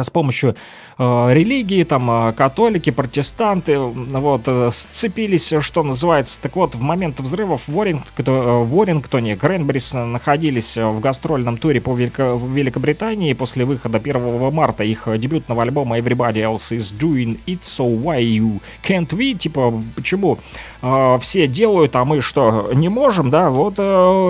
с 0.04 0.10
помощью 0.10 0.56
э, 0.98 1.34
религии, 1.34 1.84
там, 1.84 2.10
э, 2.30 2.34
католики, 2.34 2.90
протестанты, 2.90 3.74
э, 3.74 3.78
вот, 3.78 4.44
э, 4.48 4.70
сцепились, 4.72 5.54
что 5.60 5.84
называется. 5.84 6.42
Так 6.42 6.56
вот, 6.56 6.76
в 6.76 6.82
момент 6.82 7.20
взрывов 7.20 7.68
в, 7.68 7.78
Уоррингто- 7.78 8.24
э, 8.26 8.64
в 8.64 8.76
Уоррингтоне 8.78 9.36
Кренберис 9.36 9.94
находились 9.94 10.78
э, 10.78 10.86
в 10.86 11.00
гастрольном 11.00 11.58
туре 11.58 11.82
по 11.82 11.92
Велико- 11.92 12.38
Великобритании 12.54 13.34
после 13.34 13.66
выхода 13.66 13.98
1 14.00 14.52
марта 14.54 14.84
их 14.84 15.08
э, 15.08 15.18
дебютного 15.18 15.64
альбома 15.64 15.98
Everybody 15.98 16.38
Else 16.44 16.78
Is 16.78 16.98
Doing 16.98 17.40
It, 17.46 17.62
So 17.62 17.86
Why 18.02 18.22
You 18.22 18.62
Can't 18.84 19.10
We, 19.10 19.34
типа, 19.34 19.84
почему 19.96 20.40
э, 20.82 21.18
все 21.22 21.48
делают, 21.48 21.96
а 21.96 22.06
мы 22.06 22.22
что, 22.22 22.72
не 22.74 22.90
можем, 22.90 23.30
да, 23.30 23.50
вот 23.50 23.76
э, 23.78 23.82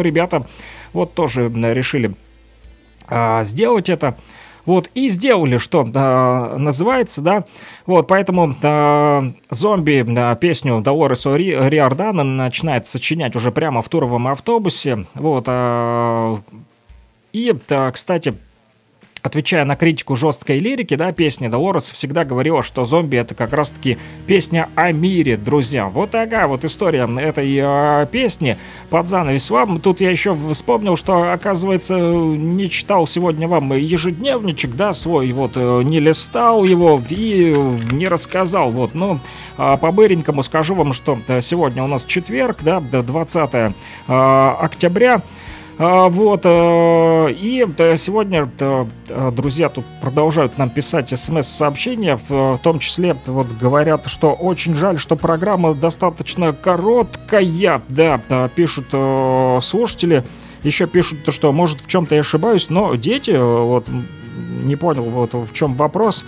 ребята 0.01 0.45
вот 0.93 1.13
тоже 1.13 1.49
решили 1.49 2.13
а, 3.07 3.43
сделать 3.43 3.89
это. 3.89 4.17
Вот, 4.67 4.91
и 4.93 5.07
сделали, 5.07 5.57
что 5.57 5.89
а, 5.95 6.57
называется, 6.57 7.21
да. 7.21 7.45
Вот, 7.85 8.07
поэтому 8.07 8.53
а, 8.61 9.31
зомби 9.49 10.05
а, 10.05 10.35
песню 10.35 10.81
Долореса 10.81 11.35
Ри, 11.35 11.55
Риордана 11.57 12.23
начинает 12.23 12.85
сочинять 12.85 13.35
уже 13.37 13.51
прямо 13.53 13.81
в 13.81 13.87
туровом 13.87 14.27
автобусе. 14.27 15.07
Вот, 15.15 15.45
а, 15.47 16.39
и, 17.31 17.55
а, 17.69 17.91
кстати, 17.91 18.35
Отвечая 19.27 19.65
на 19.65 19.75
критику 19.75 20.15
жесткой 20.15 20.59
лирики, 20.59 20.95
да, 20.95 21.11
песни 21.11 21.49
Долорес 21.49 21.89
всегда 21.89 22.23
говорила, 22.23 22.63
что 22.63 22.85
зомби 22.85 23.17
это 23.17 23.35
как 23.35 23.51
раз-таки 23.51 23.97
песня 24.25 24.69
о 24.75 24.93
мире, 24.93 25.35
друзья. 25.35 25.87
Вот 25.87 26.11
такая 26.11 26.47
вот 26.47 26.63
история 26.63 27.09
этой 27.19 27.53
э, 27.61 28.07
песни 28.09 28.57
под 28.89 29.09
занавес 29.09 29.49
вам. 29.49 29.81
Тут 29.81 29.99
я 29.99 30.11
еще 30.11 30.33
вспомнил, 30.53 30.95
что, 30.95 31.33
оказывается, 31.33 31.97
не 31.97 32.69
читал 32.69 33.05
сегодня 33.05 33.49
вам 33.49 33.73
ежедневничек, 33.73 34.75
да, 34.75 34.93
свой, 34.93 35.29
вот, 35.33 35.57
э, 35.57 35.81
не 35.83 35.99
листал 35.99 36.63
его 36.63 37.01
и 37.09 37.53
не 37.91 38.07
рассказал, 38.07 38.71
вот, 38.71 38.95
но 38.95 39.19
а, 39.57 39.75
по-быренькому 39.75 40.41
скажу 40.41 40.73
вам, 40.73 40.93
что 40.93 41.17
сегодня 41.41 41.83
у 41.83 41.87
нас 41.87 42.05
четверг, 42.05 42.59
да, 42.61 42.79
20 42.79 43.53
э, 43.53 43.71
октября, 44.07 45.15
а, 45.15 45.21
Вот, 45.77 46.41
э, 46.43 47.31
и 47.33 47.63
сегодня, 47.97 48.49
э, 48.59 48.85
э, 49.09 49.31
друзья, 49.31 49.69
тут 49.69 49.85
продолжают 50.01 50.57
нам 50.57 50.71
писать 50.71 51.09
смс-сообщения, 51.15 52.17
в 52.27 52.59
том 52.63 52.79
числе 52.79 53.15
вот 53.27 53.47
говорят, 53.61 54.07
что 54.07 54.33
очень 54.33 54.73
жаль, 54.73 54.97
что 54.97 55.15
программа 55.15 55.75
достаточно 55.75 56.51
короткая, 56.51 57.83
да, 57.89 58.19
пишут 58.55 58.87
слушатели, 59.63 60.23
еще 60.63 60.87
пишут, 60.87 61.19
что 61.29 61.53
может 61.53 61.81
в 61.81 61.87
чем-то 61.87 62.15
я 62.15 62.21
ошибаюсь, 62.21 62.71
но 62.71 62.95
дети, 62.95 63.37
вот, 63.37 63.87
не 64.63 64.75
понял, 64.75 65.03
вот 65.03 65.33
в 65.33 65.53
чем 65.53 65.75
вопрос. 65.75 66.25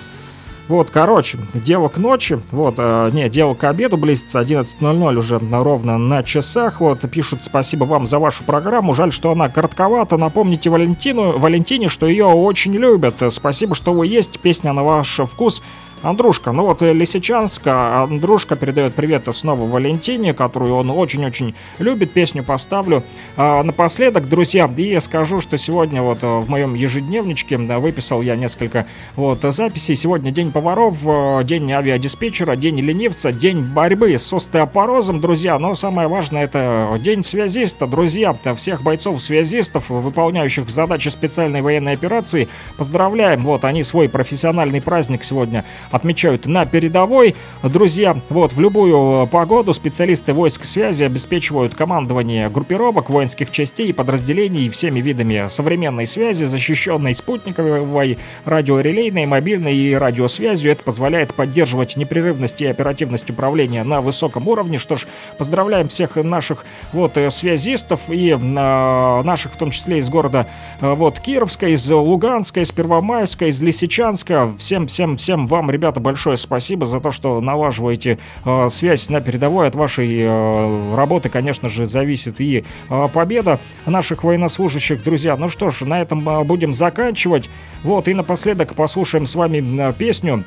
Вот, 0.70 0.92
короче, 0.92 1.40
дело 1.56 1.88
к 1.90 1.98
ночи, 1.98 2.40
вот, 2.52 2.76
э, 2.78 3.10
не, 3.12 3.28
дело 3.28 3.56
к 3.56 3.64
обеду 3.64 3.98
близится, 3.98 4.40
11.00 4.40 5.18
уже 5.18 5.40
на- 5.40 5.64
ровно 5.64 5.98
на 5.98 6.22
часах, 6.22 6.80
вот, 6.80 7.00
пишут 7.10 7.40
спасибо 7.44 7.86
вам 7.86 8.06
за 8.06 8.20
вашу 8.20 8.44
программу, 8.44 8.94
жаль, 8.94 9.12
что 9.12 9.32
она 9.32 9.50
коротковата, 9.50 10.16
напомните 10.18 10.70
Валентину, 10.70 11.40
Валентине, 11.40 11.88
что 11.88 12.06
ее 12.06 12.26
очень 12.26 12.74
любят, 12.74 13.16
спасибо, 13.32 13.74
что 13.74 13.94
вы 13.94 14.06
есть, 14.06 14.40
песня 14.40 14.72
на 14.72 14.84
ваш 14.84 15.20
вкус, 15.26 15.64
Андрушка, 16.02 16.54
ну 16.54 16.66
вот 16.66 16.82
э, 16.82 16.94
Лисичанска, 16.94 18.04
Андрушка 18.04 18.56
передает 18.56 18.94
привет 18.96 19.28
снова 19.34 19.70
Валентине, 19.70 20.34
которую 20.34 20.76
он 20.76 20.90
очень-очень 20.90 21.56
любит, 21.78 22.14
песню 22.14 22.42
поставлю. 22.42 23.04
А, 23.36 23.62
напоследок, 23.64 24.30
друзья, 24.30 24.70
и 24.78 24.84
я 24.84 25.02
скажу, 25.02 25.42
что 25.42 25.58
сегодня 25.58 26.02
вот 26.02 26.24
э, 26.24 26.28
в 26.28 26.50
моем 26.50 26.74
ежедневничке 26.74 27.58
выписал 27.58 28.22
я 28.22 28.38
несколько 28.38 28.88
вот 29.18 29.42
записей. 29.42 29.96
Сегодня 29.96 30.32
день 30.32 30.54
поваров, 30.54 31.06
э, 31.06 31.44
день 31.44 31.70
авиадиспетчера, 31.72 32.56
день 32.56 32.80
ленивца, 32.80 33.34
день 33.34 33.62
борьбы 33.62 34.18
с 34.18 34.32
остеопорозом, 34.32 35.20
друзья. 35.20 35.60
Но 35.60 35.76
самое 35.76 36.08
важное 36.08 36.46
это 36.46 36.98
день 37.02 37.26
связиста, 37.26 37.88
друзья, 37.88 38.34
всех 38.56 38.84
бойцов-связистов, 38.84 39.90
выполняющих 39.90 40.70
задачи 40.70 41.10
специальной 41.10 41.62
военной 41.62 41.92
операции. 41.92 42.48
Поздравляем, 42.78 43.44
вот 43.44 43.66
они 43.66 43.84
свой 43.84 44.08
профессиональный 44.08 44.82
праздник 44.82 45.26
сегодня 45.26 45.66
отмечают 45.92 46.46
на 46.46 46.66
передовой. 46.66 47.36
Друзья, 47.64 48.18
вот 48.30 48.54
в 48.54 48.60
любую 48.60 49.28
погоду 49.28 49.74
специалисты 49.74 50.34
войск 50.34 50.64
связи 50.64 51.04
обеспечивают 51.04 51.76
командование 51.76 52.50
группировок, 52.50 53.10
воинских 53.10 53.52
частей 53.52 53.88
и 53.88 53.94
подразделений 53.94 54.70
всеми 54.70 55.02
видами 55.02 55.48
современной 55.50 56.06
связи, 56.06 56.46
защищенной 56.46 57.16
спутниковой, 57.16 58.18
радиорелейной, 58.46 59.26
мобильной 59.26 59.76
и 59.76 59.94
радиосвязью. 59.94 60.72
Это 60.72 60.84
позволяет 60.84 61.34
поддерживать 61.34 61.98
непрерывность 61.98 62.62
и 62.62 62.66
оперативность 62.66 63.30
управления 63.30 63.84
на 63.84 64.02
высоком 64.02 64.48
уровне. 64.48 64.78
Что 64.78 64.96
ж, 64.96 65.08
поздравляем 65.38 65.88
всех 65.88 66.16
наших 66.16 66.66
вот 66.94 67.18
э, 67.18 67.30
связистов 67.30 68.10
и 68.10 68.30
э, 68.30 68.38
наших, 68.38 69.54
в 69.54 69.58
том 69.58 69.72
числе 69.72 69.98
из 69.98 70.10
города 70.10 70.48
э, 70.82 70.94
вот 70.94 71.20
Кировска, 71.20 71.68
из 71.68 71.90
Луганска, 71.90 72.62
из 72.62 72.72
Первомайска, 72.72 73.48
из 73.48 73.62
Лисичанска. 73.62 74.54
Всем, 74.58 74.88
всем, 74.88 75.18
всем 75.18 75.48
вам, 75.48 75.72
ребята, 75.72 75.79
большое 75.80 76.38
спасибо 76.38 76.86
за 76.86 77.00
то, 77.00 77.12
что 77.12 77.42
налаживаете 77.42 78.20
э, 78.46 78.70
связь 78.70 79.10
на 79.10 79.22
передовой. 79.22 79.68
От 79.68 79.76
вашей 79.76 80.20
э, 80.22 80.96
работы, 80.96 81.30
конечно 81.30 81.70
же, 81.70 81.88
зависит 81.88 82.40
и 82.42 82.66
э, 82.90 83.08
победа 83.14 83.60
наших 83.86 84.24
военнослужащих, 84.24 85.04
друзья. 85.04 85.36
Ну 85.38 85.50
что 85.50 85.72
ж, 85.72 85.82
на 85.82 86.02
этом 86.02 86.28
э, 86.28 86.44
будем 86.44 86.74
заканчивать. 86.74 87.50
Вот, 87.84 88.08
и 88.08 88.14
напоследок 88.14 88.76
послушаем 88.76 89.26
с 89.26 89.36
вами 89.36 89.90
э, 89.90 89.94
песню 89.94 90.44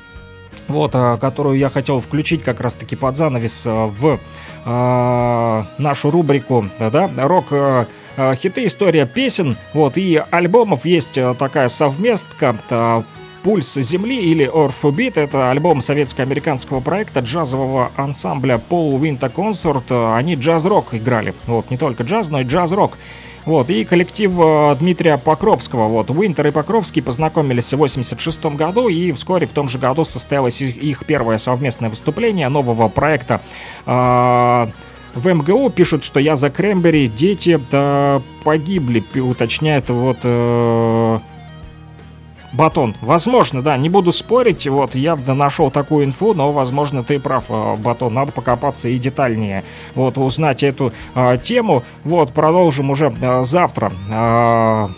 вот, 0.68 0.92
а, 0.94 1.16
которую 1.16 1.58
я 1.58 1.70
хотел 1.70 2.00
включить 2.00 2.42
как 2.42 2.60
раз-таки 2.60 2.96
под 2.96 3.16
занавес 3.16 3.64
в 3.66 4.18
а, 4.64 5.66
нашу 5.78 6.10
рубрику, 6.10 6.66
да, 6.78 7.10
рок 7.16 7.46
а, 7.50 7.86
хиты, 8.34 8.66
история 8.66 9.06
песен, 9.06 9.56
вот, 9.72 9.96
и 9.96 10.22
альбомов 10.30 10.84
есть 10.84 11.18
такая 11.38 11.68
совместка, 11.68 12.56
«Пульс 13.42 13.74
земли» 13.74 14.20
или 14.20 14.44
«Орфубит»— 14.44 15.16
это 15.18 15.50
альбом 15.50 15.80
советско-американского 15.80 16.80
проекта 16.80 17.20
джазового 17.20 17.90
ансамбля 17.96 18.60
Paul 18.70 18.92
Winter 19.00 19.32
Consort. 19.32 19.84
А, 19.90 20.16
Они 20.16 20.34
джаз-рок 20.36 20.94
играли, 20.94 21.34
вот, 21.46 21.70
не 21.70 21.76
только 21.76 22.04
джаз, 22.04 22.28
но 22.28 22.40
и 22.40 22.44
джаз-рок. 22.44 22.98
Вот, 23.44 23.70
и 23.70 23.84
коллектив 23.84 24.30
э, 24.38 24.76
Дмитрия 24.78 25.18
Покровского, 25.18 25.88
вот, 25.88 26.10
Уинтер 26.10 26.46
и 26.46 26.50
Покровский 26.52 27.02
познакомились 27.02 27.72
в 27.72 27.76
86 27.76 28.44
году, 28.54 28.88
и 28.88 29.10
вскоре 29.10 29.48
в 29.48 29.52
том 29.52 29.68
же 29.68 29.78
году 29.78 30.04
состоялось 30.04 30.62
их- 30.62 31.04
первое 31.06 31.38
совместное 31.38 31.90
выступление 31.90 32.48
нового 32.48 32.88
проекта. 32.88 33.40
А, 33.84 34.70
в 35.14 35.28
МГУ 35.28 35.70
пишут, 35.70 36.04
что 36.04 36.20
я 36.20 36.36
за 36.36 36.50
Крэмбери, 36.50 37.08
дети 37.08 37.60
да, 37.72 38.22
погибли, 38.44 39.02
уточняет 39.18 39.90
вот 39.90 40.18
э, 40.22 41.18
Батон. 42.52 42.94
Возможно, 43.00 43.62
да, 43.62 43.76
не 43.76 43.88
буду 43.88 44.12
спорить, 44.12 44.66
вот, 44.66 44.94
я 44.94 45.16
нашел 45.16 45.70
такую 45.70 46.04
инфу, 46.04 46.34
но, 46.34 46.52
возможно, 46.52 47.02
ты 47.02 47.18
прав, 47.18 47.46
э, 47.48 47.76
Батон, 47.76 48.14
надо 48.14 48.32
покопаться 48.32 48.88
и 48.88 48.98
детальнее, 48.98 49.64
вот, 49.94 50.18
узнать 50.18 50.62
эту 50.62 50.92
э, 51.14 51.38
тему, 51.42 51.82
вот, 52.04 52.32
продолжим 52.32 52.90
уже 52.90 53.14
э, 53.20 53.44
завтра. 53.44 53.92
Э, 54.10 54.88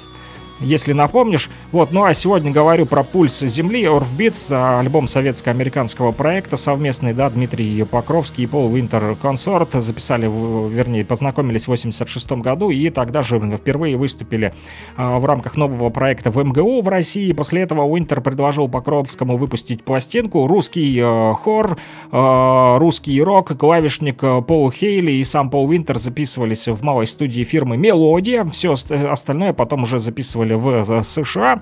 если 0.64 0.92
напомнишь. 0.92 1.50
Вот, 1.72 1.92
ну 1.92 2.04
а 2.04 2.14
сегодня 2.14 2.50
говорю 2.50 2.86
про 2.86 3.04
«Пульс 3.04 3.40
Земли», 3.40 3.84
«Орфбит», 3.84 4.34
альбом 4.50 5.06
советско-американского 5.06 6.12
проекта 6.12 6.56
совместный, 6.56 7.12
да, 7.12 7.30
Дмитрий 7.30 7.84
Покровский 7.84 8.44
и 8.44 8.46
Пол 8.46 8.68
Винтер 8.68 9.16
Консорт 9.16 9.72
записали, 9.74 10.26
вернее, 10.26 11.04
познакомились 11.04 11.64
в 11.64 11.68
86 11.68 12.32
году 12.32 12.70
и 12.70 12.90
тогда 12.90 13.22
же 13.22 13.38
впервые 13.56 13.96
выступили 13.96 14.54
а, 14.96 15.18
в 15.18 15.24
рамках 15.24 15.56
нового 15.56 15.90
проекта 15.90 16.30
в 16.30 16.42
МГУ 16.42 16.80
в 16.82 16.88
России. 16.88 17.32
После 17.32 17.62
этого 17.62 17.82
Уинтер 17.82 18.20
предложил 18.20 18.68
Покровскому 18.68 19.36
выпустить 19.36 19.84
пластинку. 19.84 20.46
Русский 20.46 20.98
э, 20.98 21.34
хор, 21.34 21.78
э, 22.10 22.76
русский 22.78 23.20
рок, 23.22 23.56
клавишник 23.56 24.22
э, 24.22 24.42
Пол 24.42 24.70
Хейли 24.70 25.12
и 25.12 25.24
сам 25.24 25.50
Пол 25.50 25.68
Уинтер 25.68 25.98
записывались 25.98 26.68
в 26.68 26.82
малой 26.82 27.06
студии 27.06 27.44
фирмы 27.44 27.76
«Мелодия». 27.76 28.44
Все 28.46 28.72
остальное 28.72 29.52
потом 29.52 29.82
уже 29.82 29.98
записывали 29.98 30.53
в 30.56 31.02
США. 31.02 31.60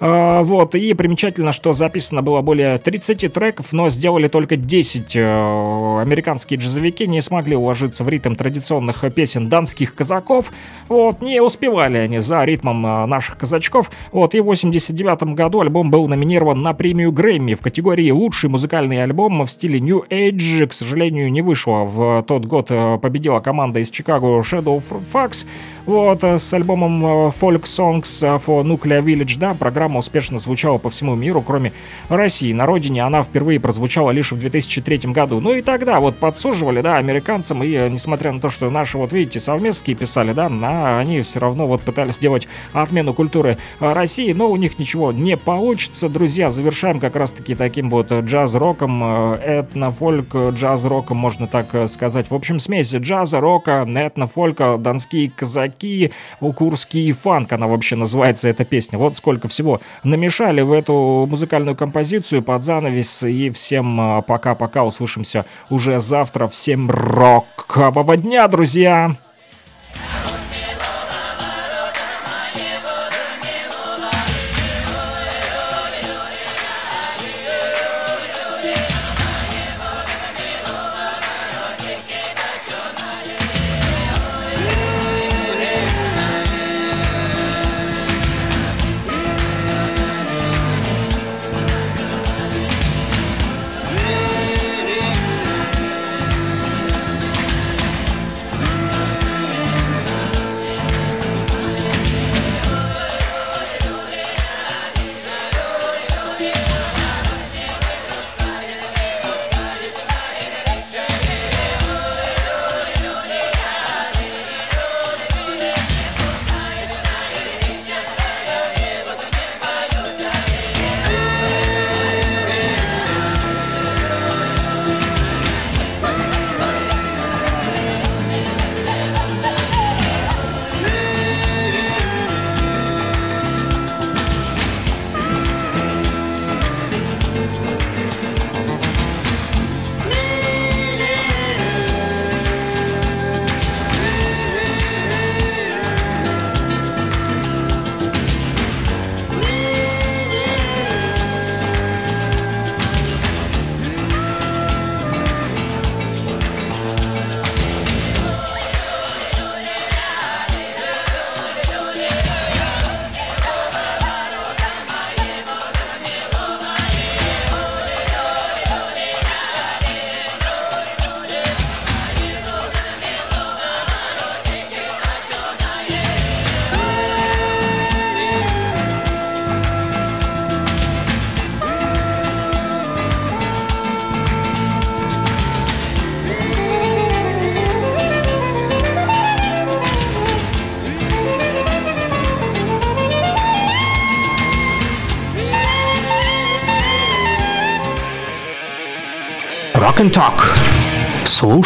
Э, 0.00 0.42
Вот, 0.42 0.74
и 0.74 0.94
примечательно, 0.94 1.52
что 1.52 1.72
записано 1.72 2.22
было 2.22 2.40
более 2.40 2.78
30 2.78 3.32
треков, 3.32 3.72
но 3.72 3.88
сделали 3.88 4.28
только 4.28 4.56
10. 4.56 5.16
Э, 5.16 6.00
Американские 6.00 6.58
джазовики 6.58 7.06
не 7.06 7.20
смогли 7.20 7.56
уложиться 7.56 8.04
в 8.04 8.08
ритм 8.08 8.34
традиционных 8.34 9.04
песен 9.14 9.48
донских 9.48 9.94
казаков. 9.94 10.52
Вот, 10.88 11.20
не 11.20 11.40
успевали 11.40 11.98
они 11.98 12.20
за 12.20 12.44
ритмом 12.44 12.86
э, 12.86 13.06
наших 13.06 13.38
казачков. 13.38 13.90
Вот, 14.12 14.34
и 14.34 14.40
в 14.40 14.44
89 14.44 15.34
году 15.34 15.60
альбом 15.60 15.90
был 15.90 16.06
номинирован 16.06 16.62
на 16.62 16.72
премию 16.72 17.10
Грэмми 17.10 17.54
в 17.54 17.60
категории 17.60 18.10
«Лучший 18.10 18.50
музыкальный 18.50 19.02
альбом 19.02 19.42
в 19.42 19.50
стиле 19.50 19.80
New 19.80 20.04
Age». 20.08 20.66
К 20.66 20.72
сожалению, 20.72 21.32
не 21.32 21.42
вышло. 21.42 21.84
В 21.84 22.22
тот 22.22 22.46
год 22.46 22.68
э, 22.70 22.98
победила 22.98 23.40
команда 23.40 23.80
из 23.80 23.90
Чикаго 23.90 24.40
Shadow 24.40 24.82
Fax. 25.12 25.46
Вот, 25.86 26.22
с 26.22 26.52
альбомом 26.52 27.04
Folk 27.28 27.62
Songs 27.62 28.38
for 28.44 28.62
Nuclear 28.62 29.02
Village, 29.02 29.38
да, 29.38 29.54
программа 29.54 29.87
успешно 29.96 30.38
звучала 30.38 30.78
по 30.78 30.90
всему 30.90 31.14
миру, 31.14 31.42
кроме 31.42 31.72
России. 32.08 32.52
На 32.52 32.66
родине 32.66 33.04
она 33.04 33.22
впервые 33.22 33.60
прозвучала 33.60 34.10
лишь 34.10 34.32
в 34.32 34.38
2003 34.38 34.98
году. 35.12 35.40
Ну 35.40 35.54
и 35.54 35.62
тогда 35.62 36.00
вот 36.00 36.16
подсуживали, 36.16 36.80
да, 36.80 36.96
американцам, 36.96 37.62
и 37.62 37.72
э, 37.72 37.88
несмотря 37.88 38.32
на 38.32 38.40
то, 38.40 38.48
что 38.48 38.70
наши, 38.70 38.98
вот 38.98 39.12
видите, 39.12 39.40
совместки 39.40 39.94
писали, 39.94 40.32
да, 40.32 40.48
на, 40.48 40.98
они 40.98 41.22
все 41.22 41.40
равно 41.40 41.66
вот 41.66 41.82
пытались 41.82 42.16
сделать 42.16 42.48
отмену 42.72 43.14
культуры 43.14 43.58
э, 43.80 43.92
России, 43.92 44.32
но 44.32 44.50
у 44.50 44.56
них 44.56 44.78
ничего 44.78 45.12
не 45.12 45.36
получится. 45.36 46.08
Друзья, 46.08 46.50
завершаем 46.50 47.00
как 47.00 47.16
раз-таки 47.16 47.54
таким 47.54 47.90
вот 47.90 48.12
джаз-роком, 48.12 49.02
э, 49.02 49.36
этно-фольк, 49.36 50.34
джаз-роком, 50.34 51.16
можно 51.16 51.46
так 51.46 51.88
сказать. 51.88 52.30
В 52.30 52.34
общем, 52.34 52.58
смесь 52.58 52.94
джаза, 52.94 53.40
рока, 53.40 53.86
этно-фолька, 53.86 54.76
донские 54.78 55.30
казаки, 55.30 56.12
укурский 56.40 57.12
фанк, 57.12 57.52
она 57.52 57.66
вообще 57.66 57.96
называется, 57.96 58.48
эта 58.48 58.64
песня. 58.64 58.98
Вот 58.98 59.16
сколько 59.16 59.48
всего 59.48 59.77
намешали 60.02 60.60
в 60.62 60.72
эту 60.72 61.26
музыкальную 61.28 61.76
композицию 61.76 62.42
под 62.42 62.62
занавес. 62.62 63.22
И 63.22 63.50
всем 63.50 64.00
э, 64.00 64.22
пока-пока, 64.22 64.84
услышимся 64.84 65.44
уже 65.70 66.00
завтра. 66.00 66.48
Всем 66.48 66.90
рокового 66.90 68.16
дня, 68.16 68.48
друзья! 68.48 69.16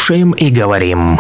Слушаем 0.02 0.32
и 0.32 0.50
говорим. 0.50 1.16